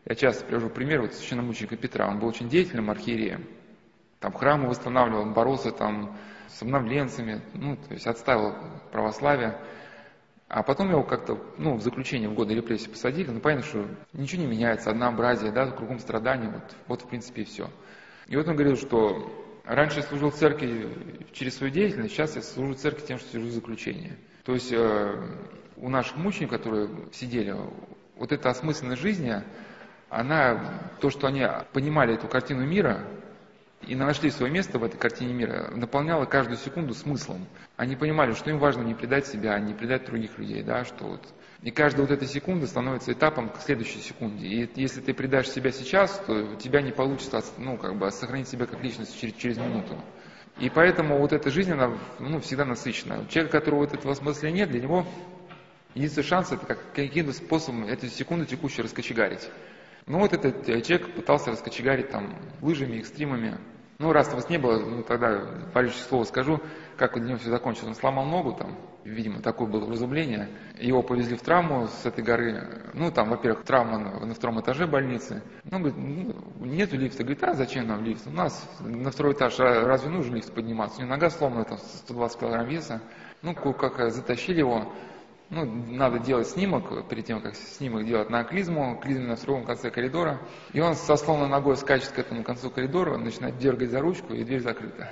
Я 0.05 0.15
часто 0.15 0.45
привожу 0.45 0.69
пример 0.69 1.01
вот 1.01 1.13
священномученика 1.13 1.77
Петра. 1.77 2.07
Он 2.07 2.19
был 2.19 2.27
очень 2.27 2.49
деятельным 2.49 2.89
архиереем. 2.89 3.45
Там 4.19 4.33
храмы 4.33 4.67
восстанавливал, 4.67 5.21
он 5.21 5.33
боролся 5.33 5.71
там 5.71 6.17
с 6.47 6.61
обновленцами, 6.61 7.41
ну, 7.53 7.77
то 7.77 7.93
есть 7.93 8.07
отставил 8.07 8.55
православие. 8.91 9.59
А 10.47 10.63
потом 10.63 10.89
его 10.89 11.03
как-то, 11.03 11.39
ну, 11.59 11.75
в 11.75 11.81
заключение 11.81 12.27
в 12.27 12.33
годы 12.33 12.55
репрессий 12.55 12.89
посадили, 12.89 13.29
ну, 13.29 13.39
понятно, 13.39 13.65
что 13.65 13.87
ничего 14.13 14.41
не 14.41 14.47
меняется, 14.47 14.89
однообразие, 14.89 15.51
да, 15.51 15.69
кругом 15.69 15.99
страдания, 15.99 16.49
вот, 16.49 16.75
вот 16.87 17.01
в 17.03 17.07
принципе 17.07 17.43
и 17.43 17.45
все. 17.45 17.69
И 18.27 18.35
вот 18.35 18.47
он 18.47 18.55
говорил, 18.55 18.75
что 18.75 19.31
раньше 19.75 19.97
я 19.97 20.03
служил 20.03 20.31
церкви 20.31 20.89
через 21.31 21.57
свою 21.57 21.71
деятельность, 21.71 22.13
сейчас 22.13 22.35
я 22.35 22.41
служу 22.41 22.73
церкви 22.73 23.05
тем, 23.05 23.19
что 23.19 23.31
сижу 23.31 23.47
в 23.47 23.51
заключении. 23.51 24.17
То 24.43 24.53
есть 24.53 24.71
э, 24.71 25.37
у 25.77 25.89
наших 25.89 26.17
мучеников, 26.17 26.57
которые 26.57 26.89
сидели, 27.13 27.55
вот 28.15 28.31
эта 28.31 28.49
осмысленность 28.49 29.01
жизни, 29.01 29.43
она, 30.09 30.81
то, 30.99 31.09
что 31.09 31.27
они 31.27 31.45
понимали 31.71 32.15
эту 32.15 32.27
картину 32.27 32.65
мира, 32.65 33.05
и 33.87 33.95
нашли 33.95 34.29
свое 34.29 34.51
место 34.51 34.77
в 34.77 34.83
этой 34.83 34.97
картине 34.97 35.33
мира, 35.33 35.71
наполняло 35.73 36.25
каждую 36.25 36.57
секунду 36.57 36.93
смыслом. 36.93 37.47
Они 37.77 37.95
понимали, 37.95 38.33
что 38.33 38.49
им 38.49 38.59
важно 38.59 38.81
не 38.81 38.93
предать 38.93 39.25
себя, 39.27 39.57
не 39.59 39.73
предать 39.73 40.05
других 40.05 40.37
людей, 40.37 40.63
да, 40.63 40.83
что 40.83 41.05
вот 41.05 41.27
и 41.61 41.71
каждая 41.71 42.05
вот 42.07 42.11
эта 42.11 42.25
секунда 42.25 42.67
становится 42.67 43.11
этапом 43.11 43.49
к 43.49 43.59
следующей 43.61 43.99
секунде. 43.99 44.47
И 44.47 44.69
если 44.75 45.01
ты 45.01 45.13
предашь 45.13 45.49
себя 45.49 45.71
сейчас, 45.71 46.17
то 46.25 46.33
у 46.33 46.55
тебя 46.55 46.81
не 46.81 46.91
получится 46.91 47.43
ну, 47.57 47.77
как 47.77 47.97
бы, 47.97 48.09
сохранить 48.11 48.47
себя 48.47 48.65
как 48.65 48.81
личность 48.81 49.19
через, 49.19 49.33
через 49.33 49.57
минуту. 49.57 50.01
И 50.57 50.69
поэтому 50.69 51.17
вот 51.19 51.33
эта 51.33 51.49
жизнь, 51.49 51.71
она 51.71 51.97
ну, 52.19 52.39
всегда 52.39 52.63
насыщена. 52.63 53.25
Человек, 53.29 53.53
у 53.53 53.57
которого 53.57 53.79
вот 53.79 53.93
этого 53.93 54.13
смысла 54.13 54.47
нет, 54.47 54.69
для 54.69 54.81
него 54.81 55.05
единственный 55.95 56.23
шанс 56.23 56.51
это 56.51 56.65
как, 56.65 56.79
каким-то 56.93 57.33
способом 57.33 57.85
эту 57.85 58.07
секунду 58.07 58.45
текущую 58.45 58.85
раскочегарить. 58.85 59.49
Ну 60.05 60.19
вот 60.19 60.33
этот 60.33 60.67
э, 60.69 60.81
человек 60.81 61.13
пытался 61.13 61.51
раскочегарить 61.51 62.09
там 62.09 62.35
лыжами, 62.61 62.99
экстримами. 62.99 63.57
Ну, 63.99 64.13
раз 64.13 64.31
вас 64.33 64.49
не 64.49 64.57
было, 64.57 64.79
ну, 64.79 65.03
тогда 65.03 65.45
палечное 65.73 66.03
слово 66.03 66.23
скажу, 66.23 66.61
как 66.99 67.13
для 67.13 67.29
него 67.29 67.37
все 67.37 67.49
закончилось. 67.49 67.87
Он 67.87 67.95
сломал 67.95 68.25
ногу 68.25 68.53
там, 68.53 68.75
видимо, 69.05 69.41
такое 69.41 69.67
было 69.67 69.89
разумление. 69.89 70.49
Его 70.77 71.01
повезли 71.01 71.35
в 71.35 71.41
травму 71.41 71.87
с 71.87 72.05
этой 72.05 72.23
горы. 72.23 72.91
Ну, 72.93 73.09
там, 73.11 73.29
во-первых, 73.29 73.63
травма 73.63 73.97
на, 73.97 74.33
втором 74.33 74.59
этаже 74.59 74.85
больницы. 74.85 75.41
Ну, 75.63 75.79
говорит, 75.79 75.97
ну, 75.97 76.65
нету 76.65 76.97
лифта. 76.97 77.23
Говорит, 77.23 77.43
а 77.43 77.53
зачем 77.53 77.87
нам 77.87 78.03
лифт? 78.03 78.27
У 78.27 78.31
нас 78.31 78.69
на 78.81 79.09
второй 79.11 79.33
этаж 79.33 79.57
разве 79.57 80.09
нужен 80.09 80.35
лифт 80.35 80.53
подниматься? 80.53 80.99
У 80.99 81.01
него 81.01 81.11
нога 81.11 81.29
сломана, 81.29 81.63
там, 81.63 81.77
120 81.77 82.39
килограмм 82.39 82.67
веса. 82.67 83.01
Ну, 83.41 83.55
как 83.55 84.11
затащили 84.11 84.59
его 84.59 84.91
ну, 85.49 85.65
надо 85.65 86.19
делать 86.19 86.47
снимок, 86.47 87.07
перед 87.07 87.25
тем, 87.25 87.41
как 87.41 87.55
снимок 87.55 88.05
делать 88.05 88.29
на 88.29 88.43
клизму, 88.43 88.99
клизма 89.01 89.29
на 89.29 89.35
другом 89.35 89.65
конце 89.65 89.89
коридора, 89.89 90.39
и 90.73 90.79
он 90.79 90.93
со 90.95 91.15
сломанной 91.15 91.49
ногой 91.49 91.75
скачет 91.75 92.09
к 92.09 92.19
этому 92.19 92.43
концу 92.43 92.69
коридора, 92.69 93.17
начинает 93.17 93.57
дергать 93.57 93.89
за 93.89 93.99
ручку, 93.99 94.33
и 94.33 94.43
дверь 94.43 94.61
закрыта. 94.61 95.09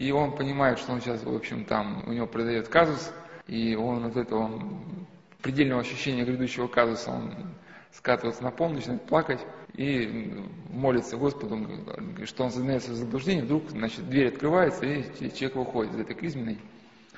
И 0.00 0.12
он 0.12 0.34
понимает, 0.34 0.78
что 0.78 0.92
он 0.92 1.02
сейчас, 1.02 1.22
в 1.22 1.34
общем, 1.34 1.66
там, 1.66 2.02
у 2.06 2.12
него 2.14 2.26
произойдет 2.26 2.68
казус, 2.68 3.12
и 3.46 3.76
он 3.76 4.06
от 4.06 4.16
этого 4.16 4.50
предельного 5.42 5.82
ощущения 5.82 6.24
грядущего 6.24 6.68
казуса, 6.68 7.10
он 7.10 7.34
скатывается 7.92 8.42
на 8.42 8.50
пол, 8.50 8.70
начинает 8.70 9.02
плакать 9.02 9.40
и 9.74 10.42
молится 10.70 11.18
Господу, 11.18 11.68
что 12.24 12.44
он 12.44 12.50
зазнается 12.50 12.92
в 12.92 13.42
вдруг, 13.42 13.68
значит, 13.68 14.08
дверь 14.08 14.28
открывается, 14.28 14.86
и 14.86 15.02
человек 15.34 15.56
выходит 15.56 15.92
из 15.92 16.00
этой 16.00 16.16
клизменной. 16.16 16.58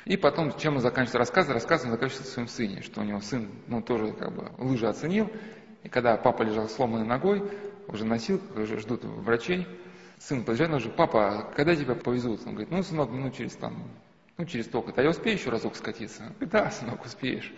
И 0.04 0.16
потом, 0.16 0.52
чем 0.58 0.74
он 0.74 0.80
заканчивается 0.80 1.18
рассказ, 1.18 1.48
рассказ 1.50 1.84
он 1.84 1.92
заканчивается 1.92 2.28
в 2.28 2.34
своем 2.34 2.48
сыне, 2.48 2.82
что 2.82 3.02
у 3.02 3.04
него 3.04 3.20
сын, 3.20 3.48
ну, 3.68 3.80
тоже 3.80 4.12
как 4.12 4.34
бы 4.34 4.50
лыжи 4.58 4.88
оценил, 4.88 5.30
и 5.84 5.88
когда 5.88 6.16
папа 6.16 6.42
лежал 6.42 6.68
сломанной 6.68 7.06
ногой, 7.06 7.48
уже 7.86 8.04
носил, 8.04 8.40
уже 8.56 8.80
ждут 8.80 9.04
врачей, 9.04 9.68
сын 10.28 10.44
подъезжает, 10.44 10.70
он 10.70 10.78
говорит, 10.78 10.96
папа, 10.96 11.52
когда 11.56 11.74
тебя 11.74 11.94
повезут? 11.94 12.40
Он 12.46 12.52
говорит, 12.52 12.70
ну, 12.70 12.82
сынок, 12.82 13.10
ну, 13.10 13.30
через 13.30 13.52
там, 13.56 13.90
ну, 14.38 14.44
через 14.44 14.66
столько. 14.66 14.92
А 14.96 15.02
я 15.02 15.10
успею 15.10 15.36
еще 15.36 15.50
разок 15.50 15.76
скатиться? 15.76 16.22
Он 16.22 16.28
говорит, 16.28 16.50
да, 16.50 16.70
сынок, 16.70 17.04
успеешь. 17.04 17.52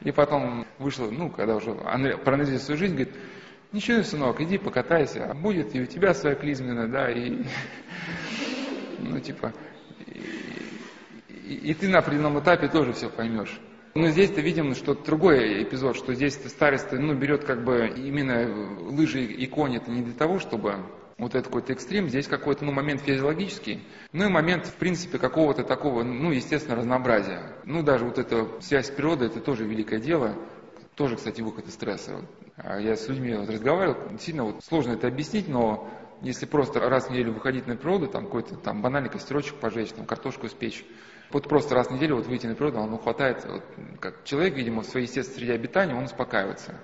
И 0.00 0.12
потом 0.12 0.66
вышло, 0.78 1.10
ну, 1.10 1.30
когда 1.30 1.56
уже 1.56 1.74
проанализировал 1.74 2.60
свою 2.60 2.78
жизнь, 2.78 2.94
говорит, 2.94 3.14
ничего, 3.72 4.02
сынок, 4.02 4.40
иди 4.40 4.58
покатайся, 4.58 5.30
а 5.30 5.34
будет 5.34 5.74
и 5.74 5.80
у 5.80 5.86
тебя 5.86 6.12
своя 6.12 6.36
клизмена, 6.36 6.86
да, 6.86 7.10
и, 7.10 7.44
ну, 8.98 9.18
типа, 9.20 9.54
и, 10.06 11.54
и 11.54 11.74
ты 11.74 11.88
на 11.88 11.98
определенном 11.98 12.38
этапе 12.38 12.68
тоже 12.68 12.92
все 12.92 13.08
поймешь. 13.08 13.58
Но 13.94 14.08
здесь-то 14.08 14.40
видим, 14.40 14.74
что 14.74 14.94
другой 14.94 15.62
эпизод, 15.62 15.96
что 15.96 16.14
здесь 16.14 16.34
старость 16.48 16.90
ну, 16.90 17.14
берет 17.14 17.44
как 17.44 17.64
бы 17.64 17.92
именно 17.96 18.90
лыжи 18.90 19.24
и 19.24 19.46
конь, 19.46 19.76
это 19.76 19.88
не 19.92 20.02
для 20.02 20.14
того, 20.14 20.40
чтобы 20.40 20.80
вот 21.16 21.36
это 21.36 21.44
какой-то 21.44 21.72
экстрим, 21.72 22.08
здесь 22.08 22.26
какой-то 22.26 22.64
ну, 22.64 22.72
момент 22.72 23.02
физиологический, 23.02 23.84
ну 24.10 24.24
и 24.24 24.28
момент, 24.28 24.66
в 24.66 24.74
принципе, 24.74 25.18
какого-то 25.18 25.62
такого, 25.62 26.02
ну, 26.02 26.32
естественно, 26.32 26.74
разнообразия. 26.74 27.52
Ну, 27.64 27.84
даже 27.84 28.04
вот 28.04 28.18
эта 28.18 28.48
связь 28.60 28.88
с 28.88 28.90
природой, 28.90 29.28
это 29.28 29.38
тоже 29.38 29.64
великое 29.64 30.00
дело, 30.00 30.34
тоже, 30.96 31.14
кстати, 31.14 31.40
выход 31.40 31.68
из 31.68 31.74
стресса. 31.74 32.26
А 32.56 32.80
я 32.80 32.96
с 32.96 33.08
людьми 33.08 33.32
вот 33.34 33.48
разговаривал, 33.48 33.96
действительно 34.10 34.46
вот 34.46 34.64
сложно 34.64 34.92
это 34.92 35.06
объяснить, 35.06 35.46
но 35.46 35.88
если 36.20 36.46
просто 36.46 36.80
раз 36.80 37.06
в 37.06 37.10
неделю 37.10 37.32
выходить 37.32 37.68
на 37.68 37.76
природу, 37.76 38.08
там 38.08 38.24
какой-то 38.24 38.56
там 38.56 38.82
банальный 38.82 39.10
костерочек 39.10 39.54
пожечь, 39.56 39.90
там 39.90 40.04
картошку 40.04 40.46
испечь, 40.46 40.84
вот 41.30 41.48
просто 41.48 41.74
раз 41.74 41.88
в 41.88 41.90
неделю 41.92 42.16
вот 42.16 42.26
выйти 42.26 42.46
на 42.46 42.54
природу, 42.54 42.80
оно 42.80 42.98
хватает, 42.98 43.44
вот, 43.44 43.64
как 44.00 44.24
человек, 44.24 44.54
видимо, 44.54 44.82
в 44.82 44.86
своей 44.86 45.06
естественной 45.06 45.38
среде 45.38 45.52
обитания, 45.54 45.94
он 45.94 46.04
успокаивается. 46.04 46.74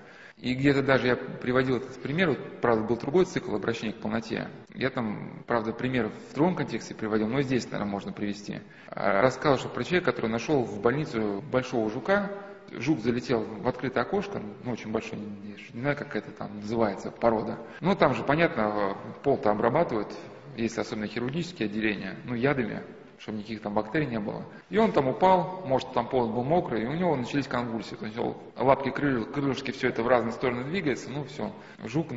И 0.41 0.55
где-то 0.55 0.83
даже 0.83 1.07
я 1.07 1.17
приводил 1.17 1.77
этот 1.77 2.01
пример, 2.03 2.31
вот, 2.31 2.61
правда, 2.63 2.85
был 2.85 2.97
другой 2.97 3.27
цикл 3.27 3.55
обращения 3.55 3.93
к 3.93 4.01
полноте. 4.01 4.49
Я 4.75 4.89
там, 4.89 5.43
правда, 5.47 5.73
пример 5.73 6.11
в 6.31 6.35
другом 6.35 6.57
контексте 6.57 6.95
приводил, 6.95 7.29
но 7.29 7.43
здесь, 7.43 7.65
наверное, 7.67 7.91
можно 7.91 8.13
привести. 8.13 8.61
А, 8.89 9.21
рассказал, 9.21 9.59
что 9.59 9.69
про 9.69 9.85
человека, 9.85 10.13
который 10.13 10.31
нашел 10.31 10.65
в 10.65 10.81
больницу 10.81 11.45
большого 11.53 11.91
жука, 11.91 12.31
жук 12.73 13.01
залетел 13.01 13.45
в 13.45 13.69
открытое 13.69 14.01
окошко, 14.01 14.41
ну, 14.65 14.73
очень 14.73 14.91
большой, 14.91 15.19
не, 15.19 15.57
не 15.75 15.81
знаю, 15.81 15.97
как 15.97 16.17
это 16.17 16.31
там 16.31 16.57
называется, 16.61 17.11
порода. 17.11 17.59
Ну, 17.81 17.95
там 17.95 18.15
же, 18.15 18.25
понятно, 18.25 18.97
пол-то 19.23 19.51
обрабатывают, 19.51 20.09
если 20.57 20.81
особенно 20.81 21.07
хирургические 21.07 21.67
отделения, 21.67 22.17
ну, 22.25 22.35
ядами, 22.35 22.83
чтобы 23.21 23.39
никаких 23.39 23.61
там 23.61 23.75
бактерий 23.75 24.07
не 24.07 24.19
было. 24.19 24.45
И 24.71 24.79
он 24.79 24.93
там 24.93 25.09
упал, 25.09 25.63
может 25.67 25.93
там 25.93 26.09
пол 26.09 26.29
был 26.29 26.43
мокрый, 26.43 26.83
и 26.83 26.87
у 26.87 26.95
него 26.95 27.15
начались 27.17 27.47
конвульсии. 27.47 27.95
То 27.95 28.07
есть 28.07 28.19
лапки, 28.57 28.91
крылья, 28.91 29.25
крылышки, 29.25 29.71
все 29.73 29.89
это 29.89 30.03
в 30.03 30.09
разные 30.09 30.33
стороны 30.33 30.65
двигается, 30.65 31.11
ну 31.11 31.25
все. 31.25 31.53
Жук, 31.85 32.09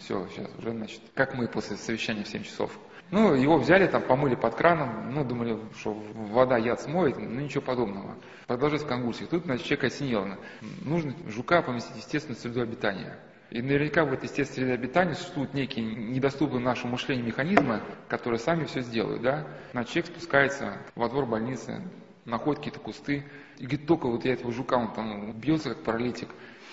все, 0.00 0.26
сейчас 0.28 0.50
уже, 0.58 0.70
значит, 0.72 1.00
как 1.14 1.34
мы 1.34 1.46
после 1.46 1.76
совещания 1.76 2.24
в 2.24 2.28
7 2.28 2.42
часов. 2.42 2.76
Ну, 3.12 3.34
его 3.34 3.58
взяли, 3.58 3.88
там, 3.88 4.02
помыли 4.02 4.36
под 4.36 4.54
краном, 4.54 5.12
ну, 5.12 5.24
думали, 5.24 5.58
что 5.78 5.92
вода 6.14 6.56
яд 6.58 6.80
смоет, 6.80 7.16
ну, 7.18 7.40
ничего 7.40 7.62
подобного. 7.62 8.16
Продолжать 8.46 8.86
конвульсии. 8.86 9.24
Тут, 9.24 9.44
значит, 9.44 9.66
человек 9.66 9.84
осенило. 9.84 10.38
Нужно 10.82 11.14
жука 11.26 11.62
поместить 11.62 11.94
в 11.94 11.96
естественную 11.96 12.38
среду 12.38 12.60
обитания. 12.60 13.18
И 13.50 13.60
наверняка 13.60 14.04
в 14.04 14.12
этой 14.12 14.28
среде 14.28 14.72
обитания 14.72 15.14
существуют 15.14 15.54
некие 15.54 15.84
недоступные 15.84 16.60
нашему 16.60 16.92
мышлению 16.92 17.26
механизмы, 17.26 17.82
которые 18.08 18.38
сами 18.38 18.64
все 18.64 18.80
сделают, 18.80 19.22
да. 19.22 19.46
Значит, 19.72 19.92
человек 19.92 20.12
спускается 20.12 20.78
во 20.94 21.08
двор 21.08 21.26
больницы, 21.26 21.82
находит 22.24 22.60
какие-то 22.60 22.78
кусты, 22.78 23.24
и 23.58 23.66
говорит, 23.66 23.86
только 23.86 24.06
вот 24.06 24.24
я 24.24 24.34
этого 24.34 24.52
жука, 24.52 24.74
он 24.74 24.94
там 24.94 25.32
бьется 25.32 25.70
как 25.70 25.82
паралитик, 25.82 26.28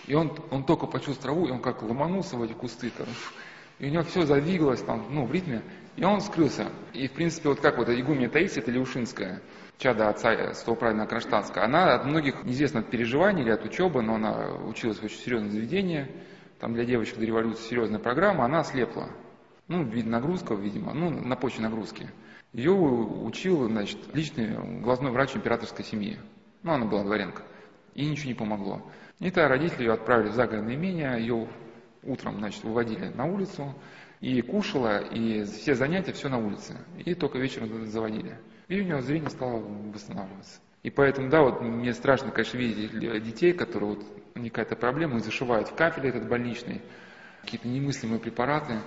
и 0.06 0.14
он, 0.14 0.38
он 0.52 0.64
только 0.66 0.86
почувствовал 0.86 1.36
траву, 1.36 1.48
и 1.48 1.52
он 1.52 1.62
как 1.62 1.82
ломанулся 1.82 2.38
в 2.38 2.44
эти 2.44 2.54
кусты, 2.54 2.91
там, 2.91 3.08
и 3.80 3.88
у 3.88 3.90
него 3.90 4.04
все 4.04 4.24
задвигалось 4.26 4.82
там, 4.82 5.06
ну, 5.10 5.26
в 5.26 5.34
ритме, 5.34 5.64
и 5.95 6.04
он 6.04 6.22
скрылся. 6.22 6.72
И, 6.94 7.08
в 7.08 7.12
принципе, 7.12 7.49
вот 7.49 7.60
как 7.60 7.78
вот 7.78 7.90
игуменя 7.90 8.30
Таисия, 8.30 8.62
это 8.62 8.72
Леушинская, 8.72 9.41
чада 9.78 10.10
отца 10.10 10.54
Столправина 10.54 11.08
Кронштадтская, 11.08 11.64
она 11.64 11.95
от 11.95 12.06
многих 12.06 12.44
неизвестно 12.44 12.84
переживаний 12.84 13.44
или 13.44 13.52
от 13.52 13.66
учебы, 13.66 14.02
но 14.02 14.16
она 14.16 14.48
училась 14.66 14.99
в 14.99 15.04
очень 15.04 15.18
серьезном 15.18 15.52
заведении, 15.52 16.08
там 16.60 16.74
для 16.74 16.86
девочек 16.86 17.18
до 17.18 17.26
революции 17.26 17.70
серьезная 17.70 18.00
программа, 18.00 18.46
она 18.46 18.60
ослепла. 18.60 19.10
Ну, 19.68 19.84
нагрузка, 19.84 20.54
видимо, 20.54 20.94
ну, 20.94 21.10
на 21.10 21.36
почве 21.36 21.64
нагрузки. 21.64 22.10
Ее 22.54 22.72
учил, 22.72 23.68
значит, 23.68 23.98
личный 24.14 24.82
глазной 24.82 25.12
врач 25.12 25.36
императорской 25.36 25.84
семьи. 25.84 26.18
Ну, 26.64 26.72
она 26.72 26.86
была 26.86 27.04
дворянка. 27.04 27.44
И 27.94 28.06
ничего 28.06 28.30
не 28.30 28.34
помогло. 28.34 28.82
И 29.20 29.30
то 29.30 29.48
родители 29.48 29.84
ее 29.84 29.94
отправили 29.94 30.30
в 30.30 30.34
загородное 30.34 30.76
имение, 30.76 31.20
ее 31.20 31.48
утром, 32.04 32.38
значит, 32.38 32.64
выводили 32.64 33.10
на 33.10 33.26
улицу, 33.26 33.74
и 34.22 34.42
кушала, 34.42 35.00
и 35.00 35.44
все 35.44 35.76
занятия, 35.76 36.14
все 36.14 36.30
на 36.30 36.38
улице. 36.38 36.78
И 37.04 37.14
только 37.14 37.38
вечером 37.38 37.86
заводили. 37.86 38.38
И 38.68 38.80
у 38.80 38.84
него 38.84 39.02
зрение 39.02 39.30
стало 39.30 39.60
восстанавливаться. 39.60 40.60
И 40.84 40.90
поэтому, 40.90 41.30
да, 41.30 41.42
вот 41.42 41.62
мне 41.62 41.94
страшно, 41.94 42.32
конечно, 42.32 42.58
видеть 42.58 42.92
детей, 43.24 43.54
которые 43.54 43.96
вот 43.96 44.27
них 44.40 44.54
какая-то 44.54 44.76
проблема, 44.76 45.18
и 45.18 45.20
зашивают 45.20 45.70
в 45.70 45.76
кафель 45.76 46.08
этот 46.08 46.28
больничный, 46.28 46.82
какие-то 47.42 47.68
немыслимые 47.68 48.20
препараты. 48.20 48.82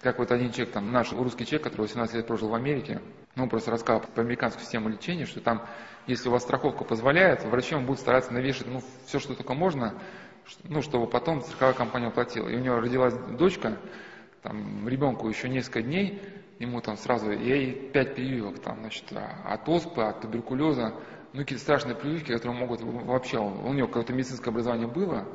Как 0.00 0.18
вот 0.18 0.32
один 0.32 0.50
человек, 0.50 0.72
там, 0.72 0.90
наш 0.92 1.12
русский 1.12 1.44
человек, 1.44 1.64
который 1.64 1.82
18 1.82 2.14
лет 2.14 2.26
прожил 2.26 2.48
в 2.48 2.54
Америке, 2.54 3.02
ну, 3.36 3.48
просто 3.48 3.70
рассказал 3.70 4.00
про 4.00 4.22
американскую 4.22 4.64
систему 4.64 4.88
лечения, 4.88 5.26
что 5.26 5.40
там, 5.40 5.66
если 6.06 6.28
у 6.28 6.32
вас 6.32 6.42
страховка 6.42 6.84
позволяет, 6.84 7.44
врачи 7.44 7.74
вам 7.74 7.84
будут 7.84 8.00
стараться 8.00 8.32
навешать, 8.32 8.66
ну, 8.66 8.80
все, 9.06 9.18
что 9.18 9.34
только 9.34 9.52
можно, 9.52 9.94
ну, 10.64 10.80
чтобы 10.80 11.06
потом 11.06 11.42
страховая 11.42 11.74
компания 11.74 12.06
оплатила. 12.06 12.48
И 12.48 12.56
у 12.56 12.60
него 12.60 12.80
родилась 12.80 13.14
дочка, 13.38 13.76
там, 14.42 14.88
ребенку 14.88 15.28
еще 15.28 15.50
несколько 15.50 15.82
дней, 15.82 16.22
ему 16.58 16.80
там 16.80 16.96
сразу, 16.96 17.30
ей 17.30 17.90
пять 17.90 18.14
прививок, 18.14 18.58
там, 18.60 18.80
значит, 18.80 19.04
от 19.12 19.68
оспы, 19.68 20.02
от 20.02 20.22
туберкулеза, 20.22 20.94
ну, 21.32 21.40
какие-то 21.40 21.62
страшные 21.62 21.96
прививки, 21.96 22.32
которые 22.32 22.58
могут 22.58 22.80
вообще, 22.82 23.38
у 23.38 23.72
него 23.72 23.86
какое-то 23.86 24.12
медицинское 24.12 24.50
образование 24.50 24.88
было, 24.88 25.26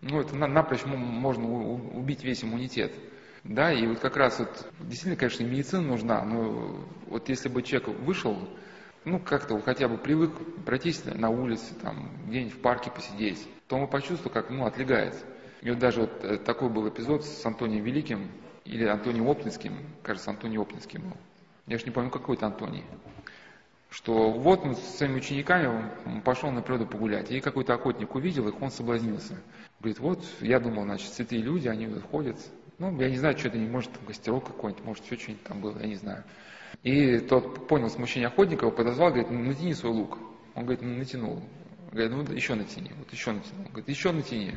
ну, 0.00 0.20
это 0.20 0.34
напрочь 0.36 0.84
можно 0.84 1.48
убить 1.48 2.22
весь 2.22 2.44
иммунитет. 2.44 2.92
Да, 3.44 3.72
и 3.72 3.86
вот 3.86 4.00
как 4.00 4.16
раз 4.16 4.38
вот, 4.38 4.66
действительно, 4.80 5.16
конечно, 5.16 5.44
медицина 5.44 5.82
нужна, 5.82 6.24
но 6.24 6.84
вот 7.06 7.28
если 7.28 7.48
бы 7.48 7.62
человек 7.62 7.88
вышел, 8.00 8.36
ну, 9.04 9.18
как-то 9.20 9.58
хотя 9.60 9.88
бы 9.88 9.96
привык 9.96 10.32
пройтись 10.64 11.04
на 11.04 11.30
улице, 11.30 11.74
там, 11.74 12.10
где-нибудь 12.26 12.54
в 12.54 12.60
парке 12.60 12.90
посидеть, 12.90 13.48
то 13.66 13.76
он 13.76 13.88
почувствовал, 13.88 14.32
как, 14.32 14.50
ну, 14.50 14.66
отлегает. 14.66 15.14
И 15.62 15.70
вот 15.70 15.78
даже 15.78 16.02
вот 16.02 16.24
э, 16.24 16.36
такой 16.38 16.68
был 16.68 16.88
эпизод 16.88 17.24
с 17.24 17.44
Антонием 17.46 17.84
Великим, 17.84 18.30
или 18.64 18.84
Антонием 18.84 19.26
Оптинским, 19.26 19.78
кажется, 20.02 20.30
Антоний 20.30 20.58
Оптинский 20.58 20.98
был. 20.98 21.16
Я 21.66 21.78
же 21.78 21.84
не 21.86 21.90
помню, 21.90 22.10
какой 22.10 22.36
это 22.36 22.46
Антоний 22.46 22.84
что 23.90 24.30
вот 24.30 24.64
он 24.64 24.76
с 24.76 24.96
своими 24.96 25.16
учениками 25.16 26.20
пошел 26.20 26.50
на 26.50 26.62
природу 26.62 26.86
погулять, 26.86 27.30
и 27.30 27.40
какой-то 27.40 27.74
охотник 27.74 28.14
увидел 28.14 28.48
их, 28.48 28.60
он 28.60 28.70
соблазнился. 28.70 29.40
Говорит, 29.80 29.98
вот, 29.98 30.24
я 30.40 30.60
думал, 30.60 30.84
значит, 30.84 31.12
святые 31.12 31.40
люди, 31.42 31.68
они 31.68 31.88
ходят, 32.10 32.36
ну, 32.78 32.96
я 33.00 33.10
не 33.10 33.16
знаю, 33.16 33.36
что 33.36 33.48
это, 33.48 33.58
может, 33.58 33.92
там 33.92 34.04
костерок 34.06 34.46
какой-нибудь, 34.46 34.84
может, 34.84 35.04
еще 35.04 35.16
что-нибудь 35.16 35.44
там 35.44 35.60
было, 35.60 35.78
я 35.80 35.86
не 35.86 35.96
знаю. 35.96 36.24
И 36.82 37.18
тот 37.18 37.66
понял 37.66 37.90
смущение 37.90 38.28
охотника, 38.28 38.66
его 38.66 38.76
подозвал, 38.76 39.08
говорит, 39.08 39.30
ну, 39.30 39.40
натяни 39.40 39.72
свой 39.72 39.92
лук. 39.92 40.18
Он 40.54 40.62
говорит, 40.62 40.82
ну, 40.82 40.96
натянул. 40.96 41.42
Говорит, 41.90 42.12
ну, 42.12 42.34
еще 42.34 42.54
натяни, 42.54 42.92
вот 42.96 43.10
еще 43.12 43.32
натянул. 43.32 43.64
Говорит, 43.66 43.88
еще 43.88 44.12
натяни. 44.12 44.56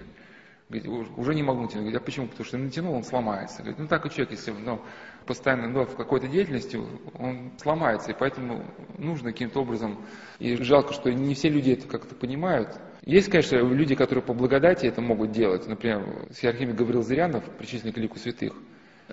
Говорит, 0.70 1.10
уже 1.18 1.34
не 1.34 1.42
могу 1.42 1.62
натянуть. 1.62 1.84
Говорит, 1.84 2.02
а 2.02 2.06
почему? 2.06 2.28
Потому 2.28 2.46
что 2.46 2.58
натянул, 2.58 2.94
он 2.94 3.04
сломается. 3.04 3.60
Говорит, 3.60 3.80
ну 3.80 3.88
так 3.88 4.06
и 4.06 4.10
человек, 4.10 4.32
если 4.32 4.52
ну, 4.52 4.82
постоянно 5.26 5.68
ну, 5.68 5.86
в 5.86 5.96
какой-то 5.96 6.28
деятельности, 6.28 6.80
он 7.18 7.52
сломается. 7.58 8.12
И 8.12 8.16
поэтому 8.18 8.66
нужно 8.98 9.32
каким-то 9.32 9.62
образом, 9.62 10.00
и 10.40 10.56
жалко, 10.56 10.94
что 10.94 11.12
не 11.12 11.34
все 11.34 11.50
люди 11.50 11.72
это 11.72 11.88
как-то 11.88 12.16
понимают. 12.16 12.80
Есть, 13.06 13.30
конечно, 13.30 13.56
люди, 13.56 13.96
которые 13.96 14.24
по 14.24 14.34
благодати 14.34 14.86
это 14.86 15.02
могут 15.02 15.32
делать. 15.32 15.68
Например, 15.68 16.28
Сеархимик 16.34 16.76
Гаврил 16.76 17.02
Зырянов, 17.02 17.44
причисленный 17.58 17.94
к 17.94 17.98
лику 17.98 18.20
святых. 18.20 18.54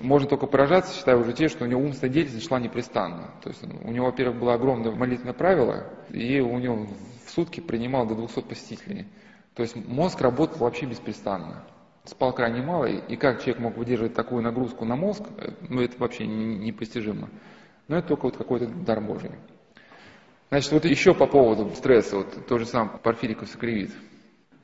Можно 0.01 0.29
только 0.29 0.47
поражаться, 0.47 0.97
считаю 0.97 1.21
уже 1.21 1.33
те, 1.33 1.49
что 1.49 1.65
у 1.65 1.67
него 1.67 1.81
умственная 1.81 2.13
деятельность 2.13 2.47
шла 2.47 2.61
непрестанно. 2.61 3.35
То 3.43 3.51
есть 3.51 3.63
у 3.65 3.91
него, 3.91 4.07
во-первых, 4.07 4.39
было 4.39 4.55
огромное 4.55 4.93
молитвенное 4.93 5.33
правило, 5.33 5.91
и 6.11 6.41
у 6.41 6.59
него 6.59 6.87
в 7.27 7.31
сутки 7.31 7.61
принимал 7.61 8.07
до 8.07 8.15
200 8.15 8.41
посетителей. 8.43 9.07
То 9.55 9.63
есть 9.63 9.75
мозг 9.75 10.21
работал 10.21 10.59
вообще 10.59 10.87
беспрестанно. 10.87 11.65
Спал 12.09 12.33
крайне 12.33 12.63
мало, 12.63 12.87
и 12.87 13.17
как 13.17 13.41
человек 13.41 13.59
мог 13.59 13.77
выдерживать 13.77 14.15
такую 14.15 14.43
нагрузку 14.43 14.87
на 14.87 14.97
мозг, 14.97 15.23
э, 15.37 15.51
ну 15.69 15.83
это 15.83 15.99
вообще 15.99 16.27
непостижимо. 16.27 17.29
Но 17.87 17.99
это 17.99 18.09
только 18.09 18.25
вот 18.25 18.39
какой-то 18.39 18.67
дар 18.67 19.03
Божий. 19.03 19.31
Значит, 20.49 20.73
вот 20.73 20.85
еще 20.87 21.13
по 21.13 21.27
поводу 21.27 21.69
стресса, 21.75 22.17
вот 22.17 22.47
то 22.47 22.57
же 22.57 22.65
самое 22.65 22.99
Порфириков 22.99 23.49
сокривит. 23.49 23.91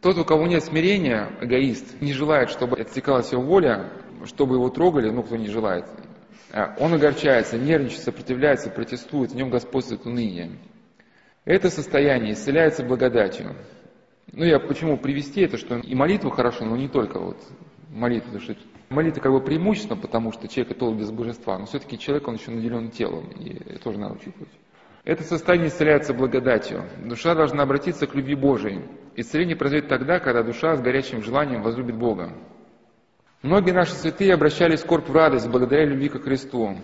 Тот, 0.00 0.16
у 0.16 0.24
кого 0.24 0.46
нет 0.46 0.64
смирения, 0.64 1.36
эгоист, 1.42 2.00
не 2.00 2.14
желает, 2.14 2.48
чтобы 2.48 2.78
отсекалась 2.78 3.32
его 3.32 3.42
воля, 3.42 3.90
чтобы 4.24 4.54
его 4.54 4.70
трогали, 4.70 5.10
ну, 5.10 5.22
кто 5.22 5.36
не 5.36 5.48
желает. 5.48 5.84
А 6.50 6.74
он 6.78 6.94
огорчается, 6.94 7.58
нервничает, 7.58 8.04
сопротивляется, 8.04 8.70
протестует, 8.70 9.32
в 9.32 9.36
нем 9.36 9.50
господствует 9.50 10.06
уныние. 10.06 10.52
Это 11.44 11.68
состояние 11.68 12.32
исцеляется 12.32 12.84
благодатью. 12.84 13.54
Ну, 14.32 14.44
я 14.44 14.58
почему 14.58 14.96
привести 14.96 15.42
это, 15.42 15.56
что 15.56 15.76
и 15.76 15.94
молитва 15.94 16.30
хорошо, 16.30 16.64
но 16.64 16.76
не 16.76 16.88
только 16.88 17.20
вот 17.20 17.36
молитва, 17.90 18.40
что 18.40 18.56
молитва 18.88 19.20
как 19.20 19.32
бы 19.32 19.40
преимущественно, 19.40 20.00
потому 20.00 20.32
что 20.32 20.48
человек 20.48 20.76
это 20.76 20.90
без 20.92 21.10
божества, 21.10 21.58
но 21.58 21.66
все-таки 21.66 21.98
человек, 21.98 22.26
он 22.28 22.34
еще 22.34 22.50
наделен 22.50 22.90
телом, 22.90 23.28
и 23.38 23.56
это 23.70 23.78
тоже 23.78 23.98
надо 23.98 24.14
учитывать. 24.14 24.50
Это 25.04 25.22
состояние 25.22 25.68
исцеляется 25.68 26.14
благодатью. 26.14 26.84
Душа 27.04 27.34
должна 27.34 27.62
обратиться 27.62 28.06
к 28.06 28.14
любви 28.14 28.34
Божией. 28.34 28.80
Исцеление 29.16 29.54
произойдет 29.54 29.88
тогда, 29.88 30.18
когда 30.18 30.42
душа 30.42 30.76
с 30.76 30.80
горячим 30.80 31.22
желанием 31.22 31.62
возлюбит 31.62 31.96
Бога. 31.96 32.32
Многие 33.42 33.72
наши 33.72 33.92
святые 33.92 34.32
обращали 34.32 34.76
скорбь 34.76 35.06
в 35.06 35.14
радость 35.14 35.50
благодаря 35.50 35.84
любви 35.84 36.08
ко 36.08 36.18
Христу. 36.18 36.78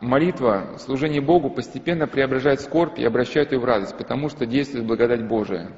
Молитва, 0.00 0.76
служение 0.78 1.20
Богу 1.20 1.50
постепенно 1.50 2.06
преображает 2.06 2.60
скорбь 2.60 3.00
и 3.00 3.04
обращает 3.04 3.50
ее 3.50 3.58
в 3.58 3.64
радость, 3.64 3.96
потому 3.98 4.28
что 4.28 4.46
действует 4.46 4.86
благодать 4.86 5.26
Божия. 5.26 5.72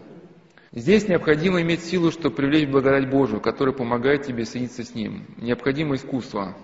Здесь 0.77 1.09
необходимо 1.09 1.63
иметь 1.63 1.83
силу, 1.85 2.11
чтобы 2.11 2.37
привлечь 2.37 2.69
благодать 2.69 3.09
Божию, 3.09 3.41
которая 3.41 3.75
помогает 3.75 4.25
тебе 4.25 4.45
соединиться 4.45 4.85
с 4.85 4.95
Ним. 4.95 5.25
Необходимо 5.39 5.95
искусство. 5.95 6.55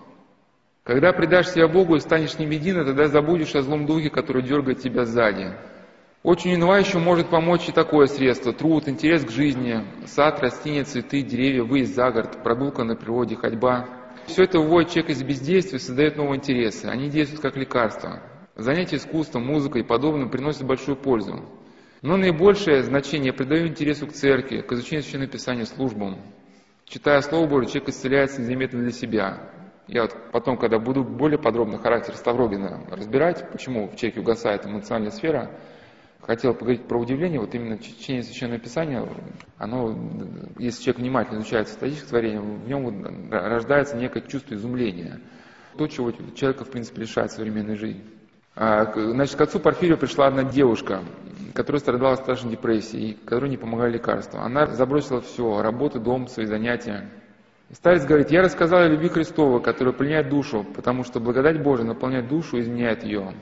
Когда 0.85 1.15
предашь 1.15 1.49
себя 1.49 1.67
Богу 1.67 1.97
и 1.97 2.01
станешь 2.01 2.33
с 2.33 2.39
Ним 2.39 2.51
едино, 2.51 2.85
тогда 2.85 3.09
забудешь 3.09 3.55
о 3.55 3.63
злом 3.63 3.87
духе, 3.87 4.11
который 4.11 4.43
дергает 4.43 4.81
тебя 4.81 5.07
сзади. 5.07 5.55
Очень 6.23 6.57
унывающе 6.57 6.99
может 6.99 7.29
помочь 7.29 7.71
и 7.71 7.73
такое 7.73 8.05
средство. 8.07 8.53
Труд, 8.53 8.87
интерес 8.87 9.25
к 9.25 9.31
жизни, 9.31 9.83
сад, 10.05 10.41
растения, 10.41 10.85
цветы, 10.85 11.23
деревья, 11.23 11.65
выезд 11.65 11.95
за 11.95 12.11
город, 12.11 12.43
прогулка 12.45 12.85
на 12.85 12.97
природе, 12.97 13.37
ходьба. 13.37 13.89
Все 14.27 14.43
это 14.43 14.59
выводит 14.59 14.91
человека 14.91 15.13
из 15.13 15.23
бездействия 15.23 15.79
и 15.79 15.81
создает 15.81 16.19
новые 16.19 16.37
интересы. 16.37 16.85
Они 16.85 17.09
действуют 17.09 17.41
как 17.41 17.57
лекарство. 17.57 18.23
Занятия 18.57 18.97
искусством, 18.97 19.47
музыкой 19.47 19.81
и 19.81 19.87
подобным 19.87 20.29
приносят 20.29 20.67
большую 20.67 20.97
пользу. 20.97 21.43
Но 22.03 22.17
наибольшее 22.17 22.83
значение 22.83 23.33
придаю 23.33 23.69
интересу 23.69 24.09
к 24.09 24.13
церкви, 24.13 24.61
к 24.61 24.73
изучению 24.73 25.05
Священного 25.05 25.31
Писания, 25.31 25.65
службам. 25.65 26.19
Читая 26.85 27.21
Слово 27.21 27.47
Божие, 27.47 27.69
человек 27.69 27.91
исцеляется 27.91 28.41
незаметно 28.41 28.81
для 28.81 28.91
себя. 28.91 29.51
Я 29.87 30.03
вот 30.03 30.17
потом, 30.33 30.59
когда 30.59 30.81
буду 30.81 31.05
более 31.05 31.39
подробно 31.39 31.79
характер 31.79 32.15
Ставрогина 32.17 32.89
разбирать, 32.91 33.49
почему 33.53 33.89
в 33.89 33.95
человеке 33.95 34.21
угасает 34.21 34.67
эмоциональная 34.67 35.13
сфера, 35.13 35.57
хотел 36.21 36.55
поговорить 36.55 36.89
про 36.89 36.99
удивление, 36.99 37.39
вот 37.39 37.55
именно 37.55 37.79
чтение 37.79 38.25
Священного 38.25 38.59
Писания, 38.59 39.09
оно, 39.59 39.97
если 40.59 40.83
человек 40.83 41.01
внимательно 41.03 41.39
изучает 41.39 41.69
статическое 41.69 42.09
творение, 42.09 42.41
в 42.41 42.67
нем 42.69 43.31
рождается 43.31 43.97
некое 43.97 44.23
чувство 44.23 44.55
изумления. 44.55 45.21
То, 45.79 45.87
чего 45.87 46.11
человека, 46.11 46.65
в 46.65 46.71
принципе, 46.71 47.03
лишает 47.03 47.31
современной 47.31 47.77
жизни. 47.77 48.03
А, 48.55 48.93
значит, 48.95 49.37
к 49.37 49.41
отцу 49.41 49.59
Порфирию 49.61 49.97
пришла 49.97 50.27
одна 50.27 50.45
девушка, 50.45 51.01
которая 51.55 51.81
страдала 51.81 52.17
страшной 52.17 52.53
депрессией, 52.53 53.19
которой 53.25 53.49
не 53.49 53.57
помогали 53.57 53.93
лекарства. 53.93 54.43
Она 54.43 54.67
забросила 54.67 55.21
все, 55.23 55.63
работу, 55.63 56.01
дом, 56.01 56.29
свои 56.29 56.47
занятия. 56.47 57.09
И 57.71 57.75
старец 57.75 58.05
говорит, 58.05 58.31
я 58.31 58.43
рассказал 58.43 58.81
о 58.81 58.89
любви 58.89 59.09
Христова, 59.09 59.59
которая 59.59 59.95
пленяет 59.95 60.29
душу, 60.29 60.67
потому 60.75 61.05
что 61.05 61.21
благодать 61.21 61.63
Божия 61.63 61.87
наполняет 61.87 62.29
душу 62.29 62.59
и 62.59 62.61
изменяет 62.61 63.05
ее. 63.05 63.33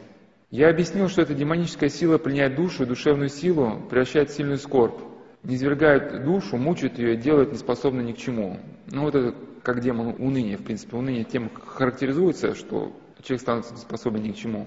Я 0.53 0.69
объяснил, 0.69 1.09
что 1.09 1.23
эта 1.23 1.35
демоническая 1.35 1.89
сила 1.89 2.19
пленяет 2.19 2.55
душу 2.55 2.85
и 2.85 2.87
душевную 2.87 3.29
силу, 3.29 3.83
превращает 3.91 4.31
в 4.31 4.35
сильную 4.35 4.59
скорбь, 4.59 5.01
низвергает 5.43 6.25
душу, 6.25 6.57
мучает 6.57 6.99
ее 6.99 7.15
и 7.15 7.17
делает 7.17 7.53
неспособной 7.53 8.05
ни 8.05 8.13
к 8.13 8.19
чему. 8.19 8.59
Ну 8.87 9.03
вот 9.03 9.15
это 9.17 9.35
как 9.63 9.81
демон 9.81 10.15
уныния, 10.19 10.57
в 10.57 10.63
принципе. 10.63 10.97
Уныние 10.97 11.25
тем 11.25 11.51
характеризуется, 11.51 12.55
что 12.55 12.93
человек 13.23 13.43
становится 13.43 13.75
неспособен 13.75 14.23
ни 14.23 14.33
к 14.33 14.37
чему. 14.37 14.67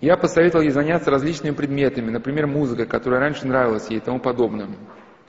Я 0.00 0.16
посоветовал 0.16 0.64
ей 0.64 0.70
заняться 0.70 1.10
различными 1.10 1.54
предметами, 1.54 2.10
например, 2.10 2.46
музыкой, 2.46 2.86
которая 2.86 3.20
раньше 3.20 3.46
нравилась 3.46 3.88
ей 3.90 3.98
и 3.98 4.00
тому 4.00 4.18
подобным. 4.18 4.76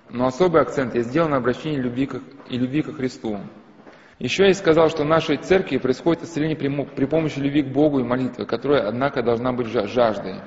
Но 0.10 0.26
особый 0.26 0.62
акцент 0.62 0.96
я 0.96 1.02
сделал 1.02 1.30
на 1.30 1.38
обращении 1.38 1.78
любви 1.78 2.08
к, 2.08 2.22
и 2.50 2.58
любви 2.58 2.82
ко 2.82 2.94
Христу. 2.94 3.40
Еще 4.18 4.48
я 4.48 4.54
сказал, 4.54 4.90
что 4.90 5.04
в 5.04 5.08
нашей 5.08 5.38
церкви 5.38 5.78
происходит 5.78 6.24
исцеление 6.24 6.56
при, 6.56 6.70
при 6.86 7.06
помощи 7.06 7.38
любви 7.40 7.64
к 7.64 7.68
Богу 7.68 8.00
и 8.00 8.04
молитвы, 8.04 8.46
которая, 8.46 8.88
однако, 8.88 9.22
должна 9.22 9.52
быть 9.52 9.68
жаждой. 9.68 10.42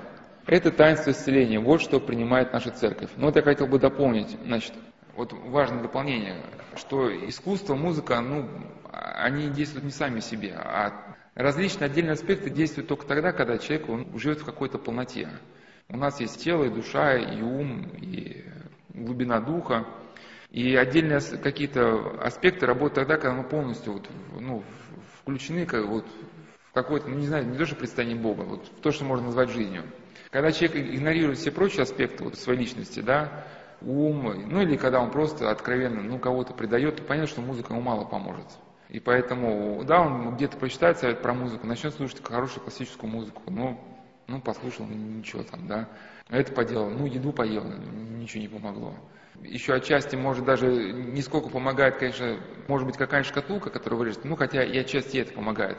Это 0.46 0.70
таинство 0.70 1.10
исцеления, 1.10 1.60
вот 1.60 1.82
что 1.82 2.00
принимает 2.00 2.52
наша 2.52 2.70
церковь. 2.70 3.10
Но 3.16 3.26
вот 3.26 3.36
я 3.36 3.42
хотел 3.42 3.66
бы 3.66 3.78
дополнить, 3.78 4.36
значит, 4.46 4.72
вот 5.14 5.32
важное 5.32 5.82
дополнение, 5.82 6.42
что 6.76 7.08
искусство, 7.28 7.74
музыка, 7.74 8.20
ну, 8.20 8.48
они 8.90 9.50
действуют 9.50 9.84
не 9.84 9.90
сами 9.90 10.20
себе, 10.20 10.54
а 10.56 11.07
Различные 11.38 11.86
отдельные 11.86 12.14
аспекты 12.14 12.50
действуют 12.50 12.88
только 12.88 13.06
тогда, 13.06 13.30
когда 13.30 13.58
человек 13.58 13.88
он 13.88 14.18
живет 14.18 14.40
в 14.40 14.44
какой-то 14.44 14.76
полноте. 14.76 15.28
У 15.88 15.96
нас 15.96 16.18
есть 16.18 16.42
тело, 16.42 16.64
и 16.64 16.68
душа, 16.68 17.14
и 17.14 17.40
ум, 17.40 17.92
и 17.96 18.44
глубина 18.88 19.38
духа. 19.40 19.86
И 20.50 20.74
отдельные 20.74 21.20
какие-то 21.20 22.20
аспекты 22.20 22.66
работают 22.66 22.94
тогда, 22.94 23.18
когда 23.18 23.40
мы 23.40 23.44
полностью 23.44 23.92
вот, 23.92 24.10
ну, 24.40 24.64
включены 25.20 25.64
как, 25.64 25.86
вот, 25.86 26.04
в 26.70 26.72
какое-то, 26.72 27.08
ну 27.08 27.14
не 27.14 27.28
знаю, 27.28 27.46
не 27.46 27.56
то, 27.56 27.66
что 27.66 27.76
представление 27.76 28.20
Бога, 28.20 28.42
вот, 28.42 28.66
в 28.66 28.80
то, 28.80 28.90
что 28.90 29.04
можно 29.04 29.26
назвать 29.26 29.50
жизнью. 29.50 29.84
Когда 30.30 30.50
человек 30.50 30.92
игнорирует 30.92 31.38
все 31.38 31.52
прочие 31.52 31.82
аспекты 31.82 32.24
вот, 32.24 32.34
своей 32.34 32.58
личности, 32.58 32.98
да, 32.98 33.46
ум, 33.80 34.48
ну 34.48 34.60
или 34.60 34.76
когда 34.76 34.98
он 34.98 35.12
просто 35.12 35.52
откровенно 35.52 36.02
ну, 36.02 36.18
кого-то 36.18 36.52
предает, 36.52 36.96
то 36.96 37.04
понятно, 37.04 37.28
что 37.28 37.42
музыка 37.42 37.74
ему 37.74 37.82
мало 37.82 38.04
поможет. 38.04 38.48
И 38.88 39.00
поэтому, 39.00 39.84
да, 39.84 40.00
он 40.00 40.34
где-то 40.36 40.56
прочитает 40.56 40.98
совет 40.98 41.20
про 41.20 41.34
музыку, 41.34 41.66
начнет 41.66 41.94
слушать 41.94 42.24
хорошую 42.24 42.62
классическую 42.62 43.10
музыку, 43.10 43.42
ну, 43.46 43.78
ну, 44.26 44.40
послушал, 44.40 44.86
ну, 44.86 44.94
ничего 44.94 45.42
там, 45.42 45.66
да. 45.66 45.88
Это 46.30 46.52
поделал, 46.52 46.90
ну, 46.90 47.06
еду 47.06 47.32
поел, 47.32 47.64
ничего 47.64 48.42
не 48.42 48.48
помогло. 48.48 48.94
Еще 49.42 49.74
отчасти, 49.74 50.16
может, 50.16 50.44
даже 50.44 50.92
не 50.92 51.22
сколько 51.22 51.48
помогает, 51.48 51.98
конечно, 51.98 52.38
может 52.66 52.86
быть, 52.86 52.96
какая-нибудь 52.96 53.30
шкатулка, 53.30 53.70
которая 53.70 53.98
вырежет, 53.98 54.24
ну, 54.24 54.36
хотя 54.36 54.64
и 54.64 54.76
отчасти 54.78 55.18
это 55.18 55.32
помогает. 55.32 55.78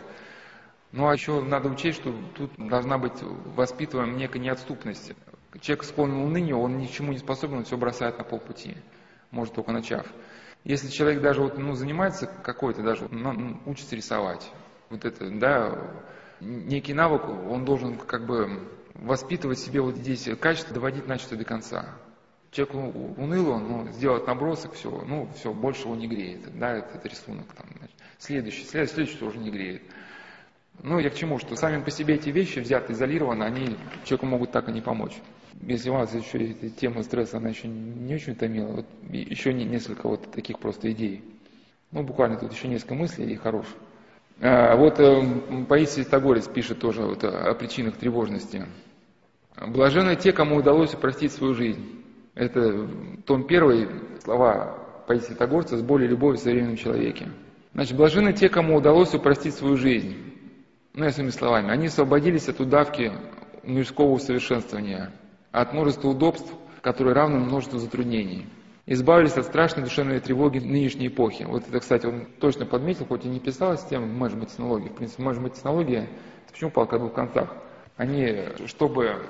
Ну, 0.92 1.08
а 1.08 1.14
еще 1.14 1.42
надо 1.42 1.70
учесть, 1.70 2.00
что 2.00 2.14
тут 2.36 2.52
должна 2.58 2.98
быть 2.98 3.22
воспитываем 3.56 4.18
некая 4.18 4.40
неотступность. 4.40 5.14
Человек 5.62 5.84
склонен 5.84 6.22
к 6.22 6.26
унынию, 6.26 6.60
он 6.60 6.78
ни 6.78 6.86
к 6.86 6.92
чему 6.92 7.12
не 7.12 7.20
способен, 7.20 7.58
он 7.58 7.64
все 7.66 7.78
бросает 7.78 8.18
на 8.20 8.24
полпути, 8.24 8.78
может, 9.32 9.54
только 9.56 9.72
начав. 9.72 10.06
Если 10.64 10.90
человек 10.90 11.22
даже 11.22 11.42
вот, 11.42 11.58
ну, 11.58 11.74
занимается 11.74 12.28
какой-то, 12.28 12.84
даже 12.84 13.08
ну, 13.10 13.60
учится 13.66 13.96
рисовать, 13.96 14.52
вот 14.90 15.06
это, 15.06 15.30
да, 15.30 15.80
некий 16.42 16.94
навык, 16.94 17.28
он 17.28 17.64
должен 17.66 17.98
как 17.98 18.26
бы 18.26 18.68
воспитывать 18.94 19.60
себе 19.60 19.82
вот 19.82 19.96
здесь 19.96 20.28
качество, 20.40 20.74
доводить 20.74 21.08
начатое 21.08 21.40
до 21.40 21.46
конца. 21.46 21.86
Человек 22.52 22.76
уныл, 23.18 23.50
он 23.52 23.68
ну, 23.68 23.88
сделает 23.94 24.28
набросок, 24.28 24.74
все, 24.74 24.90
ну, 24.90 25.30
все, 25.36 25.54
больше 25.54 25.84
его 25.84 25.96
не 25.96 26.08
греет, 26.08 26.58
да, 26.58 26.78
это, 26.78 26.98
это 26.98 27.08
рисунок 27.08 27.46
там, 27.56 27.68
значит. 27.78 27.96
Следующий, 28.18 28.66
следующий, 28.66 29.18
тоже 29.18 29.38
не 29.38 29.52
греет. 29.52 29.84
Ну, 30.82 31.00
я 31.00 31.10
к 31.10 31.16
чему, 31.16 31.40
что 31.40 31.56
сами 31.56 31.82
по 31.84 31.92
себе 31.92 32.16
эти 32.16 32.30
вещи, 32.30 32.60
взяты 32.60 32.94
изолированно, 32.94 33.46
они 33.46 33.78
человеку 34.04 34.26
могут 34.26 34.52
так 34.52 34.68
и 34.68 34.72
не 34.72 34.82
помочь 34.82 35.14
если 35.62 35.90
вас 35.90 36.14
еще 36.14 36.52
эта 36.52 36.70
тема 36.70 37.04
стресса, 37.04 37.38
она 37.38 37.50
еще 37.50 37.68
не 37.68 38.16
очень 38.16 38.34
утомила, 38.34 38.72
вот 38.72 38.86
еще 39.10 39.54
не, 39.54 39.66
несколько 39.66 40.08
вот 40.08 40.32
таких 40.32 40.60
просто 40.60 40.92
идей. 40.92 41.24
Ну, 41.92 42.04
буквально 42.04 42.38
тут 42.38 42.54
еще 42.54 42.68
несколько 42.68 42.96
мыслей 42.96 43.34
и 43.34 43.36
хороших. 43.36 43.76
А, 44.42 44.76
вот 44.78 45.00
э, 45.00 45.66
Паисий 45.68 46.04
Тагорец 46.04 46.48
пишет 46.48 46.80
тоже 46.80 47.02
вот 47.02 47.24
о, 47.24 47.54
причинах 47.56 47.98
тревожности. 47.98 48.66
Блаженны 49.68 50.16
те, 50.16 50.32
кому 50.32 50.58
удалось 50.58 50.94
упростить 50.94 51.34
свою 51.34 51.54
жизнь. 51.54 52.06
Это 52.36 52.88
том 53.26 53.46
первый, 53.46 53.90
слова 54.24 54.78
Паисия 55.08 55.36
Тагорца 55.36 55.78
с 55.78 55.82
более 55.82 56.08
любовью 56.08 56.38
в 56.38 56.42
современном 56.42 56.78
человеке. 56.78 57.28
Значит, 57.74 57.98
блаженны 57.98 58.32
те, 58.32 58.48
кому 58.48 58.78
удалось 58.78 59.14
упростить 59.14 59.56
свою 59.56 59.76
жизнь. 59.76 60.16
Ну, 60.94 61.04
я 61.04 61.12
своими 61.12 61.32
словами. 61.32 61.72
Они 61.72 61.88
освободились 61.88 62.48
от 62.48 62.60
удавки 62.60 63.12
мирского 63.64 64.12
усовершенствования 64.12 65.12
от 65.52 65.74
множества 65.74 66.10
удобств, 66.10 66.52
которые 66.82 67.14
равны 67.14 67.40
множеству 67.40 67.80
затруднений. 67.80 68.48
Избавились 68.86 69.38
от 69.38 69.46
страшной 69.46 69.84
душевной 69.84 70.20
тревоги 70.20 70.60
нынешней 70.60 71.08
эпохи. 71.08 71.44
Вот 71.44 71.68
это, 71.68 71.80
кстати, 71.80 72.08
он 72.08 72.26
точно 72.40 72.66
подметил, 72.66 73.06
хоть 73.06 73.26
и 73.26 73.30
не 73.30 73.40
писалось 73.40 73.84
тема 73.86 74.08
менеджмент 74.08 74.50
технологии. 74.50 74.90
В 74.90 74.96
принципе, 74.96 75.24
менеджмент 75.24 75.54
технология, 75.54 76.10
почему 76.52 76.72
палка 76.72 76.96
о 76.96 77.00
двух 77.00 77.14
концах? 77.14 77.56
Они, 77.98 78.48
чтобы 78.66 79.24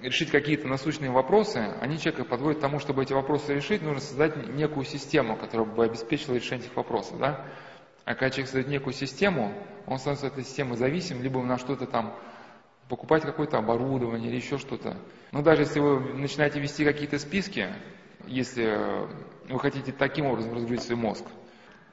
решить 0.00 0.30
какие-то 0.30 0.66
насущные 0.66 1.10
вопросы, 1.10 1.58
они 1.80 1.98
человека 1.98 2.24
подводят 2.24 2.58
к 2.58 2.62
тому, 2.62 2.78
чтобы 2.78 3.02
эти 3.04 3.12
вопросы 3.12 3.54
решить, 3.54 3.82
нужно 3.82 4.00
создать 4.00 4.36
некую 4.54 4.84
систему, 4.84 5.36
которая 5.36 5.66
бы 5.66 5.84
обеспечила 5.84 6.34
решение 6.34 6.66
этих 6.66 6.76
вопросов. 6.76 7.18
Да? 7.18 7.46
А 8.04 8.14
когда 8.14 8.30
человек 8.30 8.46
создает 8.46 8.68
некую 8.68 8.92
систему, 8.92 9.54
он 9.86 9.98
становится 9.98 10.26
от 10.26 10.32
этой 10.34 10.44
системы 10.44 10.76
зависим, 10.76 11.22
либо 11.22 11.42
на 11.42 11.56
что-то 11.56 11.86
там 11.86 12.14
покупать 12.88 13.22
какое-то 13.22 13.58
оборудование 13.58 14.28
или 14.28 14.36
еще 14.36 14.58
что-то. 14.58 14.96
Но 15.32 15.42
даже 15.42 15.62
если 15.62 15.80
вы 15.80 16.00
начинаете 16.14 16.60
вести 16.60 16.84
какие-то 16.84 17.18
списки, 17.18 17.68
если 18.26 18.78
вы 19.48 19.58
хотите 19.58 19.92
таким 19.92 20.26
образом 20.26 20.54
разгрузить 20.54 20.82
свой 20.82 20.98
мозг, 20.98 21.24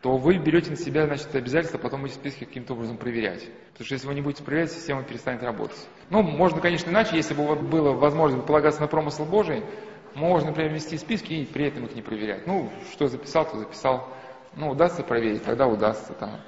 то 0.01 0.17
вы 0.17 0.37
берете 0.37 0.71
на 0.71 0.75
себя 0.75 1.05
значит, 1.05 1.33
обязательство 1.35 1.77
потом 1.77 2.05
эти 2.05 2.13
списки 2.13 2.45
каким-то 2.45 2.73
образом 2.73 2.97
проверять. 2.97 3.47
Потому 3.73 3.85
что 3.85 3.93
если 3.93 4.07
вы 4.07 4.15
не 4.15 4.21
будете 4.21 4.43
проверять, 4.43 4.71
система 4.71 5.03
перестанет 5.03 5.43
работать. 5.43 5.77
Ну, 6.09 6.23
можно, 6.23 6.59
конечно, 6.59 6.89
иначе, 6.89 7.15
если 7.15 7.35
бы 7.35 7.55
была 7.55 7.91
возможность 7.91 8.45
полагаться 8.45 8.81
на 8.81 8.87
промысл 8.87 9.25
Божий, 9.25 9.63
можно, 10.15 10.49
например, 10.49 10.73
вести 10.73 10.97
списки 10.97 11.33
и 11.33 11.45
при 11.45 11.67
этом 11.67 11.85
их 11.85 11.95
не 11.95 12.01
проверять. 12.01 12.47
Ну, 12.47 12.71
что 12.91 13.07
записал, 13.07 13.49
то 13.49 13.59
записал. 13.59 14.09
Ну, 14.55 14.71
удастся 14.71 15.03
проверить, 15.03 15.43
тогда 15.43 15.67
удастся. 15.67 16.13
Там. 16.13 16.41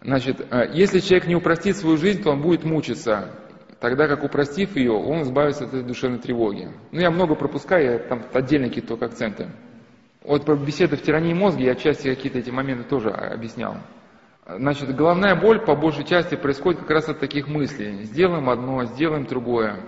Значит, 0.00 0.40
э, 0.40 0.70
если 0.72 1.00
человек 1.00 1.26
не 1.26 1.34
упростит 1.34 1.76
свою 1.76 1.96
жизнь, 1.96 2.22
то 2.22 2.30
он 2.30 2.40
будет 2.40 2.64
мучиться 2.64 3.34
тогда 3.80 4.08
как 4.08 4.24
упростив 4.24 4.76
ее, 4.76 4.92
он 4.92 5.22
избавится 5.22 5.64
от 5.64 5.70
этой 5.70 5.82
душевной 5.82 6.18
тревоги. 6.18 6.70
Ну, 6.92 7.00
я 7.00 7.10
много 7.10 7.34
пропускаю, 7.34 7.92
я 7.92 7.98
там 7.98 8.22
отдельные 8.32 8.68
какие-то 8.68 8.88
только 8.88 9.06
акценты. 9.06 9.48
Вот 10.22 10.44
про 10.44 10.56
беседы 10.56 10.96
в 10.96 11.02
тирании 11.02 11.32
мозга 11.32 11.62
я 11.62 11.72
отчасти 11.72 12.08
какие-то 12.08 12.38
эти 12.38 12.50
моменты 12.50 12.84
тоже 12.84 13.10
объяснял. 13.10 13.76
Значит, 14.46 14.94
головная 14.94 15.36
боль 15.36 15.60
по 15.60 15.76
большей 15.76 16.04
части 16.04 16.34
происходит 16.34 16.80
как 16.80 16.90
раз 16.90 17.08
от 17.08 17.20
таких 17.20 17.48
мыслей. 17.48 18.04
Сделаем 18.04 18.48
одно, 18.48 18.84
сделаем 18.84 19.26
другое. 19.26 19.80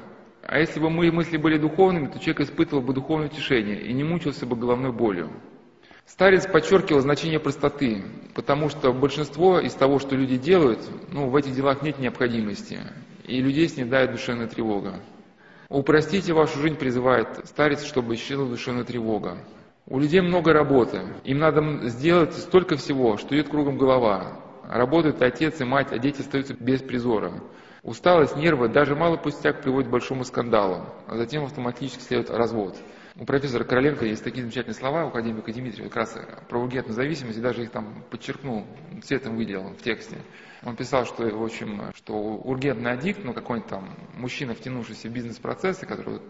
А 0.43 0.59
если 0.59 0.81
бы 0.81 0.91
мои 0.91 1.11
мысли 1.11 1.37
были 1.37 1.59
духовными, 1.59 2.07
то 2.07 2.19
человек 2.19 2.41
испытывал 2.41 2.83
бы 2.83 2.93
духовное 2.93 3.29
утешение 3.29 3.81
и 3.81 3.93
не 3.93 4.05
мучился 4.05 4.47
бы 4.47 4.57
головной 4.57 4.93
болью. 4.93 5.31
Старец 6.07 6.47
подчеркивал 6.47 7.01
значение 7.01 7.39
простоты, 7.39 8.03
потому 8.35 8.69
что 8.69 8.93
большинство 8.93 9.61
из 9.61 9.75
того, 9.75 9.99
что 9.99 10.17
люди 10.17 10.37
делают, 10.37 10.81
ну, 11.12 11.29
в 11.29 11.37
этих 11.37 11.55
делах 11.55 11.83
нет 11.83 11.99
необходимости 11.99 12.79
и 13.25 13.41
людей 13.41 13.69
снедает 13.69 14.13
душевная 14.13 14.47
тревога. 14.47 15.01
Упростите 15.69 16.33
вашу 16.33 16.59
жизнь, 16.59 16.77
призывает 16.77 17.47
старец, 17.47 17.85
чтобы 17.85 18.15
исчезла 18.15 18.47
душевная 18.47 18.85
тревога. 18.85 19.39
У 19.87 19.99
людей 19.99 20.21
много 20.21 20.53
работы, 20.53 21.03
им 21.25 21.39
надо 21.39 21.89
сделать 21.89 22.35
столько 22.35 22.77
всего, 22.77 23.17
что 23.17 23.35
идет 23.35 23.49
кругом 23.49 23.79
голова. 23.79 24.41
Работают 24.69 25.23
отец 25.23 25.61
и 25.61 25.65
мать, 25.65 25.89
а 25.91 25.99
дети 25.99 26.21
остаются 26.21 26.55
без 26.55 26.81
призора. 26.81 27.33
Усталость, 27.83 28.37
нервы, 28.37 28.69
даже 28.69 28.95
малый 28.95 29.19
пустяк 29.19 29.63
приводит 29.63 29.89
к 29.89 29.93
большому 29.93 30.25
скандалу, 30.25 30.85
а 31.07 31.17
затем 31.17 31.45
автоматически 31.45 32.03
следует 32.03 32.31
развод. 32.31 32.77
У 33.16 33.24
профессора 33.24 33.65
Короленко 33.65 34.05
есть 34.05 34.23
такие 34.23 34.43
замечательные 34.43 34.74
слова, 34.77 35.05
у 35.05 35.09
академика 35.09 35.53
Дмитрия, 35.53 35.85
как 35.85 35.97
раз 35.97 36.16
про 36.49 36.61
ургентную 36.61 36.95
зависимость, 36.95 37.39
и 37.39 37.41
даже 37.41 37.65
их 37.65 37.70
там 37.70 38.05
подчеркнул, 38.11 38.66
цветом 39.03 39.37
выделил 39.37 39.65
в 39.70 39.82
тексте. 39.82 40.19
Он 40.62 40.77
писал, 40.77 41.07
что, 41.07 41.24
в 41.24 41.43
общем, 41.43 41.91
что 41.95 42.15
ургентный 42.15 42.93
аддикт, 42.93 43.24
ну, 43.24 43.32
какой-нибудь 43.32 43.69
там 43.70 43.97
мужчина, 44.15 44.55
втянувшийся 44.55 45.09
в 45.09 45.12
бизнес-процессы, 45.12 45.87
который 45.87 46.20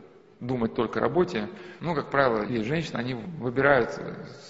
думает 0.40 0.74
только 0.74 1.00
о 1.00 1.02
работе, 1.02 1.48
ну, 1.80 1.94
как 1.94 2.10
правило, 2.10 2.42
и 2.44 2.62
женщины, 2.62 2.96
они 2.96 3.14
выбирают 3.14 4.00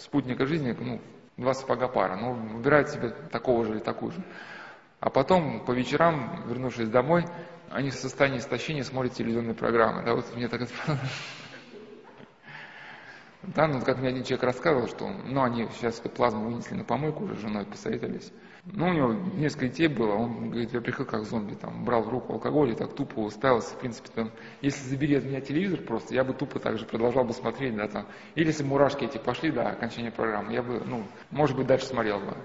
спутника 0.02 0.46
жизни, 0.46 0.76
ну, 0.78 1.00
два 1.36 1.54
сапога 1.54 1.88
пара, 1.88 2.16
ну, 2.16 2.34
выбирают 2.34 2.90
себе 2.90 3.10
такого 3.32 3.64
же 3.64 3.72
или 3.72 3.80
такую 3.80 4.12
же. 4.12 4.22
А 5.00 5.10
потом, 5.10 5.64
по 5.64 5.72
вечерам, 5.72 6.44
вернувшись 6.46 6.88
домой, 6.88 7.24
они 7.70 7.90
в 7.90 7.94
состоянии 7.94 8.38
истощения 8.38 8.84
смотрят 8.84 9.14
телевизионные 9.14 9.54
программы. 9.54 10.04
Да, 10.04 10.14
вот 10.14 10.34
мне 10.36 10.48
так 10.48 10.60
это 10.60 10.72
Да, 13.42 13.66
ну 13.66 13.80
как 13.80 13.98
мне 13.98 14.08
один 14.08 14.22
человек 14.22 14.44
рассказывал, 14.44 14.86
что 14.86 15.08
ну, 15.08 15.42
они 15.42 15.66
сейчас 15.74 15.98
эту 15.98 16.10
плазму 16.10 16.44
вынесли 16.44 16.74
на 16.74 16.84
помойку, 16.84 17.24
уже 17.24 17.36
женой 17.36 17.64
посоветовались. 17.64 18.32
Ну, 18.66 18.88
у 18.88 18.92
него 18.92 19.12
несколько 19.36 19.68
детей 19.68 19.88
было, 19.88 20.12
он 20.12 20.50
говорит, 20.50 20.74
я 20.74 20.80
приходил 20.82 21.10
как 21.10 21.24
зомби, 21.24 21.54
там, 21.54 21.84
брал 21.84 22.02
в 22.02 22.10
руку 22.10 22.34
алкоголь 22.34 22.72
и 22.72 22.74
так 22.74 22.94
тупо 22.94 23.20
уставился, 23.20 23.74
в 23.74 23.78
принципе, 23.78 24.10
там, 24.14 24.30
если 24.60 24.86
забери 24.86 25.16
от 25.16 25.24
меня 25.24 25.40
телевизор 25.40 25.80
просто, 25.80 26.14
я 26.14 26.22
бы 26.22 26.34
тупо 26.34 26.58
так 26.58 26.78
же 26.78 26.84
продолжал 26.84 27.24
бы 27.24 27.32
смотреть, 27.32 27.74
да, 27.74 27.88
там, 27.88 28.06
или 28.34 28.48
если 28.48 28.62
мурашки 28.62 29.04
эти 29.04 29.16
пошли 29.16 29.50
до 29.50 29.70
окончания 29.70 30.10
программы, 30.10 30.52
я 30.52 30.62
бы, 30.62 30.82
ну, 30.84 31.04
может 31.30 31.56
быть, 31.56 31.66
дальше 31.66 31.86
смотрел 31.86 32.20
бы. 32.20 32.36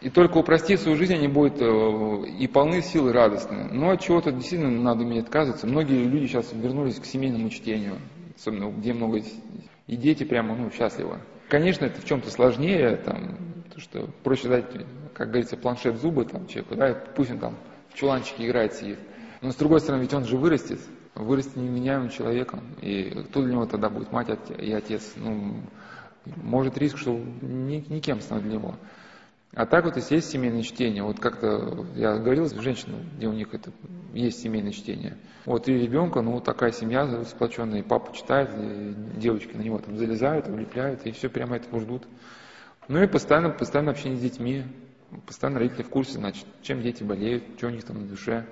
И 0.00 0.10
только 0.10 0.38
упростив 0.38 0.80
свою 0.80 0.96
жизнь, 0.96 1.14
они 1.14 1.28
будут 1.28 1.62
э, 1.62 2.28
и 2.38 2.46
полны 2.46 2.82
сил 2.82 3.08
и 3.08 3.12
радостны. 3.12 3.68
Но 3.72 3.90
от 3.90 4.00
чего-то 4.02 4.32
действительно 4.32 4.70
надо 4.70 5.02
уметь 5.02 5.24
отказываться. 5.24 5.66
Многие 5.66 6.04
люди 6.04 6.26
сейчас 6.26 6.52
вернулись 6.52 6.98
к 6.98 7.06
семейному 7.06 7.48
чтению, 7.48 7.98
особенно 8.36 8.70
где 8.70 8.92
много 8.92 9.22
и 9.86 9.96
дети 9.96 10.24
прямо 10.24 10.54
ну, 10.56 10.70
счастливы. 10.70 11.20
Конечно, 11.48 11.84
это 11.84 12.00
в 12.00 12.04
чем-то 12.04 12.30
сложнее, 12.30 12.96
там, 12.96 13.36
то, 13.72 13.80
что 13.80 14.08
проще 14.22 14.48
дать, 14.48 14.64
как 15.12 15.28
говорится, 15.28 15.56
планшет 15.56 16.00
зубы 16.00 16.24
там, 16.24 16.46
человеку, 16.46 16.74
да, 16.76 16.94
пусть 17.14 17.30
он 17.30 17.38
там 17.38 17.56
в 17.90 17.94
чуланчике 17.94 18.46
играет, 18.46 18.72
сидит. 18.74 18.98
Но 19.40 19.50
с 19.50 19.56
другой 19.56 19.80
стороны, 19.80 20.02
ведь 20.02 20.14
он 20.14 20.24
же 20.24 20.36
вырастет, 20.36 20.80
вырастет 21.14 21.56
неменяемым 21.56 22.08
человеком. 22.08 22.60
И 22.80 23.10
кто 23.28 23.42
для 23.42 23.52
него 23.52 23.66
тогда 23.66 23.90
будет, 23.90 24.10
мать 24.10 24.28
и 24.58 24.72
отец? 24.72 25.12
Ну, 25.16 25.60
может 26.24 26.78
риск, 26.78 26.96
что 26.96 27.12
никем 27.12 28.20
станет 28.20 28.44
для 28.44 28.54
него. 28.54 28.76
А 29.54 29.66
так 29.66 29.84
вот, 29.84 29.96
если 29.96 30.16
есть 30.16 30.30
семейное 30.30 30.62
чтение, 30.62 31.04
вот 31.04 31.20
как-то 31.20 31.86
я 31.94 32.16
говорил 32.16 32.46
с 32.46 32.52
женщиной, 32.54 32.98
где 33.16 33.28
у 33.28 33.32
них 33.32 33.54
это 33.54 33.70
есть 34.12 34.40
семейное 34.40 34.72
чтение. 34.72 35.16
Вот 35.44 35.68
и 35.68 35.74
ребенка, 35.74 36.22
ну 36.22 36.40
такая 36.40 36.72
семья 36.72 37.22
сплоченная, 37.24 37.78
и 37.78 37.82
папа 37.82 38.12
читает, 38.16 38.50
и 38.58 38.94
девочки 39.16 39.54
на 39.54 39.62
него 39.62 39.78
там 39.78 39.96
залезают, 39.96 40.48
влепляют, 40.48 41.06
и 41.06 41.12
все 41.12 41.28
прямо 41.28 41.56
этого 41.56 41.80
ждут. 41.80 42.02
Ну 42.88 43.00
и 43.00 43.06
постоянно, 43.06 43.50
постоянно 43.50 43.92
общение 43.92 44.18
с 44.18 44.22
детьми, 44.22 44.64
постоянно 45.24 45.60
родители 45.60 45.82
в 45.82 45.88
курсе, 45.88 46.14
значит, 46.14 46.46
чем 46.62 46.82
дети 46.82 47.04
болеют, 47.04 47.44
что 47.56 47.68
у 47.68 47.70
них 47.70 47.84
там 47.84 48.00
на 48.00 48.08
душе. 48.08 48.44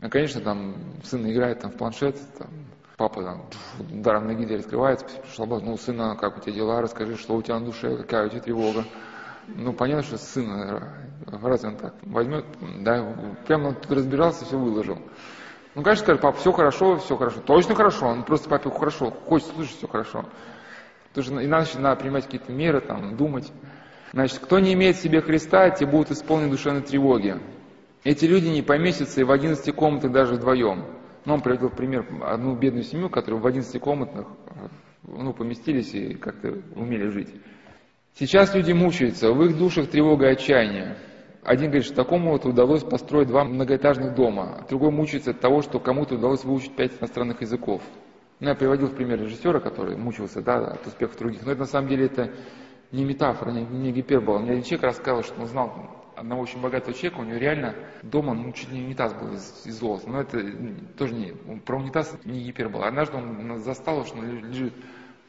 А, 0.00 0.08
конечно, 0.08 0.40
там 0.40 0.74
сын 1.04 1.30
играет 1.30 1.60
там 1.60 1.70
в 1.70 1.76
планшет, 1.76 2.16
там, 2.38 2.48
папа 2.96 3.22
там 3.22 3.46
ударом 3.78 4.26
ноги 4.26 4.46
дверь 4.46 4.60
открывается, 4.60 5.04
пришла, 5.04 5.46
ну, 5.46 5.76
сына, 5.76 6.16
как 6.18 6.38
у 6.38 6.40
тебя 6.40 6.52
дела, 6.52 6.80
расскажи, 6.80 7.16
что 7.16 7.36
у 7.36 7.42
тебя 7.42 7.58
на 7.58 7.66
душе, 7.66 7.94
какая 7.96 8.26
у 8.26 8.30
тебя 8.30 8.40
тревога. 8.40 8.84
Ну, 9.48 9.72
понятно, 9.72 10.02
что 10.02 10.18
сын, 10.18 10.82
разве 11.26 11.70
он 11.70 11.76
так 11.76 11.94
возьмет, 12.02 12.44
да, 12.80 13.14
прямо 13.46 13.68
он 13.68 13.74
тут 13.74 13.92
разбирался, 13.92 14.44
все 14.44 14.58
выложил. 14.58 14.98
Ну, 15.74 15.82
конечно, 15.82 16.04
скажет, 16.04 16.22
папа, 16.22 16.38
все 16.38 16.52
хорошо, 16.52 16.96
все 16.98 17.16
хорошо. 17.16 17.40
Точно 17.40 17.74
хорошо, 17.74 18.06
он 18.06 18.22
просто 18.24 18.48
папе 18.48 18.70
хорошо, 18.70 19.10
хочет 19.10 19.48
слышать, 19.48 19.76
все 19.76 19.88
хорошо. 19.88 20.24
Потому 21.08 21.24
что 21.24 21.44
иначе 21.44 21.78
надо 21.78 22.00
принимать 22.00 22.24
какие-то 22.24 22.52
меры, 22.52 22.80
там, 22.80 23.16
думать. 23.16 23.52
Значит, 24.12 24.38
кто 24.38 24.60
не 24.60 24.72
имеет 24.74 24.96
в 24.96 25.00
себе 25.00 25.20
Христа, 25.20 25.70
те 25.70 25.86
будут 25.86 26.12
исполнены 26.12 26.50
душевной 26.50 26.82
тревоги. 26.82 27.40
Эти 28.04 28.26
люди 28.26 28.46
не 28.46 28.62
поместятся 28.62 29.20
и 29.20 29.24
в 29.24 29.30
11 29.30 29.74
комнатах 29.74 30.12
даже 30.12 30.34
вдвоем. 30.34 30.84
Ну, 31.24 31.34
он 31.34 31.40
приводил 31.40 31.70
пример 31.70 32.06
одну 32.22 32.54
бедную 32.54 32.84
семью, 32.84 33.10
которая 33.10 33.40
в 33.40 33.46
11 33.46 33.80
комнатах 33.80 34.26
ну, 35.02 35.32
поместились 35.32 35.94
и 35.94 36.14
как-то 36.14 36.60
умели 36.76 37.08
жить. 37.08 37.34
Сейчас 38.16 38.54
люди 38.54 38.70
мучаются, 38.70 39.32
в 39.32 39.42
их 39.42 39.58
душах 39.58 39.88
тревога 39.88 40.26
и 40.26 40.32
отчаяние. 40.34 40.96
Один 41.42 41.66
говорит, 41.66 41.84
что 41.84 41.96
такому 41.96 42.30
вот 42.30 42.46
удалось 42.46 42.84
построить 42.84 43.26
два 43.26 43.42
многоэтажных 43.42 44.14
дома, 44.14 44.60
а 44.60 44.68
другой 44.68 44.92
мучается 44.92 45.32
от 45.32 45.40
того, 45.40 45.62
что 45.62 45.80
кому-то 45.80 46.14
удалось 46.14 46.44
выучить 46.44 46.76
пять 46.76 46.92
иностранных 47.00 47.40
языков. 47.40 47.82
Ну, 48.38 48.50
я 48.50 48.54
приводил 48.54 48.86
в 48.86 48.94
пример 48.94 49.20
режиссера, 49.20 49.58
который 49.58 49.96
мучился 49.96 50.42
да, 50.42 50.58
от 50.58 50.86
успехов 50.86 51.18
других, 51.18 51.44
но 51.44 51.50
это 51.50 51.62
на 51.62 51.66
самом 51.66 51.88
деле 51.88 52.06
это 52.06 52.30
не 52.92 53.04
метафора, 53.04 53.50
не, 53.50 53.64
не 53.64 53.90
гипербола. 53.90 54.38
Мне 54.38 54.52
один 54.52 54.62
человек 54.62 54.84
рассказал, 54.84 55.24
что 55.24 55.40
он 55.40 55.48
знал 55.48 55.72
одного 56.14 56.42
очень 56.42 56.60
богатого 56.60 56.94
человека, 56.94 57.18
у 57.18 57.24
него 57.24 57.38
реально 57.38 57.74
дома 58.02 58.32
ну, 58.34 58.52
чуть 58.52 58.70
не 58.70 58.80
унитаз 58.80 59.12
был 59.14 59.32
из, 59.32 59.66
из 59.66 59.74
золота. 59.80 60.08
Но 60.08 60.20
это 60.20 60.40
тоже 60.96 61.14
не, 61.14 61.32
про 61.58 61.78
унитаз 61.78 62.16
не 62.24 62.44
гипербола. 62.44 62.86
Однажды 62.86 63.16
он 63.16 63.58
застал, 63.58 64.06
что 64.06 64.18
он 64.18 64.50
лежит 64.50 64.72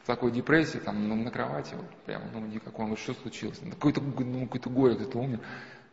в 0.06 0.08
такой 0.08 0.30
депрессии, 0.30 0.78
там, 0.78 1.08
на, 1.08 1.16
на 1.16 1.32
кровати, 1.32 1.74
вот, 1.74 1.84
прямо, 2.04 2.26
ну, 2.32 2.38
никакой, 2.46 2.84
он 2.84 2.96
что 2.96 3.12
случилось? 3.14 3.58
Ну, 3.60 3.72
какой-то, 3.72 4.00
ну, 4.00 4.44
какой-то 4.44 4.70
горе, 4.70 4.94
кто-то 4.94 5.18
умер. 5.18 5.40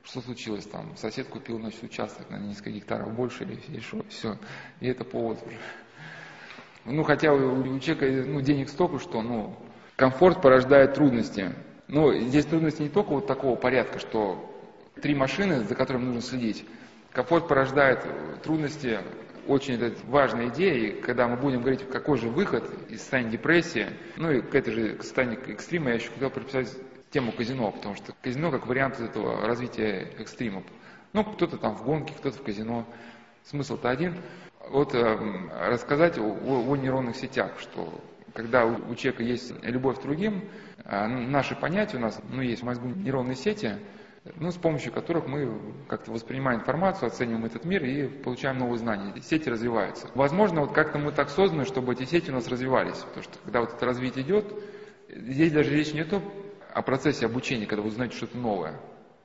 Что 0.03 0.21
случилось 0.21 0.67
там? 0.67 0.95
Сосед 0.97 1.29
купил, 1.29 1.59
значит, 1.59 1.81
участок 1.81 2.29
на 2.29 2.35
несколько 2.35 2.69
гектаров 2.69 3.11
больше 3.11 3.43
или, 3.43 3.79
что, 3.79 4.05
все. 4.09 4.37
И 4.81 4.87
это 4.87 5.03
повод 5.03 5.39
уже. 5.43 5.57
Ну, 6.85 7.01
хотя 7.03 7.33
у, 7.33 7.61
у 7.61 7.79
человека 7.79 8.29
ну, 8.29 8.39
денег 8.41 8.69
столько, 8.69 8.99
что, 8.99 9.23
ну, 9.23 9.57
комфорт 9.95 10.43
порождает 10.43 10.93
трудности. 10.93 11.51
Ну, 11.87 12.13
здесь 12.13 12.45
трудности 12.45 12.83
не 12.83 12.89
только 12.89 13.09
вот 13.09 13.25
такого 13.25 13.55
порядка, 13.55 13.97
что 13.97 14.47
три 15.01 15.15
машины, 15.15 15.61
за 15.63 15.73
которыми 15.73 16.03
нужно 16.03 16.21
следить. 16.21 16.67
Комфорт 17.13 17.47
порождает 17.47 18.05
трудности 18.43 18.99
очень 19.47 19.75
это 19.75 19.95
важная 20.07 20.49
идея, 20.49 20.73
и 20.73 21.01
когда 21.01 21.27
мы 21.27 21.37
будем 21.37 21.61
говорить, 21.61 21.87
какой 21.89 22.17
же 22.17 22.29
выход 22.29 22.63
из 22.89 23.01
состояния 23.01 23.31
депрессии, 23.31 23.87
ну 24.17 24.31
и 24.31 24.41
к 24.41 24.53
этой 24.55 24.73
же 24.73 24.97
состоянию 25.01 25.39
экстрима 25.49 25.89
я 25.89 25.95
еще 25.95 26.09
хотел 26.09 26.29
прописать 26.29 26.69
тему 27.11 27.31
казино, 27.31 27.71
потому 27.71 27.95
что 27.95 28.13
казино 28.21 28.51
как 28.51 28.65
вариант 28.65 28.99
этого 28.99 29.45
развития 29.45 30.11
экстримов. 30.17 30.63
Ну, 31.13 31.23
кто-то 31.23 31.57
там 31.57 31.75
в 31.75 31.83
гонке, 31.83 32.13
кто-то 32.17 32.37
в 32.37 32.41
казино. 32.41 32.85
Смысл-то 33.43 33.89
один. 33.89 34.15
Вот 34.69 34.95
э, 34.95 35.17
рассказать 35.69 36.17
о, 36.17 36.23
о, 36.23 36.75
нейронных 36.75 37.15
сетях, 37.15 37.59
что 37.59 38.01
когда 38.33 38.65
у 38.65 38.95
человека 38.95 39.21
есть 39.21 39.53
любовь 39.61 39.99
к 39.99 40.01
другим, 40.01 40.49
э, 40.85 41.05
наши 41.05 41.55
понятия 41.55 41.97
у 41.97 41.99
нас, 41.99 42.19
ну, 42.29 42.41
есть 42.41 42.63
в 42.63 42.65
мозгу 42.65 42.87
нейронные 42.87 43.35
сети, 43.35 43.73
ну, 44.37 44.51
с 44.51 44.55
помощью 44.55 44.93
которых 44.93 45.27
мы 45.27 45.59
как-то 45.89 46.11
воспринимаем 46.11 46.61
информацию, 46.61 47.07
оцениваем 47.07 47.45
этот 47.45 47.65
мир 47.65 47.83
и 47.83 48.07
получаем 48.07 48.57
новые 48.57 48.77
знания. 48.77 49.13
Сети 49.21 49.49
развиваются. 49.49 50.09
Возможно, 50.15 50.61
вот 50.61 50.71
как-то 50.71 50.97
мы 50.97 51.11
так 51.11 51.29
созданы, 51.29 51.65
чтобы 51.65 51.93
эти 51.93 52.05
сети 52.05 52.31
у 52.31 52.33
нас 52.33 52.47
развивались. 52.47 52.97
Потому 52.97 53.23
что 53.23 53.37
когда 53.43 53.59
вот 53.59 53.73
это 53.73 53.85
развитие 53.85 54.23
идет, 54.23 54.53
здесь 55.09 55.51
даже 55.51 55.75
речь 55.75 55.93
не 55.93 56.05
то 56.05 56.21
о 56.73 56.81
процессе 56.81 57.25
обучения, 57.25 57.65
когда 57.65 57.81
вы 57.81 57.89
узнаете 57.89 58.15
что-то 58.15 58.37
новое. 58.37 58.79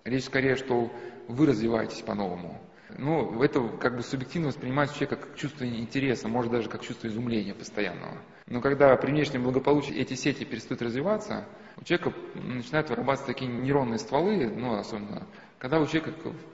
Речь 0.04 0.24
скорее, 0.24 0.56
что 0.56 0.90
вы 1.28 1.46
развиваетесь 1.46 2.02
по-новому. 2.02 2.60
Ну, 2.96 3.42
это 3.42 3.68
как 3.78 3.96
бы 3.96 4.02
субъективно 4.02 4.48
воспринимается 4.48 4.96
человек 4.96 5.20
как 5.20 5.36
чувство 5.36 5.64
интереса, 5.64 6.26
может 6.26 6.50
даже 6.50 6.68
как 6.68 6.82
чувство 6.82 7.06
изумления 7.06 7.54
постоянного. 7.54 8.16
Но 8.46 8.60
когда 8.60 8.96
при 8.96 9.10
внешнем 9.10 9.42
благополучии 9.42 9.94
эти 9.94 10.14
сети 10.14 10.44
перестают 10.44 10.80
развиваться, 10.82 11.46
у 11.80 11.84
человека 11.84 12.12
начинают 12.34 12.90
вырабатываться 12.90 13.26
такие 13.26 13.50
нейронные 13.50 13.98
стволы, 13.98 14.48
ну, 14.48 14.78
особенно, 14.78 15.26
когда 15.58 15.78
у 15.80 15.86
человека 15.86 16.12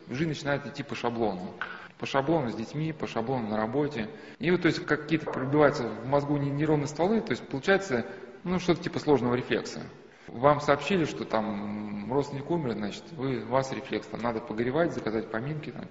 жизнь 0.08 0.28
начинает 0.28 0.66
идти 0.66 0.82
по 0.82 0.94
шаблону. 0.94 1.54
По 1.98 2.06
шаблону 2.06 2.50
с 2.50 2.54
детьми, 2.54 2.92
по 2.92 3.06
шаблону 3.06 3.48
на 3.48 3.56
работе. 3.56 4.10
И 4.38 4.50
вот, 4.50 4.62
то 4.62 4.68
есть, 4.68 4.84
какие-то 4.84 5.30
пробиваются 5.30 5.88
в 5.88 6.06
мозгу 6.06 6.36
нейронные 6.36 6.88
стволы, 6.88 7.20
то 7.20 7.30
есть, 7.30 7.46
получается, 7.48 8.06
ну, 8.42 8.58
что-то 8.58 8.82
типа 8.82 8.98
сложного 8.98 9.34
рефлекса. 9.34 9.80
Вам 10.28 10.60
сообщили, 10.60 11.04
что 11.04 11.24
там 11.24 12.12
родственник 12.12 12.50
умер, 12.50 12.72
значит, 12.72 13.04
вы, 13.12 13.42
у 13.42 13.48
вас 13.48 13.72
рефлекс, 13.72 14.06
там 14.06 14.20
надо 14.20 14.40
погревать, 14.40 14.92
заказать 14.92 15.30
поминки, 15.30 15.70
там, 15.70 15.84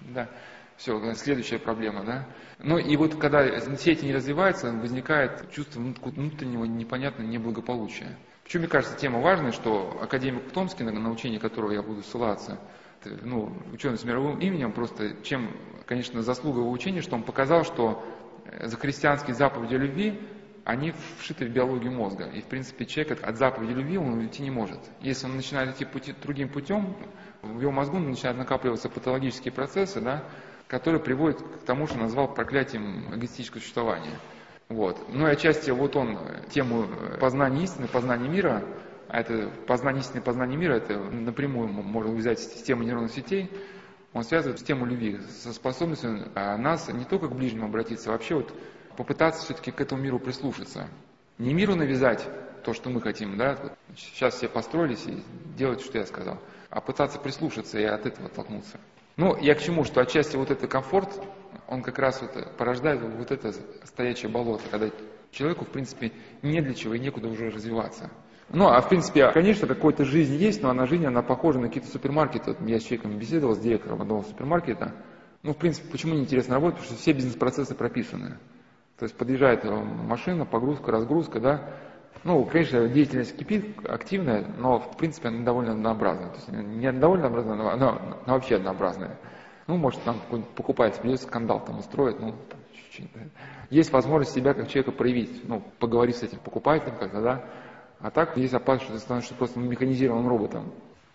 да, 0.00 0.28
все, 0.76 1.14
следующая 1.14 1.58
проблема, 1.58 2.04
да. 2.04 2.26
Ну 2.58 2.78
и 2.78 2.96
вот 2.96 3.14
когда 3.16 3.60
сети 3.76 4.04
не 4.04 4.14
развиваются, 4.14 4.72
возникает 4.72 5.50
чувство 5.52 5.80
внутреннего 5.80 6.64
непонятного 6.64 7.28
неблагополучия. 7.28 8.18
Почему, 8.44 8.60
мне 8.60 8.70
кажется, 8.70 8.96
тема 8.96 9.20
важная, 9.20 9.52
что 9.52 9.98
академик 10.02 10.52
Томский, 10.52 10.84
на 10.84 11.10
учение 11.10 11.40
которого 11.40 11.72
я 11.72 11.82
буду 11.82 12.02
ссылаться, 12.02 12.60
ну, 13.22 13.52
ученый 13.72 13.98
с 13.98 14.04
мировым 14.04 14.38
именем, 14.38 14.72
просто 14.72 15.16
чем, 15.22 15.50
конечно, 15.86 16.22
заслуга 16.22 16.60
его 16.60 16.70
учения, 16.70 17.00
что 17.02 17.16
он 17.16 17.22
показал, 17.22 17.64
что 17.64 18.04
э, 18.44 18.68
за 18.68 18.76
христианские 18.76 19.34
заповеди 19.34 19.74
любви, 19.74 20.20
они 20.64 20.94
вшиты 21.18 21.46
в 21.46 21.50
биологию 21.50 21.92
мозга. 21.92 22.26
И, 22.26 22.40
в 22.40 22.46
принципе, 22.46 22.86
человек 22.86 23.22
от 23.22 23.36
заповеди 23.36 23.72
любви 23.72 23.98
он 23.98 24.14
уйти 24.14 24.42
не 24.42 24.50
может. 24.50 24.80
Если 25.00 25.26
он 25.26 25.36
начинает 25.36 25.74
идти 25.74 25.84
пути, 25.84 26.14
другим 26.22 26.48
путем, 26.48 26.96
в 27.42 27.60
его 27.60 27.70
мозгу 27.70 27.98
начинают 27.98 28.38
накапливаться 28.38 28.88
патологические 28.88 29.52
процессы, 29.52 30.00
да, 30.00 30.24
которые 30.68 31.02
приводят 31.02 31.42
к 31.42 31.64
тому, 31.66 31.86
что 31.86 31.98
назвал 31.98 32.32
проклятием 32.32 33.14
эгоистического 33.14 33.60
существования. 33.60 34.18
Вот. 34.68 34.98
Ну 35.08 35.28
и 35.28 35.30
отчасти 35.30 35.70
вот 35.70 35.96
он 35.96 36.18
тему 36.50 36.88
познания 37.20 37.64
истины, 37.64 37.86
познания 37.86 38.28
мира, 38.28 38.64
а 39.08 39.20
это 39.20 39.50
познание 39.66 40.00
истины, 40.00 40.22
познание 40.22 40.58
мира, 40.58 40.74
это 40.74 40.98
напрямую 40.98 41.68
можно 41.68 42.12
взять 42.12 42.40
систему 42.40 42.82
нейронных 42.82 43.12
сетей, 43.12 43.50
он 44.12 44.24
связывает 44.24 44.58
систему 44.58 44.86
любви 44.86 45.20
со 45.42 45.52
способностью 45.52 46.30
а, 46.34 46.56
нас 46.56 46.88
не 46.88 47.04
только 47.04 47.28
к 47.28 47.34
ближнему 47.34 47.66
обратиться, 47.66 48.10
а 48.10 48.12
вообще 48.12 48.36
вот 48.36 48.54
попытаться 48.96 49.44
все-таки 49.44 49.72
к 49.72 49.80
этому 49.80 50.02
миру 50.02 50.18
прислушаться. 50.18 50.88
Не 51.38 51.52
миру 51.52 51.74
навязать 51.74 52.26
то, 52.64 52.72
что 52.72 52.90
мы 52.90 53.00
хотим, 53.00 53.36
да, 53.36 53.58
сейчас 53.96 54.36
все 54.36 54.48
построились 54.48 55.04
и 55.06 55.22
делать, 55.56 55.80
что 55.80 55.98
я 55.98 56.06
сказал, 56.06 56.38
а 56.70 56.80
пытаться 56.80 57.18
прислушаться 57.18 57.78
и 57.78 57.84
от 57.84 58.06
этого 58.06 58.26
оттолкнуться. 58.26 58.78
Ну, 59.16 59.36
я 59.36 59.54
к 59.54 59.60
чему, 59.60 59.84
что 59.84 60.00
отчасти 60.00 60.36
вот 60.36 60.50
этот 60.50 60.70
комфорт, 60.70 61.20
он 61.68 61.82
как 61.82 61.98
раз 61.98 62.22
вот 62.22 62.56
порождает 62.56 63.00
вот 63.00 63.30
это 63.30 63.52
стоячее 63.84 64.30
болото, 64.30 64.64
когда 64.70 64.90
человеку, 65.30 65.64
в 65.64 65.68
принципе, 65.68 66.12
не 66.42 66.60
для 66.60 66.74
чего 66.74 66.94
и 66.94 66.98
некуда 66.98 67.28
уже 67.28 67.50
развиваться. 67.50 68.10
Ну, 68.50 68.68
а 68.68 68.80
в 68.80 68.88
принципе, 68.88 69.30
конечно, 69.32 69.66
какая-то 69.66 70.04
жизнь 70.04 70.34
есть, 70.34 70.62
но 70.62 70.70
она 70.70 70.86
жизнь, 70.86 71.06
она 71.06 71.22
похожа 71.22 71.58
на 71.58 71.68
какие-то 71.68 71.90
супермаркеты. 71.90 72.52
Вот 72.52 72.68
я 72.68 72.78
с 72.78 72.82
человеком 72.82 73.18
беседовал, 73.18 73.54
с 73.54 73.58
директором 73.58 74.02
одного 74.02 74.22
супермаркета. 74.22 74.92
Ну, 75.42 75.52
в 75.52 75.56
принципе, 75.56 75.90
почему 75.90 76.14
неинтересно 76.14 76.54
работать? 76.54 76.78
Потому 76.78 76.94
что 76.94 77.02
все 77.02 77.12
бизнес-процессы 77.12 77.74
прописаны. 77.74 78.38
То 78.98 79.04
есть 79.04 79.16
подъезжает 79.16 79.64
машина, 79.64 80.46
погрузка, 80.46 80.92
разгрузка, 80.92 81.40
да. 81.40 81.70
Ну, 82.22 82.44
конечно, 82.44 82.88
деятельность 82.88 83.36
кипит, 83.36 83.76
активная, 83.86 84.46
но, 84.56 84.78
в 84.78 84.96
принципе, 84.96 85.28
она 85.28 85.44
довольно 85.44 85.72
однообразная. 85.72 86.28
То 86.28 86.36
есть 86.36 86.48
не 86.48 86.92
довольно 86.92 87.26
однообразная, 87.26 87.56
но 87.56 87.70
она, 87.70 87.88
она 88.24 88.34
вообще 88.34 88.56
однообразная. 88.56 89.18
Ну, 89.66 89.76
может, 89.76 90.02
там 90.02 90.20
какой-нибудь 90.20 90.50
покупатель 90.52 91.00
придется 91.00 91.26
скандал 91.26 91.64
там 91.64 91.78
устроить, 91.78 92.20
ну, 92.20 92.34
чуть-чуть. 92.74 93.08
Да. 93.14 93.20
Есть 93.70 93.92
возможность 93.92 94.34
себя 94.34 94.54
как 94.54 94.68
человека 94.68 94.92
проявить, 94.92 95.48
ну, 95.48 95.62
поговорить 95.78 96.16
с 96.16 96.22
этим 96.22 96.38
покупателем 96.38 96.96
как-то, 96.98 97.22
да. 97.22 97.44
А 98.00 98.10
так 98.10 98.36
есть 98.36 98.52
опасность, 98.52 98.84
что 98.84 98.94
ты 98.94 99.00
становишься 99.00 99.34
просто 99.34 99.58
механизированным 99.58 100.28
роботом. 100.28 100.72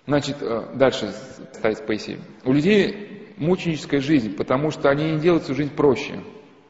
Значит, 0.08 0.38
э, 0.42 0.74
дальше 0.74 1.14
ставить 1.54 1.78
Спейси. 1.78 2.20
У 2.44 2.52
людей 2.52 3.36
мученическая 3.38 4.00
жизнь, 4.00 4.36
потому 4.36 4.72
что 4.72 4.90
они 4.90 5.12
не 5.12 5.20
делают 5.20 5.44
свою 5.44 5.58
жизнь 5.58 5.76
проще. 5.76 6.20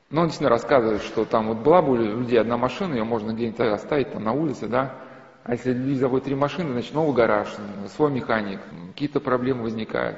Но 0.09 0.21
он 0.21 0.27
действительно 0.27 0.49
рассказывает, 0.49 1.03
что 1.03 1.23
там 1.23 1.47
вот 1.47 1.59
была 1.59 1.81
бы 1.81 1.93
у 1.93 2.19
людей 2.19 2.39
одна 2.39 2.57
машина, 2.57 2.95
ее 2.95 3.03
можно 3.03 3.31
где-нибудь 3.31 3.59
оставить 3.59 4.11
там 4.11 4.23
на 4.23 4.33
улице, 4.33 4.67
да, 4.67 4.95
а 5.43 5.53
если 5.53 5.71
люди 5.71 5.99
заводят 5.99 6.25
три 6.25 6.35
машины, 6.35 6.73
значит 6.73 6.93
новый 6.93 7.15
гараж, 7.15 7.47
свой 7.95 8.11
механик, 8.11 8.59
какие-то 8.93 9.19
проблемы 9.19 9.63
возникают. 9.63 10.17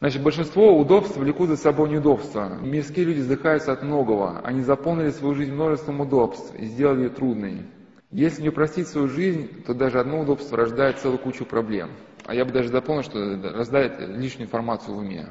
Значит, 0.00 0.22
большинство 0.22 0.76
удобств 0.76 1.16
влекут 1.16 1.48
за 1.48 1.56
собой 1.56 1.88
неудобства. 1.88 2.58
Мирские 2.60 3.06
люди 3.06 3.20
вздыхаются 3.20 3.72
от 3.72 3.82
многого. 3.82 4.40
Они 4.40 4.62
заполнили 4.62 5.10
свою 5.10 5.34
жизнь 5.34 5.52
множеством 5.52 6.00
удобств 6.00 6.54
и 6.54 6.66
сделали 6.66 7.04
ее 7.04 7.08
трудной. 7.10 7.62
Если 8.10 8.42
не 8.42 8.48
упростить 8.50 8.88
свою 8.88 9.08
жизнь, 9.08 9.62
то 9.64 9.74
даже 9.74 9.98
одно 9.98 10.20
удобство 10.20 10.56
рождает 10.56 10.98
целую 10.98 11.18
кучу 11.18 11.44
проблем. 11.44 11.90
А 12.26 12.34
я 12.34 12.44
бы 12.44 12.52
даже 12.52 12.70
дополнил, 12.70 13.02
что 13.02 13.40
рождает 13.54 13.98
лишнюю 13.98 14.46
информацию 14.46 14.94
в 14.94 14.98
уме. 14.98 15.28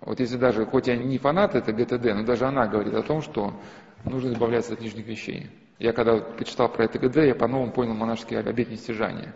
Вот 0.00 0.18
если 0.18 0.36
даже, 0.36 0.64
хоть 0.66 0.86
я 0.86 0.96
не 0.96 1.18
фанат 1.18 1.54
это 1.54 1.72
ГТД, 1.72 2.14
но 2.14 2.24
даже 2.24 2.46
она 2.46 2.66
говорит 2.66 2.94
о 2.94 3.02
том, 3.02 3.20
что 3.20 3.54
нужно 4.04 4.32
избавляться 4.32 4.72
от 4.72 4.80
лишних 4.80 5.06
вещей. 5.06 5.50
Я 5.78 5.92
когда 5.92 6.16
почитал 6.16 6.68
про 6.68 6.84
это 6.84 6.98
ГД, 6.98 7.16
я 7.16 7.34
по-новому 7.34 7.72
понял 7.72 7.94
монашеский 7.94 8.38
обет 8.38 8.70
нестяжания. 8.70 9.34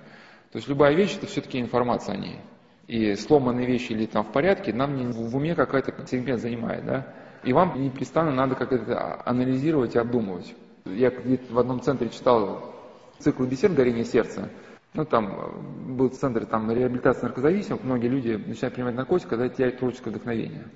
То 0.53 0.59
есть 0.59 0.69
любая 0.69 0.95
вещь 0.95 1.17
это 1.17 1.27
все-таки 1.27 1.61
информация 1.61 2.15
о 2.15 2.19
ней. 2.19 2.39
И 2.87 3.15
сломанные 3.15 3.67
вещи 3.67 3.93
или 3.93 4.07
там 4.07 4.25
в 4.25 4.33
порядке, 4.33 4.73
нам 4.73 4.97
не, 4.97 5.07
в 5.07 5.35
уме 5.35 5.55
какой-то 5.55 5.95
сегмент 6.07 6.41
занимает, 6.41 6.85
да? 6.85 7.15
И 7.43 7.53
вам 7.53 7.81
непрестанно 7.83 8.31
надо 8.31 8.55
как-то 8.55 9.23
анализировать 9.25 9.95
и 9.95 9.99
обдумывать. 9.99 10.55
Я 10.85 11.11
в 11.51 11.59
одном 11.59 11.81
центре 11.81 12.11
читал 12.11 12.75
цикл 13.19 13.45
бесед 13.45 13.75
«Горение 13.75 14.05
сердца», 14.05 14.51
ну, 14.95 15.05
там 15.05 15.27
э, 15.27 15.93
был 15.93 16.09
центр 16.11 16.47
там, 16.47 16.71
реабилитации 16.71 17.23
наркозависимых, 17.23 17.83
многие 17.83 18.07
люди 18.07 18.41
начинают 18.47 18.75
принимать 18.75 18.95
наркотики, 18.95 19.29
когда 19.29 19.49
теряют 19.49 19.79
творческое 19.79 20.11
вдохновение. 20.11 20.69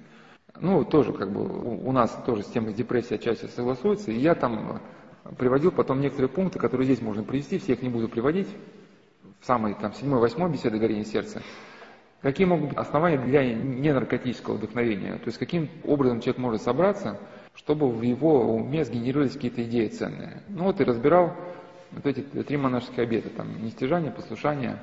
Ну, 0.61 0.85
тоже 0.85 1.13
как 1.13 1.33
бы 1.33 1.47
у, 1.47 1.89
у 1.89 1.93
нас 1.93 2.11
тоже 2.27 2.43
с 2.43 2.47
темой 2.47 2.75
депрессии 2.75 3.15
отчасти 3.15 3.47
согласуется, 3.47 4.11
и 4.11 4.19
я 4.19 4.35
там 4.35 4.81
приводил 5.39 5.71
потом 5.71 6.01
некоторые 6.01 6.29
пункты, 6.29 6.59
которые 6.59 6.87
здесь 6.87 7.01
можно 7.01 7.23
привести, 7.23 7.59
всех 7.59 7.81
не 7.81 7.89
буду 7.89 8.09
приводить, 8.09 8.49
в 9.41 9.47
самой 9.47 9.75
там 9.75 9.95
седьмой, 9.95 10.19
восьмой 10.19 10.51
беседы 10.51 10.79
горения 10.79 11.05
сердца. 11.05 11.41
Какие 12.21 12.47
могут 12.47 12.71
быть 12.71 12.79
основания 12.79 13.19
для 13.19 13.45
ненаркотического 13.55 14.55
вдохновения? 14.55 15.15
То 15.15 15.27
есть 15.27 15.39
каким 15.39 15.69
образом 15.85 16.21
человек 16.21 16.39
может 16.39 16.63
собраться, 16.63 17.19
чтобы 17.55 17.89
в 17.89 18.03
его 18.03 18.55
уме 18.55 18.85
сгенерировались 18.85 19.35
какие-то 19.35 19.63
идеи 19.63 19.87
ценные. 19.89 20.43
Ну 20.49 20.65
вот 20.65 20.81
и 20.81 20.85
разбирал 20.85 21.33
вот 21.93 22.07
эти 22.07 22.21
три 22.21 22.57
монашеских 22.57 22.99
обета, 22.99 23.31
там, 23.31 23.63
нестяжание, 23.63 24.11
послушание, 24.11 24.79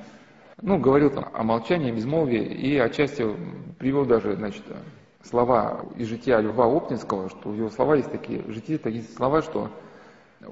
ну, 0.62 0.78
говорил 0.78 1.10
там 1.10 1.28
о 1.32 1.42
молчании, 1.42 1.92
безмолвии, 1.92 2.42
и 2.42 2.78
отчасти 2.78 3.26
привел 3.78 4.06
даже, 4.06 4.34
значит, 4.36 4.62
слова 5.22 5.84
из 5.96 6.08
жития 6.08 6.40
Льва 6.40 6.66
Оптинского, 6.66 7.28
что 7.28 7.50
у 7.50 7.52
его 7.52 7.68
слова 7.68 7.96
есть 7.96 8.10
такие, 8.10 8.40
в 8.40 8.50
житии 8.50 8.78
такие 8.78 9.02
слова, 9.02 9.42
что 9.42 9.70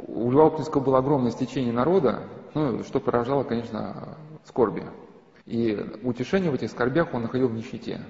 у 0.06 0.30
Льва 0.30 0.46
Оптинского 0.46 0.82
было 0.82 0.98
огромное 0.98 1.30
стечение 1.30 1.72
народа, 1.72 2.24
ну, 2.52 2.82
что 2.84 3.00
поражало, 3.00 3.44
конечно, 3.44 4.18
скорби. 4.44 4.84
И 5.46 5.74
утешение 6.02 6.50
в 6.50 6.54
этих 6.54 6.70
скорбях 6.70 7.12
он 7.12 7.22
находил 7.22 7.48
в 7.48 7.54
нищете. 7.54 8.00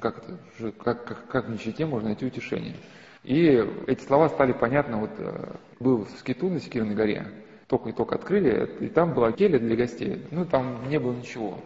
Как, 0.00 0.18
это, 0.18 0.72
как, 0.72 1.04
как, 1.04 1.28
как 1.28 1.46
в 1.46 1.50
нищете 1.50 1.86
можно 1.86 2.08
найти 2.08 2.26
утешение? 2.26 2.76
И 3.22 3.62
эти 3.86 4.02
слова 4.02 4.28
стали 4.28 4.52
понятны, 4.52 4.98
вот 4.98 5.10
э, 5.18 5.56
был 5.80 6.04
в 6.04 6.10
скиту 6.18 6.48
на 6.48 6.60
Секирной 6.60 6.94
горе, 6.94 7.26
только 7.66 7.88
и 7.88 7.92
только 7.92 8.16
открыли, 8.16 8.70
и 8.80 8.88
там 8.88 9.14
была 9.14 9.32
келья 9.32 9.58
для 9.58 9.74
гостей, 9.74 10.24
ну 10.30 10.44
там 10.44 10.88
не 10.88 11.00
было 11.00 11.12
ничего. 11.12 11.58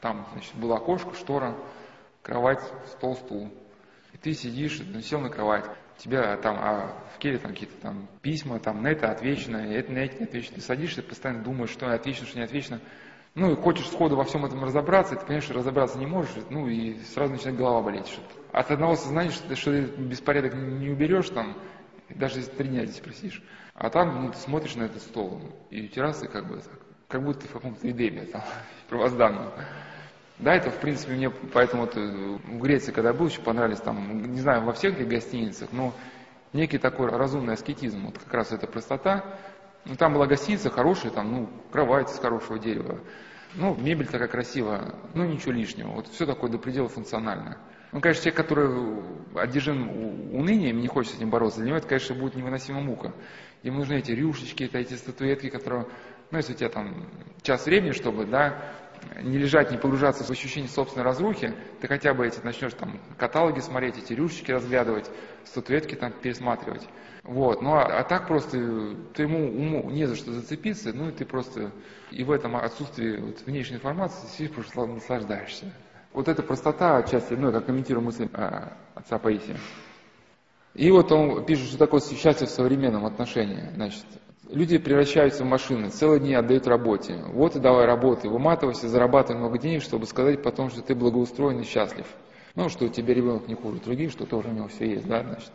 Там, 0.00 0.26
значит, 0.32 0.54
было 0.56 0.76
окошко, 0.76 1.14
штора, 1.14 1.56
кровать, 2.22 2.60
стол, 2.88 3.16
стул. 3.16 3.50
И 4.12 4.18
ты 4.18 4.34
сидишь, 4.34 4.82
сел 5.02 5.20
на 5.20 5.30
кровать, 5.30 5.64
тебя 5.96 6.36
там, 6.36 6.56
а 6.58 6.94
в 7.14 7.18
келье 7.18 7.38
там 7.38 7.52
какие-то 7.52 7.76
там 7.80 8.06
письма, 8.20 8.58
там 8.60 8.82
на 8.82 8.88
это 8.88 9.10
отвечено, 9.10 9.56
это 9.56 9.90
на 9.90 9.98
это 9.98 10.18
не 10.18 10.24
отвечено. 10.24 10.56
Ты 10.56 10.60
садишься, 10.60 11.02
постоянно 11.02 11.42
думаешь, 11.42 11.70
что 11.70 11.90
отвечено, 11.90 12.26
что 12.26 12.38
не 12.38 12.44
отвечено. 12.44 12.80
Ну 13.34 13.50
и 13.50 13.56
хочешь 13.56 13.88
сходу 13.88 14.16
во 14.16 14.24
всем 14.24 14.44
этом 14.44 14.62
разобраться, 14.62 15.16
и 15.16 15.18
ты 15.18 15.40
что 15.40 15.54
разобраться 15.54 15.98
не 15.98 16.06
можешь, 16.06 16.30
ну 16.50 16.68
и 16.68 17.00
сразу 17.12 17.32
начинает 17.32 17.58
голова 17.58 17.82
болеть. 17.82 18.06
Что 18.06 18.22
от 18.52 18.70
одного 18.70 18.94
сознания, 18.94 19.30
что 19.30 19.48
ты, 19.48 19.56
что 19.56 19.72
ты 19.72 19.80
беспорядок 19.80 20.54
не 20.54 20.90
уберешь 20.90 21.30
там, 21.30 21.56
даже 22.10 22.38
если 22.38 22.52
три 22.52 22.68
дня 22.68 22.84
здесь 22.84 23.00
просишь. 23.00 23.42
А 23.74 23.90
там 23.90 24.26
ну, 24.26 24.30
ты 24.30 24.38
смотришь 24.38 24.76
на 24.76 24.84
этот 24.84 25.02
стол, 25.02 25.42
и 25.70 25.88
террасы 25.88 26.28
как 26.28 26.46
бы 26.46 26.62
как 27.08 27.24
будто 27.24 27.40
ты 27.40 27.48
в 27.48 27.52
каком-то 27.52 27.90
эдеме, 27.90 28.22
там, 28.26 28.42
первозданном. 28.88 29.50
Да, 30.38 30.54
это 30.54 30.70
в 30.70 30.78
принципе 30.78 31.14
мне, 31.14 31.30
поэтому 31.30 31.82
вот, 31.82 31.96
э, 31.96 32.00
в 32.00 32.60
Греции, 32.60 32.92
когда 32.92 33.12
был, 33.12 33.26
еще 33.26 33.40
понравились 33.40 33.80
там, 33.80 34.32
не 34.32 34.40
знаю, 34.40 34.62
во 34.62 34.72
всех 34.72 34.98
ли 34.98 35.04
гостиницах, 35.04 35.70
но 35.72 35.92
некий 36.52 36.78
такой 36.78 37.08
разумный 37.08 37.54
аскетизм, 37.54 38.06
вот 38.06 38.18
как 38.18 38.32
раз 38.32 38.52
эта 38.52 38.66
простота. 38.66 39.24
Ну, 39.84 39.96
там 39.96 40.14
была 40.14 40.26
гостиница 40.26 40.70
хорошая, 40.70 41.12
там, 41.12 41.32
ну, 41.32 41.48
кровать 41.70 42.10
из 42.10 42.18
хорошего 42.18 42.58
дерева, 42.58 43.00
ну, 43.56 43.74
мебель 43.76 44.06
такая 44.06 44.28
красивая, 44.28 44.94
ну, 45.14 45.24
ничего 45.24 45.52
лишнего, 45.52 45.88
вот 45.88 46.08
все 46.08 46.26
такое 46.26 46.50
до 46.50 46.58
предела 46.58 46.88
функциональное. 46.88 47.58
Ну, 47.92 48.00
конечно, 48.00 48.24
человек, 48.24 48.36
который 48.36 49.02
одержим 49.40 50.34
унынием, 50.34 50.80
не 50.80 50.88
хочет 50.88 51.12
с 51.12 51.16
этим 51.16 51.30
бороться, 51.30 51.60
для 51.60 51.68
него 51.68 51.76
это, 51.76 51.86
конечно, 51.86 52.16
будет 52.16 52.34
невыносима 52.34 52.80
мука. 52.80 53.12
Ему 53.62 53.78
нужны 53.78 53.94
эти 53.94 54.10
рюшечки, 54.10 54.64
это 54.64 54.78
эти 54.78 54.94
статуэтки, 54.94 55.48
которые, 55.48 55.86
ну, 56.30 56.38
если 56.38 56.54
у 56.54 56.56
тебя 56.56 56.70
там 56.70 57.08
час 57.42 57.66
времени, 57.66 57.92
чтобы, 57.92 58.26
да, 58.26 58.74
не 59.22 59.38
лежать, 59.38 59.70
не 59.70 59.78
погружаться 59.78 60.24
в 60.24 60.30
ощущение 60.30 60.68
собственной 60.68 61.04
разрухи, 61.04 61.54
ты 61.80 61.86
хотя 61.86 62.14
бы 62.14 62.26
эти 62.26 62.40
начнешь 62.40 62.72
там 62.74 63.00
каталоги 63.16 63.60
смотреть, 63.60 63.98
эти 63.98 64.12
рюшечки 64.12 64.50
разглядывать, 64.50 65.10
статуэтки 65.44 65.94
там 65.94 66.12
пересматривать. 66.12 66.86
Вот, 67.24 67.62
ну 67.62 67.74
а, 67.74 67.84
а 68.00 68.04
так 68.04 68.28
просто 68.28 68.96
твоему 69.14 69.48
уму 69.48 69.90
не 69.90 70.06
за 70.06 70.14
что 70.14 70.32
зацепиться, 70.32 70.92
ну 70.92 71.08
и 71.08 71.12
ты 71.12 71.24
просто 71.24 71.70
и 72.10 72.22
в 72.22 72.30
этом 72.30 72.54
отсутствии 72.54 73.16
вот, 73.16 73.40
внешней 73.46 73.76
информации 73.76 74.26
сидишь, 74.28 74.50
просто 74.50 74.84
наслаждаешься. 74.84 75.72
Вот 76.12 76.28
эта 76.28 76.42
простота 76.42 76.98
отчасти, 76.98 77.32
ну, 77.32 77.50
я 77.50 77.60
комментирую 77.60 78.04
мысль 78.04 78.28
а, 78.34 78.74
отца 78.94 79.18
Паисия. 79.18 79.56
И 80.74 80.90
вот 80.90 81.10
он 81.12 81.44
пишет, 81.46 81.68
что 81.68 81.78
такое 81.78 82.00
счастье 82.00 82.46
в 82.46 82.50
современном 82.50 83.06
отношении. 83.06 83.70
Значит, 83.74 84.04
люди 84.50 84.76
превращаются 84.76 85.44
в 85.44 85.46
машины, 85.46 85.88
целые 85.88 86.20
дни 86.20 86.34
отдают 86.34 86.66
работе. 86.66 87.16
Вот 87.28 87.56
и 87.56 87.60
давай 87.60 87.86
работай, 87.86 88.28
выматывайся, 88.28 88.88
зарабатывай 88.88 89.40
много 89.40 89.58
денег, 89.58 89.82
чтобы 89.82 90.06
сказать 90.06 90.42
потом, 90.42 90.68
что 90.70 90.82
ты 90.82 90.94
благоустроен 90.94 91.60
и 91.60 91.64
счастлив. 91.64 92.06
Ну, 92.54 92.68
что 92.68 92.84
у 92.84 92.88
тебя 92.88 93.14
ребенок 93.14 93.48
не 93.48 93.54
хуже 93.54 93.80
других, 93.80 94.12
что 94.12 94.26
тоже 94.26 94.48
у 94.48 94.52
него 94.52 94.68
все 94.68 94.90
есть, 94.90 95.06
да, 95.06 95.22
значит. 95.22 95.50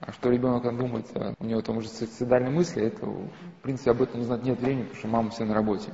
А 0.00 0.12
что 0.12 0.30
ребенок 0.30 0.62
там 0.62 0.78
думает, 0.78 1.06
а 1.14 1.34
у 1.38 1.44
него 1.44 1.60
там 1.60 1.76
уже 1.76 1.88
суицидальные 1.88 2.50
мысли, 2.50 2.82
это, 2.84 3.04
в 3.04 3.62
принципе, 3.62 3.90
об 3.90 4.00
этом 4.00 4.20
не 4.20 4.26
знать 4.26 4.42
нет 4.42 4.58
времени, 4.58 4.84
потому 4.84 4.98
что 4.98 5.08
мама 5.08 5.30
все 5.30 5.44
на 5.44 5.52
работе. 5.54 5.92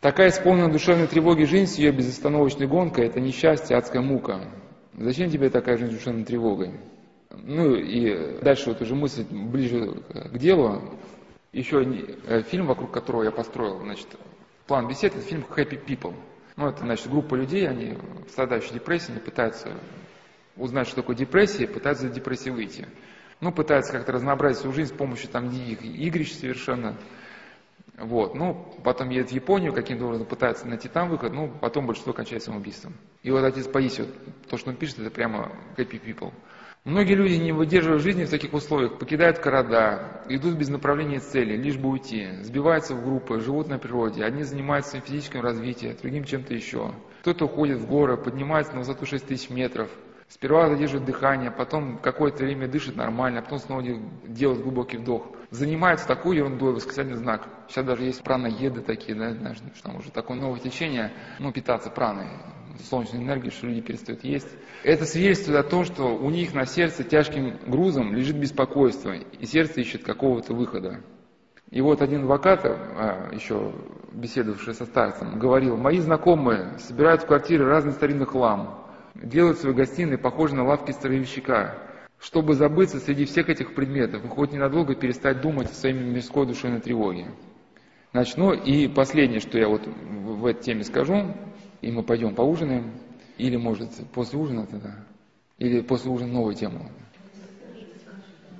Такая 0.00 0.28
исполненная 0.28 0.70
душевной 0.70 1.06
тревоги 1.06 1.44
жизнь 1.44 1.72
с 1.72 1.78
ее 1.78 1.90
безостановочной 1.90 2.66
гонкой– 2.66 3.06
это 3.08 3.18
несчастье, 3.18 3.76
адская 3.76 4.02
мука. 4.02 4.40
Зачем 4.94 5.30
тебе 5.30 5.48
такая 5.48 5.78
жизнь 5.78 5.92
с 5.92 5.94
душевной 5.96 6.24
тревогой? 6.24 6.72
Ну 7.30 7.74
и 7.74 8.40
дальше 8.42 8.70
вот 8.70 8.82
уже 8.82 8.94
мысль 8.94 9.24
ближе 9.30 10.02
к 10.10 10.36
делу. 10.36 10.82
Еще 11.52 11.82
э, 12.26 12.42
фильм, 12.42 12.66
вокруг 12.66 12.90
которого 12.90 13.22
я 13.22 13.30
построил, 13.30 13.80
значит, 13.80 14.06
план 14.66 14.86
бесед, 14.86 15.14
это 15.16 15.22
фильм 15.22 15.44
Happy 15.48 15.82
People. 15.82 16.14
Ну, 16.56 16.68
это, 16.68 16.80
значит, 16.80 17.08
группа 17.08 17.34
людей, 17.34 17.66
они 17.68 17.96
страдающие 18.28 18.74
депрессией, 18.74 19.14
они 19.14 19.20
пытаются 19.24 19.70
узнать, 20.56 20.86
что 20.86 20.96
такое 20.96 21.16
депрессия, 21.16 21.64
и 21.64 21.66
пытаются 21.66 22.06
из 22.06 22.12
депрессии 22.12 22.50
выйти. 22.50 22.86
Ну, 23.40 23.52
пытаются 23.52 23.92
как-то 23.92 24.12
разнообразить 24.12 24.60
свою 24.60 24.74
жизнь 24.74 24.94
с 24.94 24.96
помощью 24.96 25.28
там 25.30 25.48
диких 25.48 25.82
игрищ 25.82 26.32
совершенно. 26.32 26.96
Вот. 27.96 28.34
Ну, 28.34 28.74
потом 28.82 29.10
едет 29.10 29.30
в 29.30 29.32
Японию, 29.32 29.72
каким-то 29.72 30.06
образом 30.06 30.26
пытается 30.26 30.66
найти 30.66 30.88
там 30.88 31.08
выход, 31.08 31.32
ну, 31.32 31.50
потом 31.60 31.86
большинство 31.86 32.12
кончает 32.12 32.42
самоубийством. 32.42 32.94
И 33.22 33.30
вот 33.30 33.44
отец 33.44 33.66
Паисий, 33.66 34.06
то, 34.48 34.56
что 34.56 34.70
он 34.70 34.76
пишет, 34.76 35.00
это 35.00 35.10
прямо 35.10 35.52
happy 35.76 36.00
people. 36.02 36.32
Многие 36.84 37.12
люди, 37.12 37.34
не 37.34 37.52
выдерживая 37.52 37.98
жизни 37.98 38.24
в 38.24 38.30
таких 38.30 38.54
условиях, 38.54 38.98
покидают 38.98 39.38
города, 39.38 40.22
идут 40.30 40.54
без 40.54 40.70
направления 40.70 41.20
цели, 41.20 41.54
лишь 41.54 41.76
бы 41.76 41.90
уйти, 41.90 42.42
сбиваются 42.42 42.94
в 42.94 43.04
группы, 43.04 43.38
живут 43.40 43.68
на 43.68 43.78
природе. 43.78 44.24
Одни 44.24 44.44
занимаются 44.44 44.98
физическим 44.98 45.42
развитием, 45.42 45.94
другим 46.00 46.24
чем-то 46.24 46.54
еще. 46.54 46.94
Кто-то 47.20 47.44
уходит 47.44 47.80
в 47.80 47.86
горы, 47.86 48.16
поднимается 48.16 48.72
на 48.72 48.78
высоту 48.78 49.04
6 49.04 49.26
тысяч 49.26 49.50
метров, 49.50 49.90
сперва 50.30 50.70
задерживает 50.70 51.04
дыхание, 51.04 51.50
потом 51.50 51.98
какое-то 51.98 52.44
время 52.44 52.68
дышит 52.68 52.96
нормально, 52.96 53.40
а 53.40 53.42
потом 53.42 53.58
снова 53.58 53.82
делает 54.26 54.62
глубокий 54.62 54.96
вдох. 54.96 55.26
Занимается 55.50 56.06
такой 56.06 56.36
ерундой, 56.36 56.72
восклицательный 56.72 57.18
знак. 57.18 57.46
Сейчас 57.68 57.84
даже 57.84 58.04
есть 58.04 58.22
праноеды 58.22 58.80
такие, 58.80 59.18
да, 59.18 59.34
знаешь, 59.34 59.58
что 59.74 59.82
там 59.82 59.96
уже 59.96 60.10
такое 60.10 60.38
новое 60.38 60.60
течение, 60.60 61.12
ну, 61.38 61.52
питаться 61.52 61.90
праной 61.90 62.28
солнечной 62.88 63.22
энергии, 63.22 63.50
что 63.50 63.66
люди 63.66 63.80
перестают 63.80 64.24
есть. 64.24 64.48
Это 64.84 65.04
свидетельствует 65.04 65.58
о 65.58 65.68
том, 65.68 65.84
что 65.84 66.16
у 66.16 66.30
них 66.30 66.54
на 66.54 66.64
сердце 66.64 67.04
тяжким 67.04 67.58
грузом 67.66 68.14
лежит 68.14 68.36
беспокойство, 68.36 69.12
и 69.12 69.44
сердце 69.44 69.80
ищет 69.80 70.04
какого-то 70.04 70.54
выхода. 70.54 71.00
И 71.70 71.80
вот 71.80 72.00
один 72.00 72.22
адвокат, 72.22 72.62
а, 72.64 73.30
еще 73.32 73.72
беседовавший 74.12 74.74
со 74.74 74.86
старцем, 74.86 75.38
говорил, 75.38 75.76
мои 75.76 75.98
знакомые 75.98 76.78
собирают 76.78 77.22
в 77.22 77.26
квартиры 77.26 77.66
разный 77.66 77.92
старинный 77.92 78.26
хлам, 78.26 78.89
делают 79.22 79.58
свои 79.58 79.72
гостиные 79.72 80.18
похожи 80.18 80.54
на 80.54 80.64
лавки 80.64 80.92
старовещика, 80.92 81.78
чтобы 82.18 82.54
забыться 82.54 83.00
среди 83.00 83.24
всех 83.24 83.48
этих 83.48 83.74
предметов 83.74 84.24
и 84.24 84.28
хоть 84.28 84.52
ненадолго 84.52 84.94
перестать 84.94 85.40
думать 85.40 85.70
о 85.70 85.74
своей 85.74 85.94
мирской 85.94 86.46
душевной 86.46 86.80
тревоге. 86.80 87.26
Начну, 88.12 88.52
и 88.52 88.88
последнее, 88.88 89.40
что 89.40 89.58
я 89.58 89.68
вот 89.68 89.86
в 89.86 90.44
этой 90.46 90.62
теме 90.62 90.84
скажу, 90.84 91.34
и 91.80 91.90
мы 91.90 92.02
пойдем 92.02 92.34
поужинаем, 92.34 92.92
или, 93.38 93.56
может, 93.56 93.90
после 94.12 94.38
ужина 94.38 94.66
тогда, 94.66 94.94
или 95.58 95.80
после 95.80 96.10
ужина 96.10 96.32
новую 96.32 96.54
тему. 96.54 96.90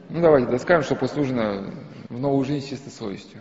Ну, 0.09 0.21
давайте 0.21 0.51
доскажем, 0.51 0.85
что 0.85 0.95
после 0.95 1.23
ужина 1.23 1.73
в 2.09 2.19
новую 2.19 2.45
жизнь 2.45 2.67
с 2.67 2.71
чистой 2.71 2.91
совестью. 2.91 3.41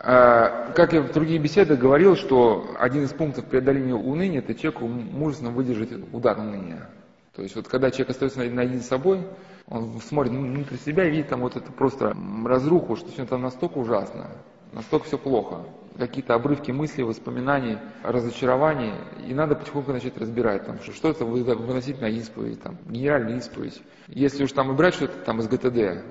А, 0.00 0.72
как 0.72 0.92
я 0.92 1.02
в 1.02 1.12
других 1.12 1.42
беседах 1.42 1.78
говорил, 1.78 2.16
что 2.16 2.76
один 2.78 3.04
из 3.04 3.12
пунктов 3.12 3.46
преодоления 3.46 3.94
уныния– 3.94 4.38
это 4.40 4.54
человеку 4.54 4.86
мужественно 4.86 5.50
выдержать 5.50 5.90
удар 6.12 6.38
уныния. 6.38 6.88
То 7.34 7.42
есть 7.42 7.56
вот 7.56 7.68
когда 7.68 7.90
человек 7.90 8.10
остается 8.10 8.38
наедине 8.38 8.80
с 8.80 8.86
собой, 8.86 9.26
он 9.66 10.00
смотрит 10.00 10.32
внутрь 10.32 10.76
себя 10.76 11.06
и 11.06 11.10
видит 11.10 11.28
там 11.28 11.40
вот 11.40 11.56
это 11.56 11.70
просто 11.72 12.16
разруху, 12.44 12.96
что 12.96 13.10
все 13.10 13.26
там 13.26 13.42
настолько 13.42 13.78
ужасно, 13.78 14.28
настолько 14.72 15.06
все 15.06 15.18
плохо 15.18 15.64
какие-то 15.98 16.34
обрывки 16.34 16.70
мыслей, 16.70 17.04
воспоминаний, 17.04 17.78
разочарований, 18.04 18.92
и 19.26 19.34
надо 19.34 19.56
потихоньку 19.56 19.92
начать 19.92 20.16
разбирать, 20.16 20.64
там, 20.64 20.78
что 20.80 20.92
что-то 20.92 21.24
выносить 21.24 22.00
на 22.00 22.08
исповедь, 22.08 22.62
там, 22.62 22.78
генеральную 22.86 23.38
исповедь. 23.38 23.82
Если 24.06 24.44
уж 24.44 24.52
там 24.52 24.70
и 24.70 24.74
брать 24.74 24.94
что-то 24.94 25.18
там 25.24 25.40
из 25.40 25.48
ГТД, 25.48 26.04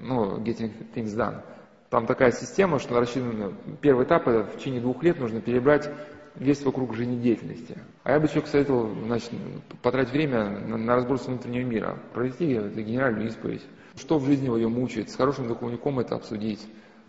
ну, 0.00 0.38
Getting 0.38 0.72
Things 0.94 1.16
Done, 1.16 1.42
там 1.92 2.06
такая 2.06 2.32
система, 2.32 2.78
что 2.78 2.98
рассчитана, 2.98 3.52
первый 3.82 4.06
этап, 4.06 4.26
это 4.26 4.44
в 4.44 4.56
течение 4.56 4.80
двух 4.80 5.02
лет 5.02 5.20
нужно 5.20 5.42
перебрать 5.42 5.90
весь 6.36 6.62
вокруг 6.62 6.94
жизнедеятельности. 6.94 7.76
А 8.02 8.12
я 8.12 8.18
бы 8.18 8.28
человек 8.28 8.46
советовал, 8.46 8.88
значит, 9.04 9.30
потратить 9.82 10.10
время 10.10 10.58
на, 10.60 10.78
на 10.78 10.94
разбор 10.96 11.18
внутреннего 11.18 11.68
мира, 11.68 11.98
провести 12.14 12.46
генеральную 12.46 13.28
исповедь, 13.28 13.60
что 13.94 14.18
в 14.18 14.24
жизни 14.24 14.46
его 14.46 14.70
мучает, 14.70 15.10
с 15.10 15.16
хорошим 15.16 15.48
духовником 15.48 16.00
это 16.00 16.14
обсудить 16.14 16.66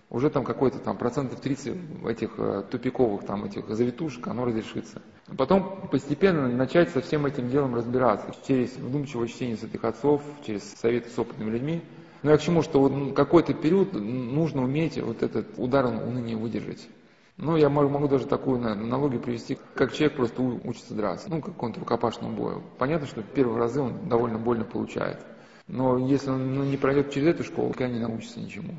уже 0.09 0.29
там 0.29 0.43
какой-то 0.43 0.79
там 0.79 0.97
процентов 0.97 1.39
30 1.39 1.77
этих 2.05 2.31
э, 2.37 2.63
тупиковых 2.69 3.25
там 3.25 3.45
этих 3.45 3.69
завитушек, 3.69 4.27
оно 4.27 4.43
разрешится. 4.43 5.01
Потом 5.37 5.87
постепенно 5.89 6.49
начать 6.49 6.89
со 6.89 6.99
всем 6.99 7.25
этим 7.25 7.47
делом 7.47 7.73
разбираться 7.73 8.35
через 8.45 8.75
вдумчивое 8.75 9.29
чтение 9.29 9.55
святых 9.55 9.85
отцов, 9.85 10.21
через 10.45 10.73
советы 10.73 11.09
с 11.09 11.17
опытными 11.17 11.51
людьми. 11.51 11.81
Но 12.23 12.31
я 12.31 12.37
к 12.37 12.41
чему, 12.41 12.61
что 12.61 12.79
вот 12.79 13.13
какой-то 13.13 13.53
период 13.53 13.93
нужно 13.93 14.63
уметь 14.63 14.99
вот 14.99 15.21
этот 15.21 15.47
удар 15.57 15.85
уныния 15.85 16.37
выдержать. 16.37 16.87
Ну, 17.35 17.57
я 17.57 17.67
могу, 17.69 17.89
могу 17.89 18.07
даже 18.07 18.27
такую 18.27 18.63
аналогию 18.65 19.19
привести, 19.19 19.57
как 19.75 19.91
человек 19.91 20.15
просто 20.15 20.41
учится 20.41 20.93
драться, 20.93 21.29
ну, 21.29 21.41
как 21.41 21.53
какому-то 21.53 21.79
рукопашному 21.79 22.35
бою. 22.35 22.63
Понятно, 22.77 23.07
что 23.07 23.23
первые 23.23 23.57
разы 23.57 23.81
он 23.81 24.07
довольно 24.07 24.37
больно 24.37 24.63
получает. 24.63 25.19
Но 25.67 25.97
если 25.97 26.29
он 26.29 26.53
ну, 26.53 26.63
не 26.63 26.77
пройдет 26.77 27.11
через 27.11 27.29
эту 27.29 27.43
школу, 27.43 27.69
никогда 27.69 27.93
не 27.93 27.99
научится 27.99 28.39
ничему. 28.39 28.75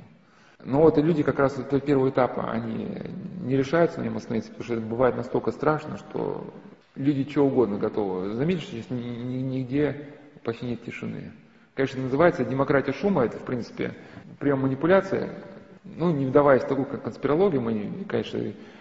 Но 0.62 0.80
вот 0.80 0.96
и 0.96 1.02
люди 1.02 1.22
как 1.22 1.38
раз 1.38 1.54
до 1.56 1.80
первого 1.80 2.08
этапа, 2.08 2.50
они 2.50 2.88
не 3.42 3.56
решаются 3.56 4.00
на 4.00 4.04
нем 4.04 4.16
остановиться, 4.16 4.50
потому 4.50 4.64
что 4.64 4.74
это 4.74 4.82
бывает 4.82 5.16
настолько 5.16 5.50
страшно, 5.50 5.98
что 5.98 6.46
люди 6.94 7.24
чего 7.24 7.46
угодно 7.46 7.76
готовы. 7.76 8.34
Заметишь, 8.34 8.68
здесь 8.68 8.88
нигде 8.88 10.14
почти 10.42 10.66
нет 10.66 10.82
тишины. 10.84 11.32
Конечно, 11.74 12.02
называется 12.02 12.44
демократия 12.44 12.92
шума, 12.92 13.24
это, 13.24 13.38
в 13.38 13.44
принципе, 13.44 13.94
прием 14.38 14.60
манипуляции, 14.60 15.30
ну, 15.82 16.12
не 16.12 16.26
вдаваясь 16.26 16.62
в 16.62 16.68
такую, 16.68 16.86
как 16.86 17.02
конспирологию, 17.02 17.60
мы, 17.60 18.05
конечно, 18.09 18.40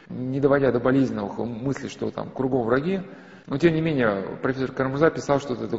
не 0.10 0.40
доводя 0.40 0.72
до 0.72 0.80
болезненных 0.80 1.38
мыслей, 1.40 1.90
что 1.90 2.11
там 2.11 2.30
кругом 2.30 2.65
враги, 2.65 3.02
но, 3.48 3.57
тем 3.57 3.74
не 3.74 3.82
менее, 3.82 4.38
профессор 4.41 4.72
Карамурза 4.72 5.10
писал, 5.10 5.40
что 5.40 5.56
это 5.56 5.78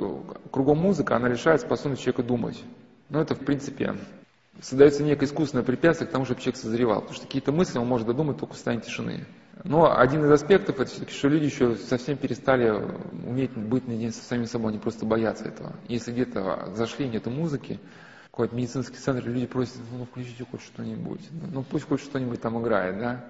кругом 0.50 0.78
музыка, 0.78 1.16
она 1.16 1.28
лишает 1.28 1.60
способность 1.60 2.02
человека 2.02 2.22
думать. 2.22 2.62
Но 3.08 3.20
это, 3.20 3.34
в 3.34 3.38
принципе, 3.38 3.94
создается 4.60 5.02
некое 5.02 5.26
искусственное 5.26 5.64
препятствие 5.64 6.08
к 6.08 6.12
тому, 6.12 6.24
чтобы 6.24 6.40
человек 6.40 6.56
созревал. 6.56 7.00
Потому 7.00 7.16
что 7.16 7.26
какие-то 7.26 7.52
мысли 7.52 7.78
он 7.78 7.86
может 7.86 8.06
додумать 8.06 8.38
только 8.38 8.52
в 8.52 8.56
состоянии 8.56 8.82
тишины. 8.82 9.24
Но 9.62 9.96
один 9.96 10.24
из 10.24 10.30
аспектов, 10.30 10.80
это 10.80 10.90
все-таки, 10.90 11.12
что 11.12 11.28
люди 11.28 11.44
еще 11.44 11.76
совсем 11.76 12.16
перестали 12.16 12.70
уметь 12.70 13.52
быть 13.52 13.86
наедине 13.86 14.10
со 14.10 14.24
самим 14.24 14.46
собой, 14.46 14.70
они 14.70 14.80
просто 14.80 15.06
боятся 15.06 15.44
этого. 15.44 15.74
Если 15.86 16.10
где-то 16.10 16.72
зашли, 16.74 17.08
нету 17.08 17.30
музыки, 17.30 17.78
какой-то 18.30 18.56
медицинский 18.56 18.96
центр, 18.96 19.28
люди 19.28 19.46
просят, 19.46 19.76
ну 19.92 20.06
включите 20.06 20.44
хоть 20.50 20.62
что-нибудь, 20.62 21.20
ну 21.52 21.62
пусть 21.62 21.86
хоть 21.86 22.00
что-нибудь 22.00 22.40
там 22.40 22.60
играет, 22.60 22.98
да. 22.98 23.24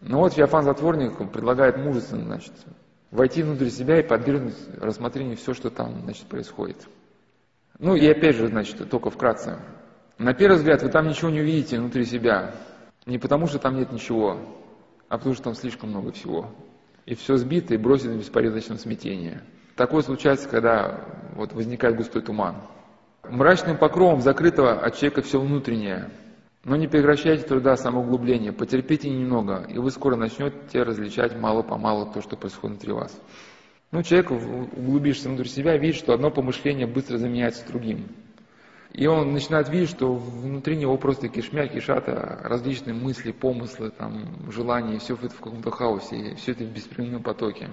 Но 0.00 0.20
вот 0.20 0.32
Феофан 0.32 0.64
Затворник 0.64 1.30
предлагает 1.30 1.76
мужественно, 1.76 2.24
значит, 2.24 2.52
войти 3.10 3.42
внутрь 3.42 3.68
себя 3.68 4.00
и 4.00 4.02
подвергнуть 4.02 4.56
рассмотрению 4.80 5.36
все, 5.36 5.52
что 5.52 5.68
там, 5.68 6.00
значит, 6.04 6.26
происходит. 6.26 6.86
Ну 7.78 7.94
и 7.94 8.06
опять 8.06 8.36
же, 8.36 8.48
значит, 8.48 8.88
только 8.88 9.10
вкратце, 9.10 9.58
на 10.18 10.32
первый 10.32 10.56
взгляд 10.56 10.82
вы 10.82 10.88
там 10.88 11.08
ничего 11.08 11.30
не 11.30 11.40
увидите 11.40 11.78
внутри 11.78 12.06
себя. 12.06 12.54
Не 13.04 13.18
потому, 13.18 13.46
что 13.46 13.58
там 13.58 13.76
нет 13.76 13.92
ничего, 13.92 14.40
а 15.08 15.18
потому, 15.18 15.34
что 15.34 15.44
там 15.44 15.54
слишком 15.54 15.90
много 15.90 16.12
всего. 16.12 16.50
И 17.04 17.14
все 17.14 17.36
сбито 17.36 17.74
и 17.74 17.78
бросено 17.78 18.14
в 18.14 18.18
беспорядочном 18.18 18.78
смятении. 18.78 19.40
Такое 19.76 20.02
случается, 20.02 20.48
когда 20.48 21.04
вот 21.34 21.52
возникает 21.52 21.96
густой 21.96 22.22
туман. 22.22 22.56
Мрачным 23.28 23.76
покровом 23.76 24.20
закрытого 24.20 24.72
от 24.72 24.96
человека 24.96 25.22
все 25.22 25.40
внутреннее. 25.40 26.10
Но 26.64 26.74
не 26.74 26.88
прекращайте 26.88 27.44
труда 27.44 27.76
самоуглубления, 27.76 28.52
потерпите 28.52 29.08
немного, 29.08 29.64
и 29.68 29.78
вы 29.78 29.90
скоро 29.92 30.16
начнете 30.16 30.82
различать 30.82 31.38
мало-помалу 31.38 32.12
то, 32.12 32.20
что 32.20 32.36
происходит 32.36 32.78
внутри 32.78 32.92
вас. 32.92 33.20
Ну, 33.92 34.02
человек, 34.02 34.32
углубишься 34.32 35.28
внутрь 35.28 35.46
себя, 35.46 35.76
видит, 35.76 35.94
что 35.94 36.12
одно 36.12 36.30
помышление 36.32 36.88
быстро 36.88 37.18
заменяется 37.18 37.64
другим. 37.68 38.08
И 38.96 39.06
он 39.06 39.34
начинает 39.34 39.68
видеть, 39.68 39.90
что 39.90 40.14
внутри 40.14 40.74
него 40.74 40.96
просто 40.96 41.28
кишмя, 41.28 41.68
кишат 41.68 42.08
различные 42.08 42.94
мысли, 42.94 43.30
помыслы, 43.30 43.90
там, 43.90 44.50
желания, 44.50 44.98
все 44.98 45.14
это 45.14 45.28
в 45.28 45.40
каком-то 45.40 45.70
хаосе, 45.70 46.34
все 46.36 46.52
это 46.52 46.64
в 46.64 46.68
беспрерывном 46.68 47.22
потоке. 47.22 47.68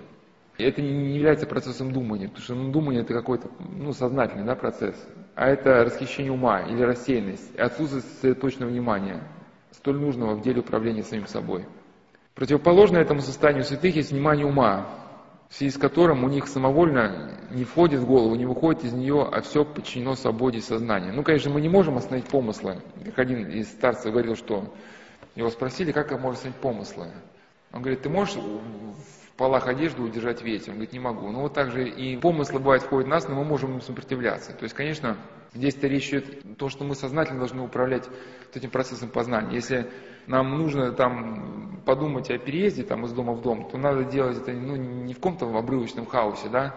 И 0.58 0.64
это 0.66 0.82
не 0.82 1.16
является 1.16 1.48
процессом 1.48 1.94
думания, 1.94 2.28
потому 2.28 2.44
что 2.44 2.56
ну, 2.56 2.72
думание 2.74 3.04
это 3.04 3.14
какой-то 3.14 3.50
ну, 3.60 3.94
сознательный 3.94 4.44
да, 4.44 4.56
процесс, 4.56 4.96
а 5.34 5.48
это 5.48 5.86
расхищение 5.86 6.34
ума 6.34 6.64
или 6.64 6.82
рассеянность, 6.82 7.56
отсутствие 7.56 8.34
точного 8.34 8.70
внимания, 8.70 9.24
столь 9.72 10.00
нужного 10.00 10.36
в 10.36 10.42
деле 10.42 10.60
управления 10.60 11.04
самим 11.04 11.28
собой. 11.28 11.66
Противоположно 12.36 12.98
этому 12.98 13.22
состоянию 13.22 13.64
святых 13.64 13.96
есть 13.96 14.12
внимание 14.12 14.46
ума, 14.46 14.90
в 15.54 15.56
связи 15.56 15.70
с 15.70 15.78
которым 15.78 16.24
у 16.24 16.30
них 16.30 16.48
самовольно 16.48 17.38
не 17.52 17.64
входит 17.64 18.00
в 18.00 18.08
голову, 18.08 18.34
не 18.34 18.48
выходит 18.48 18.86
из 18.86 18.94
нее, 18.94 19.30
а 19.32 19.42
все 19.42 19.64
подчинено 19.64 20.16
свободе 20.16 20.60
сознания. 20.62 21.12
Ну, 21.12 21.22
конечно, 21.22 21.52
мы 21.52 21.62
не 21.62 21.70
можем 21.70 21.96
остановить 21.96 22.26
помыслы. 22.26 22.82
Как 23.06 23.20
один 23.20 23.46
из 23.48 23.68
старцев 23.68 24.12
говорил, 24.12 24.36
что 24.36 24.74
его 25.36 25.52
спросили, 25.52 25.92
как 25.92 26.10
можно 26.14 26.32
остановить 26.32 26.60
помыслы. 26.60 27.06
Он 27.72 27.82
говорит, 27.84 28.02
ты 28.02 28.10
можешь 28.10 28.34
в 28.34 29.38
полах 29.38 29.68
одежды 29.68 30.02
удержать 30.02 30.42
ветер? 30.42 30.70
Он 30.70 30.78
говорит, 30.78 30.94
не 30.94 31.00
могу. 31.00 31.30
Ну, 31.30 31.42
вот 31.42 31.54
так 31.54 31.70
же 31.70 31.88
и 31.88 32.18
помыслы 32.18 32.58
бывают 32.58 32.82
входят 32.82 33.06
в 33.06 33.12
нас, 33.12 33.28
но 33.28 33.36
мы 33.36 33.44
можем 33.44 33.76
им 33.76 33.82
сопротивляться. 33.82 34.54
То 34.54 34.64
есть, 34.64 34.74
конечно, 34.74 35.18
здесь-то 35.54 35.88
речь 35.88 36.10
идет 36.10 36.58
том, 36.58 36.70
что 36.70 36.84
мы 36.84 36.96
сознательно 36.96 37.40
должны 37.40 37.62
управлять 37.62 38.10
этим 38.54 38.70
процессом 38.70 39.10
познания. 39.10 39.56
Если 39.56 39.90
нам 40.28 40.58
нужно 40.58 40.92
там 40.94 41.82
подумать 41.86 42.30
о 42.30 42.38
переезде 42.38 42.84
там, 42.84 43.06
из 43.06 43.14
дома 43.14 43.34
в 43.34 43.42
дом, 43.42 43.68
то 43.70 43.78
надо 43.78 44.04
делать 44.06 44.38
это 44.38 44.52
ну, 44.54 44.76
не 44.76 45.14
в 45.14 45.18
каком-то 45.18 45.48
обрывочном 45.48 46.06
хаосе, 46.06 46.50
да, 46.50 46.76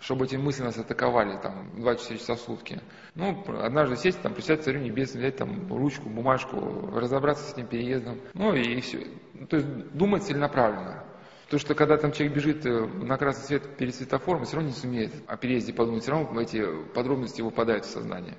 чтобы 0.00 0.26
эти 0.26 0.36
мысли 0.36 0.62
нас 0.62 0.78
атаковали 0.78 1.38
там 1.40 1.70
24 1.76 2.18
часа 2.18 2.34
в 2.34 2.40
сутки. 2.40 2.80
Ну, 3.14 3.44
однажды 3.60 3.96
сесть, 3.96 4.20
там, 4.22 4.32
представить 4.32 4.62
царю 4.62 4.80
небесный, 4.80 5.20
взять 5.20 5.36
там 5.36 5.68
ручку, 5.68 6.08
бумажку, 6.08 6.90
разобраться 6.94 7.44
с 7.44 7.52
этим 7.52 7.66
переездом, 7.66 8.20
ну 8.34 8.54
и 8.54 8.80
все. 8.80 9.06
То 9.48 9.56
есть 9.56 9.68
думать 9.92 10.22
целенаправленно. 10.22 11.04
То, 11.48 11.58
что 11.58 11.74
когда 11.74 11.96
там 11.96 12.12
человек 12.12 12.36
бежит 12.36 12.66
э, 12.66 12.86
на 12.86 13.16
красный 13.16 13.44
свет 13.44 13.76
перед 13.78 13.94
светофором, 13.94 14.44
все 14.44 14.56
равно 14.56 14.68
не 14.68 14.76
сумеет 14.76 15.12
о 15.26 15.38
переезде 15.38 15.72
подумать, 15.72 16.02
все 16.02 16.12
равно 16.12 16.40
эти 16.42 16.62
подробности 16.94 17.40
выпадают 17.40 17.86
в 17.86 17.90
сознание. 17.90 18.36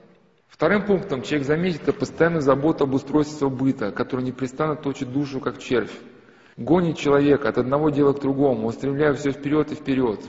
Вторым 0.48 0.86
пунктом 0.86 1.24
человек 1.24 1.48
заметит 1.48 1.84
это 1.84 1.94
постоянную 1.94 2.42
заботу 2.42 2.84
об 2.84 2.94
устройстве 2.94 3.38
своего 3.38 3.56
быта, 3.56 3.92
который 3.92 4.24
непрестанно 4.24 4.76
точит 4.76 5.12
душу, 5.12 5.40
как 5.40 5.58
червь. 5.58 5.96
Гонит 6.56 6.98
человека 6.98 7.50
от 7.50 7.58
одного 7.58 7.90
дела 7.90 8.14
к 8.14 8.22
другому, 8.22 8.68
устремляя 8.68 9.14
все 9.14 9.32
вперед 9.32 9.72
и 9.72 9.76
вперед. 9.76 10.20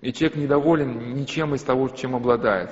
И 0.00 0.12
человек 0.12 0.36
недоволен 0.36 1.14
ничем 1.14 1.54
из 1.54 1.62
того, 1.62 1.88
чем 1.88 2.16
обладает. 2.16 2.70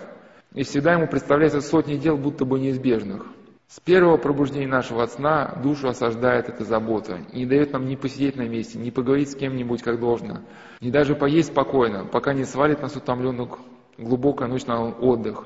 И 0.54 0.64
всегда 0.64 0.94
ему 0.94 1.06
представляется 1.06 1.60
сотни 1.60 1.96
дел, 1.96 2.16
будто 2.16 2.44
бы 2.44 2.58
неизбежных. 2.58 3.26
С 3.68 3.80
первого 3.80 4.16
пробуждения 4.16 4.68
нашего 4.68 5.06
сна 5.06 5.58
душу 5.62 5.88
осаждает 5.88 6.48
эта 6.48 6.64
забота 6.64 7.18
и 7.32 7.38
не 7.38 7.46
дает 7.46 7.72
нам 7.72 7.86
ни 7.86 7.96
посидеть 7.96 8.36
на 8.36 8.48
месте, 8.48 8.78
ни 8.78 8.90
поговорить 8.90 9.30
с 9.30 9.34
кем-нибудь 9.34 9.82
как 9.82 9.98
должно, 9.98 10.42
ни 10.80 10.90
даже 10.90 11.16
поесть 11.16 11.48
спокойно, 11.48 12.04
пока 12.04 12.34
не 12.34 12.44
свалит 12.44 12.82
нас 12.82 12.94
утомленных 12.94 13.58
глубокая 13.98 14.48
ночь 14.48 14.66
на 14.66 14.90
отдых, 14.90 15.44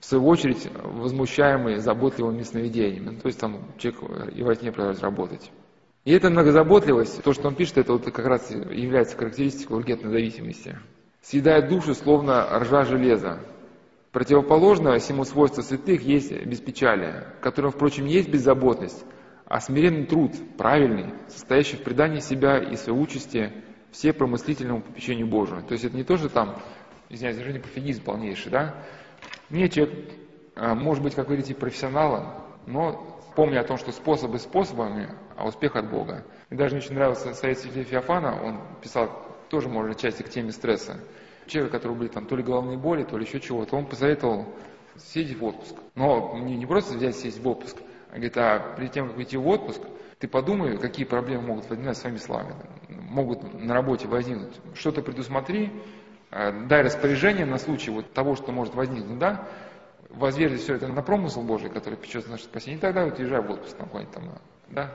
в 0.00 0.04
свою 0.04 0.26
очередь 0.26 0.68
возмущаемые 0.82 1.80
заботливыми 1.80 2.42
сновидениями. 2.42 3.18
То 3.18 3.26
есть 3.26 3.38
там 3.38 3.60
человек 3.78 4.34
и 4.34 4.42
во 4.42 4.54
сне 4.54 4.72
продолжает 4.72 5.02
работать. 5.02 5.50
И 6.04 6.12
эта 6.12 6.30
многозаботливость, 6.30 7.22
то, 7.22 7.34
что 7.34 7.48
он 7.48 7.54
пишет, 7.54 7.76
это 7.76 7.92
вот 7.92 8.10
как 8.10 8.26
раз 8.26 8.50
является 8.50 9.16
характеристикой 9.16 9.76
ургентной 9.76 10.10
зависимости. 10.10 10.78
Съедает 11.20 11.68
душу, 11.68 11.94
словно 11.94 12.46
ржа 12.60 12.84
железа. 12.84 13.40
Противоположно 14.12 14.98
всему 14.98 15.24
свойству 15.24 15.62
святых 15.62 16.02
есть 16.02 16.32
беспечалие, 16.44 17.28
которым, 17.40 17.70
впрочем, 17.70 18.06
есть 18.06 18.28
беззаботность, 18.28 19.04
а 19.46 19.60
смиренный 19.60 20.06
труд, 20.06 20.32
правильный, 20.58 21.14
состоящий 21.28 21.76
в 21.76 21.82
предании 21.82 22.18
себя 22.18 22.58
и 22.58 22.74
своей 22.74 22.98
участи 22.98 23.52
все 23.92 24.12
промыслительному 24.12 24.82
попечению 24.82 25.28
Божию. 25.28 25.62
То 25.62 25.72
есть 25.72 25.84
это 25.84 25.96
не 25.96 26.02
то, 26.02 26.16
что 26.16 26.28
там, 26.28 26.60
извиняюсь, 27.08 27.36
даже 27.36 27.52
не 27.52 27.60
пофигизм 27.60 28.02
полнейший, 28.02 28.50
да? 28.50 28.84
Нет, 29.48 29.72
человек 29.72 29.94
а, 30.56 30.74
может 30.74 31.02
быть, 31.02 31.14
как 31.14 31.28
вы 31.28 31.36
говорите, 31.36 31.54
профессионалом, 31.54 32.34
но 32.66 33.20
помня 33.36 33.60
о 33.60 33.64
том, 33.64 33.76
что 33.76 33.92
способы 33.92 34.38
способами, 34.38 35.08
а 35.36 35.46
успех 35.46 35.76
от 35.76 35.88
Бога. 35.88 36.24
Мне 36.50 36.58
даже 36.58 36.76
очень 36.76 36.94
нравился 36.94 37.32
совет 37.32 37.58
Феофана, 37.58 38.42
он 38.42 38.60
писал 38.82 39.08
тоже, 39.48 39.68
может, 39.68 39.98
части 39.98 40.22
к 40.22 40.28
теме 40.28 40.52
стресса 40.52 41.00
человека, 41.50 41.78
который 41.78 41.96
были 41.96 42.08
там 42.08 42.26
то 42.26 42.36
ли 42.36 42.42
головные 42.42 42.78
боли, 42.78 43.04
то 43.04 43.18
ли 43.18 43.24
еще 43.24 43.40
чего-то, 43.40 43.76
он 43.76 43.86
посоветовал 43.86 44.46
съездить 44.96 45.38
в 45.38 45.44
отпуск. 45.44 45.74
Но 45.94 46.38
не, 46.38 46.56
не 46.56 46.66
просто 46.66 46.94
взять 46.94 47.16
съездить 47.16 47.42
в 47.42 47.48
отпуск, 47.48 47.76
а 48.10 48.14
говорит, 48.14 48.36
а 48.36 48.74
перед 48.76 48.92
тем, 48.92 49.08
как 49.08 49.18
идти 49.18 49.36
в 49.36 49.46
отпуск, 49.46 49.80
ты 50.18 50.28
подумай, 50.28 50.76
какие 50.76 51.06
проблемы 51.06 51.42
могут 51.42 51.68
возникнуть 51.68 51.96
с 51.96 52.04
вами 52.04 52.16
словами, 52.16 52.54
могут 52.88 53.54
на 53.54 53.72
работе 53.74 54.06
возникнуть. 54.06 54.54
Что-то 54.74 55.02
предусмотри, 55.02 55.72
э, 56.30 56.66
дай 56.66 56.82
распоряжение 56.82 57.46
на 57.46 57.58
случай 57.58 57.90
вот 57.90 58.12
того, 58.12 58.36
что 58.36 58.52
может 58.52 58.74
возникнуть, 58.74 59.18
да, 59.18 59.48
возверзи 60.10 60.58
все 60.58 60.74
это 60.74 60.88
на 60.88 61.02
промысл 61.02 61.42
Божий, 61.42 61.70
который 61.70 61.96
печет 61.96 62.28
наше 62.28 62.44
спасение, 62.44 62.78
и 62.78 62.80
тогда 62.80 63.04
вот 63.04 63.18
езжай 63.18 63.40
в 63.40 63.50
отпуск 63.50 63.78
на 63.78 63.84
какой-нибудь 63.84 64.14
там, 64.14 64.24
да. 64.68 64.94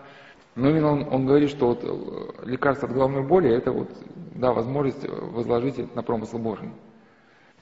Но 0.56 0.70
именно 0.70 0.92
он, 0.92 1.14
он 1.14 1.26
говорит, 1.26 1.50
что 1.50 1.68
вот 1.68 1.84
э, 1.84 2.46
лекарство 2.46 2.88
от 2.88 2.94
головной 2.94 3.28
боли, 3.28 3.54
это 3.54 3.72
вот 3.72 3.90
да, 4.36 4.54
возможность 4.54 5.06
возложить 5.08 5.80
это 5.80 5.96
на 5.96 6.02
промысл 6.02 6.38
Божий. 6.38 6.72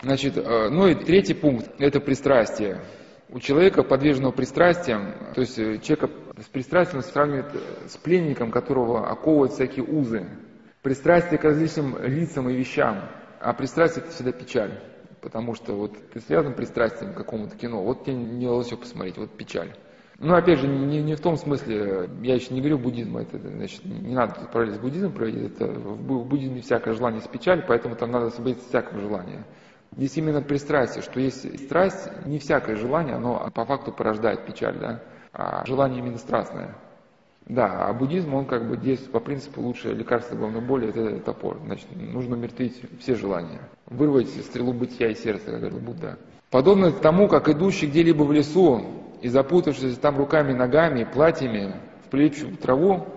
Значит, 0.01 0.37
э, 0.37 0.69
ну 0.69 0.87
и 0.87 0.95
третий 0.95 1.33
пункт– 1.33 1.69
это 1.79 1.99
пристрастие. 1.99 2.81
У 3.29 3.39
человека, 3.39 3.83
подверженного 3.83 4.31
пристрастиям, 4.31 5.33
то 5.33 5.41
есть 5.41 5.57
э, 5.57 5.79
человека 5.79 6.09
с 6.39 6.45
пристрастием 6.45 7.01
сравнивает 7.01 7.55
э, 7.55 7.87
с 7.87 7.97
пленником, 7.97 8.51
которого 8.51 9.09
оковывают 9.09 9.53
всякие 9.53 9.85
узы. 9.85 10.27
Пристрастие 10.81 11.39
к 11.39 11.43
различным 11.43 11.97
лицам 12.03 12.49
и 12.49 12.55
вещам, 12.55 13.09
а 13.39 13.53
пристрастие– 13.53 14.03
это 14.05 14.13
всегда 14.13 14.31
печаль. 14.33 14.79
Потому 15.21 15.55
что 15.55 15.73
вот 15.73 15.97
ты 16.11 16.19
связан 16.19 16.53
пристрастием 16.53 17.13
к 17.13 17.17
какому-то 17.17 17.55
кино, 17.57 17.81
вот 17.81 18.03
тебе 18.03 18.17
не 18.17 18.45
удалось 18.45 18.67
все 18.67 18.77
посмотреть, 18.77 19.17
вот 19.17 19.31
печаль. 19.37 19.73
Ну, 20.23 20.35
опять 20.35 20.59
же, 20.59 20.67
не, 20.69 21.03
не 21.03 21.15
в 21.15 21.19
том 21.19 21.35
смысле, 21.35 22.09
я 22.21 22.35
еще 22.35 22.53
не 22.53 22.61
говорю 22.61 22.77
буддизм, 22.77 23.17
это, 23.17 23.37
значит, 23.37 23.83
не 23.83 24.15
надо 24.15 24.35
тут 24.35 24.51
параллель 24.51 24.75
с 24.75 24.79
буддизмом 24.79 25.11
проводить, 25.11 25.51
это, 25.51 25.65
в 25.67 26.25
буддизме 26.25 26.61
всякое 26.61 26.93
желание 26.93 27.19
с 27.19 27.27
печаль, 27.27 27.65
поэтому 27.67 27.97
там 27.97 28.11
надо 28.11 28.27
освободиться 28.27 28.65
всякого 28.69 29.01
желания. 29.01 29.43
Здесь 29.97 30.15
именно 30.15 30.41
пристрастие, 30.41 31.03
что 31.03 31.19
есть 31.19 31.65
страсть, 31.65 32.09
не 32.25 32.39
всякое 32.39 32.77
желание, 32.77 33.15
оно 33.15 33.51
по 33.53 33.65
факту 33.65 33.91
порождает 33.91 34.45
печаль, 34.45 34.77
да, 34.79 35.03
а 35.33 35.65
желание 35.65 35.99
именно 35.99 36.17
страстное. 36.17 36.73
Да, 37.45 37.89
а 37.89 37.93
буддизм, 37.93 38.33
он 38.33 38.45
как 38.45 38.65
бы 38.69 38.77
действует 38.77 39.11
по 39.11 39.19
принципу 39.19 39.59
лучшее 39.59 39.93
лекарство 39.93 40.37
головной 40.37 40.61
боли, 40.61 40.87
это 40.87 41.19
топор. 41.19 41.59
Значит, 41.65 41.87
нужно 41.93 42.37
умертвить 42.37 42.81
все 42.99 43.15
желания. 43.15 43.59
Вырвать 43.87 44.29
стрелу 44.29 44.71
бытия 44.71 45.09
из 45.09 45.21
сердца, 45.21 45.51
как 45.51 45.59
говорил 45.59 45.79
Будда. 45.79 46.17
Подобно 46.49 46.93
тому, 46.93 47.27
как 47.27 47.49
идущий 47.49 47.87
где-либо 47.87 48.23
в 48.23 48.31
лесу 48.31 49.02
и 49.23 49.29
запутавшись 49.29 49.97
там 49.99 50.17
руками, 50.17 50.51
ногами, 50.51 51.05
платьями 51.05 51.75
в 52.05 52.09
плечу 52.09 52.57
траву, 52.57 53.07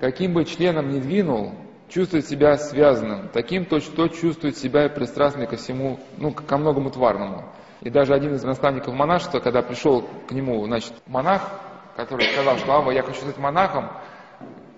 каким 0.00 0.34
бы 0.34 0.44
членом 0.44 0.90
ни 0.90 0.98
двинул, 0.98 1.52
чувствует 1.88 2.26
себя 2.26 2.56
связанным, 2.58 3.28
таким 3.32 3.64
точно 3.64 4.08
чувствует 4.08 4.56
себя 4.56 4.86
и 4.86 4.88
пристрастный 4.88 5.46
ко 5.46 5.54
всему, 5.54 6.00
ну, 6.18 6.32
ко 6.32 6.56
многому 6.58 6.90
тварному. 6.90 7.44
И 7.82 7.88
даже 7.88 8.14
один 8.14 8.34
из 8.34 8.42
наставников 8.42 8.94
монашества, 8.94 9.38
когда 9.38 9.62
пришел 9.62 10.04
к 10.28 10.32
нему, 10.32 10.64
значит, 10.66 10.92
монах, 11.06 11.48
который 11.94 12.26
сказал, 12.32 12.58
что 12.58 12.72
Ава, 12.72 12.90
я 12.90 13.02
хочу 13.04 13.20
стать 13.20 13.38
монахом, 13.38 13.90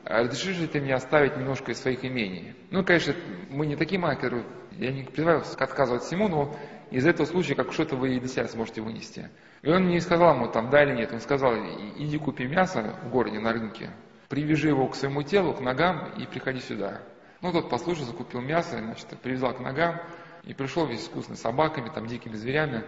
разрешишь 0.04 0.58
ли 0.58 0.66
ты 0.66 0.82
мне 0.82 0.94
оставить 0.94 1.38
немножко 1.38 1.72
из 1.72 1.80
своих 1.80 2.04
имений? 2.04 2.54
Ну, 2.70 2.84
конечно, 2.84 3.14
мы 3.48 3.66
не 3.66 3.76
такие 3.76 3.98
монахи, 3.98 4.30
я 4.72 4.92
не 4.92 5.04
призываю 5.04 5.42
отказывать 5.58 6.02
всему, 6.02 6.28
но 6.28 6.54
из 6.90 7.06
этого 7.06 7.26
случая, 7.26 7.54
как 7.54 7.72
что-то 7.72 7.96
вы 7.96 8.18
для 8.18 8.28
себя 8.28 8.46
сможете 8.48 8.80
вынести. 8.80 9.28
И 9.62 9.68
он 9.68 9.88
не 9.88 10.00
сказал 10.00 10.34
ему 10.34 10.48
там 10.48 10.70
да 10.70 10.84
или 10.84 10.94
нет, 10.94 11.12
он 11.12 11.20
сказал, 11.20 11.54
иди 11.96 12.18
купи 12.18 12.46
мясо 12.46 12.98
в 13.02 13.10
городе 13.10 13.38
на 13.40 13.52
рынке, 13.52 13.90
привяжи 14.28 14.68
его 14.68 14.86
к 14.88 14.94
своему 14.94 15.22
телу, 15.22 15.54
к 15.54 15.60
ногам 15.60 16.12
и 16.16 16.26
приходи 16.26 16.60
сюда. 16.60 17.02
Ну, 17.42 17.52
тот 17.52 17.68
послушался, 17.68 18.12
купил 18.12 18.40
мясо, 18.40 18.78
значит, 18.78 19.06
привязал 19.22 19.54
к 19.54 19.60
ногам 19.60 20.00
и 20.44 20.54
пришел 20.54 20.86
весь 20.86 21.06
вкусный, 21.06 21.36
с 21.36 21.40
собаками, 21.40 21.90
там, 21.94 22.06
дикими 22.06 22.34
зверями. 22.34 22.84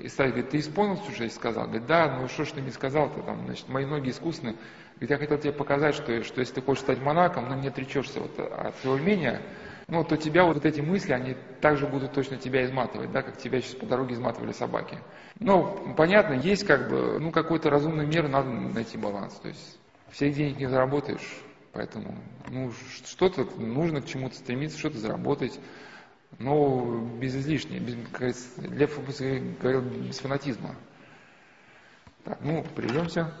И 0.00 0.08
старик 0.08 0.32
говорит, 0.32 0.50
ты 0.50 0.58
исполнил 0.58 0.96
что 0.96 1.22
я 1.22 1.30
сказал? 1.30 1.64
Говорит, 1.64 1.86
да, 1.86 2.18
ну 2.18 2.28
что 2.28 2.44
ж 2.44 2.50
ты 2.50 2.60
не 2.60 2.70
сказал-то, 2.70 3.22
там, 3.22 3.44
значит, 3.44 3.68
мои 3.68 3.86
ноги 3.86 4.10
искусны. 4.10 4.56
Говорит, 4.96 5.10
я 5.10 5.16
хотел 5.18 5.38
тебе 5.38 5.52
показать, 5.52 5.94
что, 5.94 6.24
что 6.24 6.40
если 6.40 6.54
ты 6.54 6.62
хочешь 6.62 6.82
стать 6.82 7.00
монахом, 7.00 7.48
ну, 7.48 7.54
не 7.54 7.68
отречешься 7.68 8.20
вот 8.20 8.38
от 8.38 8.76
своего 8.78 8.98
имения, 8.98 9.40
ну, 9.88 10.04
то 10.04 10.18
тебя 10.18 10.44
вот 10.44 10.64
эти 10.66 10.80
мысли, 10.80 11.12
они 11.12 11.34
также 11.62 11.86
будут 11.86 12.12
точно 12.12 12.36
тебя 12.36 12.64
изматывать, 12.64 13.10
да, 13.10 13.22
как 13.22 13.38
тебя 13.38 13.60
сейчас 13.60 13.74
по 13.74 13.86
дороге 13.86 14.14
изматывали 14.14 14.52
собаки. 14.52 14.98
Ну, 15.40 15.94
понятно, 15.96 16.34
есть 16.34 16.66
как 16.66 16.90
бы, 16.90 17.18
ну, 17.18 17.32
какой-то 17.32 17.70
разумный 17.70 18.06
мер, 18.06 18.28
надо 18.28 18.50
найти 18.50 18.98
баланс. 18.98 19.34
То 19.34 19.48
есть 19.48 19.78
всех 20.10 20.34
денег 20.34 20.58
не 20.58 20.66
заработаешь, 20.66 21.26
поэтому, 21.72 22.14
ну, 22.48 22.70
что-то 23.06 23.44
нужно 23.58 24.02
к 24.02 24.06
чему-то 24.06 24.36
стремиться, 24.36 24.78
что-то 24.78 24.98
заработать, 24.98 25.58
но 26.38 27.00
без 27.18 27.34
излишнего, 27.34 27.80
без, 27.80 27.96
как 28.12 28.34
для, 28.58 28.86
говорил, 29.58 29.80
без 29.80 30.18
фанатизма. 30.18 30.74
Так, 32.24 32.40
ну, 32.42 32.62
придемся. 32.76 33.32